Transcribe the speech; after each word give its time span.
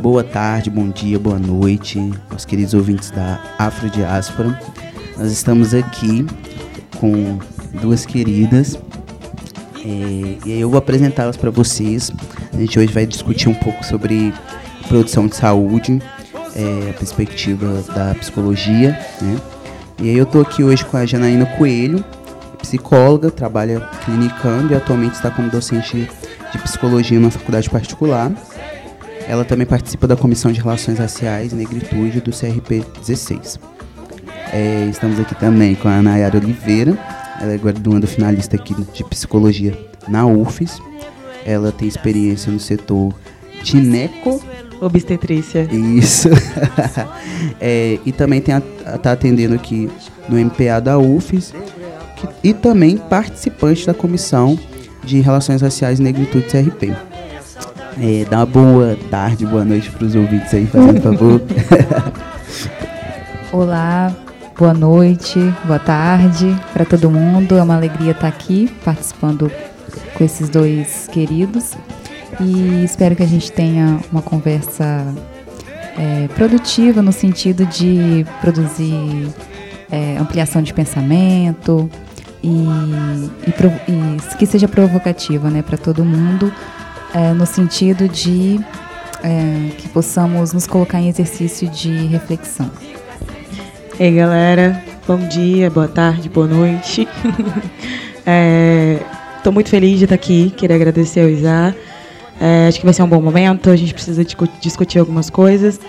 Boa 0.00 0.24
tarde, 0.24 0.70
bom 0.70 0.88
dia, 0.90 1.18
boa 1.18 1.38
noite, 1.38 1.98
aos 2.30 2.44
queridos 2.44 2.72
ouvintes 2.72 3.10
da 3.10 3.56
Afrodiáspora. 3.58 4.58
Nós 5.16 5.30
estamos 5.30 5.74
aqui 5.74 6.24
com 6.98 7.38
duas 7.80 8.06
queridas 8.06 8.78
é, 9.88 10.38
e 10.46 10.60
eu 10.60 10.68
vou 10.68 10.78
apresentá-las 10.78 11.36
para 11.36 11.50
vocês. 11.50 12.12
A 12.52 12.56
gente 12.56 12.78
hoje 12.78 12.92
vai 12.92 13.06
discutir 13.06 13.48
um 13.48 13.54
pouco 13.54 13.84
sobre 13.84 14.34
produção 14.86 15.26
de 15.26 15.34
saúde, 15.34 15.98
é, 16.54 16.90
a 16.90 16.92
perspectiva 16.92 17.82
da 17.94 18.14
psicologia, 18.14 18.90
né? 19.20 19.36
E 20.00 20.10
aí 20.10 20.16
eu 20.16 20.24
estou 20.24 20.42
aqui 20.42 20.62
hoje 20.62 20.84
com 20.84 20.96
a 20.96 21.06
Janaína 21.06 21.46
Coelho, 21.46 22.04
psicóloga, 22.58 23.30
trabalha 23.30 23.80
clinicando 24.04 24.72
e 24.72 24.76
atualmente 24.76 25.14
está 25.14 25.30
como 25.30 25.50
docente 25.50 26.08
de 26.52 26.58
psicologia 26.58 27.18
na 27.18 27.30
faculdade 27.30 27.68
particular. 27.68 28.30
Ela 29.26 29.44
também 29.44 29.66
participa 29.66 30.06
da 30.06 30.16
Comissão 30.16 30.52
de 30.52 30.60
Relações 30.60 30.98
Raciais 30.98 31.52
e 31.52 31.54
Negritude 31.54 32.20
do 32.20 32.30
CRP 32.30 32.84
16. 33.00 33.58
É, 34.52 34.86
estamos 34.90 35.18
aqui 35.18 35.34
também 35.34 35.74
com 35.74 35.88
a 35.88 36.00
Nayara 36.00 36.38
Oliveira, 36.38 36.96
ela 37.40 37.52
é 37.52 37.58
graduanda 37.58 38.06
finalista 38.06 38.56
aqui 38.56 38.74
de 38.92 39.04
Psicologia 39.04 39.76
na 40.08 40.26
UFES. 40.26 40.80
Ela 41.44 41.72
tem 41.72 41.88
experiência 41.88 42.52
no 42.52 42.60
setor 42.60 43.14
gineco... 43.62 44.42
Obstetrícia. 44.80 45.68
Isso. 45.72 46.28
é, 47.60 47.98
e 48.06 48.12
também 48.12 48.38
está 48.38 49.12
atendendo 49.12 49.54
aqui 49.54 49.90
no 50.28 50.38
MPA 50.38 50.80
da 50.80 50.96
UFES 50.98 51.52
que, 52.14 52.28
e 52.48 52.54
também 52.54 52.96
participante 52.96 53.84
da 53.86 53.92
Comissão 53.94 54.56
de 55.02 55.20
Relações 55.20 55.62
Raciais 55.62 55.98
e 55.98 56.02
Negritude 56.02 56.46
CRP. 56.46 56.94
É, 58.00 58.24
dá 58.30 58.38
uma 58.38 58.46
boa 58.46 58.96
tarde, 59.10 59.44
boa 59.44 59.64
noite 59.64 59.90
para 59.90 60.06
os 60.06 60.14
ouvintes 60.14 60.54
aí, 60.54 60.66
fazendo 60.66 61.00
favor. 61.00 61.40
Olá, 63.50 64.14
boa 64.58 64.74
noite, 64.74 65.38
boa 65.64 65.78
tarde 65.78 66.52
para 66.72 66.84
todo 66.84 67.08
mundo. 67.08 67.56
É 67.56 67.62
uma 67.62 67.76
alegria 67.76 68.10
estar 68.10 68.26
aqui 68.26 68.68
participando 68.84 69.48
com 70.14 70.24
esses 70.24 70.48
dois 70.48 71.06
queridos 71.12 71.74
e 72.40 72.82
espero 72.84 73.14
que 73.14 73.22
a 73.22 73.26
gente 73.26 73.52
tenha 73.52 74.00
uma 74.10 74.20
conversa 74.20 75.14
é, 75.96 76.26
produtiva 76.34 77.00
no 77.00 77.12
sentido 77.12 77.64
de 77.66 78.26
produzir 78.40 79.28
é, 79.92 80.16
ampliação 80.18 80.60
de 80.60 80.74
pensamento 80.74 81.88
e, 82.42 82.48
e, 82.48 83.54
e, 83.88 84.36
que 84.38 84.44
seja 84.44 84.66
provocativa 84.66 85.50
né, 85.50 85.62
para 85.62 85.78
todo 85.78 86.04
mundo 86.04 86.52
é, 87.14 87.32
no 87.32 87.46
sentido 87.46 88.08
de 88.08 88.58
é, 89.22 89.70
que 89.78 89.88
possamos 89.88 90.52
nos 90.52 90.66
colocar 90.66 91.00
em 91.00 91.08
exercício 91.08 91.68
de 91.68 92.06
reflexão. 92.06 92.68
Ei, 94.00 94.12
galera, 94.12 94.80
bom 95.08 95.18
dia, 95.26 95.68
boa 95.68 95.88
tarde, 95.88 96.28
boa 96.28 96.46
noite. 96.46 97.08
Estou 99.36 99.50
é, 99.50 99.50
muito 99.50 99.68
feliz 99.68 99.98
de 99.98 100.04
estar 100.04 100.14
aqui, 100.14 100.50
queria 100.56 100.76
agradecer 100.76 101.22
ao 101.22 101.28
Isa. 101.28 101.74
É, 102.40 102.68
acho 102.68 102.78
que 102.78 102.84
vai 102.84 102.94
ser 102.94 103.02
um 103.02 103.08
bom 103.08 103.20
momento, 103.20 103.68
a 103.68 103.74
gente 103.74 103.92
precisa 103.92 104.24
discutir 104.60 105.00
algumas 105.00 105.28
coisas 105.28 105.80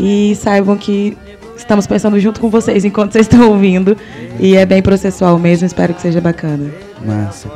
e 0.00 0.34
saibam 0.36 0.78
que 0.78 1.14
estamos 1.58 1.86
pensando 1.86 2.18
junto 2.18 2.40
com 2.40 2.48
vocês 2.48 2.86
enquanto 2.86 3.12
vocês 3.12 3.26
estão 3.26 3.50
ouvindo 3.50 3.94
e 4.40 4.56
é 4.56 4.64
bem 4.64 4.80
processual 4.80 5.38
mesmo, 5.38 5.66
espero 5.66 5.92
que 5.92 6.00
seja 6.00 6.22
bacana. 6.22 6.70
Massa. 7.04 7.50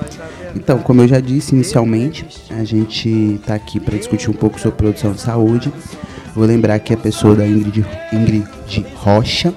Então, 0.54 0.80
como 0.80 1.00
eu 1.00 1.08
já 1.08 1.20
disse 1.20 1.54
inicialmente, 1.54 2.26
a 2.50 2.64
gente 2.64 3.08
está 3.40 3.54
aqui 3.54 3.80
para 3.80 3.96
discutir 3.96 4.28
um 4.28 4.34
pouco 4.34 4.60
sobre 4.60 4.76
produção 4.76 5.12
de 5.12 5.22
saúde. 5.22 5.72
Vou 6.34 6.44
lembrar 6.44 6.78
que 6.80 6.92
a 6.92 6.98
pessoa 6.98 7.34
da 7.34 7.46
Ingrid, 7.46 7.86
Ingrid 8.12 8.46
Rocha, 8.94 9.54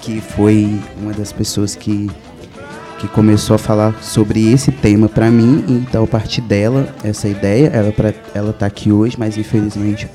que 0.00 0.20
foi 0.20 0.80
uma 1.00 1.12
das 1.12 1.32
pessoas 1.32 1.74
que, 1.74 2.10
que 2.98 3.08
começou 3.08 3.54
a 3.54 3.58
falar 3.58 4.02
sobre 4.02 4.50
esse 4.52 4.70
tema 4.70 5.08
para 5.08 5.30
mim. 5.30 5.64
Então, 5.68 6.04
a 6.04 6.06
partir 6.06 6.40
dela, 6.40 6.94
essa 7.02 7.28
ideia, 7.28 7.68
ela 7.68 7.92
pra, 7.92 8.14
ela 8.34 8.50
está 8.50 8.66
aqui 8.66 8.92
hoje, 8.92 9.16
mas 9.18 9.36
infelizmente 9.36 10.08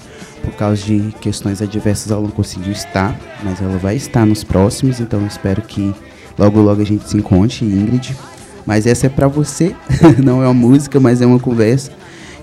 por 0.44 0.54
causa 0.56 0.84
de 0.84 1.14
questões 1.22 1.62
adversas 1.62 2.12
ela 2.12 2.22
não 2.22 2.30
conseguiu 2.30 2.74
estar, 2.74 3.18
mas 3.42 3.62
ela 3.62 3.78
vai 3.78 3.96
estar 3.96 4.26
nos 4.26 4.44
próximos. 4.44 5.00
Então, 5.00 5.26
espero 5.26 5.62
que 5.62 5.94
logo 6.38 6.62
logo 6.62 6.82
a 6.82 6.86
gente 6.86 7.08
se 7.10 7.18
encontre, 7.18 7.66
Ingrid. 7.66 8.16
Mas 8.66 8.86
essa 8.86 9.08
é 9.08 9.10
para 9.10 9.28
você, 9.28 9.76
não 10.24 10.42
é 10.42 10.46
uma 10.46 10.54
música, 10.54 11.00
mas 11.00 11.22
é 11.22 11.26
uma 11.26 11.40
conversa. 11.40 11.92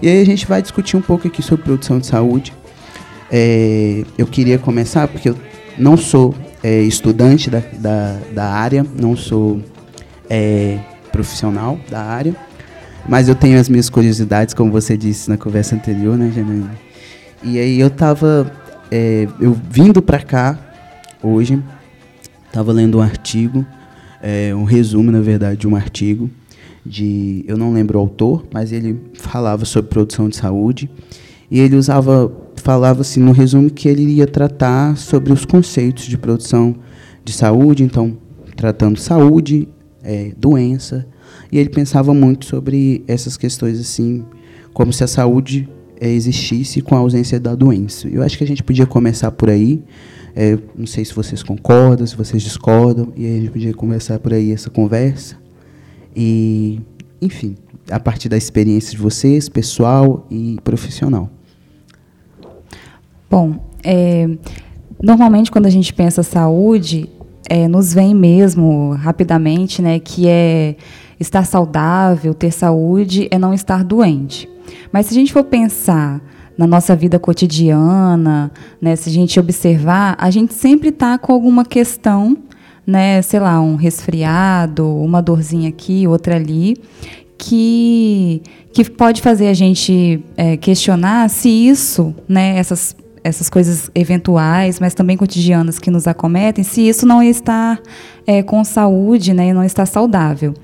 E 0.02 0.08
aí 0.08 0.20
a 0.20 0.24
gente 0.24 0.46
vai 0.46 0.62
discutir 0.62 0.96
um 0.96 1.02
pouco 1.02 1.28
aqui 1.28 1.42
sobre 1.42 1.64
produção 1.64 1.98
de 1.98 2.06
saúde. 2.06 2.54
É, 3.30 4.02
eu 4.18 4.26
queria 4.26 4.58
começar 4.58 5.06
porque 5.06 5.28
eu 5.28 5.36
não 5.78 5.96
sou 5.96 6.34
é, 6.62 6.82
estudante 6.82 7.50
da, 7.50 7.62
da, 7.78 8.18
da, 8.32 8.44
área, 8.48 8.84
não 8.98 9.16
sou 9.16 9.62
é, 10.28 10.78
profissional 11.12 11.78
da 11.90 12.02
área, 12.02 12.34
mas 13.08 13.28
eu 13.28 13.34
tenho 13.34 13.58
as 13.58 13.68
minhas 13.68 13.88
curiosidades, 13.88 14.54
como 14.54 14.70
você 14.70 14.96
disse 14.96 15.28
na 15.28 15.36
conversa 15.36 15.74
anterior, 15.74 16.16
né, 16.16 16.30
Janaína? 16.34 16.74
E 17.42 17.58
aí 17.58 17.80
eu 17.80 17.88
tava, 17.88 18.52
é, 18.90 19.26
eu 19.40 19.56
vindo 19.70 20.02
para 20.02 20.20
cá 20.20 20.58
hoje, 21.22 21.62
tava 22.52 22.72
lendo 22.72 22.98
um 22.98 23.02
artigo 23.02 23.64
é, 24.22 24.54
um 24.54 24.64
resumo, 24.64 25.10
na 25.10 25.20
verdade, 25.20 25.60
de 25.60 25.68
um 25.68 25.74
artigo 25.74 26.30
de, 26.84 27.44
eu 27.46 27.56
não 27.56 27.72
lembro 27.72 27.98
o 27.98 28.00
autor, 28.00 28.44
mas 28.52 28.72
ele 28.72 29.00
falava 29.14 29.64
sobre 29.64 29.90
produção 29.90 30.28
de 30.28 30.36
saúde 30.36 30.90
e 31.50 31.58
ele 31.58 31.76
usava, 31.76 32.30
falava 32.60 33.00
assim 33.00 33.20
no 33.20 33.32
resumo 33.32 33.70
que 33.70 33.88
ele 33.88 34.02
iria 34.02 34.26
tratar 34.26 34.96
sobre 34.96 35.32
os 35.32 35.44
conceitos 35.44 36.04
de 36.04 36.16
produção 36.16 36.76
de 37.24 37.32
saúde, 37.32 37.82
então 37.82 38.16
tratando 38.56 38.98
saúde, 38.98 39.68
é, 40.02 40.32
doença, 40.36 41.06
e 41.50 41.58
ele 41.58 41.68
pensava 41.68 42.12
muito 42.12 42.46
sobre 42.46 43.04
essas 43.06 43.36
questões 43.36 43.80
assim, 43.80 44.24
como 44.72 44.92
se 44.92 45.02
a 45.02 45.06
saúde 45.06 45.68
é, 46.00 46.08
existisse 46.08 46.80
com 46.80 46.94
a 46.94 46.98
ausência 46.98 47.38
da 47.38 47.54
doença. 47.54 48.08
Eu 48.08 48.22
acho 48.22 48.38
que 48.38 48.44
a 48.44 48.46
gente 48.46 48.62
podia 48.62 48.86
começar 48.86 49.30
por 49.30 49.50
aí, 49.50 49.82
é, 50.34 50.58
não 50.76 50.86
sei 50.86 51.04
se 51.04 51.14
vocês 51.14 51.42
concordam, 51.42 52.06
se 52.06 52.16
vocês 52.16 52.42
discordam, 52.42 53.12
e 53.16 53.26
a 53.26 53.40
gente 53.40 53.50
podia 53.50 53.74
começar 53.74 54.18
por 54.18 54.32
aí 54.32 54.52
essa 54.52 54.70
conversa. 54.70 55.36
E, 56.14 56.80
enfim, 57.20 57.56
a 57.90 57.98
partir 57.98 58.28
da 58.28 58.36
experiência 58.36 58.92
de 58.92 58.98
vocês, 58.98 59.48
pessoal 59.48 60.26
e 60.30 60.56
profissional. 60.62 61.30
Bom, 63.30 63.54
é, 63.84 64.28
normalmente 65.00 65.52
quando 65.52 65.66
a 65.66 65.70
gente 65.70 65.94
pensa 65.94 66.22
saúde, 66.24 67.08
é, 67.48 67.68
nos 67.68 67.94
vem 67.94 68.12
mesmo 68.14 68.90
rapidamente, 68.94 69.80
né, 69.80 70.00
que 70.00 70.26
é 70.26 70.74
estar 71.18 71.44
saudável, 71.46 72.34
ter 72.34 72.50
saúde, 72.50 73.28
é 73.30 73.38
não 73.38 73.54
estar 73.54 73.84
doente. 73.84 74.48
Mas 74.92 75.06
se 75.06 75.12
a 75.12 75.14
gente 75.14 75.32
for 75.32 75.44
pensar 75.44 76.20
na 76.58 76.66
nossa 76.66 76.96
vida 76.96 77.18
cotidiana, 77.18 78.50
né, 78.80 78.96
se 78.96 79.08
a 79.08 79.12
gente 79.12 79.38
observar, 79.38 80.16
a 80.18 80.30
gente 80.30 80.52
sempre 80.52 80.88
está 80.88 81.16
com 81.16 81.32
alguma 81.32 81.64
questão, 81.64 82.36
né, 82.86 83.22
sei 83.22 83.38
lá, 83.38 83.60
um 83.60 83.76
resfriado, 83.76 84.86
uma 84.86 85.22
dorzinha 85.22 85.68
aqui, 85.68 86.06
outra 86.06 86.34
ali, 86.34 86.76
que, 87.38 88.42
que 88.72 88.90
pode 88.90 89.22
fazer 89.22 89.48
a 89.48 89.54
gente 89.54 90.22
é, 90.36 90.56
questionar 90.56 91.30
se 91.30 91.48
isso, 91.48 92.14
né, 92.28 92.58
essas, 92.58 92.94
essas 93.22 93.50
coisas 93.50 93.90
eventuais, 93.94 94.80
mas 94.80 94.94
também 94.94 95.16
cotidianas 95.16 95.78
que 95.78 95.90
nos 95.90 96.06
acometem, 96.06 96.64
se 96.64 96.86
isso 96.88 97.06
não 97.06 97.22
está 97.22 97.78
é, 98.26 98.42
com 98.42 98.62
saúde, 98.64 99.32
né, 99.32 99.52
não 99.52 99.64
está 99.64 99.84
saudável. 99.84 100.54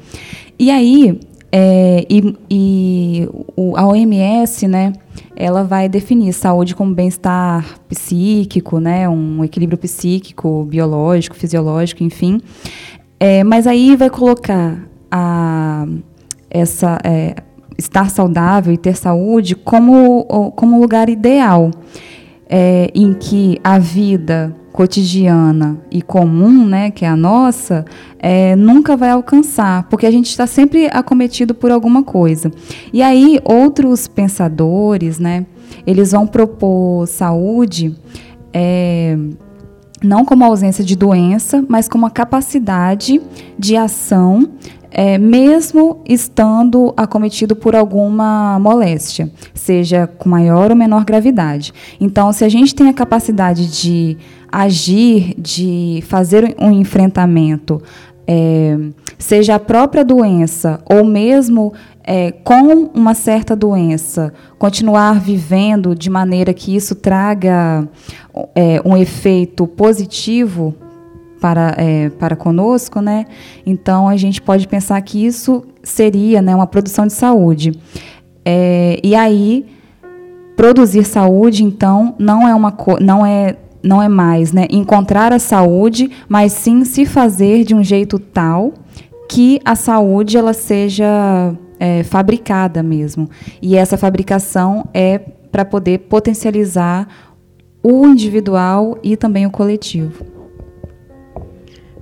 E 0.59 0.71
aí, 0.71 1.21
é, 1.53 2.07
e, 2.09 2.37
e 2.51 3.29
o, 3.57 3.77
a 3.77 3.87
OMS, 3.87 4.67
né, 4.67 4.93
ela 5.35 5.63
vai 5.63 5.89
definir 5.89 6.33
saúde 6.33 6.75
como 6.75 6.95
bem-estar 6.95 7.79
psíquico, 7.89 8.81
né, 8.81 9.09
um 9.09 9.45
equilíbrio 9.45 9.79
psíquico, 9.79 10.65
biológico, 10.65 11.37
fisiológico, 11.37 12.03
enfim. 12.03 12.41
É, 13.21 13.45
mas 13.45 13.67
aí 13.67 13.97
vai 13.97 14.11
colocar 14.11 14.79
a, 15.11 15.87
essa 16.51 16.99
é, 17.05 17.37
estar 17.79 18.11
saudável 18.11 18.73
e 18.73 18.79
ter 18.79 18.97
saúde 18.97 19.55
como 19.55 20.25
como 20.53 20.81
lugar 20.81 21.09
ideal, 21.09 21.71
é, 22.49 22.91
em 22.95 23.13
que 23.13 23.59
a 23.63 23.79
vida 23.79 24.55
cotidiana 24.73 25.79
e 25.91 26.03
comum, 26.03 26.67
né, 26.67 26.91
que 26.91 27.05
é 27.05 27.09
a 27.09 27.17
nossa, 27.17 27.85
é, 28.19 28.55
nunca 28.55 28.95
vai 28.95 29.09
alcançar, 29.11 29.85
porque 29.89 30.05
a 30.05 30.11
gente 30.11 30.29
está 30.29 30.47
sempre 30.47 30.87
acometido 30.93 31.55
por 31.55 31.71
alguma 31.71 32.03
coisa. 32.03 32.51
E 32.93 33.03
aí 33.03 33.41
outros 33.43 34.07
pensadores, 34.07 35.19
né, 35.19 35.47
eles 35.87 36.13
vão 36.13 36.27
propor 36.27 37.07
saúde 37.07 37.97
é, 38.53 39.17
não 40.03 40.25
como 40.25 40.45
ausência 40.45 40.85
de 40.85 40.95
doença, 40.95 41.65
mas 41.69 41.89
como 41.89 42.07
a 42.07 42.11
capacidade 42.11 43.21
de 43.59 43.77
ação 43.77 44.49
é, 44.99 45.19
mesmo 45.19 46.01
estando 46.09 46.95
acometido 46.97 47.55
por 47.55 47.77
alguma 47.77 48.59
moléstia, 48.59 49.31
seja 49.53 50.07
com 50.07 50.27
maior 50.27 50.71
ou 50.71 50.77
menor 50.77 51.05
gravidade. 51.05 51.75
Então, 52.01 52.33
se 52.33 52.43
a 52.43 52.49
gente 52.49 52.75
tem 52.75 52.89
a 52.89 52.95
capacidade 52.95 53.67
de 53.71 54.17
agir, 54.51 55.35
de 55.37 56.03
fazer 56.09 56.57
um 56.59 56.73
enfrentamento, 56.73 57.83
é, 58.27 58.79
seja 59.19 59.57
a 59.57 59.59
própria 59.59 60.03
doença 60.03 60.81
ou 60.91 61.05
mesmo 61.05 61.75
é, 62.03 62.33
com 62.33 62.91
uma 62.95 63.13
certa 63.13 63.55
doença, 63.55 64.33
continuar 64.59 65.21
vivendo 65.21 65.95
de 65.95 66.09
maneira 66.09 66.55
que 66.55 66.75
isso 66.75 66.95
traga 66.95 67.87
é, 68.55 68.81
um 68.83 68.97
efeito 68.97 69.67
positivo 69.67 70.75
para, 71.41 71.75
é, 71.77 72.11
para 72.11 72.37
conosco, 72.37 73.01
né? 73.01 73.27
Então 73.65 74.09
a 74.09 74.17
gente 74.17 74.41
pode 74.41 74.67
pensar 74.67 75.01
que 75.03 75.25
isso 75.25 75.65
seria 75.83 76.43
né, 76.43 76.55
uma 76.55 76.67
produção 76.67 77.07
de 77.07 77.13
saúde. 77.13 77.73
É, 78.45 79.01
e 79.03 79.15
aí 79.15 79.67
produzir 80.57 81.05
saúde, 81.05 81.63
então, 81.63 82.15
não 82.19 82.49
é 82.49 82.55
uma 82.55 82.75
não 83.01 83.25
é 83.25 83.57
não 83.83 84.03
é 84.03 84.09
mais 84.09 84.53
né, 84.53 84.67
encontrar 84.71 85.33
a 85.33 85.39
saúde, 85.39 86.11
mas 86.29 86.53
sim 86.53 86.85
se 86.85 87.07
fazer 87.07 87.63
de 87.63 87.73
um 87.73 87.85
jeito 87.85 88.19
tal 88.19 88.73
que 89.29 89.61
a 89.65 89.77
saúde 89.77 90.37
ela 90.37 90.53
seja 90.53 91.55
é, 91.79 92.03
fabricada 92.03 92.83
mesmo. 92.83 93.29
E 93.63 93.77
essa 93.77 93.97
fabricação 93.97 94.89
é 94.93 95.19
para 95.53 95.65
poder 95.65 96.01
potencializar 96.01 97.07
o 97.83 98.07
individual 98.07 98.99
e 99.03 99.17
também 99.17 99.47
o 99.47 99.51
coletivo. 99.51 100.36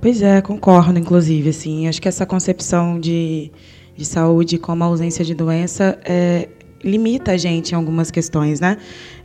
Pois 0.05 0.21
é, 0.21 0.39
concordo, 0.39 0.99
inclusive. 0.99 1.49
Assim, 1.49 1.87
acho 1.87 1.99
que 1.99 2.07
essa 2.07 2.27
concepção 2.27 2.99
de, 2.99 3.51
de 3.97 4.05
saúde 4.05 4.59
como 4.59 4.83
ausência 4.83 5.25
de 5.25 5.33
doença 5.33 5.97
é, 6.05 6.47
limita 6.83 7.31
a 7.31 7.37
gente 7.37 7.71
em 7.71 7.75
algumas 7.75 8.11
questões. 8.11 8.59
Né? 8.59 8.77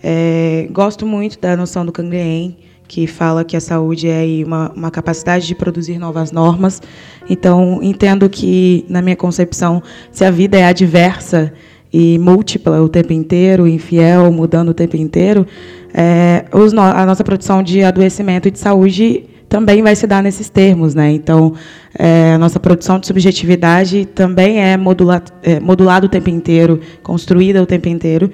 É, 0.03 0.67
gosto 0.73 1.07
muito 1.07 1.39
da 1.39 1.55
noção 1.55 1.85
do 1.85 1.93
Cangrien, 1.93 2.57
que 2.89 3.07
fala 3.07 3.45
que 3.45 3.59
a 3.59 3.61
saúde 3.61 4.09
é 4.09 4.25
uma, 4.43 4.73
uma 4.75 4.91
capacidade 4.91 5.47
de 5.47 5.55
produzir 5.55 5.99
novas 5.99 6.33
normas. 6.33 6.81
Então, 7.29 7.81
entendo 7.83 8.27
que, 8.31 8.87
na 8.89 9.03
minha 9.03 9.17
concepção, 9.17 9.83
se 10.11 10.25
a 10.25 10.31
vida 10.31 10.59
é 10.59 10.65
adversa 10.65 11.53
e 11.93 12.19
múltipla 12.19 12.81
o 12.81 12.89
tempo 12.89 13.13
inteiro, 13.13 13.69
infiel, 13.69 14.33
mudando 14.33 14.71
o 14.71 14.75
tempo 14.75 14.97
inteiro, 14.97 15.47
é, 15.93 16.47
os, 16.55 16.73
a 16.73 17.05
nossa 17.05 17.23
produção 17.23 17.63
de 17.63 17.83
adoecimento 17.83 18.49
e 18.49 18.51
de 18.51 18.59
saúde 18.59 19.29
também 19.51 19.83
vai 19.83 19.97
se 19.97 20.07
dar 20.07 20.23
nesses 20.23 20.49
termos. 20.49 20.95
Né? 20.95 21.11
Então, 21.11 21.53
é, 21.99 22.33
a 22.35 22.39
nossa 22.39 22.61
produção 22.61 22.99
de 23.01 23.07
subjetividade 23.07 24.07
também 24.07 24.63
é, 24.63 24.77
modula, 24.77 25.23
é, 25.43 25.59
modulada 25.59 26.07
o 26.07 26.09
tempo 26.09 26.31
inteiro, 26.31 26.81
construída 27.03 27.61
o 27.61 27.67
tempo 27.67 27.89
inteiro. 27.89 28.31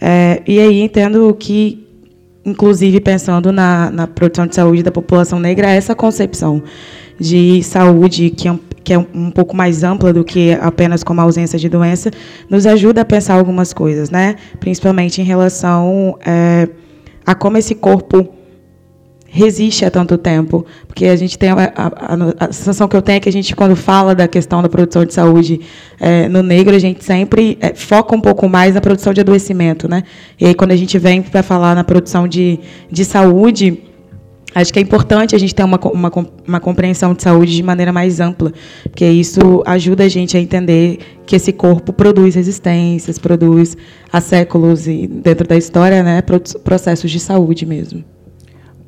É, 0.00 0.40
e 0.46 0.58
aí 0.60 0.80
entendo 0.80 1.36
que, 1.38 1.86
inclusive 2.46 3.00
pensando 3.00 3.52
na, 3.52 3.90
na 3.90 4.06
produção 4.06 4.46
de 4.46 4.54
saúde 4.54 4.82
da 4.82 4.92
população 4.92 5.40
negra, 5.40 5.68
essa 5.68 5.94
concepção 5.94 6.62
de 7.18 7.62
saúde 7.64 8.30
que 8.30 8.46
é, 8.48 8.52
um, 8.52 8.58
que 8.84 8.94
é 8.94 8.98
um 8.98 9.30
pouco 9.30 9.54
mais 9.54 9.82
ampla 9.82 10.12
do 10.12 10.24
que 10.24 10.52
apenas 10.52 11.02
como 11.02 11.20
ausência 11.20 11.58
de 11.58 11.68
doença, 11.68 12.12
nos 12.48 12.64
ajuda 12.64 13.00
a 13.00 13.04
pensar 13.04 13.34
algumas 13.34 13.72
coisas, 13.72 14.08
né? 14.08 14.36
principalmente 14.60 15.20
em 15.20 15.24
relação 15.24 16.16
é, 16.24 16.68
a 17.26 17.34
como 17.34 17.58
esse 17.58 17.74
corpo 17.74 18.39
resiste 19.30 19.84
há 19.84 19.90
tanto 19.90 20.18
tempo. 20.18 20.66
Porque 20.86 21.06
a 21.06 21.16
gente 21.16 21.38
tem 21.38 21.50
a, 21.50 21.72
a, 21.74 22.46
a, 22.46 22.52
sensação 22.52 22.88
que 22.88 22.96
eu 22.96 23.00
tenho 23.00 23.16
é 23.16 23.20
que 23.20 23.28
a 23.28 23.32
gente, 23.32 23.54
quando 23.54 23.76
fala 23.76 24.14
da 24.14 24.26
questão 24.26 24.60
da 24.60 24.68
produção 24.68 25.04
de 25.04 25.14
saúde 25.14 25.60
é, 25.98 26.28
no 26.28 26.42
negro, 26.42 26.74
a 26.74 26.78
gente 26.78 27.04
sempre 27.04 27.56
é, 27.60 27.72
foca 27.72 28.14
um 28.14 28.20
pouco 28.20 28.48
mais 28.48 28.74
na 28.74 28.80
produção 28.80 29.12
de 29.14 29.20
adoecimento. 29.20 29.88
Né? 29.88 30.02
E 30.38 30.46
aí, 30.46 30.54
quando 30.54 30.72
a 30.72 30.76
gente 30.76 30.98
vem 30.98 31.22
para 31.22 31.42
falar 31.42 31.74
na 31.74 31.84
produção 31.84 32.26
de, 32.26 32.58
de 32.90 33.04
saúde. 33.04 33.84
Acho 34.52 34.72
que 34.72 34.80
é 34.80 34.82
importante 34.82 35.36
a 35.36 35.38
gente 35.38 35.54
ter 35.54 35.62
uma, 35.62 35.78
uma, 35.78 36.10
uma 36.44 36.58
compreensão 36.58 37.14
de 37.14 37.22
saúde 37.22 37.54
de 37.54 37.62
maneira 37.62 37.92
mais 37.92 38.18
ampla, 38.18 38.52
porque 38.82 39.06
isso 39.06 39.62
ajuda 39.64 40.02
a 40.02 40.08
gente 40.08 40.36
a 40.36 40.40
entender 40.40 40.98
que 41.24 41.36
esse 41.36 41.52
corpo 41.52 41.92
produz 41.92 42.34
resistências, 42.34 43.16
produz 43.16 43.76
há 44.12 44.20
séculos 44.20 44.88
e 44.88 45.06
dentro 45.06 45.46
da 45.46 45.56
história, 45.56 46.02
né, 46.02 46.20
processos 46.64 47.12
de 47.12 47.20
saúde 47.20 47.64
mesmo. 47.64 48.02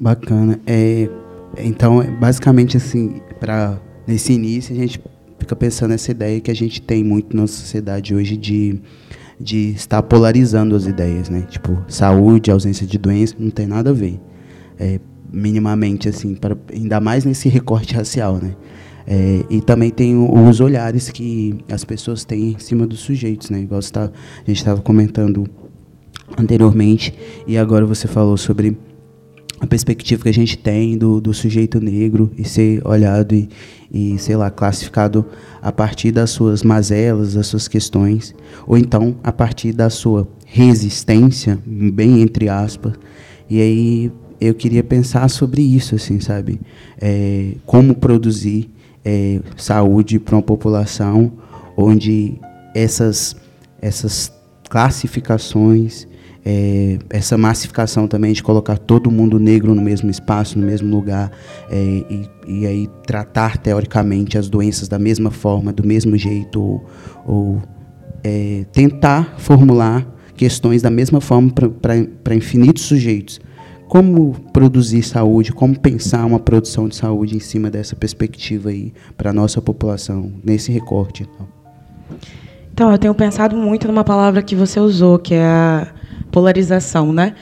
Bacana. 0.03 0.61
É, 0.67 1.09
então, 1.59 2.03
é 2.03 2.11
basicamente 2.11 2.77
assim, 2.77 3.21
para 3.39 3.81
nesse 4.05 4.33
início 4.33 4.75
a 4.75 4.77
gente 4.77 5.01
fica 5.39 5.55
pensando 5.55 5.91
nessa 5.91 6.11
ideia 6.11 6.41
que 6.41 6.51
a 6.51 6.55
gente 6.55 6.83
tem 6.83 7.05
muito 7.05 7.37
na 7.37 7.47
sociedade 7.47 8.13
hoje 8.13 8.37
de 8.37 8.81
de 9.39 9.71
estar 9.71 10.03
polarizando 10.03 10.75
as 10.75 10.87
ideias, 10.87 11.29
né? 11.29 11.43
Tipo, 11.49 11.85
saúde, 11.89 12.51
ausência 12.51 12.85
de 12.87 12.99
doença, 12.99 13.35
não 13.39 13.51
tem 13.51 13.67
nada 13.67 13.91
a 13.91 13.93
ver. 13.93 14.21
É, 14.79 15.01
minimamente, 15.33 16.09
assim, 16.09 16.35
para, 16.35 16.57
ainda 16.73 17.01
mais 17.01 17.25
nesse 17.25 17.49
recorte 17.49 17.95
racial, 17.95 18.39
né? 18.43 18.57
É, 19.07 19.45
e 19.51 19.61
também 19.61 19.91
tem 19.91 20.17
os 20.17 20.61
olhares 20.61 21.11
que 21.11 21.59
as 21.71 21.85
pessoas 21.85 22.25
têm 22.25 22.53
em 22.53 22.59
cima 22.59 22.87
dos 22.87 23.01
sujeitos, 23.01 23.51
né? 23.51 23.61
Igual 23.61 23.81
tá, 23.83 24.05
a 24.05 24.45
gente 24.47 24.59
estava 24.59 24.81
comentando 24.81 25.45
anteriormente, 26.39 27.15
e 27.47 27.59
agora 27.59 27.85
você 27.85 28.07
falou 28.07 28.37
sobre 28.37 28.77
a 29.63 29.67
perspectiva 29.67 30.25
que 30.25 30.29
a 30.29 30.35
gente 30.35 30.59
tem 30.59 30.99
do, 30.99 31.21
do 31.21 31.33
sujeito 31.33 31.79
negro 31.79 32.33
e 32.37 32.45
ser 32.45 32.85
olhado 32.85 33.33
e, 33.33 33.49
e, 33.93 34.19
sei 34.19 34.35
lá, 34.35 34.51
classificado 34.51 35.25
a 35.63 35.71
partir 35.71 36.11
das 36.11 36.31
suas 36.31 36.65
mazelas, 36.65 37.35
das 37.35 37.47
suas 37.47 37.69
questões, 37.69 38.35
ou 38.67 38.77
então 38.77 39.15
a 39.23 39.31
partir 39.31 39.73
da 39.73 39.89
sua 39.89 40.27
resistência, 40.45 41.57
bem 41.65 42.23
entre 42.23 42.49
aspas. 42.49 42.95
E 43.49 43.61
aí 43.61 44.13
eu 44.41 44.53
queria 44.53 44.83
pensar 44.83 45.29
sobre 45.29 45.63
isso, 45.63 45.95
assim, 45.95 46.19
sabe? 46.19 46.61
É, 47.01 47.53
como 47.65 47.95
produzir 47.95 48.69
é, 49.05 49.41
saúde 49.57 50.19
para 50.19 50.35
uma 50.35 50.43
população 50.43 51.35
onde 51.77 52.35
essas, 52.75 53.37
essas 53.81 54.33
classificações 54.69 56.09
é, 56.45 56.99
essa 57.11 57.39
massificação 57.39 58.09
também 58.09 58.33
de 58.33 58.43
colocar 58.43 58.77
todo 58.77 59.11
mundo 59.11 59.39
negro 59.39 59.75
no 59.75 59.83
mesmo 59.83 60.11
espaço, 60.11 60.59
no 60.59 60.67
mesmo 60.67 60.95
lugar, 60.95 61.31
é, 61.71 61.77
e, 61.77 62.29
e, 62.47 62.67
aí 62.67 62.89
tratar 63.07 63.59
teoricamente 63.59 64.37
as 64.37 64.49
doenças 64.49 64.89
da 64.89 64.99
mesma 64.99 65.31
forma, 65.31 65.73
do 65.73 65.87
mesmo 65.87 66.17
jeito, 66.17 66.61
ou, 66.61 66.87
ou 67.27 67.63
é, 68.25 68.65
tentar 68.73 69.35
formular 69.39 70.07
questões 70.37 70.83
da 70.83 70.91
mesma 70.91 71.21
forma 71.21 71.53
para 71.53 72.35
infinitos 72.35 72.85
sujeitos. 72.85 73.41
Como 73.87 74.35
produzir 74.53 75.03
saúde, 75.03 75.53
como 75.53 75.79
pensar 75.79 76.25
uma 76.25 76.41
produção 76.41 76.89
de 76.89 76.97
saúde 76.97 77.37
em 77.37 77.41
cima 77.41 77.71
dessa 77.71 77.95
perspectiva 77.95 78.71
aí 78.71 78.93
para 79.19 79.31
a 79.31 79.33
nossa 79.35 79.61
população, 79.61 80.33
nesse 80.43 80.73
recorte. 80.73 81.25
Então. 81.25 81.49
então, 82.73 82.91
eu 82.91 82.97
tenho 82.97 83.15
pensado 83.15 83.55
muito 83.55 83.87
numa 83.87 84.03
palavra 84.03 84.43
que 84.43 84.57
você 84.57 84.81
usou, 84.81 85.19
que 85.19 85.35
é 85.35 85.45
a 85.45 85.93
polarização, 86.33 87.13
né? 87.13 87.35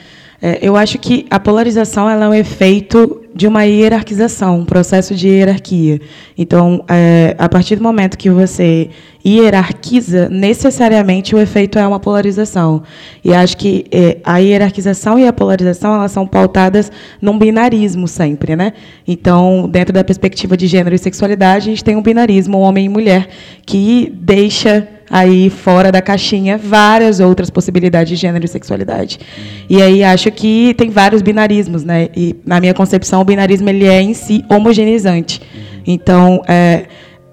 É, 0.43 0.57
eu 0.59 0.75
acho 0.75 0.97
que 0.97 1.27
a 1.29 1.39
polarização 1.39 2.09
é 2.09 2.27
um 2.27 2.33
efeito 2.33 3.21
de 3.33 3.45
uma 3.45 3.63
hierarquização, 3.63 4.61
um 4.61 4.65
processo 4.65 5.13
de 5.13 5.27
hierarquia. 5.27 6.01
Então, 6.35 6.83
é, 6.89 7.35
a 7.37 7.47
partir 7.47 7.75
do 7.75 7.83
momento 7.83 8.17
que 8.17 8.27
você 8.27 8.89
hierarquiza, 9.23 10.27
necessariamente 10.29 11.35
o 11.35 11.39
efeito 11.39 11.77
é 11.77 11.85
uma 11.85 11.99
polarização. 11.99 12.81
E 13.23 13.31
acho 13.31 13.55
que 13.55 13.85
é, 13.91 14.17
a 14.23 14.39
hierarquização 14.39 15.19
e 15.19 15.27
a 15.27 15.31
polarização 15.31 15.93
elas 15.93 16.11
são 16.11 16.25
pautadas 16.25 16.91
num 17.21 17.37
binarismo 17.37 18.07
sempre, 18.07 18.55
né? 18.55 18.73
Então, 19.07 19.69
dentro 19.71 19.93
da 19.93 20.03
perspectiva 20.03 20.57
de 20.57 20.65
gênero 20.65 20.95
e 20.95 20.97
sexualidade, 20.97 21.67
a 21.67 21.69
gente 21.69 21.83
tem 21.83 21.95
um 21.95 22.01
binarismo, 22.01 22.57
homem 22.57 22.85
e 22.87 22.89
mulher, 22.89 23.29
que 23.63 24.11
deixa 24.19 24.87
aí 25.11 25.49
fora 25.49 25.91
da 25.91 26.01
caixinha 26.01 26.57
várias 26.57 27.19
outras 27.19 27.49
possibilidades 27.49 28.09
de 28.09 28.15
gênero 28.15 28.45
e 28.45 28.47
sexualidade. 28.47 29.19
E 29.69 29.81
aí 29.81 30.03
acho 30.03 30.31
que 30.31 30.73
tem 30.77 30.89
vários 30.89 31.21
binarismos, 31.21 31.83
né? 31.83 32.07
E 32.15 32.35
na 32.45 32.61
minha 32.61 32.73
concepção 32.73 33.19
o 33.19 33.25
binarismo 33.25 33.69
ele 33.69 33.85
é 33.85 34.01
em 34.01 34.13
si 34.13 34.45
homogeneizante. 34.49 35.41
Então, 35.85 36.41
é, 36.47 36.85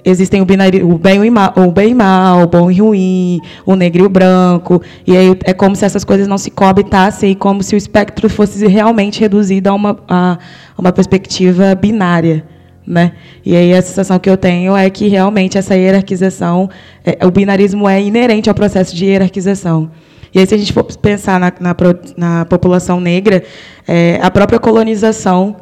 existem 0.04 0.40
o, 0.40 0.44
binário, 0.44 0.90
o 0.90 0.99
bem 0.99 1.20
o 1.20 1.70
bem 1.70 1.90
e 1.90 1.94
mal, 1.94 2.42
o 2.42 2.47
bom 2.47 2.70
e 2.70 2.80
ruim, 2.80 3.40
o 3.64 3.76
negro 3.76 4.02
e 4.02 4.06
o 4.06 4.08
branco, 4.08 4.82
e 5.06 5.16
aí 5.16 5.37
é 5.44 5.52
como 5.52 5.76
se 5.76 5.85
essas 5.85 6.02
coisas 6.02 6.26
não 6.26 6.38
se 6.38 6.50
coabitassem 6.50 7.35
como 7.35 7.62
se 7.62 7.75
o 7.75 7.78
espectro 7.78 8.28
fosse 8.28 8.66
realmente 8.66 9.20
reduzido 9.20 9.68
a 9.68 9.75
uma, 9.75 9.99
a 10.08 10.38
uma 10.76 10.92
perspectiva 10.92 11.75
binária. 11.75 12.44
Né? 12.88 13.12
E 13.45 13.54
aí 13.54 13.75
a 13.75 13.83
sensação 13.83 14.18
que 14.18 14.30
eu 14.30 14.37
tenho 14.38 14.75
é 14.75 14.88
que 14.88 15.09
realmente 15.09 15.59
essa 15.59 15.76
hierarquização, 15.76 16.71
é, 17.04 17.26
o 17.26 17.30
binarismo 17.30 17.87
é 17.87 18.00
inerente 18.00 18.49
ao 18.49 18.54
processo 18.54 18.97
de 18.97 19.04
hierarquização. 19.04 19.90
E 20.33 20.38
aí, 20.38 20.47
se 20.47 20.54
a 20.54 20.59
gente 20.59 20.73
for 20.73 20.85
pensar 20.85 21.38
na, 21.38 21.52
na, 21.61 21.76
na 22.16 22.45
população 22.47 22.99
negra, 22.99 23.42
é, 23.87 24.18
a 24.23 24.30
própria 24.30 24.59
colonização, 24.59 25.57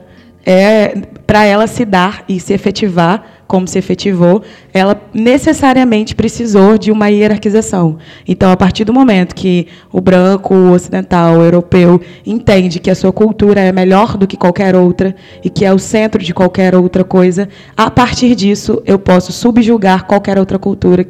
é, 0.44 0.94
para 1.26 1.44
ela 1.44 1.66
se 1.66 1.84
dar 1.84 2.24
e 2.28 2.38
se 2.38 2.52
efetivar, 2.52 3.35
como 3.46 3.66
se 3.66 3.78
efetivou, 3.78 4.42
ela 4.72 5.00
necessariamente 5.14 6.14
precisou 6.14 6.76
de 6.76 6.90
uma 6.90 7.08
hierarquização. 7.08 7.98
Então, 8.26 8.50
a 8.50 8.56
partir 8.56 8.84
do 8.84 8.92
momento 8.92 9.34
que 9.34 9.68
o 9.92 10.00
branco, 10.00 10.54
o 10.54 10.72
ocidental, 10.72 11.38
o 11.38 11.44
europeu 11.44 12.00
entende 12.24 12.80
que 12.80 12.90
a 12.90 12.94
sua 12.94 13.12
cultura 13.12 13.60
é 13.60 13.72
melhor 13.72 14.16
do 14.16 14.26
que 14.26 14.36
qualquer 14.36 14.74
outra 14.74 15.14
e 15.44 15.50
que 15.50 15.64
é 15.64 15.72
o 15.72 15.78
centro 15.78 16.22
de 16.22 16.34
qualquer 16.34 16.74
outra 16.74 17.04
coisa, 17.04 17.48
a 17.76 17.90
partir 17.90 18.34
disso 18.34 18.82
eu 18.84 18.98
posso 18.98 19.32
subjugar 19.32 20.06
qualquer 20.06 20.38
outra 20.38 20.58
cultura 20.58 21.06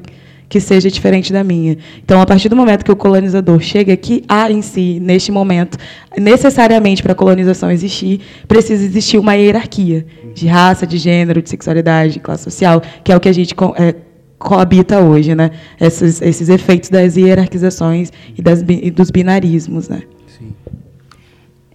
que 0.48 0.60
seja 0.60 0.90
diferente 0.90 1.32
da 1.32 1.42
minha. 1.42 1.76
Então, 2.02 2.20
a 2.20 2.26
partir 2.26 2.48
do 2.48 2.56
momento 2.56 2.84
que 2.84 2.92
o 2.92 2.96
colonizador 2.96 3.60
chega 3.60 3.92
aqui, 3.92 4.24
há 4.28 4.50
em 4.50 4.62
si, 4.62 5.00
neste 5.00 5.32
momento, 5.32 5.76
necessariamente 6.16 7.02
para 7.02 7.12
a 7.12 7.14
colonização 7.14 7.70
existir, 7.70 8.20
precisa 8.46 8.84
existir 8.84 9.18
uma 9.18 9.34
hierarquia 9.34 10.06
de 10.34 10.46
raça, 10.46 10.86
de 10.86 10.98
gênero, 10.98 11.42
de 11.42 11.50
sexualidade, 11.50 12.14
de 12.14 12.20
classe 12.20 12.44
social, 12.44 12.80
que 13.02 13.12
é 13.12 13.16
o 13.16 13.20
que 13.20 13.28
a 13.28 13.32
gente 13.32 13.54
é, 13.76 13.94
coabita 14.38 15.00
hoje, 15.00 15.34
né? 15.34 15.50
Esses, 15.80 16.22
esses 16.22 16.48
efeitos 16.48 16.90
das 16.90 17.16
hierarquizações 17.16 18.12
e, 18.36 18.42
das, 18.42 18.62
e 18.68 18.90
dos 18.90 19.10
binarismos, 19.10 19.88
né? 19.88 20.02
Sim. 20.26 20.52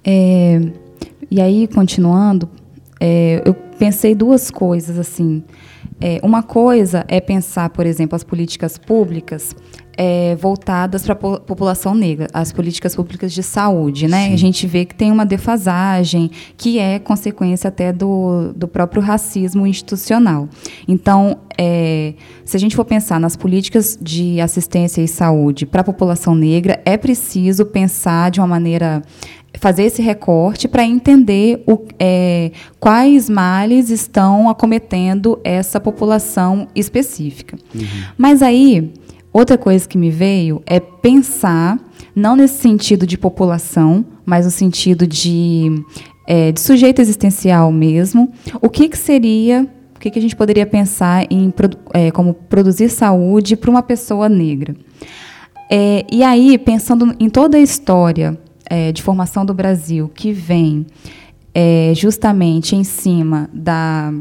É, 0.03 0.61
e 1.29 1.41
aí, 1.41 1.67
continuando, 1.67 2.49
é, 2.99 3.41
eu 3.45 3.53
pensei 3.53 4.15
duas 4.15 4.51
coisas 4.51 4.97
assim. 4.97 5.43
É, 6.01 6.19
uma 6.23 6.41
coisa 6.41 7.05
é 7.07 7.21
pensar, 7.21 7.69
por 7.69 7.85
exemplo, 7.85 8.15
as 8.15 8.23
políticas 8.23 8.77
públicas 8.77 9.55
é, 9.95 10.35
voltadas 10.35 11.03
para 11.03 11.13
a 11.13 11.15
população 11.15 11.93
negra, 11.93 12.27
as 12.33 12.51
políticas 12.51 12.95
públicas 12.95 13.31
de 13.31 13.43
saúde. 13.43 14.07
Né? 14.07 14.33
A 14.33 14.35
gente 14.35 14.65
vê 14.65 14.83
que 14.83 14.95
tem 14.95 15.11
uma 15.11 15.25
defasagem, 15.25 16.31
que 16.57 16.79
é 16.79 16.97
consequência 16.97 17.67
até 17.67 17.93
do, 17.93 18.51
do 18.55 18.67
próprio 18.67 19.01
racismo 19.01 19.67
institucional. 19.67 20.49
Então, 20.87 21.37
é, 21.55 22.15
se 22.43 22.57
a 22.57 22.59
gente 22.59 22.75
for 22.75 22.85
pensar 22.85 23.19
nas 23.19 23.35
políticas 23.35 23.97
de 24.01 24.41
assistência 24.41 25.01
e 25.01 25.07
saúde 25.07 25.67
para 25.67 25.81
a 25.81 25.83
população 25.83 26.33
negra, 26.33 26.81
é 26.83 26.97
preciso 26.97 27.65
pensar 27.65 28.31
de 28.31 28.39
uma 28.39 28.47
maneira 28.47 29.03
fazer 29.59 29.83
esse 29.83 30.01
recorte 30.01 30.67
para 30.67 30.83
entender 30.83 31.63
o, 31.67 31.79
é, 31.99 32.51
quais 32.79 33.29
males 33.29 33.89
estão 33.89 34.49
acometendo 34.49 35.39
essa 35.43 35.79
população 35.79 36.67
específica. 36.73 37.57
Uhum. 37.73 37.85
Mas 38.17 38.41
aí, 38.41 38.93
outra 39.31 39.57
coisa 39.57 39.87
que 39.87 39.97
me 39.97 40.09
veio 40.09 40.61
é 40.65 40.79
pensar, 40.79 41.79
não 42.15 42.35
nesse 42.35 42.59
sentido 42.59 43.05
de 43.05 43.17
população, 43.17 44.05
mas 44.25 44.45
no 44.45 44.51
sentido 44.51 45.05
de, 45.05 45.83
é, 46.27 46.51
de 46.51 46.59
sujeito 46.59 47.01
existencial 47.01 47.71
mesmo, 47.71 48.31
o 48.61 48.69
que, 48.69 48.89
que 48.89 48.97
seria 48.97 49.67
o 49.95 49.99
que, 50.01 50.09
que 50.09 50.17
a 50.17 50.21
gente 50.21 50.35
poderia 50.35 50.65
pensar 50.65 51.27
em 51.29 51.53
é, 51.93 52.09
como 52.09 52.33
produzir 52.33 52.89
saúde 52.89 53.55
para 53.55 53.69
uma 53.69 53.83
pessoa 53.83 54.27
negra. 54.27 54.75
É, 55.69 56.03
e 56.11 56.23
aí, 56.23 56.57
pensando 56.57 57.15
em 57.19 57.29
toda 57.29 57.55
a 57.55 57.61
história 57.61 58.35
é, 58.71 58.89
de 58.93 59.03
formação 59.03 59.45
do 59.45 59.53
Brasil 59.53 60.09
que 60.15 60.31
vem 60.31 60.85
é, 61.53 61.91
justamente 61.93 62.73
em 62.73 62.85
cima 62.85 63.49
da, 63.51 64.13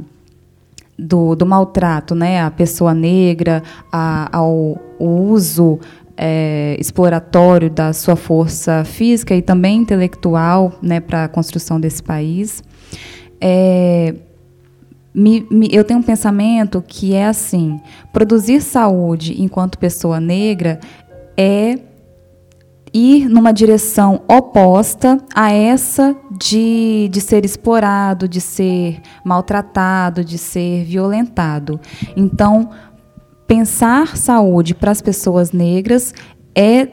do, 0.99 1.37
do, 1.37 1.47
maltrato 1.47 2.17
né, 2.17 2.43
à 2.43 2.51
pessoa 2.51 2.93
negra, 2.93 3.63
a, 3.93 4.37
ao 4.37 4.77
uso 4.99 5.79
é, 6.17 6.77
exploratório 6.81 7.71
da 7.71 7.93
sua 7.93 8.17
força 8.17 8.83
física 8.85 9.37
e 9.37 9.41
também 9.41 9.77
intelectual 9.79 10.73
né, 10.83 10.99
para 10.99 11.27
a 11.27 11.29
construção 11.29 11.79
desse 11.79 12.03
país. 12.03 12.61
É, 13.41 14.17
me, 15.15 15.47
me, 15.49 15.69
eu 15.71 15.85
tenho 15.85 16.01
um 16.01 16.03
pensamento 16.03 16.83
que 16.85 17.15
é 17.15 17.27
assim: 17.27 17.81
produzir 18.13 18.61
saúde 18.61 19.41
enquanto 19.41 19.79
pessoa 19.79 20.19
negra 20.19 20.81
é 21.37 21.79
ir 22.93 23.29
numa 23.29 23.53
direção 23.53 24.23
oposta 24.29 25.19
a 25.35 25.53
essa 25.53 26.17
de, 26.31 27.09
de 27.11 27.21
ser 27.21 27.45
explorado, 27.45 28.29
de 28.29 28.41
ser 28.41 29.01
maltratado, 29.25 30.25
de 30.25 30.39
ser 30.39 30.85
violentado. 30.85 31.81
Então, 32.17 32.71
pensar 33.47 34.17
saúde 34.17 34.75
para 34.75 34.91
as 34.91 35.01
pessoas 35.01 35.53
negras 35.53 36.15
é 36.55 36.89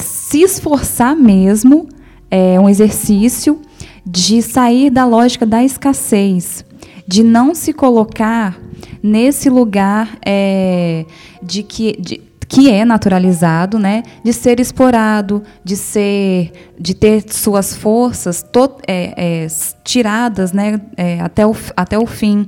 se 0.00 0.42
esforçar 0.42 1.14
mesmo, 1.14 1.88
é 2.30 2.58
um 2.58 2.68
exercício 2.68 3.60
de 4.04 4.42
sair 4.42 4.90
da 4.90 5.04
lógica 5.04 5.46
da 5.46 5.62
escassez, 5.62 6.64
de 7.06 7.22
não 7.22 7.54
se 7.54 7.72
colocar 7.72 8.58
nesse 9.02 9.50
lugar 9.50 10.18
é, 10.24 11.04
de 11.42 11.62
que 11.62 11.96
de, 12.00 12.20
que 12.52 12.70
é 12.70 12.84
naturalizado, 12.84 13.78
né, 13.78 14.02
de 14.22 14.30
ser 14.30 14.60
explorado, 14.60 15.42
de 15.64 15.74
ser, 15.74 16.52
de 16.78 16.92
ter 16.92 17.24
suas 17.32 17.74
forças 17.74 18.42
to, 18.42 18.76
é, 18.86 19.44
é, 19.44 19.46
tiradas, 19.82 20.52
né, 20.52 20.78
é, 20.94 21.18
até, 21.20 21.46
o, 21.46 21.56
até 21.74 21.98
o 21.98 22.04
fim. 22.04 22.46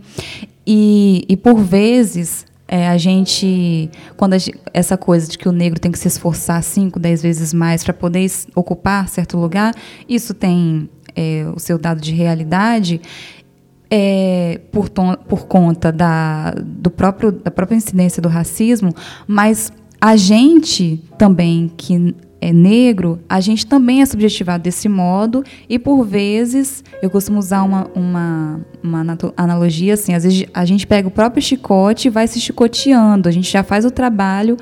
E, 0.66 1.24
e 1.26 1.38
por 1.38 1.54
vezes 1.54 2.44
é, 2.68 2.86
a 2.86 2.98
gente, 2.98 3.90
quando 4.14 4.34
a 4.34 4.38
gente, 4.38 4.60
essa 4.74 4.98
coisa 4.98 5.26
de 5.26 5.38
que 5.38 5.48
o 5.48 5.52
negro 5.52 5.80
tem 5.80 5.90
que 5.90 5.98
se 5.98 6.06
esforçar 6.08 6.62
cinco, 6.62 7.00
dez 7.00 7.22
vezes 7.22 7.54
mais 7.54 7.82
para 7.82 7.94
poder 7.94 8.30
ocupar 8.54 9.08
certo 9.08 9.38
lugar, 9.38 9.74
isso 10.06 10.34
tem 10.34 10.86
é, 11.16 11.46
o 11.56 11.58
seu 11.58 11.78
dado 11.78 12.02
de 12.02 12.12
realidade. 12.12 13.00
É, 13.90 14.60
por, 14.72 14.88
ton, 14.88 15.14
por 15.14 15.46
conta 15.46 15.92
da, 15.92 16.50
do 16.50 16.90
próprio, 16.90 17.30
da 17.30 17.50
própria 17.50 17.76
incidência 17.76 18.20
do 18.20 18.28
racismo, 18.28 18.92
mas 19.26 19.70
a 20.00 20.16
gente 20.16 21.02
também, 21.18 21.70
que 21.76 22.14
é 22.40 22.52
negro, 22.52 23.18
a 23.26 23.40
gente 23.40 23.66
também 23.66 24.02
é 24.02 24.06
subjetivado 24.06 24.62
desse 24.62 24.86
modo 24.86 25.42
e, 25.66 25.78
por 25.78 26.04
vezes, 26.04 26.84
eu 27.00 27.08
costumo 27.08 27.38
usar 27.38 27.62
uma, 27.62 27.90
uma, 27.94 28.60
uma 28.82 29.16
analogia 29.34 29.94
assim, 29.94 30.12
às 30.12 30.24
vezes 30.24 30.44
a 30.52 30.64
gente 30.66 30.86
pega 30.86 31.08
o 31.08 31.10
próprio 31.10 31.42
chicote 31.42 32.08
e 32.08 32.10
vai 32.10 32.26
se 32.26 32.38
chicoteando, 32.38 33.30
a 33.30 33.32
gente 33.32 33.50
já 33.50 33.62
faz 33.62 33.86
o 33.86 33.90
trabalho 33.90 34.58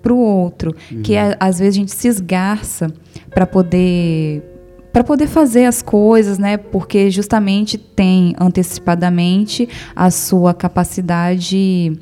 para 0.00 0.14
o 0.14 0.18
outro, 0.18 0.72
uhum. 0.92 1.02
que 1.02 1.16
é, 1.16 1.36
às 1.40 1.58
vezes 1.58 1.74
a 1.74 1.80
gente 1.80 1.92
se 1.92 2.06
esgarça 2.06 2.86
para 3.30 3.44
poder 3.44 4.52
para 4.92 5.04
poder 5.04 5.26
fazer 5.26 5.66
as 5.66 5.82
coisas, 5.82 6.38
né? 6.38 6.56
Porque 6.56 7.10
justamente 7.10 7.76
tem 7.76 8.34
antecipadamente 8.40 9.68
a 9.94 10.10
sua 10.10 10.54
capacidade 10.54 11.92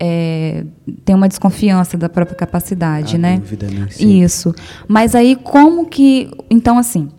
é, 0.00 0.64
tem 1.04 1.14
uma 1.14 1.28
desconfiança 1.28 1.98
da 1.98 2.08
própria 2.08 2.34
capacidade, 2.34 3.16
a 3.16 3.18
né? 3.18 3.36
Dúvida, 3.38 3.68
né? 3.68 3.86
Sim. 3.90 4.22
Isso. 4.22 4.54
Mas 4.88 5.14
aí 5.14 5.36
como 5.36 5.86
que, 5.86 6.30
então 6.50 6.78
assim, 6.78 7.10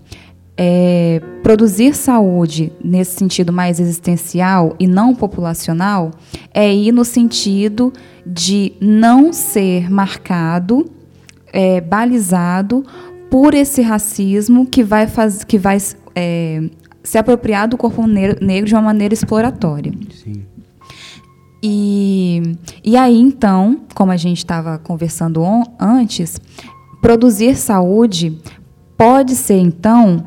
é, 0.57 1.21
produzir 1.43 1.95
saúde 1.95 2.71
nesse 2.83 3.17
sentido 3.17 3.53
mais 3.53 3.79
existencial 3.79 4.75
e 4.79 4.87
não 4.87 5.13
populacional 5.13 6.11
é 6.51 6.73
ir 6.73 6.91
no 6.91 7.05
sentido 7.05 7.93
de 8.25 8.73
não 8.81 9.31
ser 9.31 9.89
marcado, 9.91 10.89
é, 11.53 11.81
balizado 11.81 12.83
por 13.29 13.53
esse 13.53 13.81
racismo 13.81 14.65
que 14.65 14.83
vai, 14.83 15.05
faz, 15.07 15.43
que 15.43 15.57
vai 15.57 15.77
é, 16.15 16.63
se 17.03 17.17
apropriar 17.17 17.67
do 17.67 17.77
corpo 17.77 18.05
negro 18.07 18.65
de 18.65 18.73
uma 18.73 18.81
maneira 18.81 19.13
exploratória. 19.13 19.91
Sim. 20.11 20.43
E, 21.63 22.57
e 22.83 22.97
aí, 22.97 23.17
então, 23.17 23.81
como 23.93 24.11
a 24.11 24.17
gente 24.17 24.39
estava 24.39 24.79
conversando 24.79 25.41
on, 25.41 25.63
antes, 25.79 26.39
produzir 27.01 27.55
saúde 27.55 28.37
pode 28.97 29.35
ser, 29.35 29.59
então, 29.59 30.25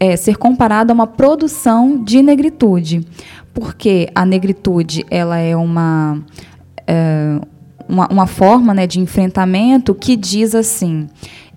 é, 0.00 0.16
ser 0.16 0.36
comparado 0.36 0.92
a 0.92 0.94
uma 0.94 1.06
produção 1.06 2.02
de 2.02 2.22
negritude, 2.22 3.06
porque 3.52 4.08
a 4.14 4.24
negritude 4.24 5.04
ela 5.10 5.38
é 5.38 5.56
uma, 5.56 6.22
é, 6.86 7.40
uma, 7.88 8.08
uma 8.08 8.26
forma 8.26 8.74
né, 8.74 8.86
de 8.86 9.00
enfrentamento 9.00 9.94
que 9.94 10.16
diz 10.16 10.54
assim: 10.54 11.06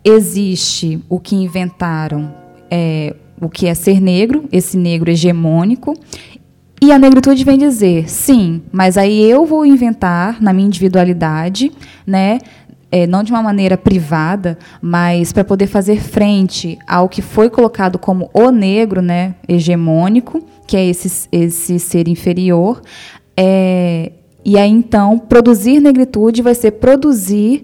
existe 0.03 1.00
o 1.10 1.20
que 1.20 1.36
inventaram, 1.36 2.34
é, 2.72 3.15
o 3.41 3.50
que 3.50 3.68
é 3.68 3.74
ser 3.74 4.00
negro, 4.01 4.46
esse 4.51 4.77
negro 4.77 5.10
hegemônico, 5.10 5.94
E 6.81 6.91
a 6.91 7.00
negritude 7.00 7.43
vem 7.43 7.57
dizer, 7.57 8.09
sim, 8.09 8.62
mas 8.71 8.98
aí 8.98 9.21
eu 9.29 9.45
vou 9.45 9.65
inventar 9.65 10.41
na 10.41 10.53
minha 10.53 10.67
individualidade, 10.67 11.71
né? 12.07 12.39
É, 12.91 13.05
não 13.05 13.21
de 13.21 13.31
uma 13.31 13.43
maneira 13.43 13.77
privada, 13.77 14.57
mas 14.81 15.31
para 15.31 15.43
poder 15.43 15.67
fazer 15.67 16.01
frente 16.01 16.79
ao 16.88 17.07
que 17.07 17.21
foi 17.21 17.50
colocado 17.50 18.00
como 18.00 18.31
o 18.33 18.50
negro, 18.50 19.00
né, 19.00 19.36
hegemônico, 19.48 20.43
que 20.65 20.75
é 20.75 20.88
esse, 20.88 21.27
esse 21.31 21.77
ser 21.77 22.07
inferior. 22.07 22.81
É, 23.38 24.12
e 24.43 24.57
aí, 24.57 24.71
então, 24.71 25.19
produzir 25.19 25.79
negritude 25.79 26.41
vai 26.41 26.55
ser 26.55 26.71
produzir 26.71 27.62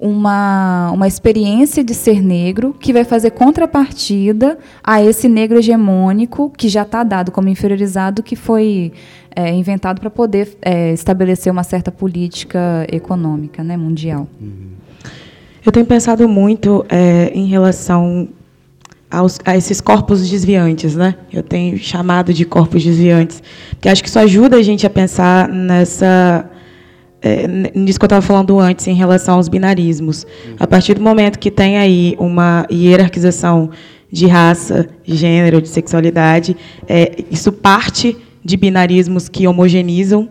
uma, 0.00 0.90
uma 0.92 1.08
experiência 1.08 1.82
de 1.82 1.92
ser 1.92 2.22
negro 2.22 2.74
que 2.78 2.92
vai 2.92 3.04
fazer 3.04 3.30
contrapartida 3.30 4.58
a 4.82 5.02
esse 5.02 5.28
negro 5.28 5.58
hegemônico 5.58 6.52
que 6.56 6.68
já 6.68 6.82
está 6.82 7.02
dado 7.02 7.32
como 7.32 7.48
inferiorizado, 7.48 8.22
que 8.22 8.36
foi 8.36 8.92
é, 9.34 9.52
inventado 9.52 10.00
para 10.00 10.10
poder 10.10 10.56
é, 10.62 10.92
estabelecer 10.92 11.52
uma 11.52 11.64
certa 11.64 11.90
política 11.90 12.86
econômica 12.90 13.64
né, 13.64 13.76
mundial. 13.76 14.28
Eu 15.64 15.72
tenho 15.72 15.86
pensado 15.86 16.28
muito 16.28 16.86
é, 16.88 17.30
em 17.34 17.46
relação 17.46 18.28
aos, 19.10 19.40
a 19.44 19.56
esses 19.56 19.80
corpos 19.80 20.28
desviantes, 20.28 20.94
né? 20.94 21.16
Eu 21.32 21.42
tenho 21.42 21.76
chamado 21.78 22.32
de 22.32 22.44
corpos 22.44 22.82
desviantes, 22.84 23.42
porque 23.70 23.88
acho 23.88 24.02
que 24.02 24.08
isso 24.08 24.18
ajuda 24.18 24.56
a 24.56 24.62
gente 24.62 24.86
a 24.86 24.90
pensar 24.90 25.48
nessa 25.48 26.48
é, 27.20 27.46
nisso 27.74 27.98
que 27.98 28.04
eu 28.04 28.06
estava 28.06 28.22
falando 28.22 28.58
antes 28.58 28.86
em 28.86 28.94
relação 28.94 29.36
aos 29.36 29.48
binarismos. 29.48 30.26
A 30.58 30.66
partir 30.66 30.94
do 30.94 31.02
momento 31.02 31.38
que 31.38 31.50
tem 31.50 31.76
aí 31.76 32.14
uma 32.18 32.66
hierarquização 32.70 33.70
de 34.10 34.26
raça, 34.26 34.88
de 35.04 35.16
gênero, 35.16 35.60
de 35.60 35.68
sexualidade, 35.68 36.56
é, 36.88 37.24
isso 37.30 37.52
parte 37.52 38.16
de 38.44 38.56
binarismos 38.56 39.28
que 39.28 39.46
homogeneizam 39.46 40.28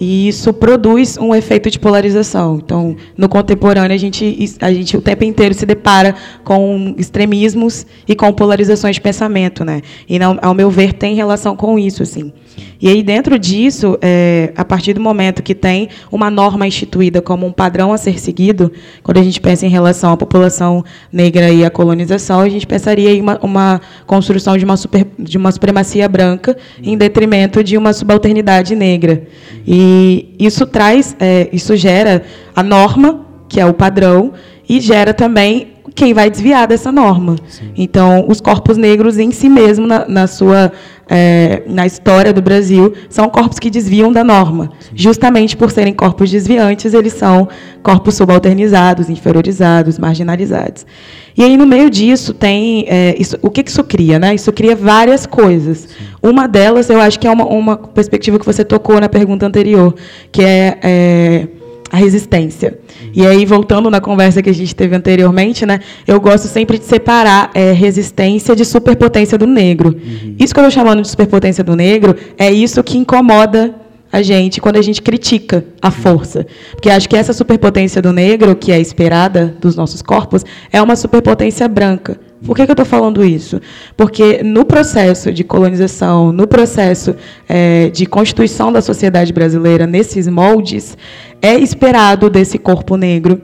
e 0.00 0.28
isso 0.28 0.54
produz 0.54 1.18
um 1.18 1.34
efeito 1.34 1.70
de 1.70 1.78
polarização. 1.78 2.58
Então, 2.64 2.96
no 3.18 3.28
contemporâneo, 3.28 3.94
a 3.94 3.98
gente, 3.98 4.56
a 4.62 4.72
gente 4.72 4.96
o 4.96 5.02
tempo 5.02 5.24
inteiro 5.24 5.52
se 5.52 5.66
depara 5.66 6.14
com 6.42 6.94
extremismos 6.96 7.86
e 8.08 8.16
com 8.16 8.32
polarizações 8.32 8.96
de 8.96 9.02
pensamento. 9.02 9.62
Né? 9.62 9.82
E, 10.08 10.18
ao 10.40 10.54
meu 10.54 10.70
ver, 10.70 10.94
tem 10.94 11.14
relação 11.14 11.54
com 11.54 11.78
isso. 11.78 12.02
Assim. 12.02 12.32
E 12.80 12.88
aí, 12.88 13.02
dentro 13.02 13.38
disso, 13.38 13.98
é, 14.00 14.52
a 14.56 14.64
partir 14.64 14.94
do 14.94 15.00
momento 15.00 15.42
que 15.42 15.54
tem 15.54 15.88
uma 16.10 16.30
norma 16.30 16.66
instituída 16.66 17.20
como 17.20 17.46
um 17.46 17.52
padrão 17.52 17.92
a 17.92 17.98
ser 17.98 18.18
seguido, 18.18 18.72
quando 19.02 19.18
a 19.18 19.22
gente 19.22 19.40
pensa 19.40 19.66
em 19.66 19.68
relação 19.68 20.12
à 20.12 20.16
população 20.16 20.84
negra 21.12 21.50
e 21.50 21.64
à 21.64 21.70
colonização, 21.70 22.40
a 22.40 22.48
gente 22.48 22.66
pensaria 22.66 23.12
em 23.12 23.20
uma, 23.20 23.38
uma 23.42 23.80
construção 24.06 24.56
de 24.56 24.64
uma, 24.64 24.76
super, 24.76 25.06
de 25.18 25.36
uma 25.36 25.52
supremacia 25.52 26.08
branca 26.08 26.56
em 26.82 26.96
detrimento 26.96 27.62
de 27.62 27.76
uma 27.76 27.92
subalternidade 27.92 28.74
negra. 28.74 29.24
E 29.66 30.34
isso 30.38 30.66
traz, 30.66 31.14
é, 31.20 31.48
isso 31.52 31.76
gera 31.76 32.22
a 32.54 32.62
norma, 32.62 33.26
que 33.48 33.60
é 33.60 33.66
o 33.66 33.74
padrão, 33.74 34.32
e 34.70 34.78
gera 34.78 35.12
também 35.12 35.72
quem 35.96 36.14
vai 36.14 36.30
desviar 36.30 36.68
dessa 36.68 36.92
norma. 36.92 37.34
Sim. 37.48 37.72
Então, 37.76 38.24
os 38.28 38.40
corpos 38.40 38.76
negros 38.76 39.18
em 39.18 39.32
si 39.32 39.48
mesmo, 39.48 39.84
na, 39.84 40.06
na 40.06 40.26
sua 40.28 40.70
é, 41.08 41.64
na 41.66 41.84
história 41.84 42.32
do 42.32 42.40
Brasil, 42.40 42.94
são 43.08 43.28
corpos 43.28 43.58
que 43.58 43.68
desviam 43.68 44.12
da 44.12 44.22
norma. 44.22 44.70
Sim. 44.78 44.90
Justamente 44.94 45.56
por 45.56 45.72
serem 45.72 45.92
corpos 45.92 46.30
desviantes, 46.30 46.94
eles 46.94 47.14
são 47.14 47.48
corpos 47.82 48.14
subalternizados, 48.14 49.10
inferiorizados, 49.10 49.98
marginalizados. 49.98 50.86
E 51.36 51.42
aí, 51.42 51.56
no 51.56 51.66
meio 51.66 51.90
disso, 51.90 52.32
tem. 52.32 52.84
É, 52.86 53.16
isso, 53.18 53.36
o 53.42 53.50
que 53.50 53.68
isso 53.68 53.82
cria? 53.82 54.20
Né? 54.20 54.36
Isso 54.36 54.52
cria 54.52 54.76
várias 54.76 55.26
coisas. 55.26 55.78
Sim. 55.78 56.04
Uma 56.22 56.46
delas, 56.46 56.88
eu 56.88 57.00
acho 57.00 57.18
que 57.18 57.26
é 57.26 57.30
uma, 57.32 57.44
uma 57.44 57.76
perspectiva 57.76 58.38
que 58.38 58.46
você 58.46 58.64
tocou 58.64 59.00
na 59.00 59.08
pergunta 59.08 59.44
anterior, 59.44 59.96
que 60.30 60.42
é, 60.42 60.78
é 60.80 61.48
a 61.90 61.96
resistência. 61.96 62.78
E 63.12 63.26
aí, 63.26 63.44
voltando 63.44 63.90
na 63.90 64.00
conversa 64.00 64.40
que 64.40 64.48
a 64.48 64.54
gente 64.54 64.74
teve 64.74 64.94
anteriormente, 64.94 65.66
né, 65.66 65.80
eu 66.06 66.20
gosto 66.20 66.46
sempre 66.46 66.78
de 66.78 66.84
separar 66.84 67.50
é, 67.54 67.72
resistência 67.72 68.54
de 68.54 68.64
superpotência 68.64 69.36
do 69.36 69.46
negro. 69.46 69.88
Uhum. 69.88 70.36
Isso 70.38 70.54
que 70.54 70.60
eu 70.60 70.66
estou 70.66 70.70
chamando 70.70 71.02
de 71.02 71.08
superpotência 71.08 71.64
do 71.64 71.74
negro 71.74 72.14
é 72.38 72.50
isso 72.50 72.82
que 72.82 72.96
incomoda 72.96 73.74
a 74.12 74.22
gente 74.22 74.60
quando 74.60 74.76
a 74.76 74.82
gente 74.82 75.02
critica 75.02 75.64
a 75.80 75.90
força. 75.90 76.46
Porque 76.72 76.90
acho 76.90 77.08
que 77.08 77.16
essa 77.16 77.32
superpotência 77.32 78.02
do 78.02 78.12
negro, 78.12 78.56
que 78.56 78.72
é 78.72 78.80
esperada 78.80 79.54
dos 79.60 79.76
nossos 79.76 80.02
corpos, 80.02 80.44
é 80.72 80.80
uma 80.80 80.96
superpotência 80.96 81.68
branca. 81.68 82.18
Por 82.44 82.56
que, 82.56 82.64
que 82.64 82.70
eu 82.70 82.74
estou 82.74 82.86
falando 82.86 83.22
isso? 83.22 83.60
Porque 83.96 84.42
no 84.42 84.64
processo 84.64 85.30
de 85.30 85.44
colonização, 85.44 86.32
no 86.32 86.46
processo 86.46 87.14
é, 87.48 87.90
de 87.90 88.06
constituição 88.06 88.72
da 88.72 88.80
sociedade 88.80 89.32
brasileira, 89.32 89.86
nesses 89.86 90.26
moldes, 90.26 90.96
é 91.42 91.54
esperado 91.54 92.30
desse 92.30 92.58
corpo 92.58 92.96
negro 92.96 93.42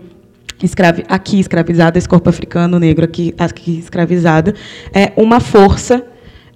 escravi 0.62 1.04
aqui 1.08 1.38
escravizado, 1.38 1.98
esse 1.98 2.08
corpo 2.08 2.30
africano 2.30 2.78
negro 2.78 3.04
aqui, 3.04 3.34
aqui 3.38 3.78
escravizado, 3.78 4.54
é 4.92 5.12
uma 5.16 5.40
força 5.40 6.02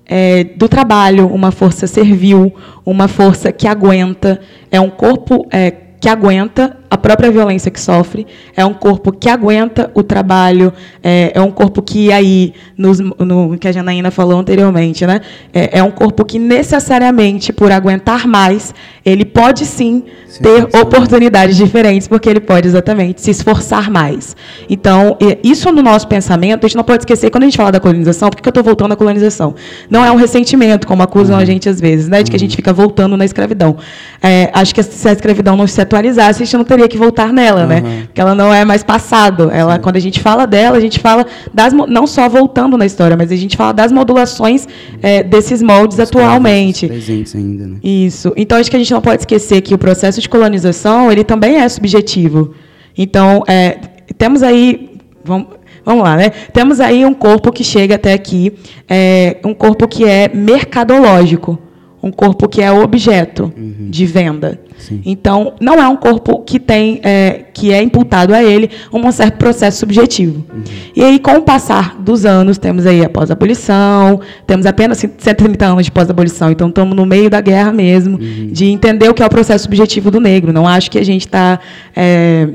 é, 0.07 0.43
do 0.43 0.69
trabalho, 0.69 1.27
uma 1.29 1.51
força 1.51 1.87
servil, 1.87 2.55
uma 2.85 3.07
força 3.07 3.53
que 3.53 3.69
aguenta, 3.69 4.41
é 4.71 4.81
um 4.81 4.91
corpo 4.91 5.47
é, 5.51 5.71
que 5.71 6.09
aguenta 6.09 6.80
a 6.91 6.99
própria 6.99 7.31
violência 7.31 7.71
que 7.71 7.81
sofre, 7.81 8.27
é 8.57 8.67
um 8.67 8.75
corpo 8.75 9.13
que 9.13 9.29
aguenta 9.29 9.89
o 9.95 10.03
trabalho, 10.03 10.73
é, 11.01 11.31
é 11.33 11.41
um 11.41 11.53
corpo 11.53 11.81
que 11.81 12.13
aí, 12.13 12.53
nos, 12.77 12.99
no 12.99 13.57
que 13.57 13.69
a 13.69 13.73
Janaína 13.73 14.11
falou 14.11 14.41
anteriormente, 14.41 15.07
né, 15.07 15.21
é, 15.55 15.79
é, 15.79 15.83
um 15.85 15.93
corpo 15.93 16.25
que 16.25 16.37
necessariamente, 16.37 17.53
por 17.53 17.71
aguentar 17.71 18.27
mais, 18.27 18.75
ele 19.05 19.25
pode 19.25 19.65
sim, 19.67 20.03
sim 20.27 20.43
ter 20.43 20.63
sim. 20.63 20.79
oportunidades 20.81 21.57
diferentes, 21.57 22.09
porque 22.09 22.29
ele 22.29 22.41
pode 22.41 22.67
exatamente 22.67 23.23
se 23.23 23.31
esforçar 23.31 23.89
mais. 23.89 24.37
Então, 24.69 25.17
isso 25.45 25.71
no 25.71 25.83
nosso 25.83 26.09
pensamento, 26.09 26.65
a 26.65 26.69
gente 26.69 26.77
não 26.77 26.85
pode 26.85 27.03
esquecer, 27.03 27.31
quando 27.31 27.45
a 27.45 27.47
gente 27.47 27.57
fala 27.57 27.71
da 27.71 27.79
colonização, 27.79 28.31
por 28.31 28.43
que 28.43 28.49
eu 28.49 28.51
estou 28.51 28.65
voltando 28.65 28.93
à 28.93 28.97
colonização? 28.97 29.55
Não 29.89 30.05
é 30.05 30.11
um 30.11 30.17
ressentimento, 30.17 30.89
como 30.89 31.05
acusam 31.05 31.37
uhum. 31.37 31.43
a 31.43 31.45
gente 31.45 31.69
às 31.69 31.81
vezes, 31.81 32.09
né, 32.09 32.25
de 32.25 32.31
que 32.31 32.37
a 32.37 32.41
gente 32.41 32.51
uhum. 32.51 32.57
fica 32.57 32.73
voltando 32.73 33.17
na 33.17 33.25
escravidão. 33.25 33.77
É, 34.21 34.51
acho 34.53 34.75
que 34.75 34.83
se 34.83 35.09
a 35.09 35.13
escravidão 35.13 35.57
não 35.57 35.69
se 35.69 35.81
atualizasse, 35.81 36.43
a 36.43 36.45
gente 36.45 36.57
não 36.57 36.65
teria 36.65 36.80
teria 36.81 36.89
que 36.89 36.97
voltar 36.97 37.33
nela, 37.33 37.63
uhum. 37.63 37.67
né? 37.67 38.03
Porque 38.07 38.21
ela 38.21 38.35
não 38.35 38.53
é 38.53 38.65
mais 38.65 38.83
passado. 38.83 39.51
Ela, 39.51 39.75
Sim. 39.75 39.81
quando 39.81 39.97
a 39.97 40.01
gente 40.01 40.21
fala 40.21 40.47
dela, 40.47 40.79
a 40.79 40.81
gente 40.81 40.99
fala 40.99 41.27
das 41.53 41.73
não 41.73 42.07
só 42.07 42.29
voltando 42.29 42.77
na 42.77 42.87
história, 42.87 43.17
mas 43.17 43.31
a 43.31 43.37
gente 43.37 43.57
fala 43.57 43.73
das 43.73 43.93
modulações 43.93 44.67
é, 45.03 45.23
desses 45.23 45.63
moldes 45.63 45.99
Os 45.99 46.09
atualmente. 46.09 46.87
Presentes 46.87 47.35
ainda, 47.35 47.67
né? 47.67 47.77
Isso. 47.83 48.33
Então 48.37 48.59
acho 48.59 48.71
que 48.71 48.77
a 48.77 48.79
gente 48.79 48.93
não 48.93 49.01
pode 49.01 49.23
esquecer 49.23 49.61
que 49.61 49.75
o 49.75 49.79
processo 49.79 50.21
de 50.21 50.29
colonização 50.29 51.11
ele 51.13 51.25
também 51.25 51.57
é 51.57 51.69
subjetivo. 51.69 52.55
Então 52.97 53.43
é, 53.47 53.79
temos 54.17 54.43
aí 54.43 54.91
vamos, 55.25 55.61
Vamos 55.83 56.05
lá, 56.05 56.15
né? 56.15 56.29
Temos 56.53 56.79
aí 56.79 57.07
um 57.07 57.15
corpo 57.15 57.51
que 57.51 57.65
chega 57.65 57.95
até 57.95 58.13
aqui, 58.13 58.53
é, 58.87 59.39
um 59.43 59.55
corpo 59.55 59.89
que 59.89 60.05
é 60.05 60.31
mercadológico 60.33 61.59
um 62.03 62.11
corpo 62.11 62.49
que 62.49 62.63
é 62.63 62.73
objeto 62.73 63.53
uhum. 63.57 63.89
de 63.91 64.07
venda. 64.07 64.59
Sim. 64.79 65.03
Então, 65.05 65.53
não 65.61 65.75
é 65.75 65.87
um 65.87 65.97
corpo 65.97 66.41
que 66.41 66.59
tem, 66.59 67.01
é, 67.03 67.45
que 67.53 67.73
é 67.73 67.83
imputado 67.83 68.33
a 68.33 68.43
ele 68.43 68.71
um 68.93 69.13
certo 69.13 69.37
processo 69.37 69.79
subjetivo. 69.79 70.45
Uhum. 70.53 70.63
E 70.97 71.05
aí, 71.05 71.19
com 71.19 71.33
o 71.33 71.43
passar 71.43 72.01
dos 72.01 72.25
anos, 72.25 72.57
temos 72.57 72.87
aí 72.87 73.05
a 73.05 73.09
pós-abolição, 73.09 74.21
temos 74.47 74.65
apenas 74.65 74.99
130 74.99 75.67
anos 75.67 75.85
de 75.85 75.93
pós-abolição, 75.93 76.51
então 76.51 76.69
estamos 76.69 76.97
no 76.97 77.05
meio 77.05 77.29
da 77.29 77.41
guerra 77.41 77.73
mesmo, 77.73 78.19
uhum. 78.19 78.49
de 78.51 78.67
entender 78.67 79.09
o 79.09 79.15
que 79.15 79.23
é 79.23 79.27
o 79.27 79.31
processo 79.31 79.65
subjetivo 79.65 80.11
do 80.11 80.21
negro. 80.21 80.53
Não 80.53 80.67
acho 80.67 80.91
que 80.91 80.99
a 80.99 81.05
gente 81.05 81.27
está... 81.27 81.61
É, 81.95 82.49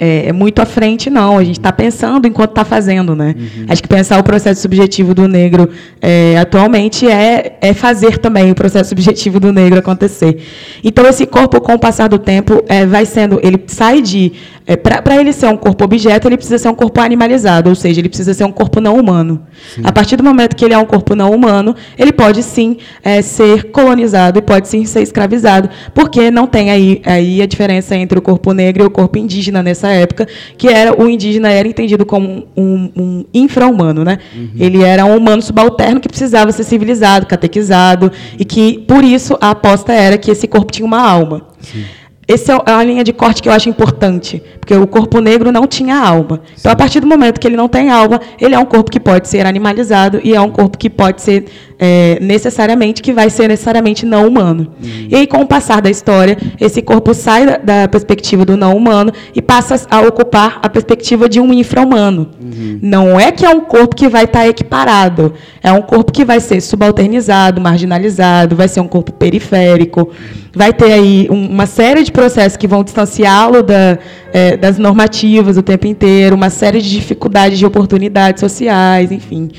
é, 0.00 0.28
é, 0.28 0.32
muito 0.32 0.62
à 0.62 0.64
frente, 0.64 1.10
não. 1.10 1.36
A 1.36 1.44
gente 1.44 1.58
está 1.58 1.70
pensando 1.70 2.26
enquanto 2.26 2.52
está 2.52 2.64
fazendo, 2.64 3.14
né? 3.14 3.34
Uhum. 3.36 3.66
Acho 3.68 3.82
que 3.82 3.88
pensar 3.88 4.18
o 4.18 4.22
processo 4.24 4.62
subjetivo 4.62 5.12
do 5.12 5.28
negro 5.28 5.68
é, 6.00 6.38
atualmente 6.38 7.06
é, 7.06 7.58
é 7.60 7.74
fazer 7.74 8.16
também 8.16 8.50
o 8.50 8.54
processo 8.54 8.88
subjetivo 8.88 9.38
do 9.38 9.52
negro 9.52 9.78
acontecer. 9.78 10.42
Então, 10.82 11.06
esse 11.06 11.26
corpo, 11.26 11.60
com 11.60 11.74
o 11.74 11.78
passar 11.78 12.08
do 12.08 12.18
tempo, 12.18 12.64
é, 12.66 12.86
vai 12.86 13.04
sendo. 13.04 13.38
Ele 13.42 13.62
sai 13.66 14.00
de. 14.00 14.32
É, 14.70 14.76
Para 14.76 15.20
ele 15.20 15.32
ser 15.32 15.46
um 15.46 15.56
corpo 15.56 15.84
objeto, 15.84 16.28
ele 16.28 16.36
precisa 16.36 16.56
ser 16.56 16.68
um 16.68 16.74
corpo 16.76 17.00
animalizado, 17.00 17.68
ou 17.68 17.74
seja, 17.74 18.00
ele 18.00 18.08
precisa 18.08 18.32
ser 18.32 18.44
um 18.44 18.52
corpo 18.52 18.80
não 18.80 18.94
humano. 18.94 19.42
Sim. 19.74 19.80
A 19.82 19.90
partir 19.90 20.14
do 20.14 20.22
momento 20.22 20.54
que 20.54 20.64
ele 20.64 20.72
é 20.72 20.78
um 20.78 20.84
corpo 20.84 21.16
não 21.16 21.32
humano, 21.32 21.74
ele 21.98 22.12
pode 22.12 22.40
sim 22.44 22.76
é, 23.02 23.20
ser 23.20 23.72
colonizado 23.72 24.38
e 24.38 24.42
pode 24.42 24.68
sim 24.68 24.84
ser 24.84 25.02
escravizado, 25.02 25.68
porque 25.92 26.30
não 26.30 26.46
tem 26.46 26.70
aí, 26.70 27.02
aí 27.04 27.42
a 27.42 27.46
diferença 27.46 27.96
entre 27.96 28.16
o 28.16 28.22
corpo 28.22 28.52
negro 28.52 28.84
e 28.84 28.86
o 28.86 28.90
corpo 28.90 29.18
indígena 29.18 29.60
nessa 29.60 29.88
época, 29.88 30.28
que 30.56 30.68
era 30.68 30.94
o 30.96 31.08
indígena 31.08 31.50
era 31.50 31.66
entendido 31.66 32.06
como 32.06 32.46
um, 32.56 32.90
um 32.96 33.24
infra-humano, 33.34 34.04
né? 34.04 34.18
Uhum. 34.32 34.50
Ele 34.56 34.84
era 34.84 35.04
um 35.04 35.16
humano 35.16 35.42
subalterno 35.42 35.98
que 35.98 36.08
precisava 36.08 36.52
ser 36.52 36.62
civilizado, 36.62 37.26
catequizado, 37.26 38.06
uhum. 38.06 38.36
e 38.38 38.44
que, 38.44 38.78
por 38.86 39.02
isso, 39.02 39.36
a 39.40 39.50
aposta 39.50 39.92
era 39.92 40.16
que 40.16 40.30
esse 40.30 40.46
corpo 40.46 40.70
tinha 40.70 40.86
uma 40.86 41.00
alma. 41.00 41.42
Sim. 41.60 41.84
Essa 42.32 42.62
é 42.66 42.70
a 42.70 42.84
linha 42.84 43.02
de 43.02 43.12
corte 43.12 43.42
que 43.42 43.48
eu 43.48 43.52
acho 43.52 43.68
importante, 43.68 44.42
porque 44.60 44.74
o 44.74 44.86
corpo 44.86 45.20
negro 45.20 45.50
não 45.50 45.66
tinha 45.66 45.96
alma. 45.96 46.40
Então, 46.58 46.70
a 46.70 46.76
partir 46.76 47.00
do 47.00 47.06
momento 47.06 47.40
que 47.40 47.48
ele 47.48 47.56
não 47.56 47.68
tem 47.68 47.90
alma, 47.90 48.20
ele 48.40 48.54
é 48.54 48.58
um 48.58 48.64
corpo 48.64 48.90
que 48.90 49.00
pode 49.00 49.28
ser 49.28 49.44
animalizado 49.46 50.20
e 50.22 50.34
é 50.34 50.40
um 50.40 50.50
corpo 50.50 50.78
que 50.78 50.88
pode 50.88 51.22
ser 51.22 51.46
é, 51.82 52.18
necessariamente, 52.20 53.00
que 53.00 53.10
vai 53.10 53.30
ser 53.30 53.48
necessariamente 53.48 54.04
não 54.04 54.28
humano. 54.28 54.68
Uhum. 54.82 55.08
E 55.08 55.16
aí, 55.16 55.26
com 55.26 55.38
o 55.38 55.46
passar 55.46 55.80
da 55.80 55.88
história, 55.88 56.36
esse 56.60 56.82
corpo 56.82 57.14
sai 57.14 57.46
da, 57.46 57.56
da, 57.56 57.88
perspectiva 57.88 58.44
do 58.44 58.54
não 58.56 58.76
humano 58.76 59.12
e 59.34 59.40
passa 59.40 59.86
a 59.90 60.00
ocupar 60.02 60.60
a 60.62 60.68
perspectiva 60.68 61.26
de 61.26 61.40
um 61.40 61.52
infra-humano. 61.54 62.28
Uhum. 62.38 62.78
Não 62.82 63.18
é 63.18 63.32
que 63.32 63.46
é 63.46 63.50
um 63.50 63.60
corpo 63.62 63.96
que 63.96 64.08
vai 64.08 64.24
estar 64.24 64.46
equiparado, 64.46 65.32
é 65.62 65.72
um 65.72 65.80
corpo 65.80 66.12
que 66.12 66.24
vai 66.24 66.38
ser 66.38 66.60
subalternizado, 66.60 67.60
marginalizado, 67.60 68.54
vai 68.54 68.68
ser 68.68 68.80
um 68.80 68.88
corpo 68.88 69.10
periférico, 69.12 70.10
vai 70.54 70.72
ter 70.72 70.92
aí 70.92 71.28
um, 71.30 71.46
uma 71.48 71.66
série 71.66 72.02
de 72.02 72.12
processos 72.20 72.58
que 72.58 72.66
vão 72.66 72.84
distanciá-lo 72.84 73.62
da, 73.62 73.98
é, 74.30 74.54
das 74.54 74.76
normativas 74.76 75.56
o 75.56 75.62
tempo 75.62 75.86
inteiro, 75.86 76.36
uma 76.36 76.50
série 76.50 76.82
de 76.82 76.90
dificuldades 76.90 77.58
de 77.58 77.64
oportunidades 77.64 78.40
sociais, 78.40 79.10
enfim 79.10 79.50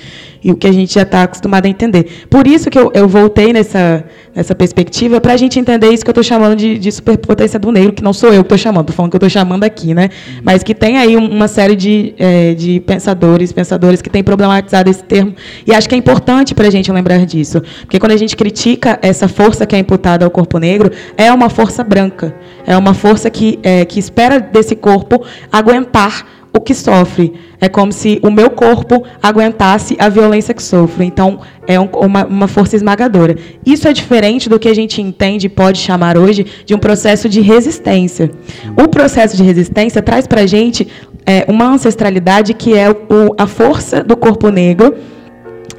e 0.43 0.51
o 0.51 0.55
que 0.55 0.67
a 0.67 0.71
gente 0.71 0.93
já 0.93 1.03
está 1.03 1.23
acostumado 1.23 1.65
a 1.65 1.69
entender. 1.69 2.25
Por 2.29 2.47
isso 2.47 2.69
que 2.69 2.77
eu, 2.77 2.91
eu 2.93 3.07
voltei 3.07 3.53
nessa, 3.53 4.03
nessa 4.35 4.55
perspectiva, 4.55 5.21
para 5.21 5.33
a 5.33 5.37
gente 5.37 5.59
entender 5.59 5.89
isso 5.89 6.03
que 6.03 6.09
eu 6.09 6.13
estou 6.13 6.23
chamando 6.23 6.55
de, 6.55 6.79
de, 6.79 6.91
superpotência 6.91 7.59
do 7.59 7.71
negro, 7.71 7.93
que 7.93 8.03
não 8.03 8.13
sou 8.13 8.29
eu 8.29 8.43
que 8.43 8.47
estou 8.47 8.57
chamando, 8.57 8.81
estou 8.81 8.95
falando 8.95 9.11
que 9.11 9.15
eu 9.15 9.19
estou 9.19 9.29
chamando 9.29 9.63
aqui, 9.63 9.93
né? 9.93 10.09
Uhum. 10.11 10.41
mas 10.43 10.63
que 10.63 10.73
tem 10.73 10.97
aí 10.97 11.15
uma 11.15 11.47
série 11.47 11.75
de, 11.75 12.15
é, 12.17 12.53
de 12.53 12.79
pensadores, 12.79 13.51
pensadores 13.51 14.01
que 14.01 14.09
têm 14.09 14.23
problematizado 14.23 14.89
esse 14.89 15.03
termo, 15.03 15.35
e 15.65 15.73
acho 15.73 15.87
que 15.87 15.95
é 15.95 15.97
importante 15.97 16.55
para 16.55 16.67
a 16.67 16.71
gente 16.71 16.91
lembrar 16.91 17.25
disso, 17.25 17.61
porque 17.81 17.99
quando 17.99 18.13
a 18.13 18.17
gente 18.17 18.35
critica 18.35 18.97
essa 19.01 19.27
força 19.27 19.65
que 19.65 19.75
é 19.75 19.79
imputada 19.79 20.25
ao 20.25 20.31
corpo 20.31 20.57
negro, 20.57 20.91
é 21.17 21.31
uma 21.31 21.49
força 21.49 21.83
branca, 21.83 22.35
é 22.65 22.75
uma 22.75 22.93
força 22.93 23.29
que, 23.29 23.59
é, 23.61 23.85
que 23.85 23.99
espera 23.99 24.39
desse 24.39 24.75
corpo 24.75 25.23
aguentar 25.51 26.40
o 26.53 26.59
que 26.59 26.73
sofre. 26.73 27.33
É 27.59 27.69
como 27.69 27.91
se 27.91 28.19
o 28.23 28.29
meu 28.29 28.49
corpo 28.49 29.03
aguentasse 29.21 29.95
a 29.99 30.09
violência 30.09 30.53
que 30.53 30.61
sofro. 30.61 31.03
Então, 31.03 31.39
é 31.67 31.79
um, 31.79 31.85
uma, 31.85 32.25
uma, 32.25 32.47
força 32.47 32.75
esmagadora. 32.75 33.35
Isso 33.65 33.87
é 33.87 33.93
diferente 33.93 34.49
do 34.49 34.59
que 34.59 34.67
a 34.67 34.73
gente 34.73 35.01
entende, 35.01 35.47
pode 35.47 35.79
chamar 35.79 36.17
hoje, 36.17 36.45
de 36.65 36.75
um 36.75 36.79
processo 36.79 37.29
de 37.29 37.39
resistência. 37.39 38.29
O 38.77 38.87
processo 38.87 39.37
de 39.37 39.43
resistência 39.43 40.01
traz 40.01 40.27
para 40.27 40.41
a 40.41 40.47
gente 40.47 40.87
é, 41.25 41.45
uma 41.47 41.65
ancestralidade 41.65 42.53
que 42.53 42.73
é 42.73 42.89
o, 42.89 43.35
a 43.37 43.47
força 43.47 44.03
do 44.03 44.17
corpo 44.17 44.49
negro 44.49 44.95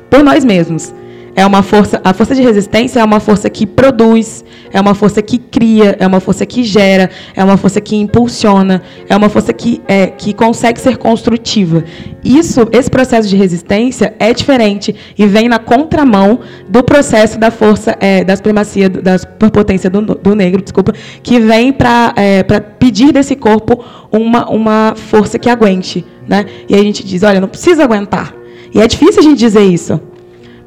por 0.09 0.23
nós 0.23 0.45
mesmos. 0.45 0.95
É 1.35 1.47
uma 1.47 1.63
força, 1.63 1.99
a 2.05 2.13
força 2.13 2.35
de 2.35 2.43
resistência 2.43 3.01
é 3.01 3.05
uma 3.05 3.19
força 3.19 3.49
que 3.49 3.67
produz, 3.67 4.45
é 4.71 4.79
uma 4.79 4.95
força 4.95 5.23
que 5.23 5.39
cria, 5.39 5.97
é 5.99 6.07
uma 6.07 6.21
força 6.21 6.45
que 6.45 6.63
gera, 6.63 7.09
é 7.35 7.43
uma 7.43 7.57
força 7.57 7.81
que 7.81 7.97
impulsiona, 7.97 8.83
é 9.09 9.17
uma 9.17 9.31
força 9.31 9.51
que, 9.51 9.81
é, 9.89 10.09
que 10.09 10.35
consegue 10.35 10.79
ser 10.79 10.99
construtiva. 10.99 11.85
Isso, 12.23 12.69
esse 12.71 12.91
processo 12.91 13.29
de 13.29 13.37
resistência 13.37 14.15
é 14.19 14.35
diferente 14.35 14.95
e 15.19 15.27
vem 15.27 15.49
na 15.49 15.59
contramão 15.59 16.41
do 16.69 16.85
processo 16.85 17.39
da 17.39 17.51
força, 17.51 17.97
é, 17.99 18.23
das 18.23 18.43
primacia, 18.43 18.91
da 18.91 19.17
superpotência 19.17 19.89
do, 19.89 20.03
do 20.03 20.35
negro, 20.35 20.61
desculpa, 20.61 20.93
que 21.23 21.41
vem 21.41 21.73
para 21.73 22.13
é, 22.15 22.43
pedir 22.43 23.11
desse 23.11 23.37
corpo 23.37 23.83
uma, 24.11 24.51
uma 24.51 24.95
força 24.95 25.39
que 25.39 25.49
aguente. 25.49 26.05
Né? 26.29 26.45
E 26.69 26.75
a 26.75 26.79
gente 26.79 27.05
diz, 27.05 27.23
olha, 27.23 27.41
não 27.41 27.49
precisa 27.49 27.85
aguentar. 27.85 28.35
E 28.75 28.81
é 28.81 28.87
difícil 28.87 29.21
a 29.21 29.23
gente 29.23 29.39
dizer 29.39 29.63
isso. 29.63 30.01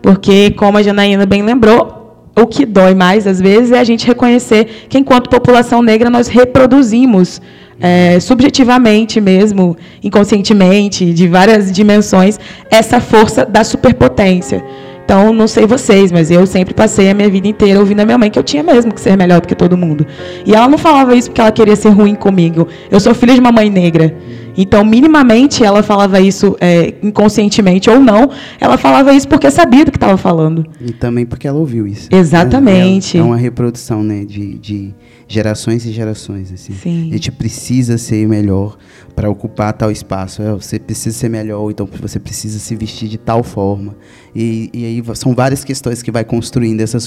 Porque, 0.05 0.51
como 0.51 0.77
a 0.77 0.83
Janaína 0.83 1.25
bem 1.25 1.41
lembrou, 1.41 2.29
o 2.39 2.45
que 2.45 2.63
dói 2.63 2.93
mais, 2.93 3.25
às 3.25 3.41
vezes, 3.41 3.71
é 3.71 3.79
a 3.79 3.83
gente 3.83 4.05
reconhecer 4.05 4.85
que, 4.87 4.99
enquanto 4.99 5.31
população 5.31 5.81
negra, 5.81 6.11
nós 6.11 6.27
reproduzimos 6.27 7.41
é, 7.81 8.19
subjetivamente 8.19 9.19
mesmo, 9.19 9.75
inconscientemente, 10.03 11.11
de 11.11 11.27
várias 11.27 11.71
dimensões, 11.71 12.39
essa 12.69 12.99
força 12.99 13.43
da 13.47 13.63
superpotência. 13.63 14.63
Então, 15.03 15.33
não 15.33 15.47
sei 15.47 15.65
vocês, 15.65 16.11
mas 16.11 16.29
eu 16.29 16.45
sempre 16.45 16.75
passei 16.75 17.09
a 17.09 17.13
minha 17.15 17.29
vida 17.29 17.47
inteira 17.47 17.79
ouvindo 17.79 18.01
a 18.01 18.05
minha 18.05 18.17
mãe 18.17 18.29
que 18.29 18.37
eu 18.37 18.43
tinha 18.43 18.61
mesmo 18.61 18.93
que 18.93 19.01
ser 19.01 19.17
melhor 19.17 19.41
do 19.41 19.47
que 19.47 19.55
todo 19.55 19.75
mundo. 19.75 20.05
E 20.45 20.53
ela 20.53 20.67
não 20.67 20.77
falava 20.77 21.15
isso 21.15 21.29
porque 21.31 21.41
ela 21.41 21.51
queria 21.51 21.75
ser 21.75 21.89
ruim 21.89 22.13
comigo. 22.13 22.67
Eu 22.91 22.99
sou 22.99 23.15
filha 23.15 23.33
de 23.33 23.39
uma 23.39 23.51
mãe 23.51 23.71
negra. 23.71 24.15
Então, 24.57 24.83
minimamente, 24.85 25.63
ela 25.63 25.83
falava 25.83 26.19
isso 26.19 26.55
é, 26.59 26.93
inconscientemente 27.03 27.89
ou 27.89 27.99
não, 27.99 28.29
ela 28.59 28.77
falava 28.77 29.13
isso 29.13 29.27
porque 29.27 29.49
sabia 29.51 29.85
do 29.85 29.91
que 29.91 29.97
estava 29.97 30.17
falando. 30.17 30.65
E 30.79 30.91
também 30.91 31.25
porque 31.25 31.47
ela 31.47 31.59
ouviu 31.59 31.87
isso. 31.87 32.09
Exatamente. 32.11 33.17
É, 33.17 33.19
é 33.19 33.23
uma 33.23 33.37
reprodução 33.37 34.03
né, 34.03 34.23
de, 34.25 34.57
de 34.57 34.95
gerações 35.27 35.85
e 35.85 35.91
gerações. 35.91 36.51
Assim. 36.51 36.73
Sim. 36.73 37.09
A 37.09 37.13
gente 37.13 37.31
precisa 37.31 37.97
ser 37.97 38.27
melhor 38.27 38.77
para 39.15 39.29
ocupar 39.29 39.73
tal 39.73 39.91
espaço. 39.91 40.41
É, 40.41 40.51
você 40.51 40.79
precisa 40.79 41.17
ser 41.17 41.29
melhor, 41.29 41.69
então 41.69 41.87
você 42.01 42.19
precisa 42.19 42.59
se 42.59 42.75
vestir 42.75 43.09
de 43.09 43.17
tal 43.17 43.43
forma. 43.43 43.95
E, 44.35 44.69
e 44.73 44.85
aí 44.85 45.03
são 45.15 45.33
várias 45.33 45.63
questões 45.63 46.01
que 46.01 46.11
vai 46.11 46.23
construindo 46.23 46.81
essa 46.81 46.99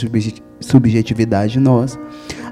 subjetividade 0.60 1.58
nós, 1.58 1.98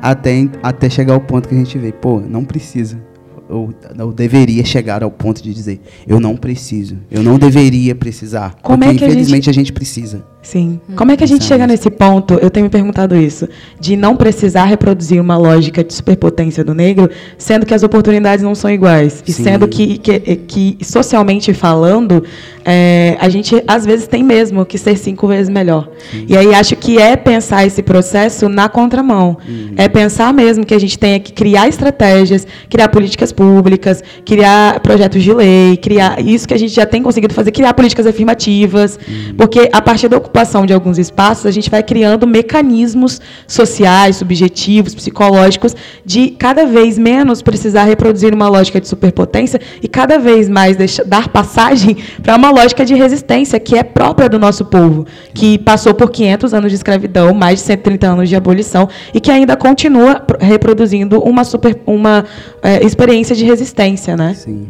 até, 0.00 0.48
até 0.62 0.90
chegar 0.90 1.14
ao 1.14 1.20
ponto 1.20 1.48
que 1.48 1.54
a 1.54 1.58
gente 1.58 1.78
vê, 1.78 1.92
pô, 1.92 2.20
não 2.20 2.44
precisa 2.44 3.00
eu, 3.48 3.74
eu, 3.96 4.12
deveria 4.12 4.64
chegar 4.64 5.02
ao 5.02 5.10
ponto 5.10 5.42
de 5.42 5.52
dizer, 5.52 5.80
eu 6.06 6.20
não 6.20 6.36
preciso, 6.36 6.98
eu 7.10 7.22
não 7.22 7.38
deveria 7.38 7.94
precisar, 7.94 8.56
Como 8.62 8.78
porque 8.78 8.96
é 8.96 8.98
que 8.98 9.04
infelizmente 9.04 9.48
a 9.48 9.52
gente... 9.52 9.60
a 9.60 9.64
gente 9.66 9.72
precisa. 9.72 10.24
Sim. 10.46 10.80
Hum. 10.88 10.94
Como 10.94 11.10
é 11.10 11.16
que 11.16 11.24
a 11.24 11.26
gente 11.26 11.44
chega 11.44 11.66
nesse 11.66 11.90
ponto? 11.90 12.34
Eu 12.34 12.48
tenho 12.50 12.66
me 12.66 12.70
perguntado 12.70 13.16
isso, 13.16 13.48
de 13.80 13.96
não 13.96 14.14
precisar 14.14 14.64
reproduzir 14.66 15.20
uma 15.20 15.36
lógica 15.36 15.82
de 15.82 15.92
superpotência 15.92 16.62
do 16.62 16.72
negro, 16.72 17.10
sendo 17.36 17.66
que 17.66 17.74
as 17.74 17.82
oportunidades 17.82 18.44
não 18.44 18.54
são 18.54 18.70
iguais. 18.70 19.24
E 19.26 19.32
Sim. 19.32 19.42
sendo 19.42 19.66
que, 19.66 19.98
que, 19.98 20.20
que, 20.36 20.78
socialmente 20.84 21.52
falando, 21.52 22.22
é, 22.64 23.16
a 23.20 23.28
gente 23.28 23.60
às 23.66 23.84
vezes 23.84 24.06
tem 24.06 24.22
mesmo 24.22 24.64
que 24.64 24.78
ser 24.78 24.96
cinco 24.96 25.26
vezes 25.26 25.48
melhor. 25.48 25.88
Sim. 26.12 26.26
E 26.28 26.36
aí 26.36 26.54
acho 26.54 26.76
que 26.76 26.96
é 26.96 27.16
pensar 27.16 27.66
esse 27.66 27.82
processo 27.82 28.48
na 28.48 28.68
contramão. 28.68 29.38
Uhum. 29.48 29.74
É 29.76 29.88
pensar 29.88 30.32
mesmo 30.32 30.64
que 30.64 30.74
a 30.74 30.78
gente 30.78 30.96
tenha 30.96 31.18
que 31.18 31.32
criar 31.32 31.66
estratégias, 31.66 32.46
criar 32.70 32.88
políticas 32.88 33.32
públicas, 33.32 34.00
criar 34.24 34.78
projetos 34.78 35.24
de 35.24 35.32
lei, 35.32 35.76
criar 35.76 36.24
isso 36.24 36.46
que 36.46 36.54
a 36.54 36.58
gente 36.58 36.72
já 36.72 36.86
tem 36.86 37.02
conseguido 37.02 37.34
fazer, 37.34 37.50
criar 37.50 37.74
políticas 37.74 38.06
afirmativas, 38.06 38.96
uhum. 38.96 39.34
porque 39.36 39.68
a 39.72 39.82
partir 39.82 40.06
da 40.06 40.20
ocupação 40.36 40.66
de 40.66 40.74
alguns 40.74 40.98
espaços, 40.98 41.46
a 41.46 41.50
gente 41.50 41.70
vai 41.70 41.82
criando 41.82 42.26
mecanismos 42.26 43.20
sociais, 43.48 44.16
subjetivos, 44.16 44.94
psicológicos, 44.94 45.74
de 46.04 46.30
cada 46.30 46.66
vez 46.66 46.98
menos 46.98 47.40
precisar 47.40 47.84
reproduzir 47.84 48.34
uma 48.34 48.46
lógica 48.46 48.78
de 48.78 48.86
superpotência 48.86 49.58
e 49.82 49.88
cada 49.88 50.18
vez 50.18 50.46
mais 50.46 50.76
deixar, 50.76 51.04
dar 51.04 51.28
passagem 51.28 51.96
para 52.22 52.36
uma 52.36 52.50
lógica 52.50 52.84
de 52.84 52.94
resistência 52.94 53.58
que 53.58 53.78
é 53.78 53.82
própria 53.82 54.28
do 54.28 54.38
nosso 54.38 54.66
povo, 54.66 55.06
que 55.32 55.56
passou 55.56 55.94
por 55.94 56.10
500 56.10 56.52
anos 56.52 56.70
de 56.70 56.76
escravidão, 56.76 57.32
mais 57.32 57.60
de 57.60 57.64
130 57.64 58.06
anos 58.06 58.28
de 58.28 58.36
abolição 58.36 58.86
e 59.14 59.20
que 59.20 59.30
ainda 59.30 59.56
continua 59.56 60.22
reproduzindo 60.38 61.18
uma, 61.20 61.44
super, 61.44 61.80
uma 61.86 62.26
é, 62.62 62.84
experiência 62.84 63.34
de 63.34 63.44
resistência, 63.44 64.14
né? 64.18 64.34
Sim. 64.34 64.68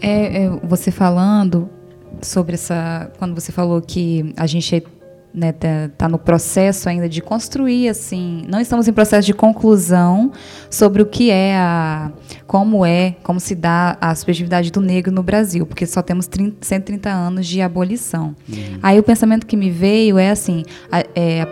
É, 0.00 0.44
é, 0.44 0.50
você 0.62 0.90
falando, 0.90 1.68
sobre 2.22 2.54
essa. 2.54 3.10
Quando 3.18 3.34
você 3.34 3.52
falou 3.52 3.80
que 3.80 4.32
a 4.36 4.46
gente 4.46 4.84
né, 5.32 5.52
tá, 5.52 5.90
tá, 5.96 6.08
no 6.08 6.18
processo 6.18 6.88
ainda 6.88 7.08
de 7.08 7.20
construir 7.20 7.88
assim 7.88 8.42
não 8.48 8.58
estamos 8.58 8.88
em 8.88 8.92
processo 8.92 9.26
de 9.26 9.34
conclusão 9.34 10.32
sobre 10.70 11.02
o 11.02 11.06
que 11.06 11.30
é 11.30 11.54
a 11.54 12.10
como 12.46 12.84
é 12.84 13.14
como 13.22 13.38
se 13.38 13.54
dá 13.54 13.96
a 14.00 14.14
subjetividade 14.14 14.72
do 14.72 14.80
negro 14.80 15.12
no 15.12 15.22
Brasil 15.22 15.66
porque 15.66 15.86
só 15.86 16.00
temos 16.00 16.26
30, 16.26 16.56
130 16.64 17.10
anos 17.10 17.46
de 17.46 17.60
abolição 17.60 18.34
uhum. 18.48 18.78
aí 18.82 18.98
o 18.98 19.02
pensamento 19.02 19.46
que 19.46 19.56
me 19.56 19.70
veio 19.70 20.18
é 20.18 20.30
assim 20.30 20.64
a, 20.90 21.00
é, 21.14 21.46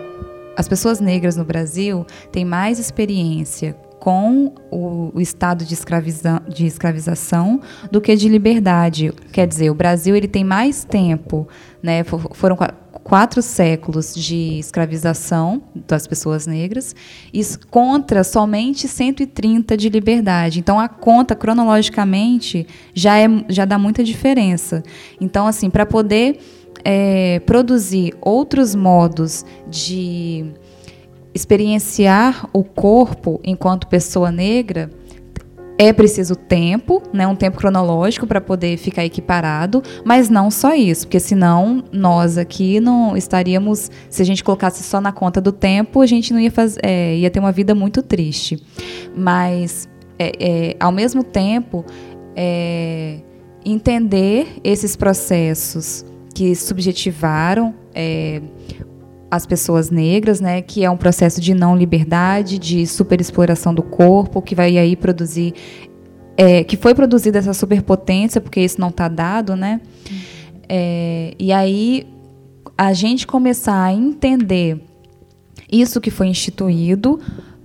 as 0.57 0.67
pessoas 0.67 0.99
negras 0.99 1.37
no 1.37 1.45
Brasil 1.45 2.05
têm 2.31 2.43
mais 2.43 2.79
experiência 2.79 3.77
com 3.99 4.53
o, 4.71 5.11
o 5.13 5.21
estado 5.21 5.65
de, 5.65 5.73
escraviza, 5.73 6.41
de 6.47 6.65
escravização 6.65 7.61
do 7.91 7.99
que 7.99 8.15
de 8.15 8.29
liberdade. 8.29 9.13
Quer 9.31 9.47
dizer, 9.47 9.69
o 9.69 9.75
Brasil 9.75 10.15
ele 10.15 10.27
tem 10.27 10.43
mais 10.43 10.83
tempo, 10.83 11.47
né, 11.81 12.03
foram 12.03 12.57
quatro 13.03 13.41
séculos 13.41 14.13
de 14.13 14.59
escravização 14.59 15.63
das 15.87 16.05
pessoas 16.05 16.45
negras 16.45 16.95
e 17.33 17.41
contra 17.69 18.23
somente 18.23 18.87
130 18.87 19.77
de 19.77 19.89
liberdade. 19.89 20.59
Então 20.59 20.79
a 20.79 20.89
conta 20.89 21.35
cronologicamente 21.35 22.67
já 22.93 23.17
é 23.17 23.27
já 23.47 23.65
dá 23.65 23.77
muita 23.79 24.03
diferença. 24.03 24.83
Então 25.21 25.47
assim 25.47 25.69
para 25.69 25.85
poder 25.85 26.39
é, 26.83 27.39
produzir 27.45 28.13
outros 28.21 28.75
modos 28.75 29.45
de 29.69 30.45
experienciar 31.33 32.49
o 32.53 32.63
corpo 32.63 33.39
enquanto 33.43 33.87
pessoa 33.87 34.31
negra 34.31 34.89
é 35.77 35.93
preciso 35.93 36.35
tempo, 36.35 37.03
né, 37.13 37.27
um 37.27 37.35
tempo 37.35 37.57
cronológico 37.57 38.25
para 38.25 38.41
poder 38.41 38.77
ficar 38.77 39.05
equiparado, 39.05 39.83
mas 40.03 40.27
não 40.27 40.49
só 40.49 40.73
isso, 40.73 41.05
porque 41.05 41.19
senão 41.19 41.83
nós 41.91 42.37
aqui 42.37 42.79
não 42.79 43.15
estaríamos, 43.15 43.91
se 44.09 44.21
a 44.21 44.25
gente 44.25 44.43
colocasse 44.43 44.81
só 44.83 44.99
na 44.99 45.11
conta 45.11 45.39
do 45.39 45.51
tempo, 45.51 46.01
a 46.01 46.07
gente 46.07 46.33
não 46.33 46.39
ia 46.39 46.49
fazer, 46.49 46.79
é, 46.83 47.15
ia 47.17 47.29
ter 47.29 47.39
uma 47.39 47.51
vida 47.51 47.75
muito 47.75 48.01
triste. 48.01 48.59
Mas 49.15 49.87
é, 50.17 50.31
é, 50.39 50.75
ao 50.79 50.91
mesmo 50.91 51.23
tempo, 51.23 51.85
é, 52.35 53.19
entender 53.63 54.47
esses 54.63 54.95
processos 54.95 56.03
que 56.33 56.55
subjetivaram 56.55 57.73
é, 57.93 58.41
as 59.29 59.45
pessoas 59.45 59.89
negras, 59.89 60.39
né, 60.39 60.61
que 60.61 60.83
é 60.83 60.89
um 60.89 60.97
processo 60.97 61.41
de 61.41 61.53
não 61.53 61.75
liberdade, 61.75 62.57
de 62.57 62.87
superexploração 62.87 63.73
do 63.73 63.83
corpo, 63.83 64.41
que 64.41 64.55
vai 64.55 64.77
aí 64.77 64.95
produzir, 64.95 65.53
é, 66.37 66.63
que 66.63 66.77
foi 66.77 66.95
produzida 66.95 67.39
essa 67.39 67.53
superpotência, 67.53 68.39
porque 68.39 68.61
isso 68.61 68.79
não 68.79 68.89
está 68.89 69.07
dado, 69.07 69.55
né? 69.55 69.81
É, 70.69 71.33
e 71.37 71.51
aí 71.51 72.07
a 72.77 72.93
gente 72.93 73.25
começar 73.25 73.83
a 73.83 73.93
entender 73.93 74.81
isso 75.71 75.99
que 75.99 76.11
foi 76.11 76.27
instituído 76.27 77.19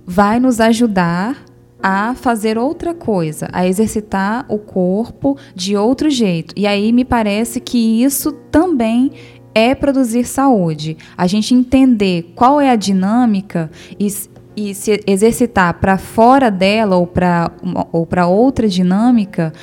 vai 0.05 0.39
nos 0.39 0.59
ajudar 0.59 1.45
a 1.81 2.15
fazer 2.15 2.57
outra 2.57 2.93
coisa, 2.93 3.49
a 3.51 3.67
exercitar 3.67 4.45
o 4.47 4.57
corpo 4.57 5.37
de 5.53 5.75
outro 5.75 6.09
jeito. 6.09 6.53
E 6.57 6.65
aí 6.65 6.93
me 6.93 7.03
parece 7.03 7.59
que 7.59 8.01
isso 8.03 8.31
também 8.49 9.11
é 9.53 9.75
produzir 9.75 10.25
saúde. 10.25 10.97
A 11.17 11.27
gente 11.27 11.53
entender 11.53 12.31
qual 12.35 12.59
é 12.59 12.69
a 12.69 12.75
dinâmica 12.75 13.69
e, 13.99 14.07
e 14.55 14.73
se 14.73 15.03
exercitar 15.05 15.75
para 15.75 15.97
fora 15.97 16.49
dela 16.49 16.95
ou 16.95 17.07
para 17.07 17.51
ou 17.91 18.37
outra 18.37 18.67
dinâmica, 18.67 19.53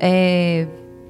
é, 0.00 0.66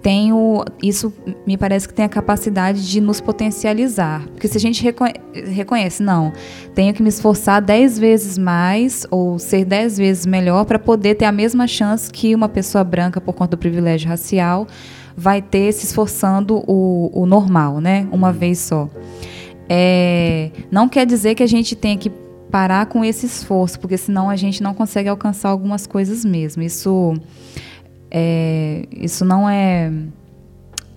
tem 0.06 0.32
o, 0.32 0.64
isso 0.80 1.12
me 1.44 1.56
parece 1.56 1.88
que 1.88 1.92
tem 1.92 2.04
a 2.04 2.08
capacidade 2.08 2.88
de 2.88 3.00
nos 3.00 3.20
potencializar. 3.20 4.24
Porque 4.28 4.46
se 4.46 4.56
a 4.56 4.60
gente 4.60 4.80
reconhece, 4.80 5.20
reconhece 5.48 6.00
não, 6.00 6.32
tenho 6.76 6.94
que 6.94 7.02
me 7.02 7.08
esforçar 7.08 7.60
dez 7.60 7.98
vezes 7.98 8.38
mais 8.38 9.04
ou 9.10 9.36
ser 9.36 9.64
dez 9.64 9.98
vezes 9.98 10.24
melhor 10.24 10.64
para 10.64 10.78
poder 10.78 11.16
ter 11.16 11.24
a 11.24 11.32
mesma 11.32 11.66
chance 11.66 12.08
que 12.08 12.36
uma 12.36 12.48
pessoa 12.48 12.84
branca 12.84 13.20
por 13.20 13.32
conta 13.32 13.56
do 13.56 13.58
privilégio 13.58 14.08
racial 14.08 14.68
vai 15.16 15.40
ter 15.40 15.72
se 15.72 15.86
esforçando 15.86 16.62
o, 16.66 17.10
o 17.12 17.24
normal, 17.24 17.80
né? 17.80 18.06
Uma 18.12 18.28
uhum. 18.28 18.34
vez 18.34 18.58
só. 18.58 18.88
É, 19.68 20.50
não 20.70 20.88
quer 20.88 21.06
dizer 21.06 21.34
que 21.34 21.42
a 21.42 21.46
gente 21.46 21.74
tenha 21.74 21.96
que 21.96 22.10
parar 22.50 22.86
com 22.86 23.04
esse 23.04 23.26
esforço, 23.26 23.80
porque 23.80 23.96
senão 23.96 24.28
a 24.28 24.36
gente 24.36 24.62
não 24.62 24.74
consegue 24.74 25.08
alcançar 25.08 25.48
algumas 25.48 25.86
coisas 25.86 26.24
mesmo. 26.24 26.62
Isso, 26.62 27.14
é, 28.10 28.86
isso 28.92 29.24
não 29.24 29.48
é, 29.48 29.90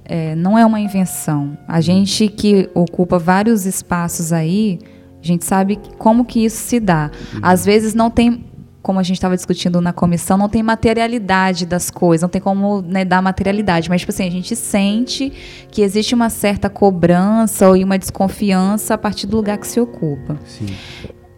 é, 0.05 0.35
não 0.35 0.57
é 0.57 0.65
uma 0.65 0.79
invenção. 0.79 1.57
A 1.67 1.81
gente 1.81 2.27
que 2.27 2.69
ocupa 2.73 3.17
vários 3.17 3.65
espaços 3.65 4.31
aí, 4.33 4.79
a 5.21 5.25
gente 5.25 5.45
sabe 5.45 5.79
como 5.97 6.25
que 6.25 6.43
isso 6.43 6.57
se 6.57 6.79
dá. 6.79 7.09
Uhum. 7.33 7.39
Às 7.41 7.65
vezes 7.65 7.93
não 7.93 8.11
tem 8.11 8.48
como 8.81 8.99
a 8.99 9.03
gente 9.03 9.17
estava 9.17 9.35
discutindo 9.35 9.81
na 9.81 9.91
comissão, 9.91 10.37
não 10.37 10.47
tem 10.47 10.63
materialidade 10.63 11.65
das 11.65 11.89
coisas, 11.89 12.21
não 12.21 12.29
tem 12.29 12.41
como 12.41 12.81
né, 12.81 13.03
dar 13.03 13.21
materialidade, 13.21 13.89
mas 13.89 14.01
tipo 14.01 14.11
assim, 14.11 14.25
a 14.25 14.31
gente 14.31 14.55
sente 14.55 15.31
que 15.69 15.81
existe 15.81 16.15
uma 16.15 16.29
certa 16.29 16.69
cobrança 16.69 17.67
ou 17.67 17.75
uma 17.75 17.99
desconfiança 17.99 18.93
a 18.93 18.97
partir 18.97 19.27
do 19.27 19.35
lugar 19.37 19.57
que 19.57 19.67
se 19.67 19.79
ocupa. 19.79 20.37
Sim. 20.45 20.67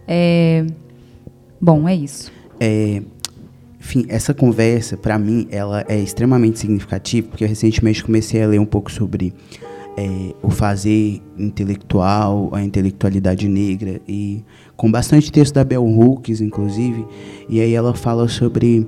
É, 0.06 0.64
bom, 1.60 1.88
é 1.88 1.94
isso. 1.94 2.30
É, 2.60 3.02
enfim, 3.80 4.06
essa 4.08 4.32
conversa, 4.32 4.96
para 4.96 5.18
mim, 5.18 5.48
ela 5.50 5.84
é 5.88 5.98
extremamente 5.98 6.60
significativa, 6.60 7.26
porque 7.28 7.42
eu 7.42 7.48
recentemente 7.48 8.04
comecei 8.04 8.40
a 8.40 8.46
ler 8.46 8.60
um 8.60 8.64
pouco 8.64 8.90
sobre 8.92 9.34
é, 9.96 10.34
o 10.42 10.50
fazer 10.50 11.20
intelectual, 11.38 12.50
a 12.52 12.62
intelectualidade 12.62 13.48
negra, 13.48 14.00
e 14.08 14.42
com 14.76 14.90
bastante 14.90 15.30
texto 15.30 15.54
da 15.54 15.64
Bell 15.64 15.84
Hooks, 15.84 16.40
inclusive, 16.40 17.04
e 17.48 17.60
aí 17.60 17.74
ela 17.74 17.94
fala 17.94 18.28
sobre 18.28 18.86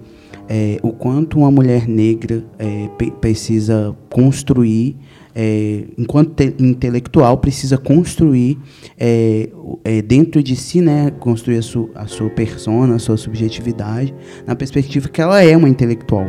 é, 0.49 0.79
o 0.83 0.93
quanto 0.93 1.39
uma 1.39 1.51
mulher 1.51 1.89
negra 1.89 2.45
é, 2.59 2.89
precisa 3.21 3.95
construir, 4.11 4.97
é, 5.35 5.85
enquanto 5.99 6.43
intelectual, 6.59 7.39
precisa 7.39 7.77
construir 7.77 8.59
é, 8.99 9.49
é, 9.83 10.01
dentro 10.01 10.43
de 10.43 10.55
si, 10.55 10.81
né, 10.81 11.11
construir 11.19 11.59
a, 11.59 11.63
su 11.63 11.91
a 11.95 12.07
sua 12.07 12.31
persona, 12.31 12.95
a 12.95 12.99
sua 12.99 13.17
subjetividade, 13.17 14.15
na 14.47 14.55
perspectiva 14.55 15.09
que 15.09 15.21
ela 15.21 15.43
é 15.43 15.57
uma 15.57 15.69
intelectual 15.69 16.29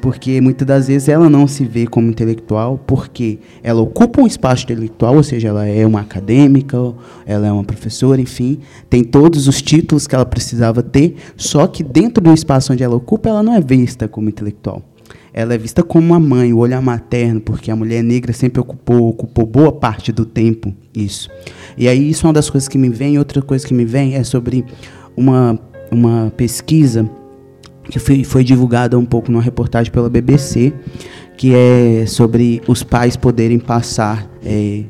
porque 0.00 0.40
muitas 0.40 0.66
das 0.66 0.88
vezes 0.88 1.08
ela 1.08 1.28
não 1.28 1.46
se 1.46 1.64
vê 1.64 1.86
como 1.86 2.08
intelectual 2.08 2.78
porque 2.86 3.38
ela 3.62 3.80
ocupa 3.80 4.20
um 4.20 4.26
espaço 4.26 4.64
intelectual, 4.64 5.16
ou 5.16 5.22
seja, 5.22 5.48
ela 5.48 5.66
é 5.66 5.86
uma 5.86 6.00
acadêmica, 6.00 6.76
ela 7.26 7.46
é 7.46 7.52
uma 7.52 7.64
professora, 7.64 8.20
enfim, 8.20 8.58
tem 8.88 9.02
todos 9.02 9.48
os 9.48 9.60
títulos 9.60 10.06
que 10.06 10.14
ela 10.14 10.26
precisava 10.26 10.82
ter, 10.82 11.16
só 11.36 11.66
que 11.66 11.82
dentro 11.82 12.22
do 12.22 12.32
espaço 12.32 12.72
onde 12.72 12.82
ela 12.82 12.96
ocupa, 12.96 13.28
ela 13.28 13.42
não 13.42 13.54
é 13.54 13.60
vista 13.60 14.06
como 14.08 14.28
intelectual. 14.28 14.82
Ela 15.32 15.54
é 15.54 15.58
vista 15.58 15.82
como 15.82 16.06
uma 16.06 16.18
mãe, 16.18 16.52
o 16.52 16.58
olhar 16.58 16.82
materno, 16.82 17.40
porque 17.40 17.70
a 17.70 17.76
mulher 17.76 18.02
negra 18.02 18.32
sempre 18.32 18.60
ocupou, 18.60 19.08
ocupou 19.08 19.46
boa 19.46 19.70
parte 19.70 20.10
do 20.10 20.24
tempo 20.24 20.74
isso. 20.94 21.28
E 21.76 21.86
aí 21.86 22.10
isso 22.10 22.26
é 22.26 22.28
uma 22.28 22.32
das 22.32 22.50
coisas 22.50 22.68
que 22.68 22.78
me 22.78 22.88
vem, 22.88 23.18
outra 23.18 23.40
coisa 23.40 23.66
que 23.66 23.74
me 23.74 23.84
vem 23.84 24.14
é 24.14 24.24
sobre 24.24 24.64
uma, 25.16 25.58
uma 25.92 26.32
pesquisa 26.36 27.08
que 27.90 27.98
foi, 27.98 28.24
foi 28.24 28.44
divulgada 28.44 28.98
um 28.98 29.04
pouco 29.04 29.30
numa 29.30 29.42
reportagem 29.42 29.92
pela 29.92 30.08
BBC, 30.08 30.72
que 31.36 31.54
é 31.54 32.04
sobre 32.06 32.60
os 32.66 32.82
pais 32.82 33.16
poderem 33.16 33.58
passar, 33.58 34.28
é, 34.44 34.82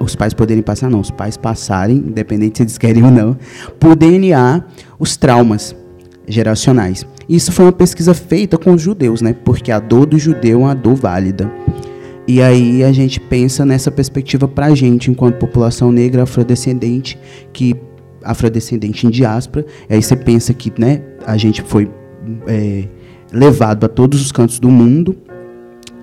os 0.00 0.16
pais 0.16 0.34
poderem 0.34 0.62
passar, 0.62 0.90
não, 0.90 1.00
os 1.00 1.10
pais 1.10 1.36
passarem, 1.36 1.96
independente 1.96 2.58
se 2.58 2.62
eles 2.64 2.76
querem 2.76 3.04
ou 3.04 3.10
não, 3.10 3.36
por 3.78 3.94
DNA, 3.94 4.64
os 4.98 5.16
traumas 5.16 5.74
geracionais. 6.26 7.06
Isso 7.28 7.52
foi 7.52 7.66
uma 7.66 7.72
pesquisa 7.72 8.14
feita 8.14 8.58
com 8.58 8.74
os 8.74 8.82
judeus, 8.82 9.22
né? 9.22 9.34
Porque 9.44 9.70
a 9.70 9.78
dor 9.78 10.06
do 10.06 10.18
judeu 10.18 10.60
é 10.60 10.64
uma 10.64 10.74
dor 10.74 10.96
válida. 10.96 11.50
E 12.26 12.42
aí 12.42 12.84
a 12.84 12.92
gente 12.92 13.18
pensa 13.18 13.64
nessa 13.64 13.90
perspectiva 13.90 14.46
para 14.46 14.66
a 14.66 14.74
gente, 14.74 15.10
enquanto 15.10 15.36
população 15.36 15.90
negra 15.90 16.24
afrodescendente, 16.24 17.18
que 17.52 17.76
afrodescendente 18.24 19.06
em 19.06 19.10
diáspora, 19.10 19.66
aí 19.88 20.02
você 20.02 20.14
pensa 20.14 20.54
que, 20.54 20.72
né, 20.78 21.02
a 21.26 21.36
gente 21.36 21.62
foi 21.62 21.90
é, 22.46 22.88
levado 23.32 23.84
a 23.84 23.88
todos 23.88 24.20
os 24.20 24.32
cantos 24.32 24.58
do 24.58 24.70
mundo 24.70 25.16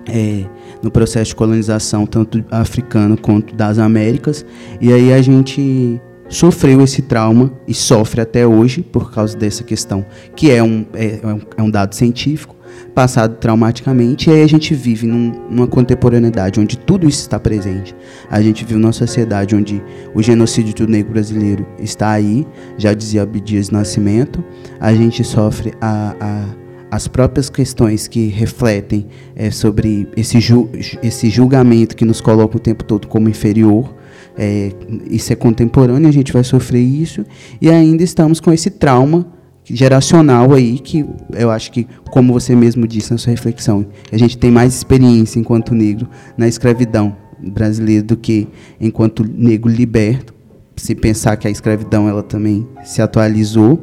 é, 0.08 0.44
no 0.82 0.90
processo 0.90 1.30
de 1.30 1.36
colonização, 1.36 2.06
tanto 2.06 2.44
africano 2.50 3.16
quanto 3.16 3.54
das 3.54 3.78
Américas. 3.78 4.44
E 4.80 4.92
aí 4.92 5.12
a 5.12 5.22
gente 5.22 6.00
sofreu 6.30 6.80
esse 6.80 7.02
trauma 7.02 7.52
e 7.68 7.74
sofre 7.74 8.20
até 8.22 8.46
hoje 8.46 8.80
por 8.82 9.12
causa 9.12 9.36
dessa 9.36 9.62
questão, 9.62 10.06
que 10.34 10.50
é 10.50 10.62
um, 10.62 10.86
é, 10.94 11.20
é 11.58 11.62
um 11.62 11.68
é 11.68 11.70
dado 11.70 11.94
científico, 11.94 12.56
passado 12.94 13.36
traumaticamente, 13.36 14.30
e 14.30 14.32
aí 14.32 14.42
a 14.42 14.46
gente 14.46 14.74
vive 14.74 15.06
num, 15.06 15.32
numa 15.50 15.66
contemporaneidade 15.66 16.60
onde 16.60 16.78
tudo 16.78 17.08
isso 17.08 17.20
está 17.20 17.38
presente. 17.38 17.94
A 18.30 18.40
gente 18.40 18.64
vive 18.64 18.78
numa 18.78 18.92
sociedade 18.92 19.54
onde 19.54 19.82
o 20.14 20.22
genocídio 20.22 20.74
do 20.74 20.86
negro 20.86 21.12
brasileiro 21.12 21.66
está 21.78 22.10
aí, 22.10 22.46
já 22.78 22.94
dizia 22.94 23.22
Abdias 23.22 23.70
Nascimento, 23.70 24.42
a 24.78 24.94
gente 24.94 25.24
sofre 25.24 25.74
a, 25.80 26.14
a 26.20 26.60
as 26.90 27.06
próprias 27.06 27.48
questões 27.48 28.08
que 28.08 28.26
refletem 28.26 29.06
é, 29.36 29.50
sobre 29.50 30.08
esse, 30.16 30.40
ju 30.40 30.68
esse 31.00 31.30
julgamento 31.30 31.94
que 31.94 32.04
nos 32.04 32.20
coloca 32.20 32.56
o 32.56 32.60
tempo 32.60 32.82
todo 32.82 33.06
como 33.06 33.28
inferior, 33.28 33.94
é, 34.36 34.72
isso 35.10 35.32
é 35.32 35.36
contemporâneo, 35.36 36.08
a 36.08 36.12
gente 36.12 36.32
vai 36.32 36.44
sofrer 36.44 36.82
isso, 36.82 37.24
e 37.60 37.70
ainda 37.70 38.02
estamos 38.02 38.40
com 38.40 38.52
esse 38.52 38.70
trauma 38.70 39.26
geracional 39.64 40.52
aí 40.52 40.78
que 40.78 41.04
eu 41.32 41.50
acho 41.50 41.70
que, 41.70 41.86
como 42.10 42.32
você 42.32 42.56
mesmo 42.56 42.86
disse 42.86 43.12
na 43.12 43.18
sua 43.18 43.30
reflexão, 43.30 43.86
a 44.10 44.16
gente 44.16 44.36
tem 44.36 44.50
mais 44.50 44.74
experiência 44.74 45.38
enquanto 45.38 45.74
negro 45.74 46.08
na 46.36 46.48
escravidão 46.48 47.16
brasileira 47.38 48.02
do 48.02 48.16
que 48.16 48.48
enquanto 48.80 49.24
negro 49.24 49.70
liberto. 49.70 50.34
Se 50.76 50.94
pensar 50.94 51.36
que 51.36 51.46
a 51.46 51.50
escravidão 51.50 52.08
ela 52.08 52.22
também 52.22 52.66
se 52.84 53.02
atualizou. 53.02 53.82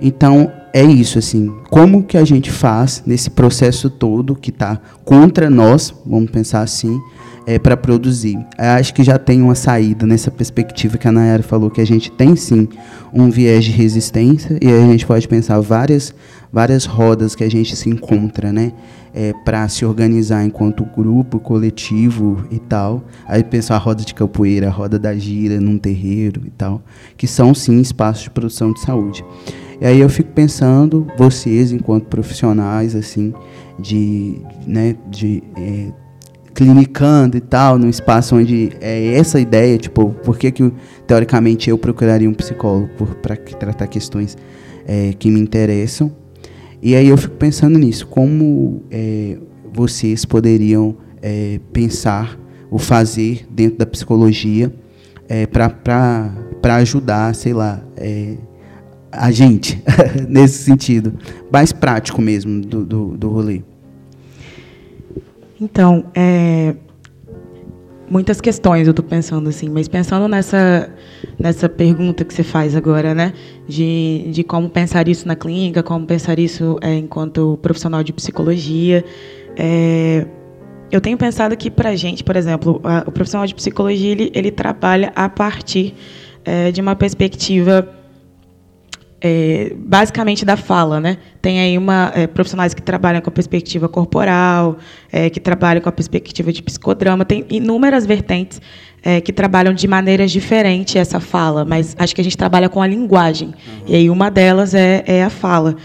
Então, 0.00 0.52
é 0.72 0.82
isso 0.82 1.18
assim, 1.18 1.52
como 1.70 2.02
que 2.02 2.16
a 2.16 2.24
gente 2.24 2.50
faz 2.50 3.02
nesse 3.06 3.30
processo 3.30 3.88
todo 3.88 4.34
que 4.34 4.50
está 4.50 4.80
contra 5.04 5.48
nós, 5.48 5.94
vamos 6.04 6.30
pensar 6.30 6.60
assim, 6.60 7.00
é, 7.48 7.58
para 7.58 7.78
produzir. 7.78 8.36
Eu 8.58 8.70
acho 8.72 8.92
que 8.92 9.02
já 9.02 9.18
tem 9.18 9.40
uma 9.40 9.54
saída 9.54 10.06
nessa 10.06 10.30
perspectiva 10.30 10.98
que 10.98 11.08
a 11.08 11.12
Nayara 11.12 11.42
falou, 11.42 11.70
que 11.70 11.80
a 11.80 11.86
gente 11.86 12.10
tem 12.10 12.36
sim 12.36 12.68
um 13.10 13.30
viés 13.30 13.64
de 13.64 13.70
resistência 13.70 14.58
e 14.60 14.70
a 14.70 14.80
gente 14.82 15.06
pode 15.06 15.26
pensar 15.26 15.58
várias, 15.58 16.14
várias 16.52 16.84
rodas 16.84 17.34
que 17.34 17.42
a 17.42 17.50
gente 17.50 17.74
se 17.74 17.88
encontra, 17.88 18.52
né? 18.52 18.72
É, 19.14 19.32
para 19.46 19.66
se 19.68 19.86
organizar 19.86 20.44
enquanto 20.44 20.84
grupo, 20.84 21.40
coletivo 21.40 22.44
e 22.50 22.58
tal. 22.58 23.02
Aí 23.26 23.42
pensar 23.42 23.76
a 23.76 23.78
roda 23.78 24.04
de 24.04 24.12
capoeira, 24.12 24.68
a 24.68 24.70
roda 24.70 24.98
da 24.98 25.16
gira 25.16 25.58
num 25.58 25.78
terreiro 25.78 26.42
e 26.44 26.50
tal, 26.50 26.82
que 27.16 27.26
são 27.26 27.54
sim 27.54 27.80
espaços 27.80 28.24
de 28.24 28.30
produção 28.30 28.74
de 28.74 28.80
saúde. 28.80 29.24
E 29.80 29.86
aí 29.86 30.00
eu 30.00 30.08
fico 30.08 30.30
pensando, 30.32 31.06
vocês 31.16 31.72
enquanto 31.72 32.06
profissionais, 32.06 32.96
assim, 32.96 33.32
de, 33.78 34.40
né, 34.66 34.96
de 35.08 35.42
é, 35.56 35.92
clinicando 36.52 37.36
e 37.36 37.40
tal, 37.40 37.78
num 37.78 37.88
espaço 37.88 38.34
onde 38.34 38.72
é 38.80 39.14
essa 39.14 39.38
ideia, 39.38 39.78
tipo, 39.78 40.10
por 40.24 40.36
que, 40.36 40.50
que 40.50 40.72
teoricamente 41.06 41.70
eu 41.70 41.78
procuraria 41.78 42.28
um 42.28 42.34
psicólogo 42.34 42.88
para 43.22 43.36
tratar 43.36 43.86
questões 43.86 44.36
é, 44.84 45.12
que 45.16 45.30
me 45.30 45.38
interessam? 45.38 46.10
E 46.82 46.96
aí 46.96 47.06
eu 47.06 47.16
fico 47.16 47.36
pensando 47.36 47.78
nisso, 47.78 48.06
como 48.08 48.82
é, 48.90 49.38
vocês 49.72 50.24
poderiam 50.24 50.96
é, 51.22 51.60
pensar 51.72 52.36
o 52.70 52.78
fazer 52.78 53.46
dentro 53.48 53.78
da 53.78 53.86
psicologia 53.86 54.72
é, 55.28 55.46
para 55.46 56.32
ajudar, 56.76 57.34
sei 57.34 57.52
lá, 57.52 57.80
é, 57.96 58.34
a 59.10 59.30
gente 59.30 59.82
nesse 60.28 60.62
sentido, 60.62 61.14
mais 61.50 61.72
prático 61.72 62.20
mesmo 62.20 62.60
do, 62.60 62.84
do, 62.84 63.16
do 63.16 63.28
rolê. 63.28 63.62
Então, 65.60 66.04
é, 66.14 66.74
muitas 68.08 68.40
questões 68.40 68.86
eu 68.86 68.92
estou 68.92 69.04
pensando 69.04 69.48
assim, 69.48 69.68
mas 69.68 69.88
pensando 69.88 70.28
nessa 70.28 70.90
nessa 71.38 71.68
pergunta 71.68 72.24
que 72.24 72.32
você 72.32 72.42
faz 72.42 72.76
agora, 72.76 73.14
né, 73.14 73.32
de, 73.66 74.28
de 74.30 74.44
como 74.44 74.68
pensar 74.68 75.08
isso 75.08 75.26
na 75.26 75.34
clínica, 75.34 75.82
como 75.82 76.06
pensar 76.06 76.38
isso 76.38 76.78
é, 76.80 76.94
enquanto 76.94 77.58
profissional 77.60 78.02
de 78.02 78.12
psicologia, 78.12 79.04
é, 79.56 80.26
eu 80.90 81.00
tenho 81.00 81.18
pensado 81.18 81.56
que 81.56 81.70
para 81.70 81.90
a 81.90 81.96
gente, 81.96 82.24
por 82.24 82.36
exemplo, 82.36 82.80
a, 82.84 83.04
o 83.06 83.12
profissional 83.12 83.46
de 83.46 83.54
psicologia 83.54 84.12
ele, 84.12 84.30
ele 84.34 84.50
trabalha 84.50 85.12
a 85.14 85.28
partir 85.28 85.94
é, 86.44 86.70
de 86.70 86.80
uma 86.80 86.94
perspectiva 86.94 87.97
é, 89.20 89.72
basicamente 89.76 90.44
da 90.44 90.56
fala, 90.56 91.00
né? 91.00 91.18
Tem 91.42 91.60
aí 91.60 91.76
uma 91.76 92.12
é, 92.14 92.26
profissionais 92.26 92.72
que 92.72 92.82
trabalham 92.82 93.20
com 93.20 93.28
a 93.28 93.32
perspectiva 93.32 93.88
corporal, 93.88 94.78
é, 95.10 95.28
que 95.28 95.40
trabalham 95.40 95.80
com 95.82 95.88
a 95.88 95.92
perspectiva 95.92 96.52
de 96.52 96.62
psicodrama, 96.62 97.24
tem 97.24 97.44
inúmeras 97.50 98.06
vertentes 98.06 98.60
é, 99.02 99.20
que 99.20 99.32
trabalham 99.32 99.72
de 99.72 99.88
maneiras 99.88 100.30
diferentes 100.30 100.94
essa 100.96 101.20
fala, 101.20 101.64
mas 101.64 101.96
acho 101.98 102.14
que 102.14 102.20
a 102.20 102.24
gente 102.24 102.36
trabalha 102.36 102.68
com 102.68 102.80
a 102.80 102.86
linguagem 102.86 103.48
uhum. 103.48 103.82
e 103.86 103.94
aí 103.96 104.10
uma 104.10 104.30
delas 104.30 104.74
é, 104.74 105.02
é 105.06 105.24
a 105.24 105.30
fala. 105.30 105.76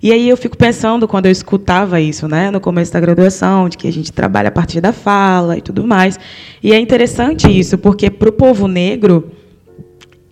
E 0.00 0.12
aí 0.12 0.28
eu 0.28 0.36
fico 0.36 0.56
pensando 0.56 1.08
quando 1.08 1.26
eu 1.26 1.32
escutava 1.32 2.00
isso, 2.00 2.28
né, 2.28 2.52
no 2.52 2.60
começo 2.60 2.92
da 2.92 3.00
graduação, 3.00 3.68
de 3.68 3.76
que 3.76 3.88
a 3.88 3.92
gente 3.92 4.12
trabalha 4.12 4.48
a 4.48 4.52
partir 4.52 4.80
da 4.80 4.92
fala 4.92 5.58
e 5.58 5.60
tudo 5.60 5.84
mais. 5.84 6.18
E 6.62 6.72
é 6.72 6.78
interessante 6.78 7.48
isso, 7.50 7.76
porque 7.76 8.08
para 8.08 8.28
o 8.28 8.32
povo 8.32 8.68
negro 8.68 9.32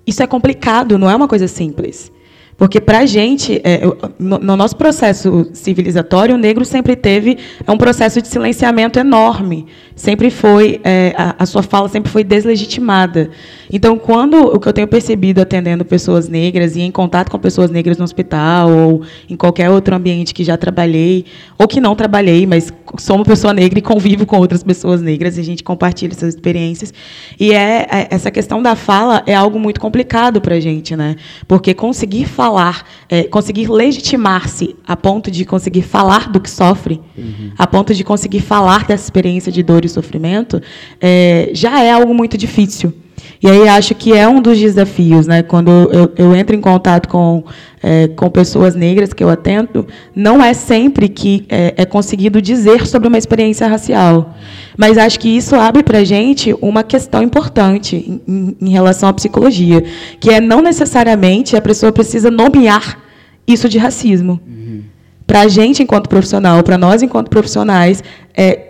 isso 0.07 0.23
é 0.23 0.27
complicado, 0.27 0.97
não 0.97 1.11
é 1.11 1.17
uma 1.17 1.27
coisa 1.27 1.49
simples. 1.49 2.13
Porque, 2.57 2.81
para 2.81 3.01
a 3.01 3.07
gente, 3.07 3.61
é, 3.63 3.83
no, 4.19 4.39
no, 4.39 4.57
nosso 4.57 4.77
processo 4.77 5.47
civilizatório, 5.53 6.35
o 6.35 6.39
negro 6.39 6.65
sempre 6.65 6.97
teve 6.97 7.37
é 7.67 7.71
um 7.71 7.77
processo 7.77 8.23
de 8.23 8.29
silenciamento 8.29 8.99
enorme. 8.99 9.67
Sempre 9.95 10.31
foi, 10.31 10.81
é, 10.83 11.15
a, 11.19 11.37
a, 11.39 11.47
sua 11.47 11.63
fala 11.63 11.87
sempre 11.89 12.11
foi 12.11 12.25
deslegitimada. 12.25 13.31
Então, 13.71 13.99
quando 13.99 14.39
o 14.39 14.59
que 14.59 14.69
eu 14.69 14.73
tenho 14.73 14.89
percebido 14.89 15.41
atendendo 15.41 15.85
pessoas 15.85 16.29
negras 16.31 16.77
e 16.77 16.81
em 16.81 16.91
contato 16.91 17.31
com 17.31 17.39
pessoas 17.39 17.71
negras 17.71 17.99
no 17.99 18.05
hospital 18.05 18.71
ou 18.71 19.03
em 19.29 19.37
qualquer 19.37 19.69
outro 19.69 19.95
ambiente 19.95 20.33
que 20.33 20.43
já 20.43 20.57
trabalhei, 20.57 21.27
ou 21.59 21.69
que 21.69 21.81
não 21.81 21.95
trabalhei, 21.95 22.47
mas 22.47 22.73
sou 22.99 23.17
uma 23.17 23.25
pessoa 23.25 23.53
negra 23.53 23.79
e 23.79 23.83
convivo 23.83 24.25
com 24.25 24.39
outras 24.39 24.63
pessoas 24.63 25.03
negras 25.03 25.37
e 25.37 25.41
a 25.41 25.45
gente 25.45 25.63
compartilha 25.63 26.13
essas 26.13 26.35
experiências. 26.35 26.93
E 27.39 27.53
é, 27.53 27.87
é 27.91 28.09
essa 28.11 28.31
questão 28.31 28.63
da 28.63 28.75
fala 28.75 29.23
é 29.27 29.35
algo 29.35 29.59
muito 29.59 29.79
complicado 29.79 30.41
para 30.41 30.55
a 30.55 30.61
gente, 30.61 30.97
né? 30.97 31.17
Porque 31.47 31.75
conseguir 31.75 32.25
falar 32.25 32.46
falar, 32.47 32.87
é, 33.09 33.25
conseguir 33.25 33.69
legitimar-se 33.69 34.77
a 34.87 34.97
ponto 34.97 35.31
de 35.33 35.45
conseguir 35.45 35.83
falar 35.83 36.31
do 36.31 36.41
que 36.41 36.49
sofre, 36.49 37.01
uhum. 37.19 37.51
a 37.59 37.67
ponto 37.67 37.93
de 37.93 38.05
conseguir 38.05 38.41
falar 38.41 38.87
dessa 38.87 39.03
experiência 39.03 39.51
de 39.51 39.65
dor 39.65 39.85
e 39.85 39.89
sofrimento, 39.89 40.63
é, 41.01 41.51
já 41.53 41.83
é 41.83 41.91
algo 41.91 42.15
muito 42.15 42.39
difícil. 42.39 42.95
E 43.43 43.49
aí 43.49 43.69
acho 43.69 43.95
que 43.95 44.13
é 44.13 44.27
um 44.27 44.41
dos 44.41 44.59
desafios, 44.59 45.27
né? 45.27 45.43
Quando 45.43 45.71
eu, 45.71 46.13
eu 46.17 46.37
entro 46.37 46.57
em 46.57 46.61
contato 46.61 47.09
com, 47.09 47.45
é, 47.83 48.09
com 48.09 48.31
pessoas 48.31 48.75
negras 48.75 49.13
que 49.13 49.23
eu 49.23 49.29
atendo, 49.29 49.87
não 50.15 50.43
é 50.43 50.55
sempre 50.55 51.09
que 51.09 51.45
é, 51.49 51.75
é 51.77 51.85
conseguido 51.85 52.41
dizer 52.41 52.87
sobre 52.87 53.09
uma 53.09 53.19
experiência 53.19 53.67
racial. 53.67 54.35
Mas 54.77 54.99
acho 54.99 55.21
que 55.21 55.29
isso 55.29 55.55
abre 55.55 55.83
para 55.83 55.99
a 55.99 56.05
gente 56.05 56.55
uma 56.61 56.83
questão 56.83 57.23
importante 57.23 57.97
em, 57.97 58.21
em, 58.27 58.57
em 58.61 58.71
relação 58.71 59.09
à 59.09 59.13
psicologia, 59.13 59.85
que 60.19 60.31
é 60.31 60.41
não 60.41 60.63
necessariamente 60.63 61.57
a 61.57 61.61
pessoa 61.61 61.93
precisa 61.93 62.31
nomear 62.31 62.99
isso 63.47 63.69
de 63.69 63.79
racismo. 63.79 64.41
Uhum. 64.47 64.83
Para 65.27 65.43
a 65.43 65.49
gente, 65.49 65.83
enquanto 65.83 66.09
profissional, 66.09 66.63
para 66.63 66.79
nós, 66.79 67.03
enquanto 67.03 67.29
profissionais, 67.29 68.03
é, 68.35 68.67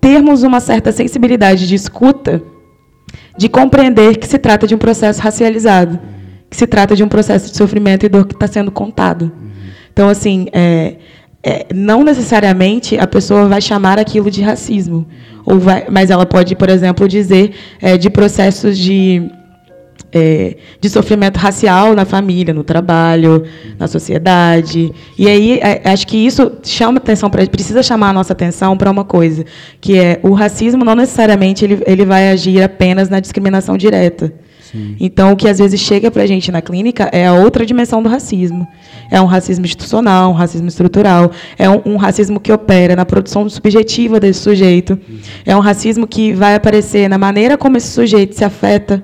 termos 0.00 0.42
uma 0.42 0.60
certa 0.60 0.92
sensibilidade 0.92 1.66
de 1.66 1.74
escuta 1.74 2.42
de 3.38 3.48
compreender 3.48 4.18
que 4.18 4.26
se 4.26 4.36
trata 4.36 4.66
de 4.66 4.74
um 4.74 4.78
processo 4.78 5.22
racializado, 5.22 5.98
que 6.50 6.56
se 6.56 6.66
trata 6.66 6.96
de 6.96 7.04
um 7.04 7.08
processo 7.08 7.50
de 7.52 7.56
sofrimento 7.56 8.04
e 8.04 8.08
dor 8.08 8.26
que 8.26 8.34
está 8.34 8.48
sendo 8.48 8.72
contado. 8.72 9.30
Então, 9.92 10.08
assim, 10.08 10.48
é, 10.52 10.96
é, 11.40 11.66
não 11.72 12.02
necessariamente 12.02 12.98
a 12.98 13.06
pessoa 13.06 13.46
vai 13.46 13.60
chamar 13.60 13.96
aquilo 13.96 14.28
de 14.28 14.42
racismo, 14.42 15.06
ou 15.46 15.58
vai, 15.60 15.86
mas 15.88 16.10
ela 16.10 16.26
pode, 16.26 16.56
por 16.56 16.68
exemplo, 16.68 17.06
dizer 17.06 17.54
é, 17.80 17.96
de 17.96 18.10
processos 18.10 18.76
de 18.76 19.30
é, 20.18 20.56
de 20.80 20.90
sofrimento 20.90 21.36
racial 21.36 21.94
na 21.94 22.04
família, 22.04 22.52
no 22.52 22.64
trabalho, 22.64 23.44
na 23.78 23.86
sociedade. 23.86 24.92
E 25.16 25.28
aí 25.28 25.58
é, 25.58 25.82
acho 25.84 26.06
que 26.06 26.16
isso 26.16 26.52
chama 26.62 26.98
atenção 26.98 27.30
para 27.30 27.46
precisa 27.46 27.82
chamar 27.82 28.10
a 28.10 28.12
nossa 28.12 28.32
atenção 28.32 28.76
para 28.76 28.90
uma 28.90 29.04
coisa, 29.04 29.44
que 29.80 29.98
é 29.98 30.20
o 30.22 30.32
racismo 30.32 30.84
não 30.84 30.94
necessariamente 30.94 31.64
ele, 31.64 31.82
ele 31.86 32.04
vai 32.04 32.30
agir 32.30 32.62
apenas 32.62 33.08
na 33.08 33.20
discriminação 33.20 33.76
direta. 33.76 34.32
Sim. 34.70 34.96
Então, 35.00 35.32
o 35.32 35.36
que 35.36 35.48
às 35.48 35.58
vezes 35.58 35.80
chega 35.80 36.10
para 36.10 36.22
a 36.22 36.26
gente 36.26 36.52
na 36.52 36.60
clínica 36.60 37.08
é 37.10 37.26
a 37.26 37.32
outra 37.32 37.64
dimensão 37.64 38.02
do 38.02 38.08
racismo. 38.08 38.68
É 39.10 39.18
um 39.20 39.24
racismo 39.24 39.64
institucional, 39.64 40.30
um 40.30 40.34
racismo 40.34 40.68
estrutural, 40.68 41.30
é 41.56 41.70
um, 41.70 41.80
um 41.86 41.96
racismo 41.96 42.38
que 42.38 42.52
opera 42.52 42.94
na 42.94 43.06
produção 43.06 43.48
subjetiva 43.48 44.20
desse 44.20 44.40
sujeito, 44.40 44.92
uhum. 44.92 45.18
é 45.46 45.56
um 45.56 45.60
racismo 45.60 46.06
que 46.06 46.34
vai 46.34 46.54
aparecer 46.54 47.08
na 47.08 47.16
maneira 47.16 47.56
como 47.56 47.78
esse 47.78 47.88
sujeito 47.88 48.34
se 48.34 48.44
afeta 48.44 49.02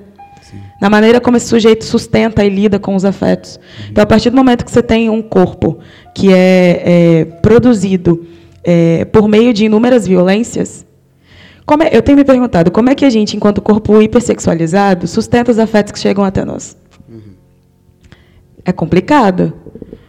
na 0.81 0.89
maneira 0.89 1.21
como 1.21 1.37
esse 1.37 1.47
sujeito 1.47 1.85
sustenta 1.85 2.43
e 2.43 2.49
lida 2.49 2.77
com 2.77 2.95
os 2.95 3.05
afetos. 3.05 3.59
Então, 3.89 4.03
a 4.03 4.07
partir 4.07 4.29
do 4.29 4.35
momento 4.35 4.65
que 4.65 4.71
você 4.71 4.83
tem 4.83 5.09
um 5.09 5.21
corpo 5.21 5.79
que 6.13 6.33
é, 6.33 6.81
é 6.85 7.25
produzido 7.25 8.25
é, 8.63 9.05
por 9.05 9.27
meio 9.27 9.53
de 9.53 9.65
inúmeras 9.65 10.07
violências, 10.07 10.85
é, 11.81 11.97
eu 11.97 12.01
tenho 12.01 12.17
me 12.17 12.23
perguntado 12.23 12.71
como 12.71 12.89
é 12.89 12.95
que 12.95 13.05
a 13.05 13.09
gente, 13.09 13.35
enquanto 13.35 13.61
corpo 13.61 14.01
hipersexualizado, 14.01 15.07
sustenta 15.07 15.51
os 15.51 15.59
afetos 15.59 15.91
que 15.91 15.99
chegam 15.99 16.23
até 16.23 16.43
nós. 16.43 16.77
É 18.63 18.71
complicado. 18.71 19.53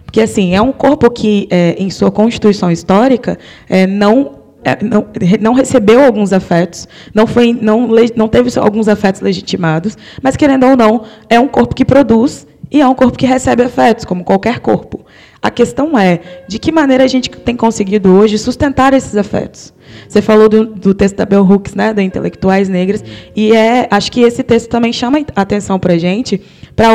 Porque, 0.04 0.20
assim, 0.20 0.54
é 0.54 0.62
um 0.62 0.72
corpo 0.72 1.10
que, 1.10 1.46
é, 1.50 1.74
em 1.78 1.90
sua 1.90 2.10
constituição 2.10 2.70
histórica, 2.70 3.38
é, 3.68 3.86
não 3.86 4.45
não, 4.82 5.06
não, 5.40 5.52
recebeu 5.52 6.02
alguns 6.02 6.32
afetos, 6.32 6.88
não, 7.14 7.26
foi, 7.26 7.52
não, 7.52 7.88
não 8.16 8.28
teve 8.28 8.58
alguns 8.58 8.88
afetos 8.88 9.20
legitimados, 9.20 9.96
mas, 10.22 10.36
querendo 10.36 10.66
ou 10.66 10.76
não, 10.76 11.04
é 11.28 11.38
um 11.38 11.48
corpo 11.48 11.74
que 11.74 11.84
produz 11.84 12.46
e 12.70 12.80
é 12.80 12.86
um 12.86 12.94
corpo 12.94 13.16
que 13.16 13.26
recebe 13.26 13.62
afetos, 13.62 14.04
como 14.04 14.24
qualquer 14.24 14.60
corpo. 14.60 15.04
A 15.40 15.50
questão 15.50 15.96
é 15.98 16.20
de 16.48 16.58
que 16.58 16.72
maneira 16.72 17.04
a 17.04 17.06
gente 17.06 17.30
tem 17.30 17.54
conseguido 17.54 18.12
hoje 18.12 18.36
sustentar 18.38 18.92
esses 18.94 19.16
afetos. 19.16 19.72
Você 20.08 20.20
falou 20.20 20.48
do, 20.48 20.66
do 20.66 20.94
texto 20.94 21.16
da 21.16 21.24
Bell 21.24 21.44
Hooks, 21.44 21.74
né, 21.74 21.92
da 21.92 22.02
Intelectuais 22.02 22.68
Negras, 22.68 23.04
e 23.34 23.52
é, 23.52 23.86
acho 23.90 24.10
que 24.10 24.22
esse 24.22 24.42
texto 24.42 24.68
também 24.68 24.92
chama 24.92 25.24
atenção 25.36 25.78
para 25.78 25.94
a 25.94 25.98
gente 25.98 26.42
para 26.74 26.90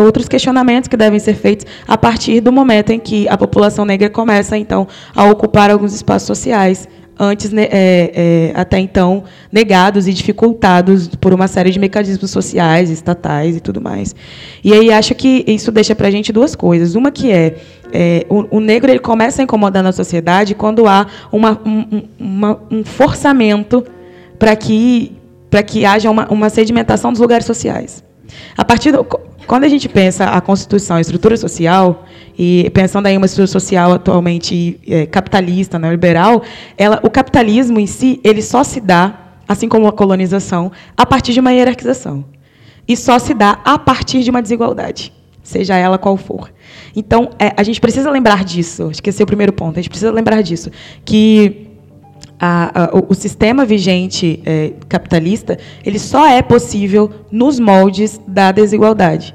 outros 0.00 0.26
questionamentos 0.28 0.88
que 0.88 0.96
devem 0.96 1.20
ser 1.20 1.34
feitos 1.34 1.64
a 1.86 1.96
partir 1.96 2.40
do 2.40 2.50
momento 2.50 2.90
em 2.90 2.98
que 2.98 3.28
a 3.28 3.36
população 3.36 3.84
negra 3.84 4.10
começa, 4.10 4.56
então, 4.56 4.88
a 5.14 5.24
ocupar 5.26 5.70
alguns 5.70 5.94
espaços 5.94 6.26
sociais 6.26 6.88
antes 7.18 7.50
né, 7.50 7.68
é, 7.70 8.12
é, 8.14 8.52
até 8.54 8.78
então 8.78 9.24
negados 9.50 10.08
e 10.08 10.12
dificultados 10.12 11.08
por 11.08 11.32
uma 11.32 11.46
série 11.46 11.70
de 11.70 11.78
mecanismos 11.78 12.30
sociais, 12.30 12.90
estatais 12.90 13.56
e 13.56 13.60
tudo 13.60 13.80
mais. 13.80 14.14
E 14.62 14.72
aí 14.72 14.92
acho 14.92 15.14
que 15.14 15.44
isso 15.46 15.70
deixa 15.70 15.94
para 15.94 16.08
a 16.08 16.10
gente 16.10 16.32
duas 16.32 16.54
coisas. 16.54 16.94
Uma 16.94 17.10
que 17.10 17.30
é, 17.30 17.56
é 17.92 18.26
o, 18.28 18.56
o, 18.56 18.60
negro 18.60 18.90
ele 18.90 18.98
começa 18.98 19.42
a 19.42 19.44
incomodar 19.44 19.82
na 19.82 19.92
sociedade 19.92 20.54
quando 20.54 20.86
há 20.86 21.06
uma, 21.30 21.60
um, 21.64 22.02
uma, 22.18 22.60
um 22.70 22.84
forçamento 22.84 23.84
para 24.38 24.56
que 24.56 25.12
para 25.48 25.62
que 25.62 25.84
haja 25.84 26.10
uma, 26.10 26.26
uma 26.32 26.48
sedimentação 26.48 27.12
dos 27.12 27.20
lugares 27.20 27.44
sociais. 27.44 28.02
A 28.56 28.64
partir 28.64 28.90
do, 28.90 29.06
quando 29.46 29.64
a 29.64 29.68
gente 29.68 29.88
pensa 29.88 30.24
a 30.26 30.40
Constituição, 30.40 30.96
a 30.96 31.00
estrutura 31.00 31.36
social, 31.36 32.04
e 32.38 32.70
pensando 32.70 33.06
em 33.06 33.16
uma 33.16 33.26
estrutura 33.26 33.46
social 33.46 33.92
atualmente 33.92 34.80
é, 34.86 35.06
capitalista, 35.06 35.78
neoliberal, 35.78 36.42
ela, 36.76 37.00
o 37.02 37.10
capitalismo 37.10 37.78
em 37.78 37.86
si 37.86 38.20
ele 38.24 38.40
só 38.42 38.64
se 38.64 38.80
dá, 38.80 39.34
assim 39.46 39.68
como 39.68 39.86
a 39.86 39.92
colonização, 39.92 40.72
a 40.96 41.04
partir 41.04 41.32
de 41.32 41.40
uma 41.40 41.52
hierarquização. 41.52 42.24
E 42.86 42.96
só 42.96 43.18
se 43.18 43.34
dá 43.34 43.60
a 43.64 43.78
partir 43.78 44.22
de 44.22 44.30
uma 44.30 44.42
desigualdade. 44.42 45.12
seja 45.42 45.76
ela 45.76 45.98
qual 45.98 46.16
for. 46.16 46.52
Então, 46.94 47.30
é, 47.38 47.52
a 47.56 47.62
gente 47.62 47.80
precisa 47.80 48.10
lembrar 48.10 48.44
disso. 48.44 48.90
Esse 48.92 49.22
é 49.22 49.24
o 49.24 49.26
primeiro 49.26 49.52
ponto. 49.52 49.78
A 49.78 49.82
gente 49.82 49.88
precisa 49.88 50.10
lembrar 50.10 50.42
disso. 50.42 50.70
Que 51.04 51.71
a, 52.44 52.86
a, 52.86 52.90
o, 53.08 53.14
sistema 53.14 53.64
vigente 53.64 54.42
é, 54.44 54.72
capitalista 54.88 55.56
ele 55.86 56.00
só 56.00 56.26
é 56.26 56.42
possível 56.42 57.08
nos 57.30 57.60
moldes 57.60 58.20
da 58.26 58.50
desigualdade. 58.50 59.32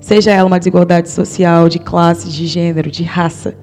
Seja 0.00 0.30
ela 0.30 0.46
uma 0.46 0.58
desigualdade 0.58 1.10
social, 1.10 1.68
de 1.68 1.78
classe, 1.78 2.30
de 2.30 2.46
gênero, 2.46 2.90
de 2.90 3.02
raça. 3.02 3.54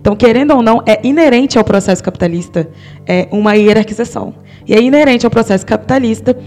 Então, 0.00 0.14
querendo 0.14 0.54
ou 0.54 0.62
não, 0.62 0.80
é 0.86 1.04
inerente 1.04 1.58
ao 1.58 1.64
processo 1.64 2.00
capitalista 2.00 2.68
é, 3.04 3.26
uma 3.32 3.54
hierarquização. 3.54 4.32
E 4.64 4.72
é 4.72 4.80
inerente 4.80 5.26
ao 5.26 5.30
processo 5.30 5.66
capitalista 5.66 6.38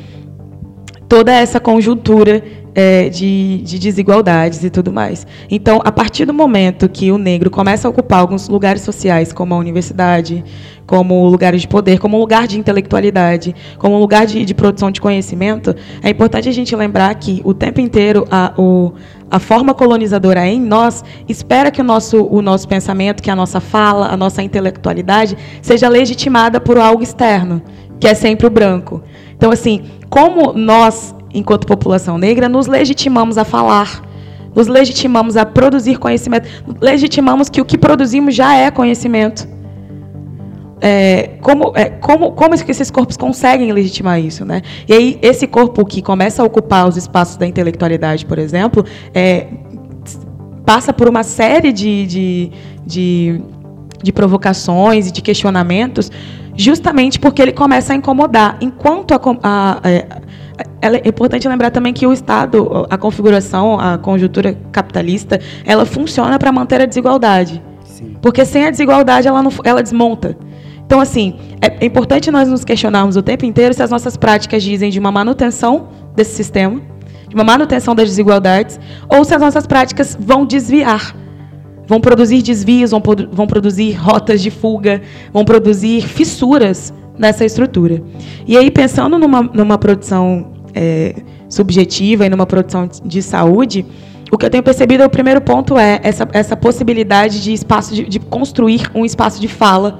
toda 1.11 1.33
essa 1.33 1.59
conjuntura 1.59 2.41
é, 2.73 3.09
de, 3.09 3.57
de, 3.65 3.77
desigualdades 3.77 4.63
e 4.63 4.69
tudo 4.69 4.93
mais. 4.93 5.27
Então, 5.49 5.81
a 5.83 5.91
partir 5.91 6.23
do 6.23 6.33
momento 6.33 6.87
que 6.87 7.11
o 7.11 7.17
negro 7.17 7.51
começa 7.51 7.85
a 7.85 7.91
ocupar 7.91 8.21
alguns 8.21 8.47
lugares 8.47 8.81
sociais, 8.81 9.33
como 9.33 9.53
a 9.53 9.57
universidade, 9.57 10.41
como 10.87 11.27
lugares 11.27 11.59
de 11.59 11.67
poder, 11.67 11.99
como 11.99 12.17
lugar 12.17 12.47
de 12.47 12.57
intelectualidade, 12.57 13.53
como 13.77 13.99
lugar 13.99 14.25
de, 14.25 14.45
de 14.45 14.53
produção 14.53 14.89
de 14.89 15.01
conhecimento, 15.01 15.75
é 16.01 16.09
importante 16.09 16.47
a 16.47 16.53
gente 16.53 16.73
lembrar 16.77 17.13
que 17.15 17.41
o 17.43 17.53
tempo 17.53 17.81
inteiro 17.81 18.25
a, 18.31 18.53
o, 18.57 18.93
a 19.29 19.37
forma 19.37 19.73
colonizadora 19.73 20.47
em 20.47 20.61
nós 20.61 21.03
espera 21.27 21.69
que 21.71 21.81
o 21.81 21.83
nosso, 21.83 22.23
o 22.23 22.41
nosso 22.41 22.69
pensamento, 22.69 23.21
que 23.21 23.29
a 23.29 23.35
nossa 23.35 23.59
fala, 23.59 24.07
a 24.07 24.15
nossa 24.15 24.41
intelectualidade 24.41 25.37
seja 25.61 25.89
legitimada 25.89 26.61
por 26.61 26.77
algo 26.77 27.03
externo, 27.03 27.61
que 27.99 28.07
é 28.07 28.13
sempre 28.13 28.47
o 28.47 28.49
branco. 28.49 29.03
Então, 29.41 29.51
assim, 29.51 29.81
como 30.07 30.53
nós 30.53 31.15
enquanto 31.33 31.65
população 31.65 32.15
negra, 32.15 32.47
nos 32.47 32.67
legitimamos 32.67 33.39
a 33.39 33.43
falar, 33.43 34.03
nos 34.53 34.67
legitimamos 34.67 35.35
a 35.35 35.43
produzir 35.43 35.97
conhecimento, 35.97 36.47
legitimamos 36.79 37.49
que 37.49 37.59
o 37.59 37.65
que 37.65 37.75
produzimos 37.75 38.35
já 38.35 38.55
é 38.55 38.69
conhecimento. 38.69 39.47
É, 40.79 41.37
como, 41.41 41.71
é, 41.75 41.85
como, 41.89 42.33
como 42.33 42.53
esses 42.53 42.91
corpos 42.91 43.17
conseguem 43.17 43.71
legitimar 43.71 44.19
isso, 44.19 44.45
né? 44.45 44.61
E 44.87 44.93
aí 44.93 45.19
esse 45.23 45.47
corpo 45.47 45.83
que 45.85 46.03
começa 46.03 46.43
a 46.43 46.45
ocupar 46.45 46.87
os 46.87 46.95
espaços 46.95 47.35
da 47.35 47.47
intelectualidade, 47.47 48.27
por 48.27 48.37
exemplo, 48.37 48.85
é, 49.11 49.47
passa 50.63 50.93
por 50.93 51.09
uma 51.09 51.23
série 51.23 51.73
de, 51.73 52.05
de, 52.05 52.51
de, 52.85 53.41
de 54.03 54.13
provocações 54.13 55.07
e 55.07 55.11
de 55.11 55.21
questionamentos, 55.23 56.11
justamente 56.55 57.19
porque 57.19 57.41
ele 57.41 57.51
começa 57.51 57.93
a 57.93 57.95
incomodar. 57.95 58.57
Enquanto 58.61 59.13
a, 59.13 59.19
a, 59.43 59.79
a 59.83 60.21
é, 60.81 60.95
é 61.05 61.07
importante 61.07 61.47
lembrar 61.47 61.71
também 61.71 61.93
que 61.93 62.05
o 62.05 62.13
Estado, 62.13 62.87
a 62.89 62.97
configuração, 62.97 63.79
a 63.79 63.97
conjuntura 63.97 64.57
capitalista, 64.71 65.39
ela 65.65 65.85
funciona 65.85 66.37
para 66.37 66.51
manter 66.51 66.81
a 66.81 66.85
desigualdade. 66.85 67.61
Sim. 67.83 68.15
Porque 68.21 68.45
sem 68.45 68.65
a 68.65 68.71
desigualdade 68.71 69.27
ela, 69.27 69.41
não, 69.41 69.51
ela 69.63 69.81
desmonta. 69.81 70.37
Então, 70.85 70.99
assim, 70.99 71.39
é, 71.61 71.83
é 71.83 71.85
importante 71.85 72.29
nós 72.31 72.49
nos 72.49 72.65
questionarmos 72.65 73.15
o 73.15 73.21
tempo 73.21 73.45
inteiro 73.45 73.73
se 73.73 73.81
as 73.81 73.91
nossas 73.91 74.17
práticas 74.17 74.61
dizem 74.61 74.89
de 74.89 74.99
uma 74.99 75.11
manutenção 75.11 75.87
desse 76.15 76.35
sistema, 76.35 76.81
de 77.27 77.35
uma 77.35 77.43
manutenção 77.43 77.95
das 77.95 78.09
desigualdades, 78.09 78.79
ou 79.07 79.23
se 79.23 79.33
as 79.33 79.39
nossas 79.39 79.65
práticas 79.65 80.17
vão 80.19 80.45
desviar 80.45 81.15
vão 81.87 81.99
produzir 81.99 82.41
desvios, 82.41 82.91
vão, 82.91 83.01
vão, 83.31 83.47
produzir 83.47 83.91
rotas 83.93 84.41
de 84.41 84.51
fuga, 84.51 85.01
vão 85.33 85.43
produzir 85.43 86.01
fissuras 86.01 86.93
nessa 87.17 87.45
estrutura. 87.45 88.01
E 88.47 88.57
aí, 88.57 88.71
pensando 88.71 89.17
numa, 89.17 89.41
numa 89.43 89.77
produção 89.77 90.53
é, 90.73 91.15
subjetiva 91.49 92.25
e 92.25 92.29
numa 92.29 92.45
produção 92.45 92.89
de 93.03 93.21
saúde, 93.21 93.85
o 94.31 94.37
que 94.37 94.45
eu 94.45 94.49
tenho 94.49 94.63
percebido, 94.63 95.03
o 95.03 95.09
primeiro 95.09 95.41
ponto 95.41 95.77
é 95.77 95.99
essa, 96.03 96.27
essa 96.31 96.55
possibilidade 96.55 97.43
de 97.43 97.51
espaço 97.51 97.93
de, 97.93 98.05
de 98.05 98.19
construir 98.19 98.89
um 98.95 99.03
espaço 99.03 99.41
de 99.41 99.47
fala 99.47 99.99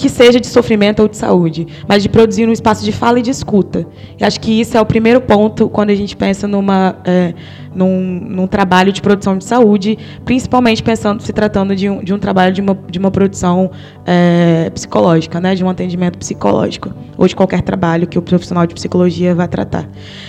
que 0.00 0.08
seja 0.08 0.40
de 0.40 0.46
sofrimento 0.46 1.00
ou 1.02 1.08
de 1.08 1.16
saúde, 1.16 1.66
mas 1.86 2.02
de 2.02 2.08
produzir 2.08 2.48
um 2.48 2.52
espaço 2.52 2.82
de 2.82 2.90
fala 2.90 3.18
e 3.18 3.22
de 3.22 3.30
escuta. 3.30 3.86
E 4.18 4.24
acho 4.24 4.40
que 4.40 4.58
isso 4.58 4.74
é 4.74 4.80
o 4.80 4.86
primeiro 4.86 5.20
ponto 5.20 5.68
quando 5.68 5.90
a 5.90 5.94
gente 5.94 6.16
pensa 6.16 6.48
numa, 6.48 6.96
é, 7.04 7.34
num, 7.74 8.00
num, 8.00 8.46
trabalho 8.46 8.92
de 8.92 9.02
produção 9.02 9.36
de 9.36 9.44
saúde, 9.44 9.98
principalmente 10.24 10.82
pensando 10.82 11.22
se 11.22 11.32
tratando 11.32 11.76
de 11.76 11.88
um, 11.88 12.02
de 12.02 12.14
um 12.14 12.18
trabalho 12.18 12.52
de 12.52 12.60
uma, 12.60 12.78
de 12.90 12.98
uma 12.98 13.10
produção 13.10 13.70
é, 14.06 14.70
psicológica, 14.70 15.40
né, 15.40 15.54
de 15.54 15.64
um 15.64 15.68
atendimento 15.68 16.18
psicológico, 16.18 16.92
ou 17.16 17.28
de 17.28 17.36
qualquer 17.36 17.62
trabalho 17.62 18.06
que 18.06 18.18
o 18.18 18.22
profissional 18.22 18.66
de 18.66 18.74
psicologia 18.74 19.34
vai 19.34 19.48
tratar. 19.48 19.88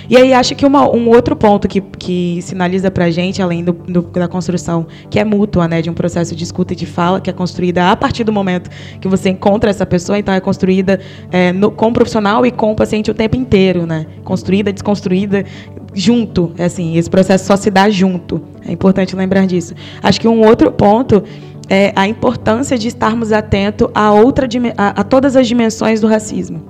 E 0.09 0.17
aí 0.17 0.33
acho 0.33 0.55
que 0.55 0.65
uma, 0.65 0.89
um 0.89 1.09
outro 1.09 1.35
ponto 1.35 1.67
que, 1.67 1.81
que 1.81 2.39
sinaliza 2.41 2.91
para 2.91 3.05
a 3.05 3.11
gente, 3.11 3.41
além 3.41 3.63
do, 3.63 3.73
do, 3.73 4.01
da 4.01 4.27
construção 4.27 4.85
que 5.09 5.19
é 5.19 5.23
mútua, 5.23 5.67
né, 5.67 5.81
de 5.81 5.89
um 5.89 5.93
processo 5.93 6.35
de 6.35 6.43
escuta 6.43 6.73
e 6.73 6.75
de 6.75 6.85
fala, 6.85 7.21
que 7.21 7.29
é 7.29 7.33
construída 7.33 7.89
a 7.89 7.95
partir 7.95 8.23
do 8.23 8.31
momento 8.31 8.69
que 8.99 9.07
você 9.07 9.29
encontra 9.29 9.51
contra 9.51 9.69
essa 9.69 9.85
pessoa, 9.85 10.17
então 10.17 10.33
é 10.33 10.39
construída 10.39 10.99
é, 11.31 11.51
no, 11.51 11.69
com 11.69 11.89
o 11.89 11.93
profissional 11.93 12.45
e 12.45 12.51
com 12.51 12.71
o 12.71 12.75
paciente 12.75 13.11
o 13.11 13.13
tempo 13.13 13.35
inteiro, 13.35 13.85
né? 13.85 14.07
Construída, 14.23 14.71
desconstruída, 14.73 15.45
junto. 15.93 16.51
É 16.57 16.65
assim, 16.65 16.97
esse 16.97 17.09
processo 17.09 17.45
só 17.45 17.55
se 17.55 17.69
dá 17.69 17.89
junto. 17.89 18.41
É 18.65 18.71
importante 18.71 19.15
lembrar 19.15 19.45
disso. 19.45 19.73
Acho 20.01 20.19
que 20.19 20.27
um 20.27 20.45
outro 20.45 20.71
ponto 20.71 21.23
é 21.69 21.93
a 21.95 22.07
importância 22.07 22.77
de 22.77 22.87
estarmos 22.87 23.31
atentos 23.31 23.87
a, 23.93 24.11
outra, 24.11 24.47
a, 24.77 25.01
a 25.01 25.03
todas 25.03 25.35
as 25.35 25.47
dimensões 25.47 26.01
do 26.01 26.07
racismo. 26.07 26.61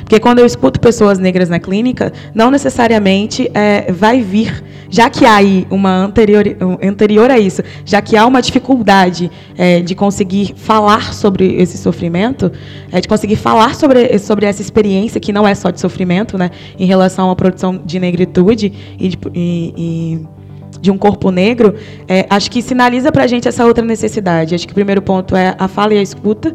Porque 0.00 0.18
quando 0.20 0.38
eu 0.38 0.46
escuto 0.46 0.80
pessoas 0.80 1.18
negras 1.18 1.48
na 1.48 1.58
clínica, 1.58 2.12
não 2.34 2.50
necessariamente 2.50 3.50
é, 3.54 3.92
vai 3.92 4.20
vir, 4.20 4.62
já 4.88 5.10
que 5.10 5.24
há 5.24 5.36
aí 5.36 5.66
uma 5.70 5.90
anterior, 5.90 6.44
anterior 6.82 7.30
a 7.30 7.38
isso, 7.38 7.62
já 7.84 8.00
que 8.00 8.16
há 8.16 8.26
uma 8.26 8.40
dificuldade 8.40 9.30
é, 9.56 9.80
de 9.80 9.94
conseguir 9.94 10.54
falar 10.56 11.12
sobre 11.12 11.56
esse 11.56 11.76
sofrimento, 11.78 12.52
é, 12.92 13.00
de 13.00 13.08
conseguir 13.08 13.36
falar 13.36 13.74
sobre, 13.74 14.18
sobre 14.18 14.46
essa 14.46 14.62
experiência 14.62 15.20
que 15.20 15.32
não 15.32 15.46
é 15.46 15.54
só 15.54 15.70
de 15.70 15.80
sofrimento, 15.80 16.38
né, 16.38 16.50
em 16.78 16.86
relação 16.86 17.30
à 17.30 17.36
produção 17.36 17.80
de 17.84 17.98
negritude 17.98 18.72
e, 18.98 19.08
de, 19.08 19.18
e, 19.34 19.74
e 19.76 20.26
de 20.80 20.90
um 20.90 20.98
corpo 20.98 21.30
negro, 21.30 21.74
é, 22.08 22.26
acho 22.30 22.50
que 22.50 22.62
sinaliza 22.62 23.10
para 23.10 23.24
a 23.24 23.26
gente 23.26 23.48
essa 23.48 23.64
outra 23.64 23.84
necessidade. 23.84 24.54
Acho 24.54 24.66
que 24.66 24.72
o 24.72 24.74
primeiro 24.74 25.02
ponto 25.02 25.34
é 25.34 25.54
a 25.58 25.68
fala 25.68 25.94
e 25.94 25.98
a 25.98 26.02
escuta. 26.02 26.54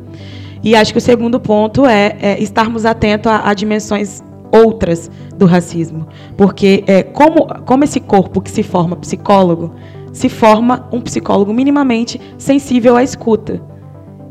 E 0.64 0.76
acho 0.76 0.92
que 0.92 0.98
o 0.98 1.02
segundo 1.02 1.40
ponto 1.40 1.86
é, 1.86 2.18
é 2.22 2.42
estarmos 2.42 2.86
atentos 2.86 3.32
a, 3.32 3.50
a, 3.50 3.54
dimensões 3.54 4.24
outras 4.52 5.10
do 5.36 5.46
racismo. 5.46 6.08
Porque 6.38 6.84
é, 6.88 7.04
como, 7.04 7.48
como 7.66 7.84
esse 7.84 8.00
corpo 8.00 8.42
que 8.42 8.52
se 8.52 8.64
forma 8.64 8.96
psicólogo, 8.96 9.74
se 10.12 10.30
forma 10.30 10.88
um 10.92 11.02
psicólogo 11.02 11.54
minimamente 11.54 12.20
sensível 12.38 12.96
à 12.96 13.04
escuta 13.04 13.71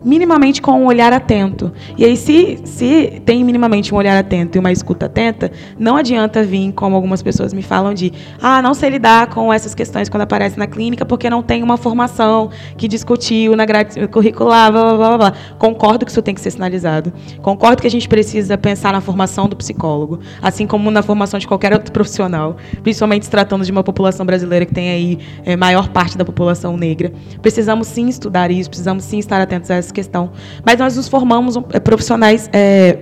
minimamente 0.05 0.63
com 0.63 0.73
um 0.73 0.87
olhar 0.87 1.13
atento. 1.13 1.73
E 1.97 2.05
aí, 2.05 2.17
se, 2.17 2.59
se 2.65 3.23
tem 3.25 3.45
minimamente 3.45 3.95
um 3.95 3.97
olhar 3.97 4.19
atento 4.19 4.57
e 4.57 4.59
uma 4.59 4.73
escuta 4.73 5.07
atenta, 5.07 5.51
não 5.79 5.97
adianta 5.97 6.43
vir, 6.43 6.73
como 6.73 6.97
algumas 6.97 7.23
pessoas 7.23 7.53
me 7.53 7.63
falam, 7.63 7.93
de 7.93 8.13
ah, 8.41 8.63
não 8.63 8.75
sei 8.75 8.91
lidar 8.91 9.29
com 9.29 9.53
essas 9.53 9.75
questões 9.75 10.09
quando 10.09 10.23
aparece 10.23 10.59
na 10.59 10.67
clínica 10.67 11.05
porque 11.05 11.29
não 11.29 11.43
tem 11.43 11.63
uma 11.63 11.77
formação 11.77 12.51
que 12.77 12.89
discutiu 12.89 13.55
na 13.57 13.65
grade 13.65 14.09
curricular, 14.09 14.73
blá, 14.73 14.83
blá, 14.83 14.97
blá, 14.97 15.19
blá. 15.19 15.33
Concordo 15.59 16.05
que 16.05 16.11
isso 16.11 16.23
tem 16.23 16.35
que 16.35 16.41
ser 16.41 16.51
sinalizado. 16.51 17.13
Concordo 17.43 17.83
que 17.83 17.87
a 17.87 17.91
gente 17.91 18.09
precisa 18.09 18.57
pensar 18.57 18.93
na 18.93 19.01
formação 19.01 19.49
do 19.49 19.57
psicólogo, 19.57 20.21
assim 20.41 20.67
como 20.67 20.91
na 20.91 21.03
formação 21.03 21.39
de 21.39 21.47
qualquer 21.47 21.73
outro 21.73 21.93
profissional, 21.93 22.57
principalmente 22.83 23.25
se 23.25 23.31
tratando 23.31 23.65
de 23.65 23.71
uma 23.71 23.85
população 23.85 24.25
brasileira 24.25 24.65
que 24.65 24.75
tem 24.75 24.91
aí 24.91 25.19
é, 25.45 25.57
maior 25.57 25.89
parte 25.89 26.17
da 26.17 26.25
população 26.25 26.77
negra. 26.77 27.13
Precisamos 27.43 27.87
sim 27.87 28.09
estudar 28.09 28.51
isso, 28.51 28.71
precisamos 28.71 29.05
sim 29.05 29.19
estar 29.19 29.41
atentos 29.41 29.71
a 29.71 29.75
essa 29.75 29.90
questão. 29.93 30.31
Mas 30.65 30.79
nós 30.79 30.97
nos 30.97 31.09
formamos 31.09 31.57
é, 31.73 31.81
profissionais 31.81 32.49
é, 32.53 32.99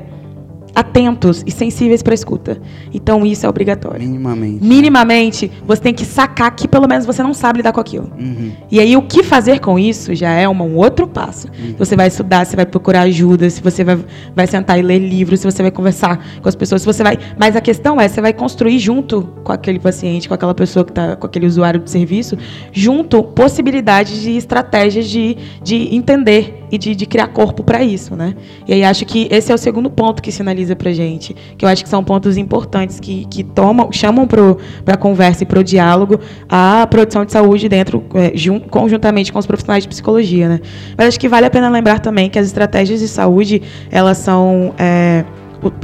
atentos 0.78 1.42
e 1.44 1.50
sensíveis 1.50 2.02
para 2.02 2.12
a 2.12 2.14
escuta. 2.14 2.60
Então 2.94 3.26
isso 3.26 3.44
é 3.44 3.48
obrigatório. 3.48 4.00
Minimamente. 4.00 4.64
Minimamente, 4.64 5.52
você 5.66 5.82
tem 5.82 5.92
que 5.92 6.04
sacar 6.04 6.54
que 6.54 6.68
pelo 6.68 6.86
menos 6.86 7.04
você 7.04 7.20
não 7.20 7.34
sabe 7.34 7.58
lidar 7.58 7.72
com 7.72 7.80
aquilo. 7.80 8.12
Uhum. 8.16 8.52
E 8.70 8.78
aí 8.78 8.96
o 8.96 9.02
que 9.02 9.24
fazer 9.24 9.58
com 9.58 9.76
isso 9.76 10.14
já 10.14 10.30
é 10.30 10.48
um 10.48 10.76
outro 10.76 11.08
passo. 11.08 11.48
Uhum. 11.48 11.74
Você 11.76 11.96
vai 11.96 12.06
estudar, 12.06 12.46
você 12.46 12.54
vai 12.54 12.64
procurar 12.64 13.02
ajuda, 13.02 13.50
se 13.50 13.60
você 13.60 13.82
vai, 13.82 13.98
vai 14.36 14.46
sentar 14.46 14.78
e 14.78 14.82
ler 14.82 14.98
livros, 14.98 15.40
se 15.40 15.50
você 15.50 15.62
vai 15.62 15.72
conversar 15.72 16.24
com 16.40 16.48
as 16.48 16.54
pessoas, 16.54 16.82
se 16.82 16.86
você 16.86 17.02
vai. 17.02 17.18
Mas 17.36 17.56
a 17.56 17.60
questão 17.60 18.00
é, 18.00 18.06
você 18.06 18.20
vai 18.20 18.32
construir 18.32 18.78
junto 18.78 19.22
com 19.42 19.52
aquele 19.52 19.80
paciente, 19.80 20.28
com 20.28 20.34
aquela 20.34 20.54
pessoa 20.54 20.84
que 20.84 20.92
está, 20.92 21.16
com 21.16 21.26
aquele 21.26 21.46
usuário 21.46 21.80
de 21.80 21.90
serviço, 21.90 22.38
junto 22.72 23.22
possibilidades 23.22 24.20
de 24.20 24.36
estratégias 24.36 25.08
de, 25.08 25.36
de 25.62 25.94
entender 25.94 26.57
e 26.70 26.78
de, 26.78 26.94
de 26.94 27.06
criar 27.06 27.28
corpo 27.28 27.62
para 27.62 27.82
isso, 27.82 28.14
né? 28.14 28.34
E 28.66 28.72
aí 28.72 28.84
acho 28.84 29.04
que 29.04 29.28
esse 29.30 29.50
é 29.50 29.54
o 29.54 29.58
segundo 29.58 29.90
ponto 29.90 30.22
que 30.22 30.30
sinaliza 30.30 30.74
para 30.76 30.92
gente, 30.92 31.34
que 31.56 31.64
eu 31.64 31.68
acho 31.68 31.82
que 31.82 31.88
são 31.88 32.02
pontos 32.02 32.36
importantes 32.36 33.00
que, 33.00 33.24
que 33.26 33.42
tomam, 33.42 33.90
chamam 33.92 34.26
para 34.26 34.94
a 34.94 34.96
conversa 34.96 35.42
e 35.42 35.46
para 35.46 35.60
o 35.60 35.64
diálogo 35.64 36.20
a 36.48 36.86
produção 36.86 37.24
de 37.24 37.32
saúde 37.32 37.68
dentro, 37.68 38.04
é, 38.14 38.32
jun, 38.34 38.60
conjuntamente 38.60 39.32
com 39.32 39.38
os 39.38 39.46
profissionais 39.46 39.82
de 39.82 39.88
psicologia, 39.88 40.48
né? 40.48 40.60
Mas 40.96 41.08
acho 41.08 41.20
que 41.20 41.28
vale 41.28 41.46
a 41.46 41.50
pena 41.50 41.68
lembrar 41.68 42.00
também 42.00 42.28
que 42.28 42.38
as 42.38 42.46
estratégias 42.46 43.00
de 43.00 43.08
saúde 43.08 43.62
elas 43.90 44.18
são 44.18 44.74
é, 44.78 45.24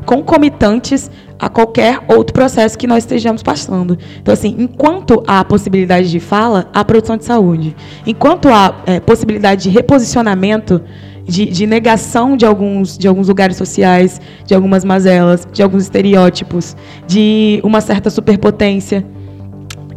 concomitantes 0.05 1.11
a 1.39 1.49
qualquer 1.49 2.01
outro 2.09 2.33
processo 2.33 2.79
que 2.79 2.87
nós 2.87 3.05
estejamos 3.05 3.43
passando. 3.43 3.99
Então, 4.21 4.33
assim, 4.33 4.55
enquanto 4.59 5.23
há 5.27 5.45
possibilidade 5.45 6.11
de 6.11 6.21
fala, 6.21 6.69
há 6.73 6.85
produção 6.85 7.17
de 7.17 7.25
saúde. 7.25 7.75
Enquanto 8.07 8.49
há 8.49 8.75
é, 8.87 9.01
possibilidade 9.01 9.65
de 9.65 9.71
reposicionamento, 9.71 10.81
de, 11.27 11.47
de, 11.47 11.67
negação 11.67 12.37
de 12.37 12.45
alguns, 12.45 12.99
de 12.99 13.09
alguns 13.09 13.29
lugares 13.29 13.57
sociais, 13.57 14.21
de 14.45 14.55
algumas 14.55 14.85
mazelas, 14.85 15.47
de 15.51 15.63
alguns 15.63 15.85
estereótipos, 15.85 16.77
de 17.07 17.61
uma 17.65 17.81
certa 17.81 18.11
superpotência. 18.11 19.05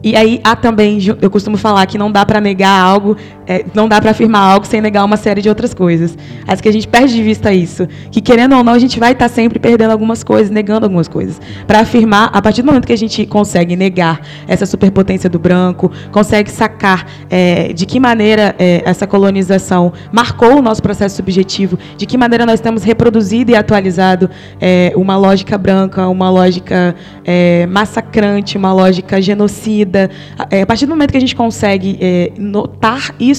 E 0.04 0.16
aí 0.16 0.40
há 0.44 0.56
também, 0.56 1.00
eu 1.22 1.30
costumo 1.30 1.58
falar 1.58 1.86
que 1.86 1.98
não 1.98 2.12
dá 2.12 2.26
para 2.26 2.40
negar 2.40 2.80
algo, 2.80 3.18
é, 3.48 3.64
não 3.74 3.88
dá 3.88 4.02
para 4.02 4.12
afirmar 4.12 4.42
algo 4.42 4.68
sem 4.68 4.82
negar 4.82 5.06
uma 5.06 5.16
série 5.16 5.42
de 5.42 5.48
outras 5.48 5.74
coisas. 5.74 6.18
Acho 6.46 6.62
que 6.62 6.68
a 6.68 6.72
gente 6.72 6.88
perde 6.88 7.14
de 7.14 7.24
vista 7.24 7.54
isso. 7.54 7.88
Que 8.12 8.20
querendo 8.20 8.56
ou 8.56 8.64
não, 8.64 8.74
a 8.74 8.80
gente 8.80 9.00
vai 9.00 9.14
estar 9.14 9.30
tá 9.30 9.34
sempre 9.34 9.58
perdendo 9.58 9.92
algumas 9.92 10.24
coisas, 10.24 10.50
negando 10.50 10.86
algumas 10.86 11.08
coisas. 11.08 11.40
Para 11.66 11.80
afirmar, 11.80 12.30
a 12.34 12.42
partir 12.42 12.62
do 12.62 12.66
momento 12.66 12.86
que 12.86 12.94
a 12.94 12.98
gente 12.98 13.26
consegue 13.26 13.76
negar 13.76 14.20
essa 14.48 14.66
superpotência 14.66 15.30
do 15.30 15.40
branco, 15.40 15.90
consegue 16.12 16.52
sacar 16.52 17.06
é, 17.30 17.72
de 17.72 17.86
que 17.86 18.00
maneira 18.00 18.54
é, 18.60 18.82
essa 18.86 19.08
colonização 19.08 19.94
marcou 20.12 20.58
o 20.58 20.62
nosso 20.62 20.82
processo 20.82 21.16
subjetivo, 21.16 21.80
de 21.96 22.06
que 22.06 22.18
maneira 22.18 22.46
nós 22.46 22.60
temos 22.60 22.84
reproduzido 22.84 23.52
e 23.52 23.56
atualizado 23.56 24.30
é, 24.60 24.92
uma 24.96 25.16
lógica 25.16 25.58
branca, 25.58 26.08
uma 26.10 26.30
lógica 26.30 26.94
é, 27.24 27.66
massacrante, 27.68 28.58
uma 28.58 28.74
lógica 28.74 29.22
genocida 29.22 30.10
é, 30.50 30.64
a 30.64 30.66
partir 30.66 30.86
do 30.86 30.90
momento 30.90 31.12
que 31.12 31.18
a 31.18 31.22
gente 31.22 31.36
consegue 31.36 31.98
notar 32.38 33.16
isso 33.20 33.37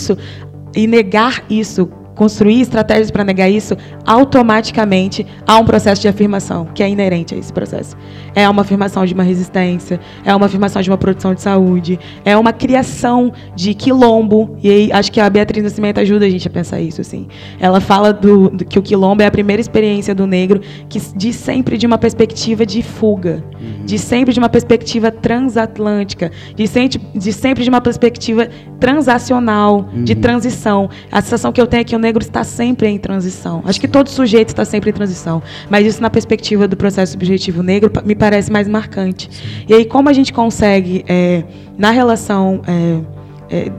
e 0.75 0.87
negar 0.87 1.45
isso 1.51 1.91
construir 2.19 2.61
estratégias 2.61 3.13
para 3.13 3.23
negar 3.23 3.49
isso, 3.49 3.77
automaticamente 4.05 5.25
há 5.47 5.57
um 5.57 5.65
processo 5.65 6.03
de 6.03 6.09
afirmação 6.09 6.67
que 6.75 6.83
é 6.83 6.91
inerente 6.91 7.33
a 7.33 7.39
esse 7.39 7.53
processo. 7.53 7.97
É 8.35 8.49
uma 8.49 8.63
afirmação 8.63 9.07
de 9.07 9.15
uma 9.15 9.23
resistência, 9.23 10.01
é 10.25 10.35
uma 10.35 10.47
afirmação 10.47 10.83
de 10.83 10.91
uma 10.91 10.99
produção 10.99 11.33
de 11.33 11.41
saúde, 11.41 11.99
é 12.25 12.37
uma 12.37 12.53
criação 12.53 13.33
de 13.55 13.73
quilombo. 13.73 14.57
E 14.61 14.69
aí 14.69 14.93
acho 14.93 15.13
que 15.13 15.21
a 15.21 15.31
Beatriz 15.31 15.63
Nascimento 15.63 16.01
ajuda 16.01 16.27
a 16.27 16.29
gente 16.29 16.47
a 16.49 16.51
pensar 16.51 16.81
isso. 16.81 17.01
assim. 17.01 17.29
Ela 17.61 17.81
fala 17.81 18.13
do, 18.13 18.51
do 18.51 18.65
que 18.65 18.79
o 18.79 18.83
quilombo 18.83 19.23
é 19.23 19.27
a 19.27 19.31
primeira 19.31 19.61
experiência 19.61 20.13
do 20.13 20.27
negro 20.27 20.61
que 20.89 21.01
diz 21.17 21.37
sempre 21.37 21.79
de 21.79 21.87
uma 21.87 21.99
perspectiva 21.99 22.67
de 22.67 22.83
fuga, 22.83 23.45
uhum. 23.55 23.87
de 23.87 23.97
sempre 23.97 24.33
de 24.33 24.41
uma 24.41 24.49
perspectiva 24.49 25.13
transatlântica, 25.13 26.33
de 26.57 26.67
sempre 26.67 27.01
de, 27.15 27.33
sempre 27.33 27.63
de 27.63 27.71
uma 27.71 27.81
perspectiva 27.81 28.49
transacional, 28.81 29.89
uhum. 29.93 30.03
de 30.03 30.17
transição. 30.17 30.91
A 31.13 31.21
sensação 31.21 31.53
que 31.53 31.61
eu 31.61 31.67
tenho 31.67 31.83
é 31.83 31.85
que 31.85 31.95
o 31.95 31.99
negro 32.09 32.23
está 32.23 32.43
sempre 32.43 32.89
em 32.89 32.99
transição. 32.99 33.63
Acho 33.65 33.81
que 33.81 33.89
todo 33.89 34.09
sujeito 34.09 34.49
está 34.49 34.65
sempre 34.65 34.91
em 34.91 34.93
transição. 34.93 35.43
Mas 35.71 35.87
isso, 35.87 36.03
na 36.03 36.11
perspectiva 36.11 36.67
do 36.67 36.77
processo 36.77 37.13
subjetivo 37.13 37.63
negro, 37.63 37.91
me 38.05 38.15
parece 38.15 38.51
mais 38.51 38.67
marcante. 38.67 39.29
E 39.69 39.75
aí, 39.75 39.85
como 39.85 40.09
a 40.09 40.13
gente 40.13 40.33
consegue, 40.33 41.05
é, 41.07 41.45
na 41.77 41.91
relação. 41.91 42.63
É, 42.67 43.18
é, 43.51 43.71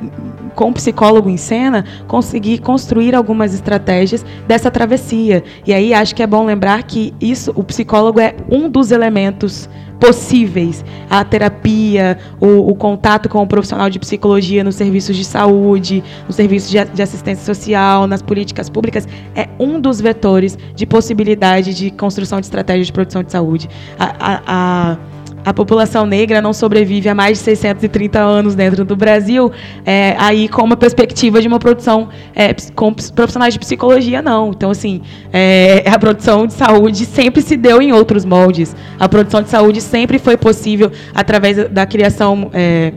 com 0.55 0.69
o 0.69 0.73
psicólogo 0.73 1.29
em 1.29 1.37
cena, 1.37 1.85
conseguir 2.07 2.59
construir 2.59 3.15
algumas 3.15 3.53
estratégias 3.53 4.25
dessa 4.47 4.69
travessia. 4.69 5.43
E 5.65 5.73
aí 5.73 5.93
acho 5.93 6.15
que 6.15 6.23
é 6.23 6.27
bom 6.27 6.45
lembrar 6.45 6.83
que 6.83 7.13
isso, 7.19 7.51
o 7.55 7.63
psicólogo 7.63 8.19
é 8.19 8.35
um 8.49 8.69
dos 8.69 8.91
elementos 8.91 9.69
possíveis. 9.99 10.83
A 11.09 11.23
terapia, 11.23 12.17
o, 12.39 12.71
o, 12.71 12.75
contato 12.75 13.27
com 13.27 13.43
o 13.43 13.47
profissional 13.47 13.89
de 13.89 13.99
psicologia 13.99 14.63
nos 14.63 14.75
serviços 14.75 15.15
de 15.15 15.25
saúde, 15.25 16.03
nos 16.25 16.35
serviços 16.35 16.69
de, 16.69 16.83
de, 16.85 17.01
assistência 17.01 17.43
social, 17.43 18.07
nas 18.07 18.21
políticas 18.21 18.69
públicas, 18.69 19.07
é 19.35 19.49
um 19.59 19.79
dos 19.79 19.99
vetores 19.99 20.57
de 20.73 20.85
possibilidade 20.85 21.73
de 21.73 21.91
construção 21.91 22.39
de 22.39 22.45
estratégias 22.45 22.87
de 22.87 22.93
produção 22.93 23.21
de 23.21 23.31
saúde. 23.31 23.69
a, 23.99 24.05
a, 24.19 24.41
a 24.47 24.97
a 25.45 25.53
população 25.53 26.05
negra 26.05 26.41
não 26.41 26.53
sobrevive 26.53 27.09
há 27.09 27.15
mais 27.15 27.37
de 27.37 27.43
630 27.43 28.19
anos 28.19 28.55
dentro 28.55 28.83
do 28.83 28.95
Brasil, 28.95 29.51
é, 29.85 30.15
aí 30.17 30.47
com 30.47 30.63
uma 30.63 30.77
perspectiva 30.77 31.41
de 31.41 31.47
uma 31.47 31.59
produção 31.59 32.09
é, 32.35 32.53
com 32.75 32.93
profissionais 32.93 33.53
de 33.53 33.59
psicologia, 33.59 34.21
não. 34.21 34.49
Então, 34.49 34.71
assim, 34.71 35.01
é, 35.31 35.83
a 35.89 35.97
produção 35.97 36.45
de 36.45 36.53
saúde 36.53 37.05
sempre 37.05 37.41
se 37.41 37.55
deu 37.55 37.81
em 37.81 37.91
outros 37.91 38.25
moldes. 38.25 38.75
A 38.99 39.07
produção 39.07 39.41
de 39.41 39.49
saúde 39.49 39.81
sempre 39.81 40.19
foi 40.19 40.37
possível 40.37 40.91
através 41.13 41.69
da 41.69 41.85
criação 41.85 42.49
é, 42.53 42.93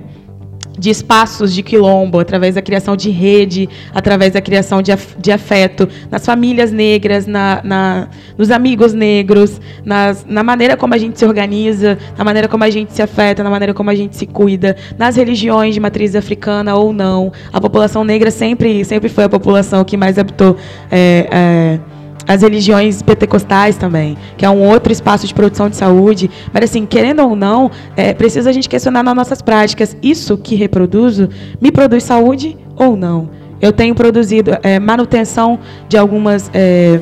de 0.78 0.90
espaços 0.90 1.52
de 1.54 1.62
quilombo, 1.62 2.18
através 2.18 2.54
da 2.54 2.62
criação 2.62 2.96
de 2.96 3.10
rede, 3.10 3.68
através 3.94 4.32
da 4.32 4.40
criação 4.40 4.82
de, 4.82 4.92
af 4.92 5.16
de 5.18 5.30
afeto 5.30 5.88
nas 6.10 6.24
famílias 6.24 6.72
negras, 6.72 7.26
na, 7.26 7.60
na, 7.62 8.08
nos 8.36 8.50
amigos 8.50 8.92
negros, 8.92 9.60
nas, 9.84 10.24
na 10.26 10.42
maneira 10.42 10.76
como 10.76 10.94
a 10.94 10.98
gente 10.98 11.18
se 11.18 11.24
organiza, 11.24 11.98
na 12.16 12.24
maneira 12.24 12.48
como 12.48 12.64
a 12.64 12.70
gente 12.70 12.92
se 12.92 13.02
afeta, 13.02 13.42
na 13.42 13.50
maneira 13.50 13.74
como 13.74 13.90
a 13.90 13.94
gente 13.94 14.16
se 14.16 14.26
cuida, 14.26 14.76
nas 14.98 15.16
religiões 15.16 15.74
de 15.74 15.80
matriz 15.80 16.14
africana 16.16 16.74
ou 16.74 16.92
não. 16.92 17.32
A 17.52 17.60
população 17.60 18.04
negra 18.04 18.30
sempre, 18.30 18.84
sempre 18.84 19.08
foi 19.08 19.24
a 19.24 19.28
população 19.28 19.84
que 19.84 19.96
mais 19.96 20.18
habitou. 20.18 20.56
É, 20.90 21.28
é, 21.30 21.91
as 22.26 22.42
religiões 22.42 23.02
pentecostais 23.02 23.76
também, 23.76 24.16
que 24.36 24.44
é 24.44 24.50
um 24.50 24.62
outro 24.68 24.92
espaço 24.92 25.26
de 25.26 25.34
produção 25.34 25.68
de 25.68 25.76
saúde. 25.76 26.30
Mas, 26.52 26.64
assim, 26.64 26.86
querendo 26.86 27.22
ou 27.22 27.36
não, 27.36 27.70
é 27.96 28.12
preciso 28.12 28.48
a 28.48 28.52
gente 28.52 28.68
questionar 28.68 29.02
nas 29.02 29.14
nossas 29.14 29.42
práticas. 29.42 29.96
Isso 30.02 30.36
que 30.36 30.54
reproduzo 30.54 31.28
me 31.60 31.70
produz 31.70 32.04
saúde 32.04 32.56
ou 32.76 32.96
não? 32.96 33.30
Eu 33.60 33.72
tenho 33.72 33.94
produzido 33.94 34.58
é, 34.62 34.78
manutenção 34.78 35.58
de 35.88 35.96
algumas. 35.96 36.50
É, 36.52 37.00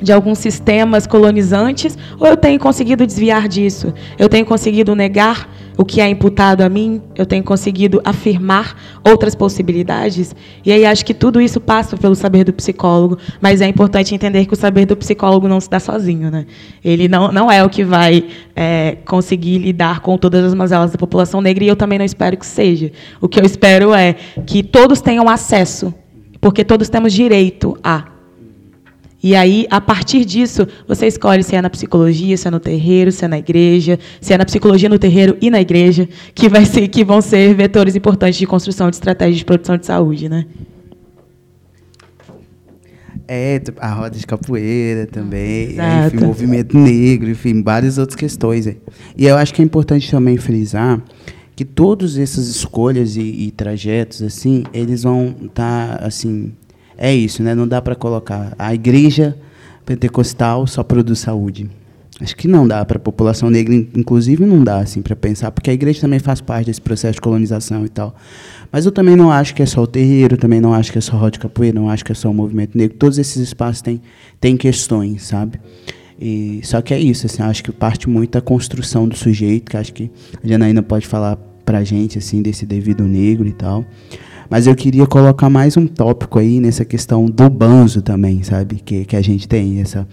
de 0.00 0.12
alguns 0.12 0.38
sistemas 0.38 1.06
colonizantes, 1.06 1.96
ou 2.18 2.26
eu 2.26 2.36
tenho 2.36 2.58
conseguido 2.58 3.06
desviar 3.06 3.46
disso? 3.46 3.94
Eu 4.18 4.28
tenho 4.28 4.44
conseguido 4.44 4.96
negar 4.96 5.48
o 5.76 5.84
que 5.84 6.00
é 6.00 6.08
imputado 6.08 6.62
a 6.62 6.68
mim, 6.68 7.00
eu 7.14 7.24
tenho 7.24 7.42
conseguido 7.42 8.00
afirmar 8.04 8.76
outras 9.02 9.34
possibilidades. 9.34 10.34
E 10.64 10.72
aí 10.72 10.84
acho 10.84 11.04
que 11.04 11.14
tudo 11.14 11.40
isso 11.40 11.60
passa 11.60 11.96
pelo 11.96 12.14
saber 12.14 12.44
do 12.44 12.52
psicólogo, 12.52 13.18
mas 13.40 13.60
é 13.60 13.66
importante 13.66 14.14
entender 14.14 14.46
que 14.46 14.52
o 14.52 14.56
saber 14.56 14.86
do 14.86 14.96
psicólogo 14.96 15.48
não 15.48 15.60
se 15.60 15.70
dá 15.70 15.80
sozinho. 15.80 16.30
Né? 16.30 16.46
Ele 16.84 17.08
não, 17.08 17.32
não 17.32 17.50
é 17.50 17.64
o 17.64 17.68
que 17.68 17.84
vai 17.84 18.24
é, 18.54 18.98
conseguir 19.06 19.58
lidar 19.58 20.00
com 20.00 20.18
todas 20.18 20.44
as 20.44 20.54
mazelas 20.54 20.90
da 20.90 20.98
população 20.98 21.40
negra, 21.40 21.64
e 21.64 21.68
eu 21.68 21.76
também 21.76 21.98
não 21.98 22.04
espero 22.04 22.36
que 22.36 22.46
seja. 22.46 22.92
O 23.20 23.28
que 23.28 23.40
eu 23.40 23.44
espero 23.44 23.94
é 23.94 24.14
que 24.46 24.62
todos 24.62 25.00
tenham 25.00 25.28
acesso, 25.28 25.94
porque 26.40 26.64
todos 26.64 26.88
temos 26.88 27.12
direito 27.12 27.76
a. 27.82 28.11
E 29.22 29.36
aí, 29.36 29.66
a 29.70 29.80
partir 29.80 30.24
disso, 30.24 30.66
você 30.88 31.06
escolhe 31.06 31.44
se 31.44 31.54
é 31.54 31.62
na 31.62 31.70
psicologia, 31.70 32.36
se 32.36 32.48
é 32.48 32.50
no 32.50 32.58
terreiro, 32.58 33.12
se 33.12 33.24
é 33.24 33.28
na 33.28 33.38
igreja, 33.38 33.98
se 34.20 34.32
é 34.32 34.38
na 34.38 34.44
psicologia 34.44 34.88
no 34.88 34.98
terreiro 34.98 35.36
e 35.40 35.48
na 35.48 35.60
igreja, 35.60 36.08
que, 36.34 36.48
vai 36.48 36.64
ser, 36.64 36.88
que 36.88 37.04
vão 37.04 37.20
ser 37.20 37.54
vetores 37.54 37.94
importantes 37.94 38.38
de 38.38 38.46
construção 38.46 38.90
de 38.90 38.96
estratégias 38.96 39.38
de 39.38 39.44
produção 39.44 39.76
de 39.76 39.86
saúde, 39.86 40.28
né? 40.28 40.46
É, 43.28 43.62
a 43.78 43.94
roda 43.94 44.18
de 44.18 44.26
capoeira 44.26 45.06
também, 45.06 45.70
Exato. 45.70 46.16
enfim, 46.16 46.26
movimento 46.26 46.76
negro, 46.76 47.30
enfim, 47.30 47.62
várias 47.62 47.98
outras 47.98 48.16
questões. 48.16 48.66
E 48.66 48.76
eu 49.18 49.36
acho 49.36 49.54
que 49.54 49.62
é 49.62 49.64
importante 49.64 50.10
também 50.10 50.36
frisar 50.36 51.00
que 51.54 51.64
todas 51.64 52.18
essas 52.18 52.48
escolhas 52.48 53.16
e, 53.16 53.20
e 53.22 53.50
trajetos, 53.52 54.22
assim, 54.22 54.64
eles 54.72 55.04
vão 55.04 55.34
estar, 55.44 55.98
tá, 55.98 56.06
assim, 56.06 56.52
é 57.02 57.12
isso, 57.12 57.42
né? 57.42 57.52
Não 57.52 57.66
dá 57.66 57.82
para 57.82 57.96
colocar 57.96 58.54
a 58.56 58.72
igreja 58.72 59.36
pentecostal 59.84 60.68
só 60.68 60.84
produz 60.84 61.18
saúde. 61.18 61.68
Acho 62.20 62.36
que 62.36 62.46
não 62.46 62.68
dá 62.68 62.84
para 62.84 62.98
a 62.98 63.00
população 63.00 63.50
negra, 63.50 63.74
inclusive 63.74 64.46
não 64.46 64.62
dá 64.62 64.78
assim 64.78 65.02
para 65.02 65.16
pensar, 65.16 65.50
porque 65.50 65.68
a 65.68 65.72
igreja 65.72 66.02
também 66.02 66.20
faz 66.20 66.40
parte 66.40 66.66
desse 66.66 66.80
processo 66.80 67.14
de 67.14 67.20
colonização 67.20 67.84
e 67.84 67.88
tal. 67.88 68.14
Mas 68.70 68.86
eu 68.86 68.92
também 68.92 69.16
não 69.16 69.32
acho 69.32 69.52
que 69.52 69.62
é 69.62 69.66
só 69.66 69.82
o 69.82 69.86
terreiro, 69.86 70.36
também 70.36 70.60
não 70.60 70.72
acho 70.72 70.92
que 70.92 70.98
é 70.98 71.00
só 71.00 71.16
roda 71.16 71.32
de 71.32 71.40
capoeira, 71.40 71.74
não 71.80 71.90
acho 71.90 72.04
que 72.04 72.12
é 72.12 72.14
só 72.14 72.30
o 72.30 72.34
movimento 72.34 72.78
negro. 72.78 72.96
Todos 72.96 73.18
esses 73.18 73.42
espaços 73.42 73.82
têm, 73.82 74.00
têm 74.40 74.56
questões, 74.56 75.24
sabe? 75.24 75.58
E, 76.20 76.60
só 76.62 76.80
que 76.80 76.94
é 76.94 77.00
isso, 77.00 77.26
assim, 77.26 77.42
acho 77.42 77.64
que 77.64 77.72
parte 77.72 78.08
muito 78.08 78.30
da 78.30 78.40
construção 78.40 79.08
do 79.08 79.16
sujeito, 79.16 79.72
que 79.72 79.76
acho 79.76 79.92
que 79.92 80.08
a 80.40 80.46
Janaína 80.46 80.84
pode 80.84 81.08
falar 81.08 81.36
para 81.64 81.78
a 81.78 81.84
gente 81.84 82.18
assim 82.18 82.42
desse 82.42 82.64
devido 82.64 83.02
negro 83.08 83.48
e 83.48 83.52
tal. 83.52 83.84
Mas 84.52 84.66
eu 84.66 84.76
queria 84.76 85.06
colocar 85.06 85.48
mais 85.48 85.78
um 85.78 85.86
tópico 85.86 86.38
aí 86.38 86.60
nessa 86.60 86.84
questão 86.84 87.24
do 87.24 87.48
banzo 87.48 88.02
também, 88.02 88.42
sabe? 88.42 88.82
Que, 88.84 89.06
que 89.06 89.16
a 89.16 89.22
gente 89.22 89.48
tem, 89.48 89.80
essa 89.80 90.06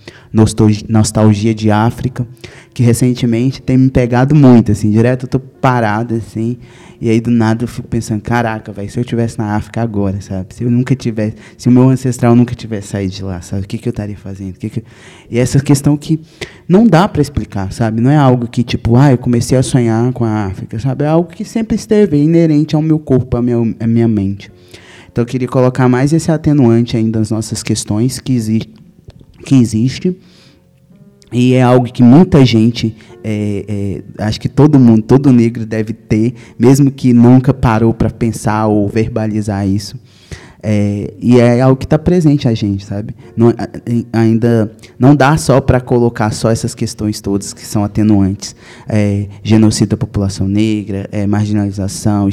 nostalgia 0.88 1.54
de 1.54 1.70
África, 1.70 2.26
que 2.74 2.82
recentemente 2.82 3.62
tem 3.62 3.78
me 3.78 3.90
pegado 3.90 4.34
muito, 4.34 4.72
assim, 4.72 4.92
direto 4.92 5.26
eu 5.26 5.30
tô 5.30 5.40
parado, 5.42 6.16
assim, 6.16 6.58
e 7.02 7.10
aí 7.10 7.22
do 7.22 7.32
nada 7.32 7.64
eu 7.64 7.68
fico 7.68 7.88
pensando, 7.88 8.22
caraca, 8.22 8.72
velho, 8.74 8.90
se 8.90 9.00
eu 9.00 9.06
tivesse 9.06 9.38
na 9.38 9.56
África 9.56 9.82
agora, 9.82 10.20
sabe? 10.20 10.54
Se 10.54 10.64
eu 10.64 10.70
nunca 10.72 10.96
tivesse, 10.96 11.36
se 11.58 11.70
o 11.70 11.72
meu 11.72 11.88
ancestral 11.90 12.36
nunca 12.36 12.54
tivesse 12.54 12.90
saído 12.90 13.14
de 13.14 13.24
lá, 13.24 13.42
sabe? 13.42 13.64
O 13.64 13.68
que, 13.68 13.78
que 13.78 13.88
eu 13.88 13.92
estaria 13.92 14.18
fazendo? 14.18 14.54
Que 14.54 14.70
que... 14.70 14.84
E 15.30 15.40
essa 15.40 15.60
questão 15.62 15.96
que 15.96 16.20
não 16.68 16.86
dá 16.86 17.08
para 17.08 17.22
explicar, 17.22 17.72
sabe? 17.72 18.02
Não 18.02 18.12
é 18.12 18.18
algo 18.18 18.48
que, 18.48 18.64
tipo, 18.64 18.98
ah, 18.98 19.12
eu 19.12 19.18
comecei 19.18 19.58
a 19.58 19.64
sonhar 19.64 20.12
com 20.12 20.26
a 20.26 20.48
África, 20.48 20.78
sabe? 20.78 21.06
É 21.06 21.08
algo 21.08 21.30
que 21.30 21.46
sempre 21.46 21.76
esteve 21.76 22.18
inerente 22.18 22.76
ao 22.76 22.82
meu 22.82 23.00
corpo, 23.00 23.38
à 23.38 23.42
minha, 23.42 23.76
à 23.80 23.88
minha 23.88 24.08
mente. 24.08 24.52
Então 25.12 25.24
eu 25.24 25.26
queria 25.26 25.48
colocar 25.48 25.88
mais 25.88 26.12
esse 26.12 26.32
atenuante 26.32 26.98
ainda 26.98 27.20
nas 27.20 27.32
nossas 27.32 27.64
questões 27.64 28.20
que, 28.20 28.34
exi 28.34 28.62
que 29.46 29.56
existe 29.56 30.16
e 31.32 31.54
é 31.54 31.62
algo 31.62 31.92
que 31.92 32.02
muita 32.02 32.46
gente, 32.46 32.96
é, 33.24 34.02
é, 34.18 34.24
acho 34.24 34.40
que 34.40 34.50
todo 34.50 34.80
mundo, 34.80 35.04
todo 35.04 35.32
negro 35.32 35.66
deve 35.66 35.94
ter, 35.94 36.34
mesmo 36.58 36.92
que 36.92 37.14
nunca 37.14 37.54
parou 37.54 37.94
para 37.94 38.10
pensar 38.10 38.68
ou 38.68 38.88
verbalizar 38.88 39.68
isso. 39.68 39.96
É, 40.62 41.14
e 41.22 41.40
é 41.40 41.62
algo 41.62 41.78
que 41.78 41.86
está 41.86 41.98
presente 41.98 42.48
a 42.48 42.54
gente, 42.54 42.86
sabe? 42.86 43.16
Não, 43.36 43.54
ainda 44.12 44.70
não 44.98 45.16
dá 45.16 45.38
só 45.38 45.62
para 45.62 45.80
colocar 45.80 46.32
só 46.32 46.50
essas 46.50 46.76
questões 46.76 47.22
todas 47.22 47.54
que 47.54 47.66
são 47.66 47.84
atenuantes. 47.84 48.56
É, 48.88 49.28
genocídio 49.42 49.92
da 49.92 49.98
população 49.98 50.48
negra, 50.48 51.08
é, 51.12 51.26
marginalização, 51.26 52.28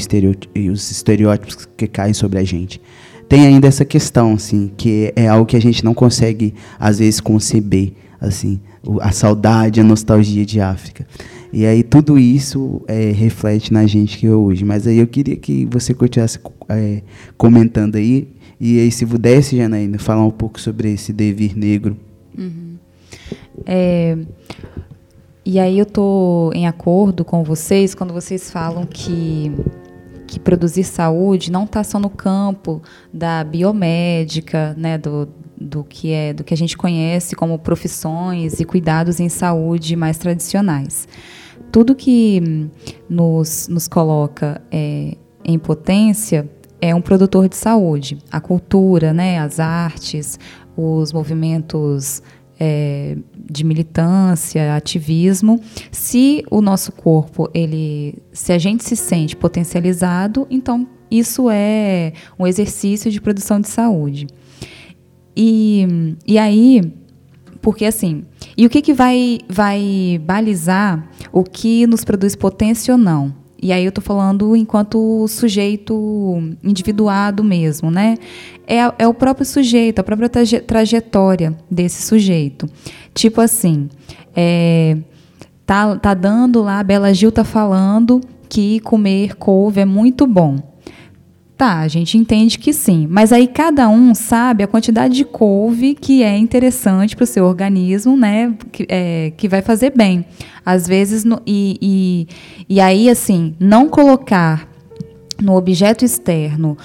e 0.54 0.70
os 0.70 0.90
estereótipos 0.90 1.68
que 1.76 1.86
caem 1.86 2.14
sobre 2.14 2.38
a 2.40 2.44
gente. 2.44 2.80
Tem 3.28 3.46
ainda 3.46 3.66
essa 3.66 3.84
questão, 3.84 4.34
assim, 4.34 4.70
que 4.76 5.12
é 5.16 5.28
algo 5.28 5.46
que 5.46 5.56
a 5.56 5.60
gente 5.60 5.84
não 5.84 5.94
consegue, 5.94 6.54
às 6.78 6.98
vezes, 6.98 7.20
conceber, 7.20 7.92
assim, 8.26 8.60
a 9.00 9.12
saudade, 9.12 9.80
a 9.80 9.84
nostalgia 9.84 10.44
de 10.44 10.60
África. 10.60 11.06
E 11.52 11.64
aí 11.64 11.82
tudo 11.82 12.18
isso 12.18 12.82
é, 12.86 13.10
reflete 13.12 13.72
na 13.72 13.86
gente 13.86 14.18
que 14.18 14.26
é 14.26 14.30
hoje. 14.30 14.64
Mas 14.64 14.86
aí 14.86 14.98
eu 14.98 15.06
queria 15.06 15.36
que 15.36 15.66
você 15.70 15.94
continuasse 15.94 16.38
é, 16.68 17.02
comentando 17.36 17.96
aí. 17.96 18.28
E 18.58 18.80
aí, 18.80 18.90
se 18.90 19.04
pudesse, 19.04 19.56
Janaína, 19.56 19.98
falar 19.98 20.24
um 20.24 20.30
pouco 20.30 20.58
sobre 20.58 20.92
esse 20.92 21.12
devir 21.12 21.56
negro. 21.56 21.94
Uhum. 22.36 22.76
É, 23.66 24.16
e 25.44 25.58
aí 25.58 25.78
eu 25.78 25.84
estou 25.84 26.52
em 26.54 26.66
acordo 26.66 27.24
com 27.24 27.44
vocês 27.44 27.94
quando 27.94 28.12
vocês 28.12 28.50
falam 28.50 28.84
que 28.84 29.52
que 30.26 30.40
produzir 30.40 30.82
saúde 30.82 31.52
não 31.52 31.62
está 31.64 31.84
só 31.84 32.00
no 32.00 32.10
campo 32.10 32.82
da 33.12 33.44
biomédica, 33.44 34.74
né, 34.76 34.98
do, 34.98 35.28
do 35.60 35.84
que 35.84 36.12
é 36.12 36.32
do 36.32 36.44
que 36.44 36.52
a 36.52 36.56
gente 36.56 36.76
conhece 36.76 37.34
como 37.34 37.58
profissões 37.58 38.60
e 38.60 38.64
cuidados 38.64 39.20
em 39.20 39.28
saúde 39.28 39.96
mais 39.96 40.18
tradicionais. 40.18 41.08
Tudo 41.72 41.94
que 41.94 42.68
nos, 43.08 43.68
nos 43.68 43.88
coloca 43.88 44.60
é, 44.70 45.16
em 45.44 45.58
potência 45.58 46.48
é 46.80 46.94
um 46.94 47.00
produtor 47.00 47.48
de 47.48 47.56
saúde. 47.56 48.18
A 48.30 48.40
cultura, 48.40 49.12
né, 49.12 49.38
as 49.38 49.58
artes, 49.58 50.38
os 50.76 51.12
movimentos 51.12 52.22
é, 52.58 53.16
de 53.36 53.64
militância, 53.64 54.76
ativismo. 54.76 55.60
Se 55.90 56.44
o 56.50 56.60
nosso 56.60 56.92
corpo, 56.92 57.48
ele, 57.54 58.18
se 58.32 58.52
a 58.52 58.58
gente 58.58 58.84
se 58.84 58.96
sente 58.96 59.36
potencializado, 59.36 60.46
então 60.50 60.86
isso 61.10 61.48
é 61.50 62.12
um 62.38 62.46
exercício 62.46 63.10
de 63.10 63.20
produção 63.20 63.60
de 63.60 63.68
saúde. 63.68 64.26
E, 65.36 66.16
e 66.26 66.38
aí, 66.38 66.80
porque 67.60 67.84
assim, 67.84 68.22
e 68.56 68.64
o 68.64 68.70
que, 68.70 68.80
que 68.80 68.94
vai, 68.94 69.38
vai 69.48 70.20
balizar 70.24 71.08
o 71.32 71.44
que 71.44 71.86
nos 71.86 72.04
produz 72.04 72.34
potência 72.34 72.94
ou 72.94 72.98
não? 72.98 73.34
E 73.60 73.72
aí 73.72 73.84
eu 73.84 73.88
estou 73.88 74.04
falando 74.04 74.54
enquanto 74.54 75.26
sujeito 75.28 76.54
individuado 76.62 77.42
mesmo, 77.42 77.90
né? 77.90 78.16
É, 78.66 78.78
é 78.98 79.08
o 79.08 79.14
próprio 79.14 79.46
sujeito, 79.46 79.98
a 79.98 80.04
própria 80.04 80.28
traje 80.28 80.60
trajetória 80.60 81.56
desse 81.70 82.02
sujeito. 82.02 82.68
Tipo 83.14 83.40
assim, 83.40 83.88
é, 84.34 84.98
tá, 85.64 85.96
tá 85.96 86.14
dando 86.14 86.62
lá, 86.62 86.80
a 86.80 86.84
Bela 86.84 87.12
Gil 87.12 87.32
tá 87.32 87.44
falando 87.44 88.20
que 88.48 88.78
comer 88.80 89.34
couve 89.36 89.80
é 89.80 89.84
muito 89.84 90.26
bom. 90.26 90.75
Tá, 91.56 91.78
a 91.78 91.88
gente 91.88 92.18
entende 92.18 92.58
que 92.58 92.70
sim, 92.70 93.06
mas 93.08 93.32
aí 93.32 93.48
cada 93.48 93.88
um 93.88 94.14
sabe 94.14 94.62
a 94.62 94.66
quantidade 94.66 95.14
de 95.14 95.24
couve 95.24 95.94
que 95.94 96.22
é 96.22 96.36
interessante 96.36 97.16
para 97.16 97.24
o 97.24 97.26
seu 97.26 97.46
organismo, 97.46 98.14
né? 98.14 98.54
Que, 98.70 98.86
é, 98.90 99.32
que 99.38 99.48
vai 99.48 99.62
fazer 99.62 99.90
bem. 99.96 100.26
Às 100.64 100.86
vezes, 100.86 101.24
no, 101.24 101.40
e, 101.46 101.78
e, 101.80 102.74
e 102.74 102.78
aí, 102.78 103.08
assim, 103.08 103.54
não 103.58 103.88
colocar 103.88 104.68
no 105.40 105.56
objeto 105.56 106.04
externo 106.04 106.76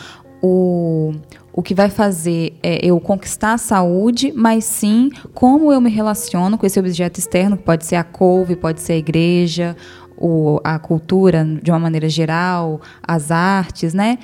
o, 0.42 1.14
o 1.52 1.62
que 1.62 1.76
vai 1.76 1.90
fazer 1.90 2.54
é 2.64 2.80
eu 2.82 2.98
conquistar 3.02 3.54
a 3.54 3.58
saúde, 3.58 4.32
mas 4.34 4.64
sim 4.64 5.10
como 5.34 5.74
eu 5.74 5.82
me 5.82 5.90
relaciono 5.90 6.58
com 6.58 6.66
esse 6.66 6.80
objeto 6.80 7.20
externo, 7.20 7.58
que 7.58 7.64
pode 7.64 7.86
ser 7.86 7.98
a 7.98 8.06
couve, 8.06 8.56
pode 8.56 8.80
ser 8.80 8.94
a 8.94 8.98
igreja, 8.98 9.76
o, 10.18 10.62
a 10.64 10.78
cultura 10.78 11.46
de 11.62 11.72
uma 11.72 11.80
maneira 11.80 12.08
geral, 12.08 12.80
as 13.02 13.32
artes, 13.32 13.94
né? 13.94 14.20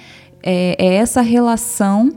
É, 0.49 0.77
é 0.79 0.93
essa 0.95 1.21
relação 1.21 2.09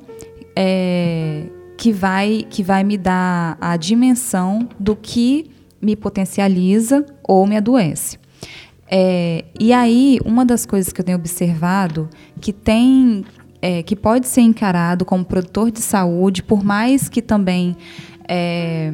é, 0.54 1.46
que, 1.76 1.90
vai, 1.90 2.46
que 2.48 2.62
vai 2.62 2.84
me 2.84 2.96
dar 2.96 3.58
a 3.60 3.76
dimensão 3.76 4.68
do 4.78 4.94
que 4.94 5.50
me 5.82 5.96
potencializa 5.96 7.04
ou 7.24 7.44
me 7.44 7.56
adoece. 7.56 8.20
É, 8.88 9.44
e 9.58 9.72
aí, 9.72 10.20
uma 10.24 10.44
das 10.44 10.64
coisas 10.64 10.92
que 10.92 11.00
eu 11.00 11.04
tenho 11.04 11.18
observado 11.18 12.08
que 12.40 12.52
tem 12.52 13.24
é, 13.60 13.82
que 13.82 13.96
pode 13.96 14.28
ser 14.28 14.42
encarado 14.42 15.04
como 15.04 15.24
produtor 15.24 15.72
de 15.72 15.80
saúde, 15.80 16.40
por 16.40 16.62
mais 16.62 17.08
que 17.08 17.20
também 17.20 17.76
é, 18.28 18.92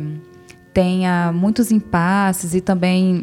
tenha 0.72 1.30
muitos 1.30 1.70
impasses 1.70 2.54
e 2.54 2.62
também 2.62 3.22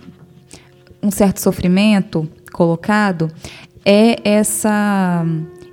um 1.02 1.10
certo 1.10 1.42
sofrimento 1.42 2.30
colocado, 2.52 3.32
é 3.86 4.18
essa 4.24 5.26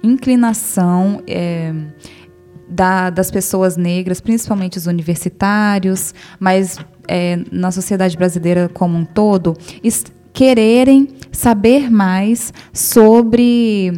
inclinação 0.02 1.22
é, 1.26 1.72
da, 2.68 3.10
das 3.10 3.30
pessoas 3.30 3.76
negras, 3.76 4.20
principalmente 4.20 4.78
os 4.78 4.86
universitários, 4.86 6.14
mas 6.38 6.78
é, 7.08 7.38
na 7.50 7.70
sociedade 7.70 8.16
brasileira 8.16 8.68
como 8.72 8.96
um 8.96 9.04
todo, 9.04 9.56
quererem 10.32 11.08
saber 11.32 11.90
mais 11.90 12.52
sobre 12.72 13.92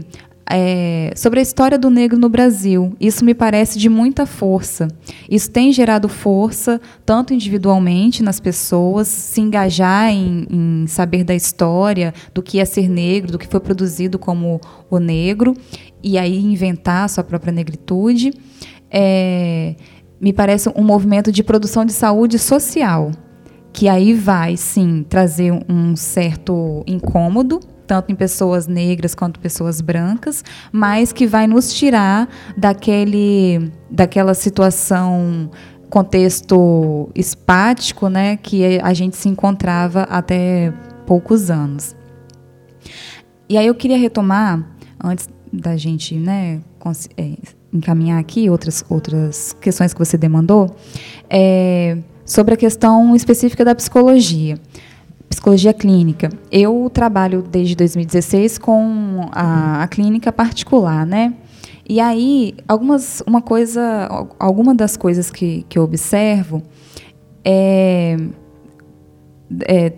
é, 0.55 1.13
sobre 1.17 1.41
a 1.41 1.43
história 1.43 1.79
do 1.79 1.89
negro 1.89 2.19
no 2.19 2.29
Brasil. 2.29 2.95
Isso 3.01 3.25
me 3.25 3.33
parece 3.33 3.79
de 3.79 3.89
muita 3.89 4.27
força. 4.27 4.89
Isso 5.31 5.51
tem 5.51 5.73
gerado 5.73 6.11
força, 6.11 6.79
tanto 7.07 7.33
individualmente 7.33 8.23
nas 8.23 8.39
pessoas, 8.39 9.09
se 9.09 9.41
engajar 9.41 10.11
em, 10.11 10.47
em 10.51 10.87
saber 10.87 11.25
da 11.25 11.35
história, 11.35 12.13
do 12.35 12.43
que 12.43 12.59
é 12.59 12.67
ser 12.67 12.89
negro, 12.89 13.33
do 13.33 13.39
que 13.39 13.47
foi 13.47 13.61
produzido 13.61 14.19
como 14.19 14.61
o 14.91 14.99
negro, 14.99 15.55
e 16.03 16.19
aí 16.19 16.39
inventar 16.39 17.05
a 17.05 17.09
sua 17.09 17.25
própria 17.25 17.53
negritude. 17.53 18.33
É, 18.91 19.75
me 20.21 20.33
parece 20.33 20.69
um 20.77 20.83
movimento 20.83 21.33
de 21.33 21.43
produção 21.43 21.85
de 21.85 21.93
saúde 21.93 22.39
social, 22.39 23.11
que 23.73 23.89
aí 23.89 24.15
vai, 24.15 24.57
sim, 24.57 25.05
trazer 25.09 25.53
um 25.69 25.97
certo 25.97 26.83
incômodo 26.87 27.61
tanto 27.93 28.11
em 28.11 28.15
pessoas 28.15 28.67
negras 28.67 29.15
quanto 29.15 29.39
pessoas 29.39 29.83
brancas, 29.83 30.43
mas 30.71 31.13
que 31.13 31.27
vai 31.27 31.47
nos 31.47 31.75
tirar 31.75 32.27
daquele, 32.57 33.71
daquela 33.91 34.33
situação 34.33 35.51
contexto 35.91 37.11
espático, 37.15 38.09
né, 38.09 38.39
que 38.39 38.81
a 38.83 38.95
gente 38.95 39.15
se 39.15 39.29
encontrava 39.29 40.05
até 40.05 40.73
poucos 41.07 41.51
anos. 41.51 41.95
E 43.47 43.59
aí 43.59 43.67
eu 43.67 43.75
queria 43.75 43.99
retomar 43.99 44.67
antes 45.05 45.29
da 45.53 45.77
gente, 45.77 46.15
né, 46.15 46.61
é, 47.17 47.33
encaminhar 47.73 48.19
aqui 48.19 48.49
outras 48.49 48.85
outras 48.89 49.53
questões 49.61 49.93
que 49.93 49.99
você 49.99 50.17
demandou, 50.17 50.75
é, 51.29 51.99
sobre 52.25 52.55
a 52.55 52.57
questão 52.57 53.15
específica 53.15 53.65
da 53.65 53.75
psicologia 53.75 54.59
psicologia 55.29 55.73
clínica. 55.73 56.29
Eu 56.51 56.91
trabalho 56.93 57.43
desde 57.43 57.75
2016 57.75 58.59
com 58.59 59.29
a, 59.33 59.83
a 59.83 59.89
clínica 59.89 60.31
particular, 60.31 61.07
né? 61.07 61.33
E 61.89 62.01
aí, 62.01 62.55
algumas, 62.69 63.23
uma 63.27 63.41
coisa, 63.41 64.09
alguma 64.39 64.75
das 64.75 64.97
coisas 64.97 65.31
que, 65.31 65.65
que 65.69 65.79
eu 65.79 65.83
observo 65.83 66.63
é, 67.45 68.17
é 69.63 69.91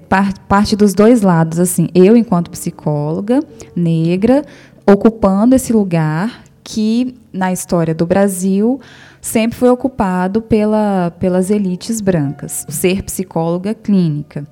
parte 0.49 0.75
dos 0.75 0.95
dois 0.95 1.21
lados, 1.21 1.59
assim, 1.59 1.89
eu 1.95 2.17
enquanto 2.17 2.51
psicóloga 2.51 3.41
negra 3.77 4.45
ocupando 4.87 5.55
esse 5.55 5.73
lugar 5.73 6.45
que 6.63 7.15
na 7.33 7.53
história 7.53 7.95
do 7.95 8.07
Brasil 8.07 8.81
sempre 9.21 9.59
foi 9.59 9.69
ocupado 9.69 10.41
pela, 10.41 11.13
pelas 11.19 11.51
elites 11.51 12.01
brancas, 12.01 12.67
ser 12.69 13.03
psicóloga 13.03 13.75
clínica 13.75 14.47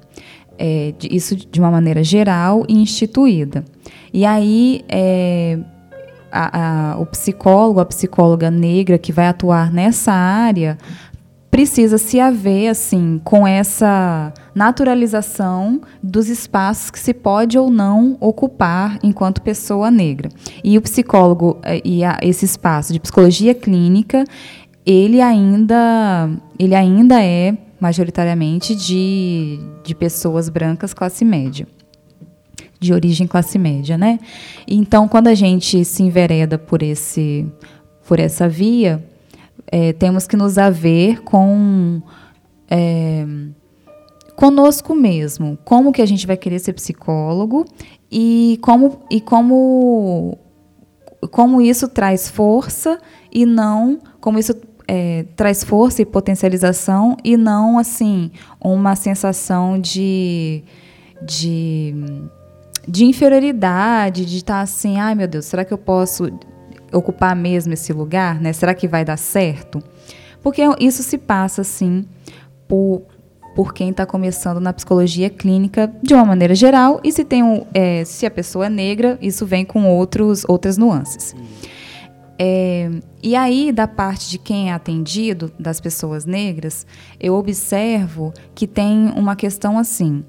é, 0.59 0.95
isso 1.11 1.35
de 1.35 1.59
uma 1.59 1.72
maneira 1.72 2.05
geral 2.05 2.64
e 2.68 2.74
instituída. 2.74 3.64
E 4.12 4.24
aí, 4.24 4.85
é, 4.89 5.59
a, 6.30 6.93
a, 6.93 6.99
o 6.99 7.07
psicólogo, 7.07 7.80
a 7.80 7.85
psicóloga 7.85 8.51
negra 8.51 8.97
que 8.97 9.12
vai 9.12 9.26
atuar 9.26 9.72
nessa 9.72 10.12
área 10.12 10.78
precisa 11.53 11.98
se 11.98 12.18
haver 12.18 12.68
assim 12.68 13.20
com 13.22 13.46
essa 13.46 14.32
naturalização 14.55 15.82
dos 16.03 16.30
espaços 16.30 16.90
que 16.90 16.98
se 16.98 17.12
pode 17.12 17.59
ou 17.59 17.70
não 17.70 18.16
ocupar 18.18 18.98
enquanto 19.03 19.42
pessoa 19.42 19.90
negra. 19.90 20.30
E 20.64 20.78
o 20.78 20.80
psicólogo 20.80 21.59
é, 21.62 21.82
e 21.84 22.03
a, 22.03 22.18
esse 22.22 22.46
espaço 22.46 22.94
de 22.94 22.98
psicologia 22.98 23.53
clínica, 23.55 24.24
ele 24.86 25.20
ainda 25.20 26.30
ele 26.59 26.74
ainda 26.74 27.22
é 27.22 27.55
majoritariamente 27.78 28.74
de, 28.74 29.61
de 29.84 29.94
pessoas 29.94 30.48
brancas 30.48 30.94
classe 30.94 31.22
média, 31.22 31.68
de 32.80 32.94
origem 32.94 33.26
classe 33.26 33.59
média, 33.59 33.98
né? 33.98 34.18
Então, 34.66 35.07
quando 35.07 35.28
a 35.28 35.34
gente 35.34 35.84
se 35.84 36.03
envereda 36.03 36.57
por 36.57 36.82
esse 36.82 37.46
por 38.09 38.18
essa 38.18 38.48
via, 38.48 39.05
é, 39.73 39.95
temos 39.95 40.27
que 40.27 40.37
nos 40.37 40.59
haver 40.59 41.23
com 41.23 42.03
é, 42.70 43.27
conosco 44.37 44.95
mesmo, 44.95 45.59
como 45.64 45.93
que 45.93 46.03
a 46.03 46.07
gente 46.07 46.27
vai 46.27 46.37
querer 46.37 46.59
ser 46.59 46.75
psicólogo 46.75 47.64
e 48.11 48.59
como 48.61 49.01
e 49.11 49.20
como 49.20 50.39
como 51.31 51.62
isso 51.62 51.89
traz 51.89 52.29
força 52.29 53.01
e 53.33 53.47
não 53.47 53.99
como 54.20 54.39
isso 54.39 54.55
é, 54.87 55.25
traz 55.37 55.64
força 55.64 56.03
e 56.03 56.05
potencialização 56.05 57.16
e 57.25 57.37
não 57.37 57.79
assim 57.79 58.31
uma 58.61 58.95
sensação 58.95 59.79
de 59.79 60.62
de, 61.25 61.95
de 62.87 63.05
inferioridade, 63.05 64.27
de 64.27 64.39
estar 64.39 64.55
tá 64.55 64.61
assim, 64.61 64.99
ai 64.99 65.14
meu 65.14 65.29
Deus, 65.29 65.47
será 65.47 65.64
que 65.64 65.73
eu 65.73 65.79
posso 65.79 66.29
ocupar 66.93 67.34
mesmo 67.34 67.72
esse 67.72 67.93
lugar, 67.93 68.40
né? 68.40 68.53
Será 68.53 68.74
que 68.74 68.86
vai 68.86 69.05
dar 69.05 69.16
certo? 69.16 69.82
Porque 70.43 70.62
isso 70.80 71.03
se 71.03 71.18
passa 71.18 71.62
assim 71.62 72.05
por 72.66 73.03
por 73.55 73.74
quem 73.74 73.90
está 73.90 74.07
começando 74.07 74.61
na 74.61 74.72
psicologia 74.72 75.28
clínica 75.28 75.93
de 76.03 76.14
uma 76.14 76.24
maneira 76.24 76.55
geral 76.55 77.01
e 77.05 77.12
se 77.12 77.24
tem 77.24 77.43
um, 77.43 77.66
é, 77.74 78.05
se 78.05 78.24
a 78.24 78.30
pessoa 78.30 78.66
é 78.66 78.70
negra 78.70 79.18
isso 79.20 79.45
vem 79.45 79.64
com 79.64 79.86
outros 79.90 80.45
outras 80.49 80.78
nuances 80.78 81.34
é, 82.38 82.90
e 83.22 83.36
aí 83.36 83.70
da 83.70 83.86
parte 83.86 84.30
de 84.30 84.38
quem 84.38 84.70
é 84.70 84.72
atendido 84.72 85.53
das 85.59 85.80
pessoas 85.80 86.24
negras 86.24 86.86
eu 87.20 87.34
observo 87.34 88.32
que 88.55 88.66
tem 88.66 89.12
uma 89.14 89.36
questão 89.36 89.78
assim 89.78 90.24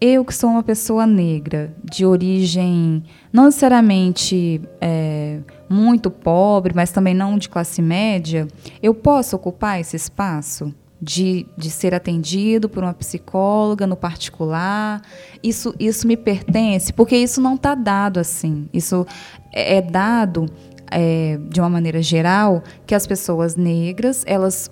eu 0.00 0.24
que 0.24 0.34
sou 0.34 0.50
uma 0.50 0.62
pessoa 0.62 1.06
negra 1.06 1.72
de 1.84 2.04
origem 2.04 3.04
não 3.32 3.44
necessariamente 3.46 4.60
é, 4.80 5.38
muito 5.68 6.10
pobre 6.10 6.72
mas 6.74 6.90
também 6.90 7.14
não 7.14 7.38
de 7.38 7.48
classe 7.48 7.82
média 7.82 8.48
eu 8.82 8.94
posso 8.94 9.36
ocupar 9.36 9.80
esse 9.80 9.96
espaço 9.96 10.74
de, 11.00 11.46
de 11.56 11.70
ser 11.70 11.94
atendido 11.94 12.68
por 12.68 12.82
uma 12.82 12.92
psicóloga 12.92 13.86
no 13.86 13.96
particular. 13.96 15.00
Isso, 15.42 15.74
isso 15.78 16.06
me 16.06 16.16
pertence, 16.16 16.92
porque 16.92 17.16
isso 17.16 17.40
não 17.40 17.54
está 17.54 17.74
dado 17.74 18.18
assim. 18.18 18.68
Isso 18.72 19.06
é, 19.52 19.76
é 19.76 19.82
dado 19.82 20.46
é, 20.90 21.38
de 21.48 21.60
uma 21.60 21.70
maneira 21.70 22.02
geral 22.02 22.62
que 22.86 22.94
as 22.94 23.06
pessoas 23.06 23.56
negras 23.56 24.24
elas 24.26 24.70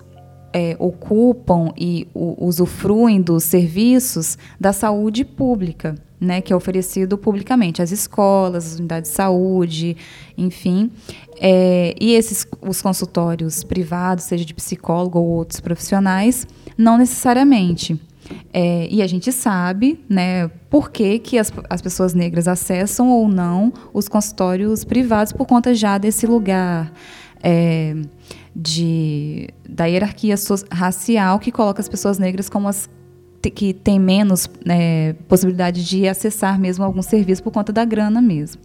é, 0.53 0.75
ocupam 0.79 1.71
e 1.77 2.07
usufruem 2.13 3.21
dos 3.21 3.43
serviços 3.43 4.37
da 4.59 4.73
saúde 4.73 5.23
pública 5.23 5.95
né, 6.19 6.41
que 6.41 6.51
é 6.51 6.55
oferecido 6.55 7.17
publicamente, 7.17 7.81
as 7.81 7.91
escolas, 7.91 8.73
as 8.73 8.79
unidades 8.79 9.11
de 9.11 9.15
saúde, 9.15 9.95
enfim. 10.37 10.91
É, 11.39 11.95
e 11.99 12.13
esses 12.13 12.47
os 12.61 12.81
consultórios 12.81 13.63
privados, 13.63 14.25
seja 14.25 14.43
de 14.43 14.53
psicólogo 14.53 15.19
ou 15.19 15.25
outros 15.27 15.59
profissionais, 15.59 16.47
não 16.77 16.97
necessariamente. 16.97 17.99
É, 18.51 18.87
e 18.91 19.01
a 19.01 19.07
gente 19.07 19.31
sabe 19.31 20.03
né, 20.09 20.49
por 20.69 20.91
que, 20.91 21.19
que 21.19 21.37
as, 21.37 21.53
as 21.69 21.81
pessoas 21.81 22.13
negras 22.13 22.47
acessam 22.47 23.09
ou 23.09 23.27
não 23.27 23.71
os 23.93 24.09
consultórios 24.09 24.83
privados 24.83 25.31
por 25.31 25.45
conta 25.45 25.73
já 25.73 25.97
desse 25.97 26.27
lugar 26.27 26.91
é, 27.41 27.95
de, 28.59 29.49
da 29.69 29.85
hierarquia 29.85 30.33
racial 30.71 31.37
que 31.37 31.51
coloca 31.51 31.79
as 31.79 31.87
pessoas 31.87 32.17
negras 32.17 32.49
como 32.49 32.67
as 32.67 32.89
que 33.53 33.71
tem 33.71 33.97
menos 33.97 34.49
né, 34.65 35.13
possibilidade 35.29 35.85
de 35.85 36.05
acessar 36.05 36.59
mesmo 36.59 36.83
algum 36.83 37.01
serviço 37.01 37.41
por 37.41 37.51
conta 37.53 37.71
da 37.71 37.85
grana 37.85 38.19
mesmo. 38.19 38.59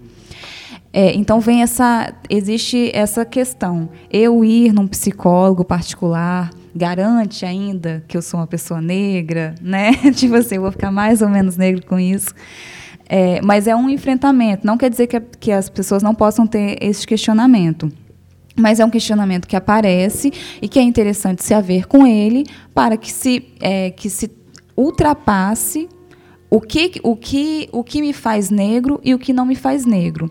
É, 0.92 1.14
então 1.14 1.38
vem 1.40 1.62
essa, 1.62 2.12
existe 2.28 2.90
essa 2.92 3.24
questão. 3.24 3.90
Eu 4.10 4.44
ir 4.44 4.72
num 4.72 4.88
psicólogo 4.88 5.64
particular 5.64 6.50
garante 6.74 7.44
ainda 7.44 8.02
que 8.08 8.16
eu 8.16 8.22
sou 8.22 8.40
uma 8.40 8.46
pessoa 8.46 8.80
negra, 8.80 9.54
né? 9.60 9.92
tipo 10.16 10.34
assim, 10.34 10.56
eu 10.56 10.62
vou 10.62 10.72
ficar 10.72 10.90
mais 10.90 11.22
ou 11.22 11.28
menos 11.28 11.56
negro 11.56 11.86
com 11.86 12.00
isso. 12.00 12.34
É, 13.08 13.40
mas 13.42 13.66
é 13.66 13.76
um 13.76 13.88
enfrentamento. 13.88 14.66
Não 14.66 14.76
quer 14.76 14.90
dizer 14.90 15.06
que, 15.06 15.20
que 15.20 15.52
as 15.52 15.68
pessoas 15.68 16.02
não 16.02 16.14
possam 16.14 16.46
ter 16.46 16.78
esse 16.80 17.06
questionamento. 17.06 17.92
Mas 18.56 18.80
é 18.80 18.84
um 18.84 18.90
questionamento 18.90 19.46
que 19.46 19.56
aparece 19.56 20.32
e 20.60 20.68
que 20.68 20.78
é 20.78 20.82
interessante 20.82 21.42
se 21.42 21.54
haver 21.54 21.86
com 21.86 22.06
ele 22.06 22.44
para 22.74 22.96
que 22.96 23.10
se, 23.10 23.48
é, 23.60 23.90
que 23.90 24.10
se 24.10 24.30
ultrapasse 24.76 25.88
o 26.50 26.60
que, 26.60 27.00
o, 27.02 27.16
que, 27.16 27.68
o 27.72 27.82
que 27.82 28.02
me 28.02 28.12
faz 28.12 28.50
negro 28.50 29.00
e 29.02 29.14
o 29.14 29.18
que 29.18 29.32
não 29.32 29.46
me 29.46 29.54
faz 29.54 29.86
negro. 29.86 30.30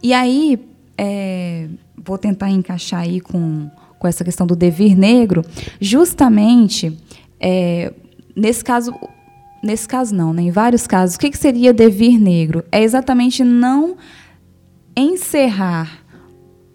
E 0.00 0.12
aí, 0.12 0.58
é, 0.96 1.68
vou 1.96 2.16
tentar 2.16 2.50
encaixar 2.50 3.00
aí 3.00 3.20
com, 3.20 3.68
com 3.98 4.06
essa 4.06 4.22
questão 4.22 4.46
do 4.46 4.54
devir 4.54 4.96
negro, 4.96 5.44
justamente 5.80 6.96
é, 7.40 7.92
nesse 8.34 8.64
caso. 8.64 8.92
Nesse 9.64 9.88
caso, 9.88 10.14
não, 10.14 10.32
né? 10.32 10.42
em 10.42 10.50
vários 10.52 10.86
casos, 10.86 11.16
o 11.16 11.18
que, 11.18 11.30
que 11.30 11.38
seria 11.38 11.72
devir 11.72 12.20
negro? 12.20 12.62
É 12.70 12.80
exatamente 12.84 13.42
não 13.42 13.96
encerrar 14.94 16.04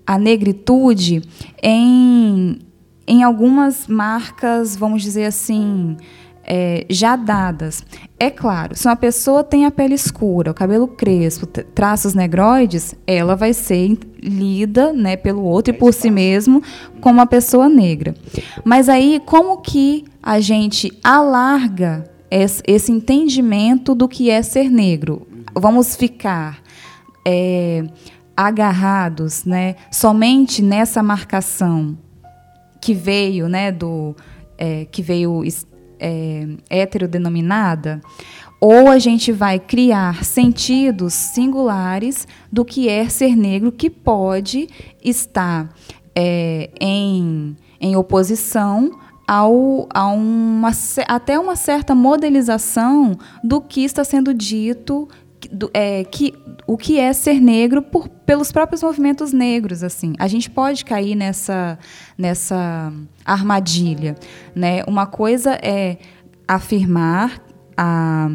a 0.05 0.17
negritude 0.17 1.21
em, 1.61 2.59
em 3.07 3.23
algumas 3.23 3.87
marcas, 3.87 4.75
vamos 4.75 5.01
dizer 5.01 5.25
assim, 5.25 5.97
é, 6.43 6.85
já 6.89 7.15
dadas. 7.15 7.83
É 8.19 8.29
claro, 8.29 8.75
se 8.75 8.87
uma 8.87 8.95
pessoa 8.95 9.43
tem 9.43 9.65
a 9.65 9.71
pele 9.71 9.93
escura, 9.93 10.51
o 10.51 10.53
cabelo 10.53 10.87
crespo, 10.87 11.45
traços 11.47 12.13
negroides, 12.13 12.95
ela 13.05 13.35
vai 13.35 13.53
ser 13.53 13.97
lida 14.21 14.93
né, 14.93 15.15
pelo 15.15 15.43
outro 15.43 15.73
e 15.73 15.77
por 15.77 15.93
si 15.93 16.11
mesmo 16.11 16.61
como 16.99 17.19
uma 17.19 17.25
pessoa 17.25 17.69
negra. 17.69 18.15
Mas 18.63 18.89
aí, 18.89 19.21
como 19.25 19.57
que 19.57 20.05
a 20.21 20.39
gente 20.39 20.91
alarga 21.03 22.03
esse, 22.29 22.91
entendimento 22.91 23.95
do 23.95 24.07
que 24.07 24.29
é 24.29 24.41
ser 24.41 24.69
negro? 24.69 25.27
Vamos 25.55 25.95
ficar 25.95 26.61
é, 27.25 27.85
agarrados 28.47 29.45
né, 29.45 29.75
somente 29.91 30.61
nessa 30.61 31.03
marcação 31.03 31.97
que 32.79 32.93
veio 32.93 33.47
né, 33.47 33.71
do 33.71 34.15
é, 34.57 34.85
que 34.85 35.01
veio 35.01 35.43
é, 35.99 36.47
heterodenominada, 36.69 38.01
ou 38.59 38.89
a 38.89 38.99
gente 38.99 39.31
vai 39.31 39.59
criar 39.59 40.23
sentidos 40.23 41.13
singulares 41.13 42.27
do 42.51 42.63
que 42.65 42.89
é 42.89 43.07
ser 43.09 43.35
negro, 43.35 43.71
que 43.71 43.89
pode 43.89 44.67
estar 45.03 45.69
é, 46.15 46.69
em, 46.79 47.55
em 47.79 47.95
oposição 47.95 48.99
ao, 49.27 49.87
a 49.93 50.07
uma, 50.07 50.71
até 51.07 51.39
uma 51.39 51.55
certa 51.55 51.95
modelização 51.95 53.17
do 53.43 53.61
que 53.61 53.83
está 53.83 54.03
sendo 54.03 54.33
dito 54.33 55.07
do, 55.49 55.69
é, 55.73 56.03
que, 56.03 56.33
o 56.67 56.77
que 56.77 56.99
é 56.99 57.13
ser 57.13 57.39
negro 57.39 57.81
por, 57.81 58.07
pelos 58.07 58.51
próprios 58.51 58.83
movimentos 58.83 59.31
negros. 59.33 59.83
assim 59.83 60.13
A 60.19 60.27
gente 60.27 60.49
pode 60.49 60.85
cair 60.85 61.15
nessa, 61.15 61.77
nessa 62.17 62.91
armadilha. 63.25 64.15
Né? 64.55 64.83
Uma 64.87 65.05
coisa 65.05 65.57
é 65.61 65.97
afirmar 66.47 67.41
a, 67.77 68.29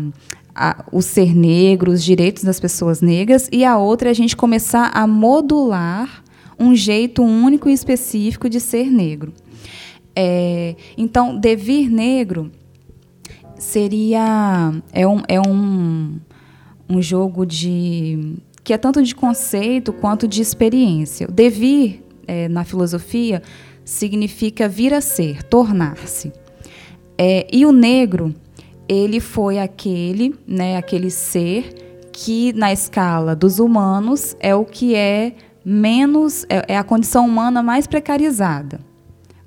a, 0.55 0.85
o 0.91 1.03
ser 1.03 1.35
negro, 1.35 1.93
os 1.93 2.03
direitos 2.03 2.43
das 2.43 2.59
pessoas 2.59 3.01
negras, 3.01 3.49
e 3.53 3.65
a 3.65 3.77
outra 3.77 4.09
é 4.09 4.11
a 4.11 4.15
gente 4.15 4.37
começar 4.37 4.91
a 4.95 5.07
modular 5.07 6.25
um 6.59 6.75
jeito 6.75 7.23
único 7.23 7.69
e 7.69 7.73
específico 7.73 8.49
de 8.49 8.61
ser 8.61 8.91
negro. 8.91 9.33
É, 10.15 10.75
então, 10.97 11.39
devir 11.39 11.91
negro 11.91 12.51
seria 13.59 14.73
é 14.93 15.07
um, 15.07 15.23
é 15.29 15.41
um 15.41 16.19
um 16.89 17.03
jogo 17.03 17.45
de 17.45 18.37
que 18.62 18.72
é 18.72 18.78
tanto 18.78 19.03
de 19.03 19.14
conceito 19.14 19.93
quanto 19.93 20.26
de 20.26 20.43
experiência. 20.43 21.28
O 21.28 21.32
devir 21.32 22.03
é, 22.26 22.49
na 22.49 22.64
filosofia 22.64 23.43
significa 23.84 24.68
vir 24.68 24.93
a 24.93 25.01
ser, 25.01 25.45
tornar-se. 25.45 26.32
É, 27.16 27.47
e 27.53 27.64
o 27.64 27.72
negro 27.72 28.34
ele 28.89 29.20
foi 29.20 29.59
aquele, 29.59 30.34
né, 30.47 30.76
aquele 30.76 31.11
ser 31.11 32.09
que 32.12 32.53
na 32.55 32.72
escala 32.72 33.37
dos 33.37 33.59
humanos 33.59 34.37
é 34.41 34.55
o 34.55 34.64
que 34.64 34.95
é 34.95 35.34
menos 35.64 36.45
é, 36.49 36.74
é 36.74 36.78
a 36.78 36.84
condição 36.84 37.26
humana 37.26 37.62
mais 37.62 37.87
precarizada. 37.87 38.80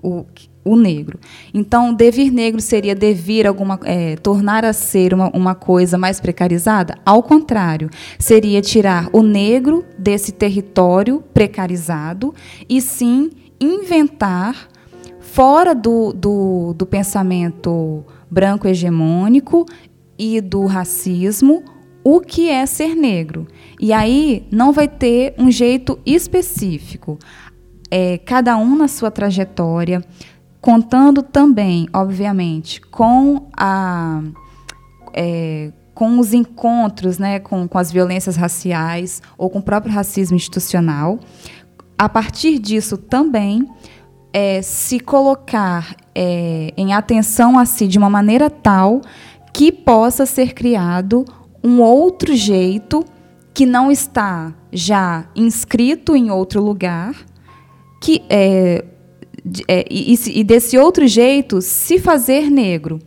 O, 0.01 0.25
o 0.69 0.75
negro. 0.75 1.19
Então, 1.53 1.93
devir 1.93 2.31
negro 2.31 2.61
seria 2.61 2.93
devir 2.93 3.47
alguma, 3.47 3.79
é, 3.83 4.15
tornar 4.17 4.63
a 4.63 4.73
ser 4.73 5.13
uma, 5.13 5.29
uma 5.31 5.55
coisa 5.55 5.97
mais 5.97 6.19
precarizada? 6.19 6.97
Ao 7.05 7.23
contrário, 7.23 7.89
seria 8.19 8.61
tirar 8.61 9.09
o 9.11 9.23
negro 9.23 9.85
desse 9.97 10.31
território 10.31 11.23
precarizado 11.33 12.33
e 12.67 12.81
sim 12.81 13.31
inventar 13.59 14.69
fora 15.19 15.73
do, 15.73 16.13
do, 16.13 16.73
do 16.73 16.85
pensamento 16.85 18.05
branco 18.29 18.67
hegemônico 18.67 19.65
e 20.17 20.39
do 20.41 20.65
racismo 20.65 21.63
o 22.03 22.21
que 22.21 22.49
é 22.49 22.65
ser 22.65 22.95
negro. 22.95 23.47
E 23.79 23.91
aí 23.91 24.47
não 24.51 24.71
vai 24.71 24.87
ter 24.87 25.33
um 25.37 25.51
jeito 25.51 25.99
específico. 26.05 27.17
É, 27.91 28.17
cada 28.19 28.55
um 28.57 28.75
na 28.75 28.87
sua 28.87 29.09
trajetória, 29.09 30.03
contando 30.61 31.21
também, 31.23 31.87
obviamente, 31.93 32.81
com 32.81 33.47
a. 33.57 34.21
É, 35.13 35.71
com 35.93 36.17
os 36.17 36.33
encontros 36.33 37.17
né, 37.17 37.39
com, 37.39 37.67
com 37.67 37.77
as 37.77 37.91
violências 37.91 38.37
raciais 38.37 39.21
ou 39.37 39.49
com 39.49 39.59
o 39.59 39.61
próprio 39.61 39.93
racismo 39.93 40.37
institucional. 40.37 41.19
A 41.97 42.07
partir 42.07 42.57
disso 42.57 42.95
também 42.95 43.67
é, 44.31 44.61
se 44.61 44.97
colocar 44.99 45.95
é, 46.15 46.73
em 46.77 46.93
atenção 46.93 47.59
a 47.59 47.65
si 47.65 47.85
de 47.85 47.97
uma 47.97 48.09
maneira 48.09 48.49
tal 48.49 49.01
que 49.53 49.73
possa 49.73 50.25
ser 50.25 50.53
criado 50.53 51.25
um 51.61 51.81
outro 51.81 52.33
jeito 52.33 53.03
que 53.53 53.65
não 53.65 53.91
está 53.91 54.53
já 54.71 55.25
inscrito 55.35 56.15
em 56.15 56.31
outro 56.31 56.63
lugar, 56.63 57.13
que 58.01 58.23
é, 58.29 58.85
é 59.67 59.85
e, 59.89 60.17
e, 60.39 60.43
desse 60.43 60.77
outro 60.77 61.07
jeito 61.07 61.61
se 61.61 61.99
fazer 61.99 62.49
negro. 62.49 62.99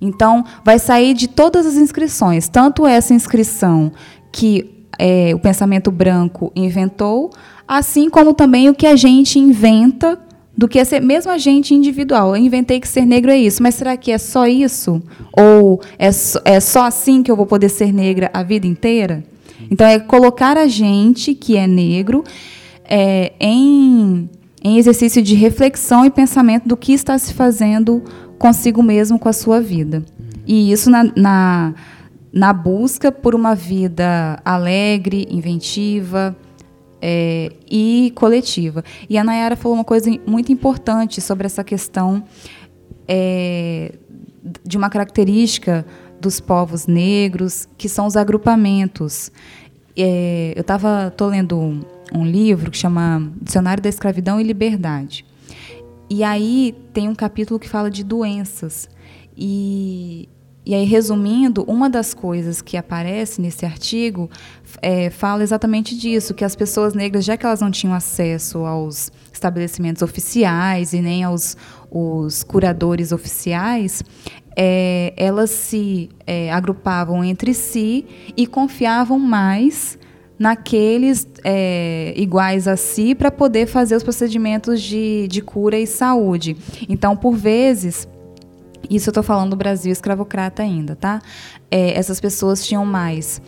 Então, 0.00 0.44
vai 0.64 0.78
sair 0.78 1.14
de 1.14 1.26
todas 1.26 1.66
as 1.66 1.76
inscrições, 1.76 2.48
tanto 2.48 2.86
essa 2.86 3.14
inscrição 3.14 3.90
que 4.30 4.84
é, 4.98 5.34
o 5.34 5.38
pensamento 5.38 5.90
branco 5.90 6.52
inventou, 6.54 7.30
assim 7.66 8.10
como 8.10 8.34
também 8.34 8.68
o 8.68 8.74
que 8.74 8.86
a 8.86 8.96
gente 8.96 9.38
inventa 9.38 10.18
do 10.56 10.66
que 10.66 10.82
ser 10.84 11.00
mesmo 11.00 11.30
a 11.30 11.38
gente 11.38 11.74
individual. 11.74 12.34
Eu 12.34 12.42
inventei 12.42 12.80
que 12.80 12.88
ser 12.88 13.04
negro 13.04 13.30
é 13.30 13.36
isso, 13.36 13.62
mas 13.62 13.74
será 13.74 13.96
que 13.96 14.10
é 14.10 14.18
só 14.18 14.46
isso? 14.46 15.02
Ou 15.32 15.80
é, 15.98 16.10
so, 16.10 16.40
é 16.44 16.60
só 16.60 16.84
assim 16.84 17.22
que 17.22 17.30
eu 17.30 17.36
vou 17.36 17.46
poder 17.46 17.68
ser 17.68 17.92
negra 17.92 18.30
a 18.32 18.42
vida 18.42 18.66
inteira? 18.66 19.22
Então, 19.70 19.86
é 19.86 19.98
colocar 19.98 20.56
a 20.56 20.66
gente, 20.66 21.34
que 21.34 21.56
é 21.56 21.66
negro, 21.66 22.24
é, 22.84 23.32
em, 23.40 24.28
em 24.62 24.78
exercício 24.78 25.22
de 25.22 25.34
reflexão 25.34 26.04
e 26.04 26.10
pensamento 26.10 26.68
do 26.68 26.76
que 26.76 26.92
está 26.92 27.18
se 27.18 27.34
fazendo 27.34 28.02
consigo 28.38 28.82
mesmo, 28.82 29.18
com 29.18 29.28
a 29.28 29.32
sua 29.32 29.60
vida. 29.60 30.02
E 30.46 30.70
isso 30.70 30.90
na, 30.90 31.04
na, 31.16 31.74
na 32.32 32.52
busca 32.52 33.10
por 33.10 33.34
uma 33.34 33.54
vida 33.54 34.40
alegre, 34.44 35.26
inventiva, 35.30 36.36
é, 37.00 37.52
e 37.70 38.12
coletiva. 38.14 38.84
E 39.08 39.18
a 39.18 39.24
Nayara 39.24 39.56
falou 39.56 39.76
uma 39.76 39.84
coisa 39.84 40.10
muito 40.26 40.52
importante 40.52 41.20
sobre 41.20 41.46
essa 41.46 41.62
questão 41.62 42.24
é, 43.06 43.92
de 44.64 44.76
uma 44.76 44.88
característica 44.88 45.86
dos 46.20 46.40
povos 46.40 46.86
negros, 46.86 47.68
que 47.76 47.88
são 47.88 48.06
os 48.06 48.16
agrupamentos. 48.16 49.30
É, 49.96 50.52
eu 50.56 50.60
estava 50.60 51.12
tô 51.16 51.26
lendo 51.28 51.80
um, 52.12 52.24
livro 52.24 52.70
que 52.70 52.78
chama 52.78 53.32
Dicionário 53.40 53.82
da 53.82 53.88
Escravidão 53.88 54.40
e 54.40 54.44
Liberdade. 54.44 55.24
E 56.08 56.22
aí 56.22 56.74
tem 56.92 57.08
um 57.08 57.14
capítulo 57.14 57.58
que 57.58 57.68
fala 57.68 57.90
de 57.90 58.04
doenças. 58.04 58.88
E, 59.36 60.28
e 60.64 60.74
aí, 60.74 60.84
resumindo, 60.84 61.64
uma 61.64 61.90
das 61.90 62.14
coisas 62.14 62.62
que 62.62 62.76
aparece 62.76 63.40
nesse 63.40 63.66
artigo 63.66 64.30
é, 64.80 65.10
fala 65.10 65.42
exatamente 65.42 65.96
disso, 65.96 66.34
que 66.34 66.44
as 66.44 66.56
pessoas 66.56 66.94
negras, 66.94 67.24
já 67.24 67.36
que 67.36 67.44
elas 67.44 67.60
não 67.60 67.70
tinham 67.70 67.94
acesso 67.94 68.58
aos 68.64 69.10
estabelecimentos 69.32 70.02
oficiais 70.02 70.92
e 70.92 71.00
nem 71.00 71.24
aos 71.24 71.56
os 71.90 72.42
curadores 72.42 73.12
oficiais, 73.12 74.02
é, 74.56 75.12
elas 75.16 75.50
se 75.50 76.08
é, 76.26 76.50
agrupavam 76.50 77.22
entre 77.22 77.52
si 77.52 78.06
e 78.36 78.46
confiavam 78.46 79.18
mais 79.18 79.98
naqueles 80.38 81.26
é, 81.42 82.12
iguais 82.16 82.68
a 82.68 82.76
si 82.76 83.14
para 83.14 83.30
poder 83.30 83.66
fazer 83.66 83.96
os 83.96 84.02
procedimentos 84.02 84.82
de, 84.82 85.26
de 85.28 85.40
cura 85.40 85.78
e 85.78 85.86
saúde. 85.86 86.56
Então, 86.88 87.16
por 87.16 87.34
vezes, 87.34 88.06
isso 88.90 89.08
eu 89.08 89.12
estou 89.12 89.22
falando 89.22 89.50
do 89.50 89.56
Brasil 89.56 89.90
escravocrata 89.90 90.62
ainda, 90.62 90.94
tá? 90.94 91.22
É, 91.70 91.98
essas 91.98 92.20
pessoas 92.20 92.64
tinham 92.64 92.84
mais 92.84 93.40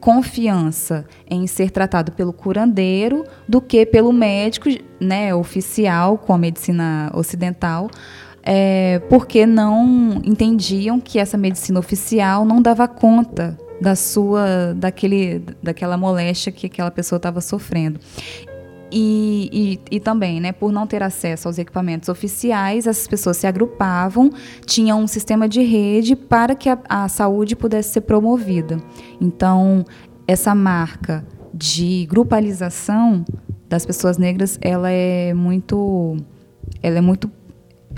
confiança 0.00 1.06
em 1.28 1.46
ser 1.46 1.70
tratado 1.70 2.12
pelo 2.12 2.30
curandeiro 2.30 3.24
do 3.48 3.58
que 3.58 3.86
pelo 3.86 4.12
médico 4.12 4.68
né, 5.00 5.34
oficial 5.34 6.18
com 6.18 6.34
a 6.34 6.38
medicina 6.38 7.10
ocidental, 7.14 7.88
é, 8.42 8.98
porque 9.08 9.46
não 9.46 10.20
entendiam 10.22 11.00
que 11.00 11.18
essa 11.18 11.38
medicina 11.38 11.80
oficial 11.80 12.44
não 12.44 12.60
dava 12.60 12.86
conta 12.86 13.58
da 13.84 13.94
sua 13.94 14.72
daquele 14.74 15.42
daquela 15.62 15.96
moléstia 15.98 16.50
que 16.50 16.66
aquela 16.66 16.90
pessoa 16.90 17.18
estava 17.18 17.40
sofrendo. 17.42 18.00
E, 18.96 19.50
e, 19.90 19.96
e, 19.96 20.00
também, 20.00 20.40
né, 20.40 20.52
por 20.52 20.70
não 20.70 20.86
ter 20.86 21.02
acesso 21.02 21.48
aos 21.48 21.58
equipamentos 21.58 22.08
oficiais, 22.08 22.86
essas 22.86 23.08
pessoas 23.08 23.36
se 23.36 23.46
agrupavam, 23.46 24.30
tinham 24.64 25.02
um 25.02 25.06
sistema 25.08 25.48
de 25.48 25.62
rede 25.62 26.14
para 26.14 26.54
que 26.54 26.68
a, 26.68 26.78
a 26.88 27.08
saúde 27.08 27.56
pudesse 27.56 27.94
ser 27.94 28.02
promovida. 28.02 28.76
Então, 29.20 29.84
essa 30.28 30.54
marca 30.54 31.26
de 31.52 32.06
grupalização 32.08 33.24
das 33.68 33.84
pessoas 33.84 34.16
negras, 34.16 34.58
ela 34.62 34.90
é 34.90 35.34
muito, 35.34 36.16
ela 36.80 36.98
é 36.98 37.00
muito 37.00 37.28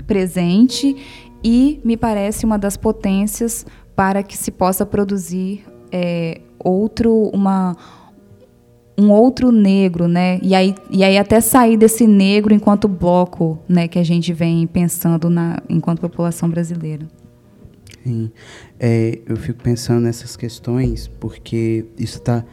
presente 0.07 0.95
e 1.43 1.79
me 1.83 1.95
parece 1.95 2.43
uma 2.43 2.57
das 2.57 2.75
potências 2.75 3.67
para 3.95 4.23
que 4.23 4.35
se 4.35 4.51
possa 4.51 4.83
produzir 4.85 5.63
é, 5.91 6.41
outro, 6.59 7.29
uma 7.33 7.75
um 8.97 9.11
outro 9.11 9.51
negro, 9.51 10.07
né? 10.07 10.39
E 10.41 10.55
aí, 10.55 10.73
e 10.89 11.03
aí 11.03 11.17
até 11.17 11.39
sair 11.39 11.77
desse 11.77 12.07
negro 12.07 12.53
enquanto 12.53 12.87
bloco, 12.87 13.59
né, 13.69 13.87
que 13.87 13.99
a 13.99 14.03
gente 14.03 14.33
vem 14.33 14.65
pensando 14.65 15.29
na 15.29 15.61
enquanto 15.69 15.99
população 15.99 16.49
brasileira. 16.49 17.07
Sim. 18.03 18.31
É, 18.79 19.19
eu 19.27 19.37
fico 19.37 19.61
pensando 19.61 20.01
nessas 20.01 20.35
questões 20.35 21.07
porque 21.19 21.85
isso 21.97 22.17
está 22.17 22.43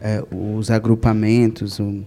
é, 0.00 0.22
os 0.30 0.70
agrupamentos, 0.70 1.80
o, 1.80 2.04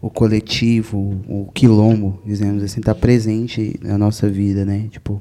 o 0.00 0.08
coletivo, 0.08 1.20
o, 1.28 1.50
quilombo, 1.52 2.20
dizemos 2.24 2.62
assim, 2.62 2.78
está 2.78 2.94
presente 2.94 3.74
na 3.82 3.98
nossa 3.98 4.28
vida, 4.28 4.64
né? 4.64 4.86
Tipo, 4.90 5.20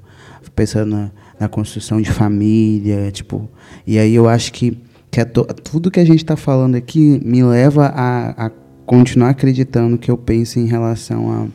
pensando 0.54 0.92
na, 0.92 1.12
na 1.40 1.48
construção 1.48 2.00
de 2.00 2.12
família, 2.12 3.10
tipo, 3.12 3.50
e 3.88 3.98
aí 3.98 4.14
eu 4.14 4.28
acho 4.28 4.54
que 4.54 4.78
que 5.12 5.20
é 5.20 5.26
to, 5.26 5.44
tudo 5.44 5.92
que 5.92 6.00
a 6.00 6.06
gente 6.06 6.20
está 6.20 6.38
falando 6.38 6.76
aqui 6.76 7.22
me 7.24 7.44
leva 7.44 7.88
a, 7.88 8.48
a, 8.48 8.52
continuar 8.86 9.30
acreditando 9.30 9.98
que 9.98 10.10
eu 10.10 10.18
penso 10.18 10.58
em 10.58 10.66
relação 10.66 11.52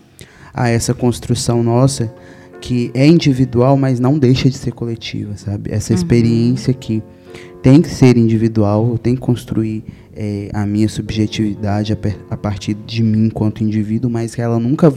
a, 0.55 0.63
a 0.65 0.69
essa 0.69 0.93
construção 0.93 1.63
nossa 1.63 2.15
que 2.61 2.91
é 2.95 3.07
individual, 3.07 3.77
mas 3.77 3.99
não 3.99 4.19
deixa 4.19 4.49
de 4.51 4.57
ser 4.57 4.73
coletiva, 4.73 5.37
sabe? 5.37 5.71
Essa 5.73 5.93
uhum. 5.93 5.99
experiência 5.99 6.73
que 6.75 7.03
tem 7.63 7.83
que 7.83 7.89
ser 7.89 8.17
individual, 8.17 8.91
eu 8.93 8.99
tenho 8.99 9.17
que 9.17 9.23
construir 9.23 9.85
é, 10.15 10.49
a 10.53 10.65
minha 10.67 10.89
subjetividade 10.89 11.93
a, 11.93 11.97
a, 12.31 12.37
partir 12.37 12.75
de 12.75 13.03
mim 13.03 13.27
enquanto 13.27 13.63
indivíduo, 13.63 14.11
mas 14.11 14.35
que 14.35 14.41
ela 14.41 14.59
nunca 14.59 14.93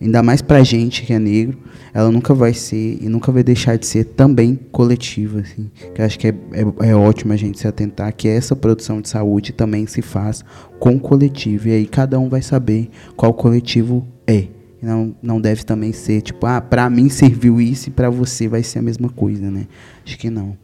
ainda 0.00 0.22
mais 0.22 0.42
pra 0.42 0.62
gente 0.62 1.04
que 1.04 1.12
é 1.12 1.18
negro, 1.18 1.58
ela 1.92 2.10
nunca 2.10 2.34
vai 2.34 2.52
ser 2.52 2.98
e 3.00 3.08
nunca 3.08 3.32
vai 3.32 3.42
deixar 3.42 3.78
de 3.78 3.86
ser 3.86 4.04
também 4.04 4.58
coletiva, 4.70 5.40
assim. 5.40 5.70
Que 5.94 6.02
acho 6.02 6.18
que 6.18 6.28
é, 6.28 6.34
é, 6.52 6.90
é, 6.90 6.94
ótimo 6.94 7.32
a 7.32 7.36
gente 7.36 7.58
se 7.58 7.66
atentar 7.66 8.12
que 8.14 8.28
essa 8.28 8.54
produção 8.54 9.00
de 9.00 9.08
saúde 9.08 9.52
também 9.52 9.86
se 9.86 10.02
faz 10.02 10.44
com 10.78 10.98
coletivo. 10.98 11.68
E 11.68 11.72
aí 11.72 11.86
cada 11.86 12.18
um 12.18 12.28
vai 12.28 12.42
saber 12.42 12.90
qual 13.16 13.32
coletivo 13.32 14.06
é. 14.26 14.48
Não, 14.82 15.16
não 15.22 15.40
deve 15.40 15.64
também 15.64 15.92
ser 15.92 16.20
tipo, 16.20 16.46
ah, 16.46 16.60
pra 16.60 16.88
mim 16.90 17.08
serviu 17.08 17.60
isso 17.60 17.88
e 17.88 17.92
pra 17.92 18.10
você 18.10 18.46
vai 18.46 18.62
ser 18.62 18.80
a 18.80 18.82
mesma 18.82 19.08
coisa, 19.08 19.50
né? 19.50 19.66
Acho 20.04 20.18
que 20.18 20.28
não. 20.28 20.56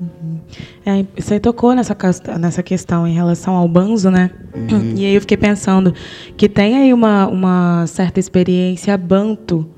Uhum. 0.00 0.40
É, 0.84 1.04
você 1.16 1.38
tocou 1.38 1.74
nessa, 1.74 1.96
nessa 2.38 2.62
questão 2.62 3.06
em 3.06 3.14
relação 3.14 3.54
ao 3.54 3.68
banzo, 3.68 4.10
né? 4.10 4.30
Uhum. 4.54 4.94
E 4.96 5.06
aí 5.06 5.14
eu 5.14 5.20
fiquei 5.20 5.36
pensando 5.36 5.94
que 6.36 6.48
tem 6.48 6.76
aí 6.76 6.92
uma, 6.92 7.26
uma 7.28 7.86
certa 7.86 8.18
experiência 8.18 8.96
banto 8.96 9.68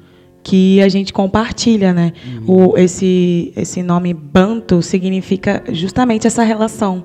que 0.42 0.80
a 0.82 0.88
gente 0.88 1.12
compartilha, 1.12 1.92
né? 1.92 2.12
Uhum. 2.26 2.70
O, 2.72 2.78
esse, 2.78 3.52
esse 3.56 3.82
nome 3.82 4.12
banto 4.14 4.82
significa 4.82 5.62
justamente 5.70 6.26
essa 6.26 6.42
relação, 6.42 7.04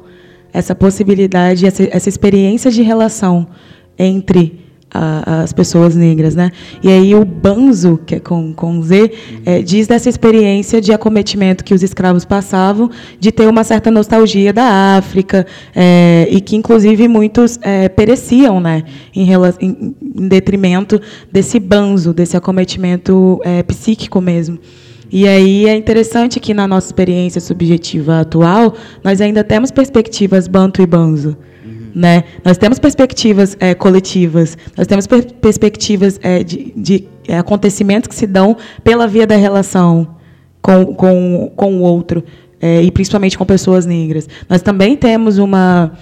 essa 0.53 0.75
possibilidade, 0.75 1.65
essa, 1.65 1.83
essa 1.83 2.09
experiência 2.09 2.69
de 2.69 2.81
relação 2.81 3.47
entre 3.97 4.68
as 4.91 5.53
pessoas 5.53 5.95
negras, 5.95 6.35
né? 6.35 6.51
E 6.81 6.89
aí 6.89 7.13
o 7.13 7.23
Banzo, 7.23 7.99
que 8.05 8.15
é 8.15 8.19
com, 8.19 8.53
com 8.53 8.81
Z, 8.81 9.11
é, 9.45 9.61
diz 9.61 9.87
dessa 9.87 10.09
experiência 10.09 10.81
de 10.81 10.91
acometimento 10.91 11.63
que 11.63 11.73
os 11.73 11.83
escravos 11.83 12.25
passavam, 12.25 12.89
de 13.19 13.31
ter 13.31 13.47
uma 13.47 13.63
certa 13.63 13.91
nostalgia 13.91 14.51
da 14.51 14.97
África, 14.97 15.45
é, 15.75 16.27
e 16.31 16.41
que, 16.41 16.55
inclusive, 16.55 17.07
muitos 17.07 17.59
é, 17.61 17.87
pereciam 17.87 18.59
né, 18.59 18.83
em, 19.15 19.29
em, 19.31 19.95
em, 20.15 20.27
detrimento 20.27 20.99
desse 21.31 21.59
banzo, 21.59 22.13
desse 22.13 22.35
acometimento 22.35 23.39
é, 23.43 23.61
psíquico 23.63 24.19
mesmo. 24.19 24.57
E 25.11 25.27
aí 25.27 25.67
é 25.67 25.75
interessante 25.75 26.39
que, 26.39 26.53
na 26.53 26.67
nossa 26.67 26.87
experiência 26.87 27.41
subjetiva 27.41 28.21
atual, 28.21 28.75
nós 29.03 29.21
ainda 29.21 29.43
temos 29.43 29.71
perspectivas 29.71 30.47
banto 30.47 30.81
e 30.81 30.85
banzo. 30.85 31.35
Né? 31.93 32.23
Nós 32.43 32.57
temos 32.57 32.79
perspectivas 32.79 33.57
é, 33.59 33.73
coletivas, 33.73 34.57
nós 34.77 34.87
temos 34.87 35.07
per 35.07 35.25
perspectivas 35.33 36.19
é, 36.21 36.43
de, 36.43 36.73
de 36.75 37.07
é, 37.27 37.37
acontecimentos 37.37 38.07
que 38.07 38.15
se 38.15 38.27
dão 38.27 38.55
pela 38.83 39.07
via 39.07 39.25
da 39.25 39.35
relação 39.35 40.15
com, 40.61 40.93
com, 40.93 41.51
com 41.55 41.77
o 41.77 41.81
outro, 41.81 42.23
é, 42.61 42.81
e 42.81 42.91
principalmente 42.91 43.37
com 43.37 43.45
pessoas 43.45 43.85
negras. 43.85 44.27
Nós 44.47 44.61
também 44.61 44.95
temos 44.95 45.37
uma. 45.37 45.93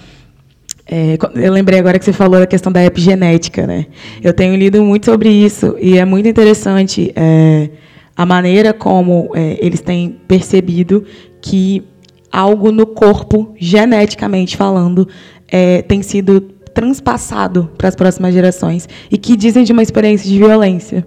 É, 0.90 1.18
eu 1.34 1.52
lembrei 1.52 1.78
agora 1.78 1.98
que 1.98 2.04
você 2.04 2.12
falou 2.12 2.40
da 2.40 2.46
questão 2.46 2.72
da 2.72 2.84
epigenética. 2.84 3.66
Né? 3.66 3.86
Eu 4.22 4.32
tenho 4.32 4.56
lido 4.56 4.82
muito 4.82 5.06
sobre 5.06 5.28
isso, 5.28 5.76
e 5.80 5.98
é 5.98 6.04
muito 6.04 6.28
interessante 6.28 7.12
é, 7.14 7.70
a 8.16 8.26
maneira 8.26 8.72
como 8.72 9.30
eles 9.60 9.80
têm 9.80 10.18
percebido 10.26 11.04
que 11.40 11.84
algo 12.32 12.70
no 12.70 12.86
corpo, 12.86 13.54
geneticamente 13.58 14.56
falando, 14.56 15.08
é, 15.48 15.82
tem 15.82 16.02
sido 16.02 16.40
transpassado 16.72 17.70
para 17.76 17.88
as 17.88 17.96
próximas 17.96 18.32
gerações 18.32 18.88
e 19.10 19.18
que 19.18 19.36
dizem 19.36 19.64
de 19.64 19.72
uma 19.72 19.82
experiência 19.82 20.28
de 20.28 20.38
violência. 20.38 21.06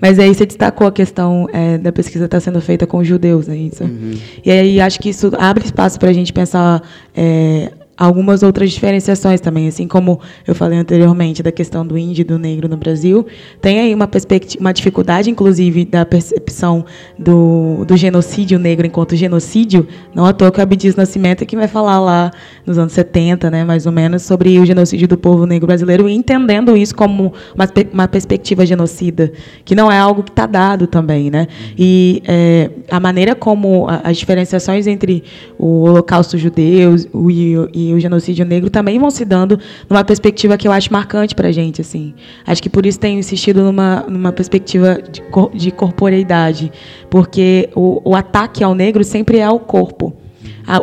Mas 0.00 0.18
aí 0.18 0.34
você 0.34 0.46
destacou 0.46 0.86
a 0.86 0.92
questão 0.92 1.46
é, 1.52 1.78
da 1.78 1.92
pesquisa 1.92 2.24
estar 2.24 2.38
tá 2.38 2.40
sendo 2.40 2.60
feita 2.60 2.86
com 2.86 3.04
judeus, 3.04 3.48
é 3.48 3.56
isso? 3.56 3.84
Uhum. 3.84 4.14
E 4.44 4.50
aí 4.50 4.80
acho 4.80 4.98
que 4.98 5.10
isso 5.10 5.30
abre 5.38 5.64
espaço 5.64 5.98
para 5.98 6.10
a 6.10 6.12
gente 6.12 6.32
pensar 6.32 6.82
é, 7.14 7.70
algumas 8.00 8.42
outras 8.42 8.70
diferenciações 8.72 9.42
também, 9.42 9.68
assim 9.68 9.86
como 9.86 10.18
eu 10.46 10.54
falei 10.54 10.78
anteriormente 10.78 11.42
da 11.42 11.52
questão 11.52 11.86
do 11.86 11.98
índio 11.98 12.22
e 12.22 12.24
do 12.24 12.38
negro 12.38 12.66
no 12.66 12.78
Brasil, 12.78 13.26
tem 13.60 13.78
aí 13.78 13.94
uma 13.94 14.08
perspectiva, 14.08 14.58
uma 14.58 14.72
dificuldade, 14.72 15.28
inclusive, 15.28 15.84
da 15.84 16.06
percepção 16.06 16.82
do, 17.18 17.84
do 17.84 17.98
genocídio 17.98 18.58
negro 18.58 18.86
enquanto 18.86 19.14
genocídio, 19.14 19.86
não 20.14 20.24
à 20.24 20.32
toa 20.32 20.50
que 20.50 20.58
o 20.58 20.62
Abdias 20.62 20.96
Nascimento 20.96 21.42
é 21.42 21.44
que 21.44 21.54
vai 21.54 21.68
falar 21.68 22.00
lá 22.00 22.30
nos 22.64 22.78
anos 22.78 22.94
70, 22.94 23.50
né, 23.50 23.64
mais 23.66 23.84
ou 23.84 23.92
menos, 23.92 24.22
sobre 24.22 24.58
o 24.58 24.64
genocídio 24.64 25.06
do 25.06 25.18
povo 25.18 25.44
negro 25.44 25.66
brasileiro, 25.66 26.08
e 26.08 26.14
entendendo 26.14 26.74
isso 26.74 26.96
como 26.96 27.34
uma, 27.54 27.68
uma 27.92 28.08
perspectiva 28.08 28.64
genocida, 28.64 29.30
que 29.62 29.74
não 29.74 29.92
é 29.92 29.98
algo 29.98 30.22
que 30.22 30.30
está 30.30 30.46
dado 30.46 30.86
também, 30.86 31.30
né, 31.30 31.46
e 31.78 32.22
é, 32.26 32.70
a 32.90 32.98
maneira 32.98 33.34
como 33.34 33.86
as 34.02 34.16
diferenciações 34.16 34.86
entre 34.86 35.22
o 35.58 35.82
holocausto 35.82 36.38
judeu 36.38 36.96
o, 37.12 37.30
e 37.30 37.89
o 37.94 38.00
genocídio 38.00 38.44
negro 38.44 38.70
também 38.70 38.98
vão 38.98 39.10
se 39.10 39.24
dando 39.24 39.58
numa 39.88 40.04
perspectiva 40.04 40.56
que 40.56 40.66
eu 40.66 40.72
acho 40.72 40.92
marcante 40.92 41.34
para 41.34 41.48
a 41.48 41.52
gente. 41.52 41.80
Assim. 41.80 42.14
Acho 42.46 42.62
que 42.62 42.70
por 42.70 42.86
isso 42.86 42.98
tenho 42.98 43.18
insistido 43.18 43.62
numa, 43.62 44.04
numa 44.08 44.32
perspectiva 44.32 45.00
de, 45.10 45.22
de 45.54 45.70
corporeidade, 45.70 46.70
porque 47.08 47.68
o, 47.74 48.00
o 48.10 48.14
ataque 48.14 48.62
ao 48.62 48.74
negro 48.74 49.04
sempre 49.04 49.38
é 49.38 49.44
ao 49.44 49.58
corpo. 49.58 50.14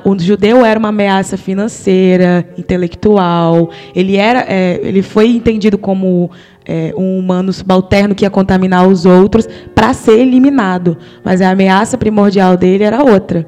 O 0.04 0.20
judeu 0.20 0.66
era 0.66 0.78
uma 0.78 0.90
ameaça 0.90 1.38
financeira, 1.38 2.46
intelectual. 2.58 3.70
Ele 3.96 4.18
era, 4.18 4.46
é, 4.48 4.80
ele 4.84 5.02
foi 5.02 5.30
entendido 5.30 5.78
como 5.78 6.30
é, 6.66 6.94
um 6.98 7.18
humano 7.18 7.54
subalterno 7.54 8.14
que 8.14 8.26
ia 8.26 8.30
contaminar 8.30 8.86
os 8.88 9.06
outros 9.06 9.48
para 9.74 9.94
ser 9.94 10.20
eliminado. 10.20 10.98
Mas 11.24 11.42
a 11.42 11.52
ameaça 11.52 11.98
primordial 11.98 12.58
dele 12.58 12.84
era 12.84 13.02
outra. 13.02 13.48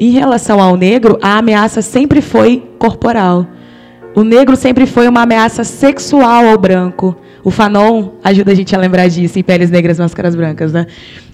Em 0.00 0.10
relação 0.10 0.60
ao 0.60 0.76
negro, 0.76 1.18
a 1.20 1.38
ameaça 1.38 1.82
sempre 1.82 2.20
foi 2.20 2.62
corporal. 2.78 3.46
O 4.14 4.22
negro 4.22 4.56
sempre 4.56 4.86
foi 4.86 5.08
uma 5.08 5.22
ameaça 5.22 5.64
sexual 5.64 6.46
ao 6.46 6.58
branco. 6.58 7.16
O 7.44 7.50
Fanon 7.50 8.10
ajuda 8.22 8.52
a 8.52 8.54
gente 8.54 8.74
a 8.74 8.78
lembrar 8.78 9.08
disso 9.08 9.38
em 9.38 9.42
Peles 9.42 9.70
Negras, 9.70 9.98
Máscaras 9.98 10.34
Brancas. 10.34 10.72
Né? 10.72 10.86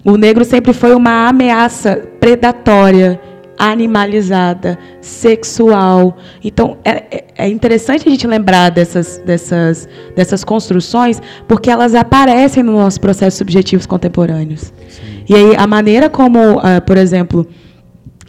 O 0.04 0.16
negro 0.16 0.44
sempre 0.44 0.72
foi 0.72 0.94
uma 0.94 1.28
ameaça 1.28 1.96
predatória, 2.20 3.20
animalizada, 3.58 4.78
sexual. 5.00 6.16
Então, 6.42 6.76
é, 6.84 6.90
é, 6.90 7.24
é 7.36 7.48
interessante 7.48 8.08
a 8.08 8.10
gente 8.10 8.26
lembrar 8.26 8.70
dessas, 8.70 9.18
dessas, 9.24 9.88
dessas 10.16 10.44
construções, 10.44 11.20
porque 11.46 11.70
elas 11.70 11.94
aparecem 11.94 12.62
nos 12.62 12.74
nossos 12.74 12.98
processos 12.98 13.38
subjetivos 13.38 13.86
contemporâneos. 13.86 14.72
Sim. 14.88 15.24
E 15.28 15.34
aí, 15.34 15.54
a 15.56 15.66
maneira 15.66 16.10
como, 16.10 16.58
uh, 16.58 16.80
por 16.84 16.96
exemplo 16.96 17.46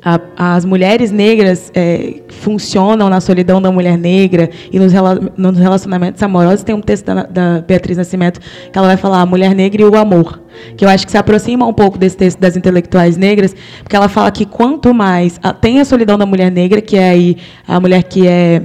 a, 0.06 0.20
as 0.56 0.64
mulheres 0.64 1.12
negras 1.12 1.72
é, 1.74 2.22
funcionam 2.30 3.10
na 3.10 3.20
solidão 3.20 3.60
da 3.60 3.72
mulher 3.72 3.98
negra 3.98 4.52
e 4.72 4.78
nos, 4.78 4.94
nos 5.36 5.58
relacionamentos 5.58 6.22
amorosos. 6.22 6.64
Tem 6.64 6.76
um 6.76 6.82
texto 6.82 7.06
da, 7.06 7.24
da, 7.24 7.62
Beatriz 7.62 7.98
Nascimento 7.98 8.40
que 8.72 8.78
ela 8.78 8.86
vai 8.86 8.98
falar 8.98 9.22
a 9.22 9.26
mulher 9.26 9.56
negra 9.56 9.82
e 9.82 9.86
o 9.86 9.96
amor, 9.96 10.40
que 10.78 10.86
eu 10.86 10.90
acho 10.90 11.08
que 11.08 11.12
se 11.12 11.18
aproxima 11.18 11.66
um 11.66 11.74
pouco 11.74 11.98
desse 11.98 12.18
texto 12.18 12.40
das 12.40 12.56
intelectuais 12.56 13.18
negras, 13.18 13.56
porque 13.82 13.96
ela 13.96 14.08
fala 14.08 14.30
que 14.30 14.46
quanto 14.46 14.94
mais 14.94 15.40
a, 15.42 15.52
tem 15.52 15.80
a 15.80 15.86
solidão 15.86 16.20
da 16.20 16.26
mulher 16.26 16.52
negra, 16.52 16.82
que 16.82 16.96
é 16.96 17.10
aí 17.10 17.38
a 17.68 17.80
mulher 17.80 18.04
que 18.04 18.28
é 18.28 18.62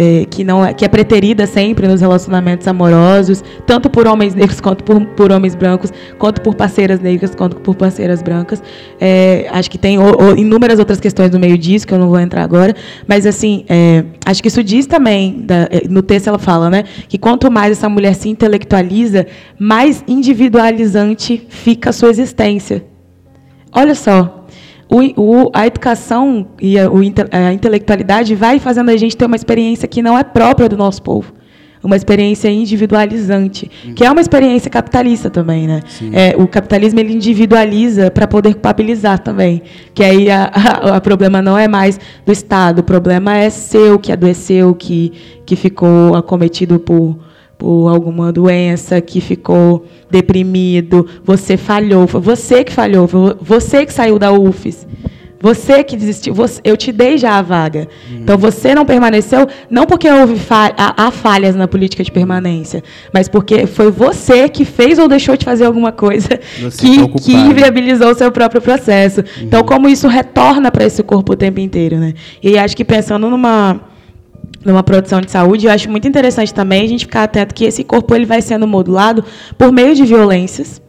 é, 0.00 0.24
que 0.24 0.42
não 0.42 0.64
é, 0.64 0.72
que 0.72 0.82
é 0.82 0.88
preterida 0.88 1.46
sempre 1.46 1.86
nos 1.86 2.00
relacionamentos 2.00 2.66
amorosos, 2.66 3.44
tanto 3.66 3.90
por 3.90 4.06
homens 4.06 4.34
negros 4.34 4.58
quanto 4.62 4.82
por, 4.82 4.98
por 5.08 5.30
homens 5.30 5.54
brancos, 5.54 5.92
quanto 6.18 6.40
por 6.40 6.54
parceiras 6.54 7.00
negras 7.00 7.34
quanto 7.34 7.56
por 7.56 7.74
parceiras 7.74 8.22
brancas. 8.22 8.62
É, 8.98 9.46
acho 9.52 9.70
que 9.70 9.76
tem 9.76 9.98
inúmeras 10.38 10.78
outras 10.78 10.98
questões 10.98 11.30
no 11.30 11.38
meio 11.38 11.58
disso 11.58 11.86
que 11.86 11.92
eu 11.92 11.98
não 11.98 12.08
vou 12.08 12.18
entrar 12.18 12.42
agora, 12.42 12.74
mas 13.06 13.26
assim 13.26 13.66
é, 13.68 14.04
acho 14.24 14.40
que 14.40 14.48
isso 14.48 14.64
diz 14.64 14.86
também 14.86 15.42
da, 15.42 15.68
é, 15.70 15.82
no 15.86 16.00
texto 16.00 16.28
ela 16.28 16.38
fala, 16.38 16.70
né, 16.70 16.84
que 17.06 17.18
quanto 17.18 17.50
mais 17.50 17.72
essa 17.72 17.88
mulher 17.88 18.14
se 18.14 18.30
intelectualiza, 18.30 19.26
mais 19.58 20.02
individualizante 20.08 21.46
fica 21.50 21.90
a 21.90 21.92
sua 21.92 22.08
existência. 22.08 22.86
Olha 23.72 23.94
só, 23.94 24.39
o, 24.90 25.44
o, 25.44 25.50
a 25.54 25.66
educação 25.66 26.48
e 26.60 26.78
a, 26.78 26.90
o, 26.90 26.98
a 26.98 27.52
intelectualidade 27.52 28.34
vai 28.34 28.58
fazendo 28.58 28.90
a 28.90 28.96
gente 28.96 29.16
ter 29.16 29.24
uma 29.24 29.36
experiência 29.36 29.86
que 29.86 30.02
não 30.02 30.18
é 30.18 30.24
própria 30.24 30.68
do 30.68 30.76
nosso 30.76 31.02
povo 31.02 31.32
uma 31.82 31.96
experiência 31.96 32.48
individualizante, 32.50 33.70
uhum. 33.84 33.94
que 33.94 34.04
é 34.04 34.10
uma 34.10 34.20
experiência 34.20 34.70
capitalista 34.70 35.30
também, 35.30 35.66
né? 35.66 35.80
É, 36.12 36.36
o 36.36 36.46
capitalismo 36.46 37.00
ele 37.00 37.14
individualiza 37.14 38.10
para 38.10 38.26
poder 38.26 38.52
culpabilizar 38.52 39.18
também, 39.18 39.62
que 39.94 40.04
aí 40.04 40.30
a, 40.30 40.44
a, 40.52 40.96
a, 40.96 41.00
problema 41.00 41.40
não 41.40 41.56
é 41.56 41.66
mais 41.66 41.98
do 42.24 42.32
Estado, 42.32 42.80
o 42.80 42.82
problema 42.82 43.34
é 43.36 43.48
seu 43.48 43.98
que 43.98 44.12
adoeceu, 44.12 44.74
que 44.74 45.12
que 45.46 45.56
ficou 45.56 46.14
acometido 46.14 46.78
por 46.78 47.18
por 47.60 47.88
alguma 47.88 48.32
doença, 48.32 49.02
que 49.02 49.20
ficou 49.20 49.84
deprimido, 50.10 51.06
você 51.22 51.58
falhou, 51.58 52.06
foi 52.06 52.18
você 52.18 52.64
que 52.64 52.72
falhou, 52.72 53.06
foi 53.06 53.36
você 53.38 53.84
que 53.84 53.92
saiu 53.92 54.18
da 54.18 54.32
UFES. 54.32 54.88
Você 55.42 55.82
que 55.82 55.96
desistiu, 55.96 56.34
você, 56.34 56.60
eu 56.62 56.76
te 56.76 56.92
dei 56.92 57.16
já 57.16 57.38
a 57.38 57.42
vaga. 57.42 57.88
Uhum. 58.10 58.18
Então 58.18 58.36
você 58.36 58.74
não 58.74 58.84
permaneceu, 58.84 59.46
não 59.70 59.86
porque 59.86 60.10
houve 60.10 60.38
falha, 60.38 60.74
há, 60.76 61.10
falhas 61.10 61.56
na 61.56 61.66
política 61.66 62.04
de 62.04 62.12
permanência, 62.12 62.82
mas 63.12 63.26
porque 63.26 63.66
foi 63.66 63.90
você 63.90 64.50
que 64.50 64.66
fez 64.66 64.98
ou 64.98 65.08
deixou 65.08 65.36
de 65.38 65.44
fazer 65.44 65.64
alguma 65.64 65.92
coisa 65.92 66.28
que, 66.78 67.08
que 67.20 67.32
inviabilizou 67.32 68.10
o 68.10 68.14
seu 68.14 68.30
próprio 68.30 68.60
processo. 68.60 69.20
Então, 69.20 69.40
uhum. 69.40 69.46
Então, 69.46 69.64
como 69.64 69.88
isso 69.88 70.08
retorna 70.08 70.70
para 70.70 70.84
esse 70.84 71.02
corpo 71.02 71.32
o 71.32 71.36
tempo 71.36 71.60
inteiro, 71.60 71.96
né? 71.96 72.14
E 72.42 72.58
acho 72.58 72.76
que 72.76 72.84
pensando 72.84 73.28
numa 73.28 73.89
numa 74.64 74.82
produção 74.82 75.20
de 75.20 75.30
saúde, 75.30 75.66
eu 75.66 75.72
acho 75.72 75.90
muito 75.90 76.06
interessante 76.06 76.52
também 76.52 76.84
a 76.84 76.88
gente 76.88 77.06
ficar 77.06 77.24
atento 77.24 77.54
que 77.54 77.64
esse 77.64 77.82
corpo 77.82 78.14
ele 78.14 78.26
vai 78.26 78.42
sendo 78.42 78.66
modulado 78.66 79.24
por 79.56 79.72
meio 79.72 79.94
de 79.94 80.04
violências. 80.04 80.80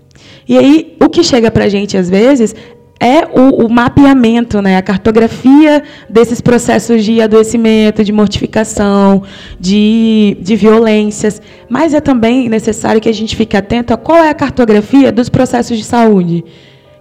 E 0.48 0.58
aí, 0.58 0.98
o 1.02 1.10
que 1.10 1.24
chega 1.24 1.50
para 1.50 1.66
a 1.66 1.70
gente, 1.70 1.96
às 1.96 2.10
vezes, 2.10 2.54
é 3.00 3.26
o, 3.26 3.66
o, 3.66 3.70
mapeamento, 3.70 4.62
né, 4.62 4.78
a 4.78 4.82
cartografia 4.82 5.82
desses 6.08 6.40
processos 6.40 7.04
de 7.04 7.20
adoecimento, 7.20 8.04
de 8.04 8.12
mortificação, 8.12 9.24
de, 9.60 10.38
de 10.40 10.56
violências. 10.56 11.42
Mas 11.68 11.94
é 11.94 12.00
também 12.00 12.48
necessário 12.48 13.02
que 13.02 13.10
a 13.10 13.14
gente 13.14 13.36
fique 13.36 13.58
atento 13.58 13.94
a 13.94 13.98
qual 13.98 14.20
é 14.20 14.30
a 14.30 14.36
cartografia 14.36 15.12
dos 15.12 15.30
processos 15.30 15.78
de 15.78 15.84
saúde. 15.84 16.44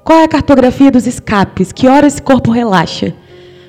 Qual 0.02 0.18
é 0.18 0.24
a 0.24 0.28
cartografia 0.28 0.90
dos 0.90 1.06
escapes? 1.06 1.70
Que 1.70 1.86
hora 1.86 2.06
esse 2.06 2.22
corpo 2.22 2.50
relaxa? 2.50 3.12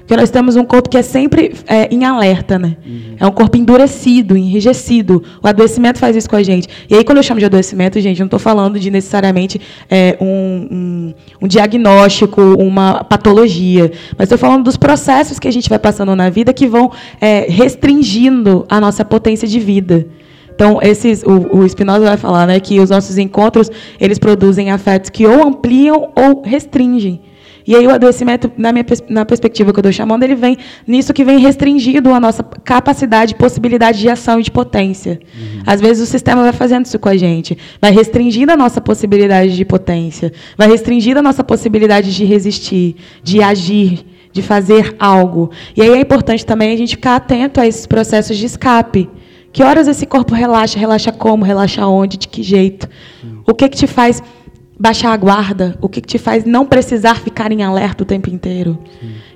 Porque 0.02 0.18
nós 0.18 0.30
temos 0.30 0.56
um 0.56 0.66
corpo 0.66 0.90
que 0.90 0.98
é 0.98 1.02
sempre 1.02 1.54
é, 1.68 1.88
em 1.94 2.04
alerta, 2.04 2.60
né? 2.60 2.78
Uhum. 2.86 3.16
É 3.20 3.26
um 3.26 3.32
corpo 3.32 3.58
endurecido, 3.58 4.36
enrijecido. 4.36 5.24
O 5.42 5.48
adoecimento 5.48 6.00
faz 6.00 6.16
isso 6.16 6.30
com 6.30 6.36
a 6.36 6.44
gente. 6.44 6.68
E 6.90 6.96
aí, 6.96 7.04
quando 7.04 7.18
eu 7.18 7.24
chamo 7.24 7.40
de 7.40 7.46
adoecimento, 7.46 8.00
gente, 8.00 8.20
eu 8.20 8.24
não 8.24 8.28
estou 8.28 8.40
falando 8.40 8.80
de 8.80 8.92
necessariamente 8.92 9.62
é, 9.90 10.18
um, 10.20 10.68
um, 10.72 11.14
um, 11.44 11.48
diagnóstico, 11.48 12.42
uma 12.42 13.04
patologia. 13.04 13.92
Mas 14.18 14.26
estou 14.26 14.38
falando 14.38 14.64
dos 14.64 14.76
processos 14.76 15.40
que 15.40 15.48
a 15.48 15.52
gente 15.52 15.70
vai 15.70 15.80
passando 15.80 16.16
na 16.16 16.30
vida 16.30 16.52
que 16.52 16.68
vão 16.68 16.92
é, 17.20 17.46
restringindo 17.48 18.66
a 18.70 18.82
nossa 18.82 19.06
potência 19.06 19.48
de 19.48 19.60
vida. 19.60 20.08
Então, 20.54 20.80
esses, 20.82 21.24
o, 21.24 21.58
o 21.58 21.68
Spinoza 21.68 22.06
vai 22.06 22.18
falar 22.18 22.46
né, 22.46 22.60
que 22.60 22.80
os 22.80 22.90
nossos 22.90 23.18
encontros 23.18 23.72
eles 24.00 24.20
produzem 24.20 24.70
afetos 24.70 25.10
que 25.10 25.26
ou 25.26 25.48
ampliam 25.48 26.12
ou 26.16 26.42
restringem. 26.44 27.22
E 27.66 27.76
aí 27.76 27.86
o 27.86 27.92
adoecimento, 27.92 28.52
na 28.58 28.72
minha 28.72 28.86
na 29.10 29.26
perspectiva 29.26 29.72
que 29.72 29.80
eu 29.80 29.82
estou 29.82 29.92
chamando, 29.92 30.24
ele 30.24 30.36
vem 30.36 30.58
nisso 30.88 31.14
que 31.14 31.24
vem 31.24 31.40
restringido 31.40 32.14
a 32.14 32.20
nossa 32.20 32.44
capacidade, 32.44 33.36
possibilidade 33.36 34.00
de 34.00 34.10
ação 34.10 34.40
e 34.40 34.44
de 34.44 34.52
potência. 34.52 35.20
Uhum. 35.34 35.64
Às 35.66 35.80
vezes 35.80 36.08
o 36.08 36.12
sistema 36.12 36.42
vai 36.44 36.54
fazendo 36.54 36.86
isso 36.86 36.98
com 37.00 37.10
a 37.10 37.18
gente, 37.18 37.58
vai 37.80 37.92
restringindo 37.92 38.52
a 38.52 38.58
nossa 38.58 38.82
possibilidade 38.82 39.56
de 39.56 39.66
potência, 39.66 40.32
vai 40.58 40.68
restringindo 40.68 41.20
a 41.20 41.24
nossa 41.24 41.44
possibilidade 41.44 42.16
de 42.16 42.26
resistir, 42.26 42.96
de 43.24 43.42
agir, 43.42 44.06
de 44.32 44.42
fazer 44.42 44.96
algo. 45.00 45.52
E 45.76 45.82
aí 45.82 45.90
é 45.90 46.00
importante 46.00 46.46
também 46.46 46.74
a 46.74 46.78
gente 46.78 46.96
ficar 46.96 47.16
atento 47.16 47.60
a 47.60 47.68
esses 47.68 47.86
processos 47.86 48.38
de 48.38 48.46
escape. 48.46 49.10
Que 49.54 49.64
horas 49.64 49.88
esse 49.88 50.06
corpo 50.06 50.34
relaxa? 50.34 50.80
Relaxa 50.80 51.12
como? 51.12 51.44
Relaxa 51.44 51.86
onde? 51.86 52.18
De 52.18 52.28
que 52.28 52.42
jeito? 52.42 52.88
O 53.46 53.54
que, 53.54 53.68
que 53.68 53.78
te 53.78 53.88
faz 53.88 54.24
baixar 54.82 55.14
a 55.14 55.18
guarda? 55.18 55.78
O 55.80 55.88
que, 55.88 56.02
te 56.02 56.18
faz 56.18 56.44
não 56.44 56.66
precisar 56.66 57.16
ficar 57.16 57.52
em 57.52 57.62
alerta 57.62 58.02
o 58.02 58.06
tempo 58.06 58.30
inteiro? 58.30 58.80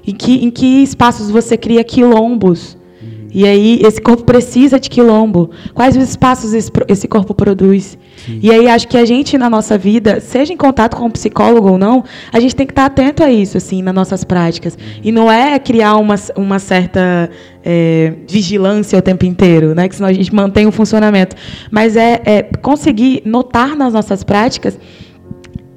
Em 0.05 0.13
que, 0.13 0.43
em 0.43 0.49
que 0.49 0.81
espaços 0.81 1.29
você 1.29 1.55
cria 1.55 1.83
quilombos? 1.83 2.75
E 3.31 3.45
aí, 3.45 3.81
esse 3.83 4.01
corpo 4.01 4.23
precisa 4.23 4.79
de 4.79 4.89
quilombo. 4.89 5.51
Quais 5.73 5.97
os 5.97 6.03
espaços 6.03 6.53
esse 6.53 7.05
corpo 7.05 7.33
produz? 7.33 7.97
Sim. 8.25 8.39
E 8.41 8.49
aí, 8.49 8.69
acho 8.69 8.87
que 8.87 8.97
a 8.97 9.03
gente, 9.03 9.37
na 9.37 9.49
nossa 9.49 9.77
vida, 9.77 10.21
seja 10.21 10.53
em 10.53 10.57
contato 10.57 10.95
com 10.95 11.03
um 11.03 11.11
psicólogo 11.11 11.69
ou 11.71 11.77
não, 11.77 12.05
a 12.31 12.39
gente 12.39 12.55
tem 12.55 12.65
que 12.65 12.71
estar 12.71 12.85
atento 12.85 13.21
a 13.21 13.29
isso, 13.29 13.57
assim, 13.57 13.81
nas 13.81 13.93
nossas 13.93 14.23
práticas. 14.23 14.77
E 15.03 15.11
não 15.11 15.29
é 15.29 15.59
criar 15.59 15.97
uma, 15.97 16.15
uma 16.37 16.59
certa 16.59 17.29
é, 17.61 18.13
vigilância 18.25 18.97
o 18.97 19.01
tempo 19.01 19.25
inteiro, 19.25 19.75
né? 19.75 19.89
que 19.89 19.97
senão 19.97 20.07
a 20.07 20.13
gente 20.13 20.33
mantém 20.33 20.65
o 20.65 20.71
funcionamento. 20.71 21.35
Mas 21.69 21.97
é, 21.97 22.21
é 22.25 22.43
conseguir 22.61 23.21
notar 23.25 23.75
nas 23.75 23.91
nossas 23.91 24.23
práticas 24.23 24.79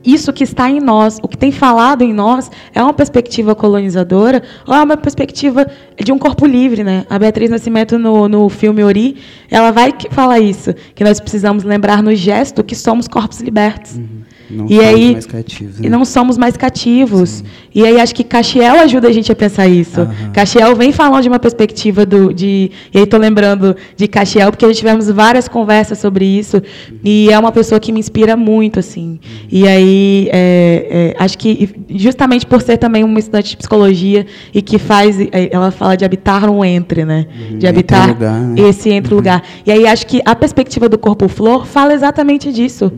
isso 0.04 0.32
que 0.32 0.44
está 0.44 0.70
em 0.70 0.80
nós, 0.80 1.18
o 1.22 1.28
que 1.28 1.36
tem 1.36 1.50
falado 1.50 2.02
em 2.02 2.12
nós, 2.12 2.50
é 2.74 2.82
uma 2.82 2.92
perspectiva 2.92 3.54
colonizadora 3.54 4.42
ou 4.66 4.74
é 4.74 4.82
uma 4.82 4.96
perspectiva 4.96 5.66
de 6.02 6.12
um 6.12 6.18
corpo 6.18 6.46
livre, 6.46 6.84
né? 6.84 7.04
A 7.10 7.18
Beatriz 7.18 7.50
Nascimento 7.50 7.98
no, 7.98 8.28
no 8.28 8.48
filme 8.48 8.82
Ori, 8.84 9.16
ela 9.50 9.70
vai 9.70 9.92
falar 10.10 10.38
isso, 10.38 10.74
que 10.94 11.04
nós 11.04 11.20
precisamos 11.20 11.64
lembrar 11.64 12.02
no 12.02 12.14
gesto 12.14 12.62
que 12.62 12.74
somos 12.74 13.08
corpos 13.08 13.40
libertos. 13.40 13.96
Uhum. 13.96 14.22
Não 14.50 14.66
e 14.68 14.80
aí, 14.80 15.12
mais 15.12 15.26
cativos. 15.26 15.78
Né? 15.78 15.86
E 15.86 15.90
não 15.90 16.04
somos 16.04 16.38
mais 16.38 16.56
cativos. 16.56 17.28
Sim. 17.30 17.44
E 17.74 17.84
aí 17.84 18.00
acho 18.00 18.14
que 18.14 18.24
Caxiel 18.24 18.80
ajuda 18.80 19.08
a 19.08 19.12
gente 19.12 19.30
a 19.30 19.36
pensar 19.36 19.68
isso. 19.68 20.00
Uhum. 20.00 20.32
Caxiel 20.32 20.74
vem 20.74 20.90
falando 20.90 21.22
de 21.22 21.28
uma 21.28 21.38
perspectiva 21.38 22.06
do, 22.06 22.32
de. 22.32 22.70
E 22.92 22.98
aí 22.98 23.04
estou 23.04 23.20
lembrando 23.20 23.76
de 23.96 24.08
Caxiel, 24.08 24.50
porque 24.50 24.66
já 24.66 24.74
tivemos 24.74 25.10
várias 25.10 25.48
conversas 25.48 25.98
sobre 25.98 26.24
isso. 26.24 26.56
Uhum. 26.56 26.98
E 27.04 27.30
é 27.30 27.38
uma 27.38 27.52
pessoa 27.52 27.78
que 27.78 27.92
me 27.92 28.00
inspira 28.00 28.36
muito, 28.36 28.78
assim. 28.80 29.10
Uhum. 29.10 29.18
E 29.50 29.68
aí 29.68 30.28
é, 30.32 31.14
é, 31.18 31.22
acho 31.22 31.36
que 31.36 31.68
justamente 31.90 32.46
por 32.46 32.62
ser 32.62 32.78
também 32.78 33.04
uma 33.04 33.18
estudante 33.18 33.50
de 33.50 33.56
psicologia 33.56 34.26
e 34.54 34.62
que 34.62 34.78
faz. 34.78 35.20
É, 35.20 35.50
ela 35.52 35.70
fala 35.70 35.96
de 35.96 36.04
habitar 36.04 36.48
um 36.48 36.64
entre, 36.64 37.04
né? 37.04 37.26
Uhum. 37.50 37.58
De 37.58 37.66
habitar 37.66 38.08
lugar, 38.08 38.40
né? 38.40 38.68
esse 38.68 38.90
entre 38.90 39.12
uhum. 39.12 39.18
lugar. 39.18 39.42
E 39.66 39.70
aí 39.70 39.86
acho 39.86 40.06
que 40.06 40.22
a 40.24 40.34
perspectiva 40.34 40.88
do 40.88 40.96
corpo 40.96 41.28
flor 41.28 41.66
fala 41.66 41.92
exatamente 41.92 42.50
disso. 42.50 42.90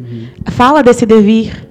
Fala 0.46 0.82
desse 0.82 1.04
devir 1.06 1.70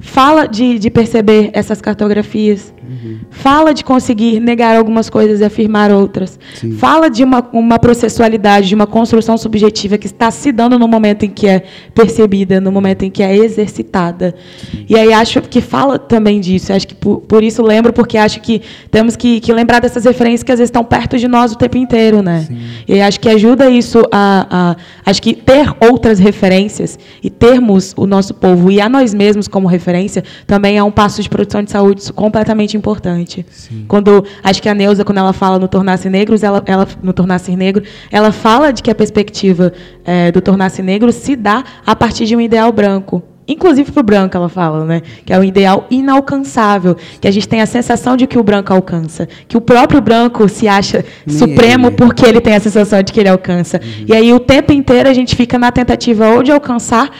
Fala 0.00 0.46
de, 0.46 0.78
de 0.78 0.90
perceber 0.90 1.50
essas 1.52 1.80
cartografias. 1.80 2.72
Uhum. 2.88 3.18
Fala 3.30 3.74
de 3.74 3.84
conseguir 3.84 4.40
negar 4.40 4.76
algumas 4.76 5.10
coisas 5.10 5.40
e 5.40 5.44
afirmar 5.44 5.90
outras. 5.90 6.38
Sim. 6.54 6.72
Fala 6.72 7.10
de 7.10 7.22
uma, 7.22 7.46
uma 7.52 7.78
processualidade, 7.78 8.68
de 8.68 8.74
uma 8.74 8.86
construção 8.86 9.36
subjetiva 9.36 9.98
que 9.98 10.06
está 10.06 10.30
se 10.30 10.50
dando 10.50 10.78
no 10.78 10.88
momento 10.88 11.24
em 11.24 11.30
que 11.30 11.46
é 11.46 11.64
percebida, 11.94 12.60
no 12.60 12.72
momento 12.72 13.04
em 13.04 13.10
que 13.10 13.22
é 13.22 13.36
exercitada. 13.36 14.34
Sim. 14.70 14.86
E 14.88 14.96
aí 14.96 15.12
acho 15.12 15.42
que 15.42 15.60
fala 15.60 15.98
também 15.98 16.40
disso. 16.40 16.72
Acho 16.72 16.88
que 16.88 16.94
por, 16.94 17.20
por 17.20 17.42
isso 17.42 17.62
lembro, 17.62 17.92
porque 17.92 18.16
acho 18.16 18.40
que 18.40 18.62
temos 18.90 19.16
que, 19.16 19.38
que, 19.40 19.52
lembrar 19.52 19.80
dessas 19.80 20.04
referências 20.04 20.42
que 20.42 20.52
às 20.52 20.58
vezes 20.58 20.68
estão 20.68 20.84
perto 20.84 21.18
de 21.18 21.28
nós 21.28 21.52
o 21.52 21.56
tempo 21.56 21.76
inteiro. 21.76 22.22
Né? 22.22 22.44
Sim. 22.48 22.58
E 22.88 23.00
acho 23.00 23.20
que 23.20 23.28
ajuda 23.28 23.68
isso 23.68 24.02
a, 24.10 24.46
a. 24.50 24.76
Acho 25.04 25.20
que 25.20 25.34
ter 25.34 25.74
outras 25.78 26.18
referências 26.18 26.98
e 27.22 27.28
termos 27.28 27.92
o 27.96 28.06
nosso 28.06 28.32
povo 28.32 28.70
e 28.70 28.80
a 28.80 28.88
nós 28.88 29.12
mesmos 29.12 29.46
como 29.46 29.68
referência 29.68 30.24
também 30.46 30.78
é 30.78 30.82
um 30.82 30.90
passo 30.90 31.22
de 31.22 31.28
produção 31.28 31.62
de 31.62 31.70
saúde 31.70 32.12
completamente 32.12 32.77
importante. 32.78 33.44
Sim. 33.50 33.84
Quando 33.86 34.24
acho 34.42 34.62
que 34.62 34.68
a 34.68 34.74
Neuza, 34.74 35.04
quando 35.04 35.18
ela 35.18 35.32
fala 35.32 35.58
no 35.58 35.68
tornar-se 35.68 36.08
negros, 36.08 36.42
ela, 36.42 36.62
ela 36.66 36.86
no 37.02 37.12
tornar-se 37.12 37.54
negro, 37.56 37.82
ela 38.10 38.32
fala 38.32 38.72
de 38.72 38.82
que 38.82 38.90
a 38.90 38.94
perspectiva 38.94 39.72
é, 40.04 40.32
do 40.32 40.40
tornar-se 40.40 40.82
negro 40.82 41.12
se 41.12 41.36
dá 41.36 41.64
a 41.84 41.94
partir 41.94 42.24
de 42.24 42.34
um 42.34 42.40
ideal 42.40 42.72
branco. 42.72 43.22
Inclusive 43.48 43.90
para 43.90 44.00
o 44.00 44.02
branco, 44.02 44.36
ela 44.36 44.48
fala, 44.50 44.84
né? 44.84 45.00
que 45.24 45.32
é 45.32 45.38
um 45.38 45.42
ideal 45.42 45.86
inalcançável, 45.90 46.94
que 47.18 47.26
a 47.26 47.30
gente 47.30 47.48
tem 47.48 47.62
a 47.62 47.66
sensação 47.66 48.14
de 48.14 48.26
que 48.26 48.38
o 48.38 48.42
branco 48.42 48.74
alcança, 48.74 49.26
que 49.48 49.56
o 49.56 49.60
próprio 49.60 50.02
branco 50.02 50.46
se 50.50 50.68
acha 50.68 51.02
Nem 51.26 51.38
supremo 51.38 51.86
ele. 51.86 51.96
porque 51.96 52.26
ele 52.26 52.42
tem 52.42 52.54
a 52.54 52.60
sensação 52.60 53.02
de 53.02 53.10
que 53.10 53.18
ele 53.18 53.28
alcança. 53.30 53.80
Uhum. 53.82 54.04
E 54.08 54.12
aí 54.12 54.34
o 54.34 54.38
tempo 54.38 54.70
inteiro 54.70 55.08
a 55.08 55.14
gente 55.14 55.34
fica 55.34 55.58
na 55.58 55.72
tentativa 55.72 56.28
ou 56.28 56.42
de 56.42 56.52
alcançar 56.52 57.10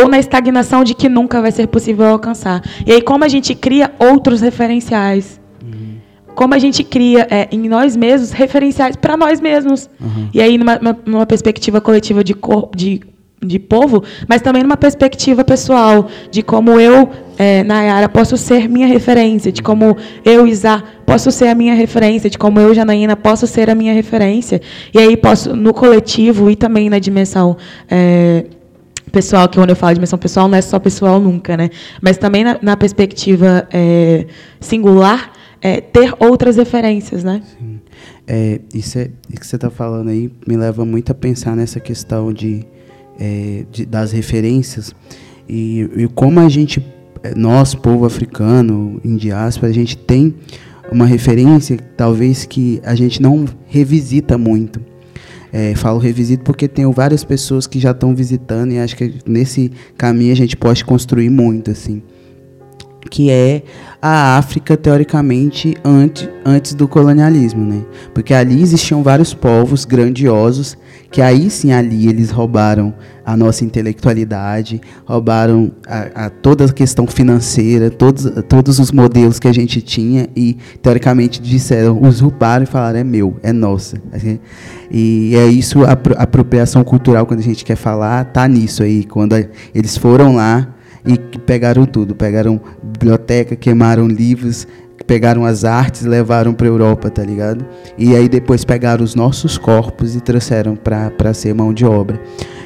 ou 0.00 0.08
na 0.08 0.18
estagnação 0.18 0.84
de 0.84 0.94
que 0.94 1.08
nunca 1.08 1.40
vai 1.40 1.50
ser 1.50 1.66
possível 1.66 2.06
alcançar. 2.06 2.62
E 2.86 2.92
aí, 2.92 3.02
como 3.02 3.24
a 3.24 3.28
gente 3.28 3.54
cria 3.54 3.92
outros 3.98 4.40
referenciais? 4.40 5.40
Uhum. 5.62 5.96
Como 6.34 6.54
a 6.54 6.58
gente 6.58 6.84
cria 6.84 7.26
é, 7.30 7.48
em 7.50 7.68
nós 7.68 7.96
mesmos 7.96 8.30
referenciais 8.30 8.96
para 8.96 9.16
nós 9.16 9.40
mesmos. 9.40 9.88
Uhum. 10.00 10.28
E 10.32 10.40
aí, 10.40 10.56
numa, 10.56 10.78
numa 11.04 11.26
perspectiva 11.26 11.80
coletiva 11.80 12.22
de, 12.22 12.34
cor, 12.34 12.70
de, 12.74 13.00
de 13.44 13.58
povo, 13.58 14.04
mas 14.28 14.42
também 14.42 14.62
numa 14.62 14.76
perspectiva 14.76 15.42
pessoal, 15.44 16.08
de 16.30 16.42
como 16.42 16.78
eu, 16.78 17.10
é, 17.36 17.64
Nayara, 17.64 18.08
posso 18.08 18.36
ser 18.36 18.68
minha 18.68 18.86
referência, 18.86 19.50
de 19.50 19.62
como 19.62 19.96
eu, 20.24 20.46
Isa, 20.46 20.82
posso 21.06 21.30
ser 21.30 21.48
a 21.48 21.54
minha 21.54 21.74
referência, 21.74 22.28
de 22.28 22.38
como 22.38 22.60
eu, 22.60 22.74
Janaína, 22.74 23.16
posso 23.16 23.46
ser 23.46 23.70
a 23.70 23.74
minha 23.74 23.92
referência. 23.92 24.60
E 24.94 24.98
aí, 24.98 25.16
posso, 25.16 25.56
no 25.56 25.72
coletivo 25.72 26.50
e 26.50 26.56
também 26.56 26.88
na 26.88 26.98
dimensão. 26.98 27.56
É, 27.90 28.44
pessoal, 29.10 29.48
que 29.48 29.58
quando 29.58 29.70
eu 29.70 29.76
falo 29.76 29.90
de 29.90 29.94
dimensão 29.96 30.18
pessoal, 30.18 30.48
não 30.48 30.56
é 30.56 30.60
só 30.60 30.78
pessoal 30.78 31.20
nunca, 31.20 31.56
né? 31.56 31.70
Mas 32.00 32.16
também 32.16 32.44
na, 32.44 32.58
na 32.60 32.76
perspectiva 32.76 33.66
é, 33.72 34.26
singular, 34.60 35.32
é, 35.60 35.80
ter 35.80 36.14
outras 36.18 36.56
referências, 36.56 37.24
né? 37.24 37.42
Sim. 37.58 37.80
É, 38.26 38.60
isso, 38.74 38.98
é, 38.98 39.10
isso 39.30 39.40
que 39.40 39.46
você 39.46 39.56
está 39.56 39.70
falando 39.70 40.08
aí 40.08 40.30
me 40.46 40.56
leva 40.56 40.84
muito 40.84 41.10
a 41.10 41.14
pensar 41.14 41.56
nessa 41.56 41.80
questão 41.80 42.32
de, 42.32 42.64
é, 43.18 43.64
de 43.70 43.86
das 43.86 44.12
referências 44.12 44.94
e, 45.48 45.88
e, 45.96 46.08
como 46.08 46.38
a 46.40 46.48
gente, 46.48 46.84
nós, 47.34 47.74
povo 47.74 48.04
africano, 48.04 49.00
em 49.02 49.16
diáspora, 49.16 49.70
a 49.70 49.74
gente 49.74 49.96
tem 49.96 50.34
uma 50.92 51.06
referência, 51.06 51.78
talvez 51.96 52.44
que 52.44 52.80
a 52.84 52.94
gente 52.94 53.22
não 53.22 53.46
revisita 53.66 54.36
muito. 54.36 54.80
É, 55.52 55.74
falo 55.74 55.98
revisito 55.98 56.44
porque 56.44 56.68
tenho 56.68 56.92
várias 56.92 57.24
pessoas 57.24 57.66
que 57.66 57.78
já 57.78 57.92
estão 57.92 58.14
visitando 58.14 58.72
e 58.72 58.78
acho 58.78 58.96
que 58.96 59.14
nesse 59.26 59.72
caminho 59.96 60.32
a 60.32 60.36
gente 60.36 60.56
pode 60.56 60.84
construir 60.84 61.30
muito, 61.30 61.70
assim. 61.70 62.02
Que 63.10 63.30
é 63.30 63.62
a 64.00 64.36
África, 64.36 64.76
teoricamente, 64.76 65.76
antes, 65.84 66.28
antes 66.44 66.74
do 66.74 66.86
colonialismo, 66.86 67.64
né? 67.64 67.84
Porque 68.14 68.34
ali 68.34 68.62
existiam 68.62 69.02
vários 69.02 69.34
povos 69.34 69.84
grandiosos 69.84 70.76
que 71.10 71.22
aí 71.22 71.48
sim 71.48 71.72
ali 71.72 72.06
eles 72.06 72.30
roubaram 72.30 72.94
a 73.24 73.36
nossa 73.36 73.64
intelectualidade, 73.64 74.80
roubaram 75.06 75.72
a, 75.86 76.26
a 76.26 76.30
toda 76.30 76.66
a 76.66 76.72
questão 76.72 77.06
financeira, 77.06 77.90
todos, 77.90 78.26
todos 78.48 78.78
os 78.78 78.90
modelos 78.90 79.38
que 79.38 79.48
a 79.48 79.52
gente 79.52 79.80
tinha 79.80 80.28
e 80.36 80.56
teoricamente 80.82 81.40
disseram, 81.40 82.00
usurparam 82.02 82.64
e 82.64 82.66
falaram 82.66 82.98
é 82.98 83.04
meu, 83.04 83.36
é 83.42 83.52
nossa. 83.52 84.00
E 84.90 85.34
é 85.34 85.46
isso 85.46 85.84
a, 85.84 85.92
apropriação 85.92 86.84
cultural 86.84 87.26
quando 87.26 87.40
a 87.40 87.44
gente 87.44 87.64
quer 87.64 87.76
falar 87.76 88.24
tá 88.26 88.46
nisso 88.46 88.82
aí, 88.82 89.04
quando 89.04 89.34
eles 89.74 89.96
foram 89.96 90.36
lá 90.36 90.74
e 91.08 91.16
pegaram 91.38 91.86
tudo, 91.86 92.14
pegaram 92.14 92.60
biblioteca, 92.82 93.56
queimaram 93.56 94.06
livros, 94.06 94.66
pegaram 95.06 95.46
as 95.46 95.64
artes 95.64 96.02
e 96.02 96.08
levaram 96.08 96.52
para 96.52 96.66
Europa, 96.66 97.08
tá 97.08 97.24
ligado? 97.24 97.64
E 97.96 98.14
aí 98.14 98.28
depois 98.28 98.62
pegaram 98.62 99.02
os 99.02 99.14
nossos 99.14 99.56
corpos 99.56 100.14
e 100.14 100.20
trouxeram 100.20 100.76
para 100.76 101.32
ser 101.32 101.54
mão 101.54 101.72
de 101.72 101.86
obra. 101.86 102.20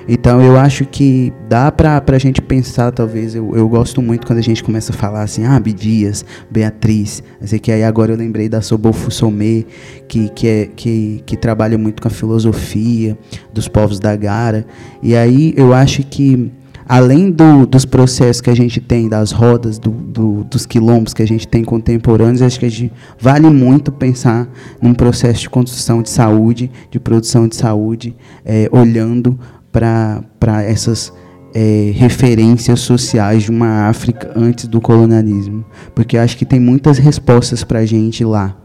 Então 0.09 0.43
eu 0.43 0.59
acho 0.59 0.85
que 0.85 1.33
dá 1.49 1.71
para 1.71 2.03
a 2.05 2.19
gente 2.19 2.43
pensar, 2.43 2.91
talvez, 2.91 3.37
eu, 3.37 3.55
eu 3.55 3.69
gosto 3.69 4.03
muito 4.03 4.27
quando 4.27 4.41
a 4.41 4.43
gente 4.43 4.65
começa 4.65 4.93
a 4.93 4.97
falar 4.97 5.23
assim, 5.23 5.45
ah, 5.45 5.61
Bidias, 5.61 6.25
Beatriz, 6.51 7.23
assim, 7.41 7.59
que 7.59 7.71
aí 7.71 7.85
agora 7.85 8.13
eu 8.13 8.17
lembrei 8.17 8.49
da 8.49 8.61
Sobolfo 8.61 9.13
Somé, 9.13 9.65
que, 10.09 10.29
que, 10.31 10.49
é, 10.49 10.69
que, 10.75 11.23
que 11.25 11.37
trabalha 11.37 11.79
muito 11.79 12.03
com 12.03 12.09
a 12.09 12.11
filosofia 12.11 13.17
dos 13.53 13.69
povos 13.69 14.01
da 14.01 14.17
Gara, 14.17 14.67
e 15.01 15.15
aí 15.15 15.55
eu 15.57 15.73
acho 15.73 16.03
que 16.03 16.51
além 16.89 17.31
do, 17.31 17.67
dos 17.67 17.85
processos 17.85 18.41
que 18.41 18.51
a 18.51 18.55
gente 18.55 18.81
tem, 18.81 19.09
das 19.09 19.33
rodas, 19.33 19.79
do, 19.79 19.91
do, 19.91 20.45
dos 20.45 20.67
quilombos 20.67 21.15
que 21.15 21.23
a 21.23 21.27
gente 21.27 21.47
tem 21.47 21.65
contemporâneos, 21.65 22.43
acho 22.43 22.59
que 22.59 22.67
a 22.67 22.71
gente 22.71 22.93
vale 23.19 23.49
muito 23.49 23.91
pensar 23.93 24.49
num 24.81 24.95
processo 24.95 25.43
de 25.43 25.51
construção 25.51 26.03
de 26.03 26.11
saúde, 26.11 26.71
de 26.91 26.99
produção 26.99 27.49
de 27.49 27.57
saúde, 27.57 28.15
é, 28.45 28.69
olhando 28.73 29.39
para 29.71 30.63
essas 30.63 31.13
é, 31.55 31.93
referências 31.95 32.81
sociais 32.81 33.45
de 33.45 33.51
uma 33.51 33.89
África 33.89 34.33
antes 34.35 34.67
do 34.67 34.81
colonialismo, 34.81 35.65
porque 35.95 36.17
acho 36.17 36.37
que 36.37 36.45
tem 36.45 36.61
muitas 36.61 36.99
respostas 36.99 37.63
para 37.63 37.81
a 37.81 37.87
gente 37.87 38.25
lá, 38.25 38.57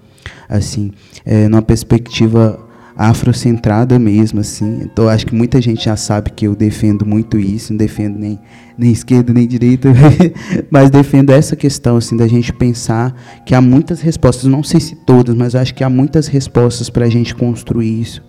assim, 0.49 0.91
é, 1.25 1.47
numa 1.47 1.61
perspectiva 1.61 2.66
afrocentrada 2.97 3.99
mesmo, 3.99 4.39
assim. 4.39 4.81
Então 4.83 5.07
acho 5.07 5.27
que 5.27 5.35
muita 5.35 5.61
gente 5.61 5.85
já 5.85 5.95
sabe 5.95 6.31
que 6.31 6.47
eu 6.47 6.55
defendo 6.55 7.05
muito 7.05 7.37
isso, 7.37 7.71
não 7.71 7.77
defendo 7.77 8.17
nem, 8.17 8.39
nem 8.75 8.91
esquerda 8.91 9.31
nem 9.31 9.47
direita, 9.47 9.89
mas 10.71 10.89
defendo 10.89 11.29
essa 11.29 11.55
questão 11.55 11.97
assim 11.97 12.17
da 12.17 12.27
gente 12.27 12.51
pensar 12.51 13.13
que 13.45 13.53
há 13.53 13.61
muitas 13.61 14.01
respostas, 14.01 14.45
não 14.45 14.63
sei 14.63 14.79
se 14.79 14.95
todas, 14.95 15.35
mas 15.35 15.53
acho 15.53 15.75
que 15.75 15.83
há 15.83 15.89
muitas 15.89 16.27
respostas 16.27 16.89
para 16.89 17.05
a 17.05 17.09
gente 17.09 17.35
construir 17.35 18.01
isso. 18.01 18.23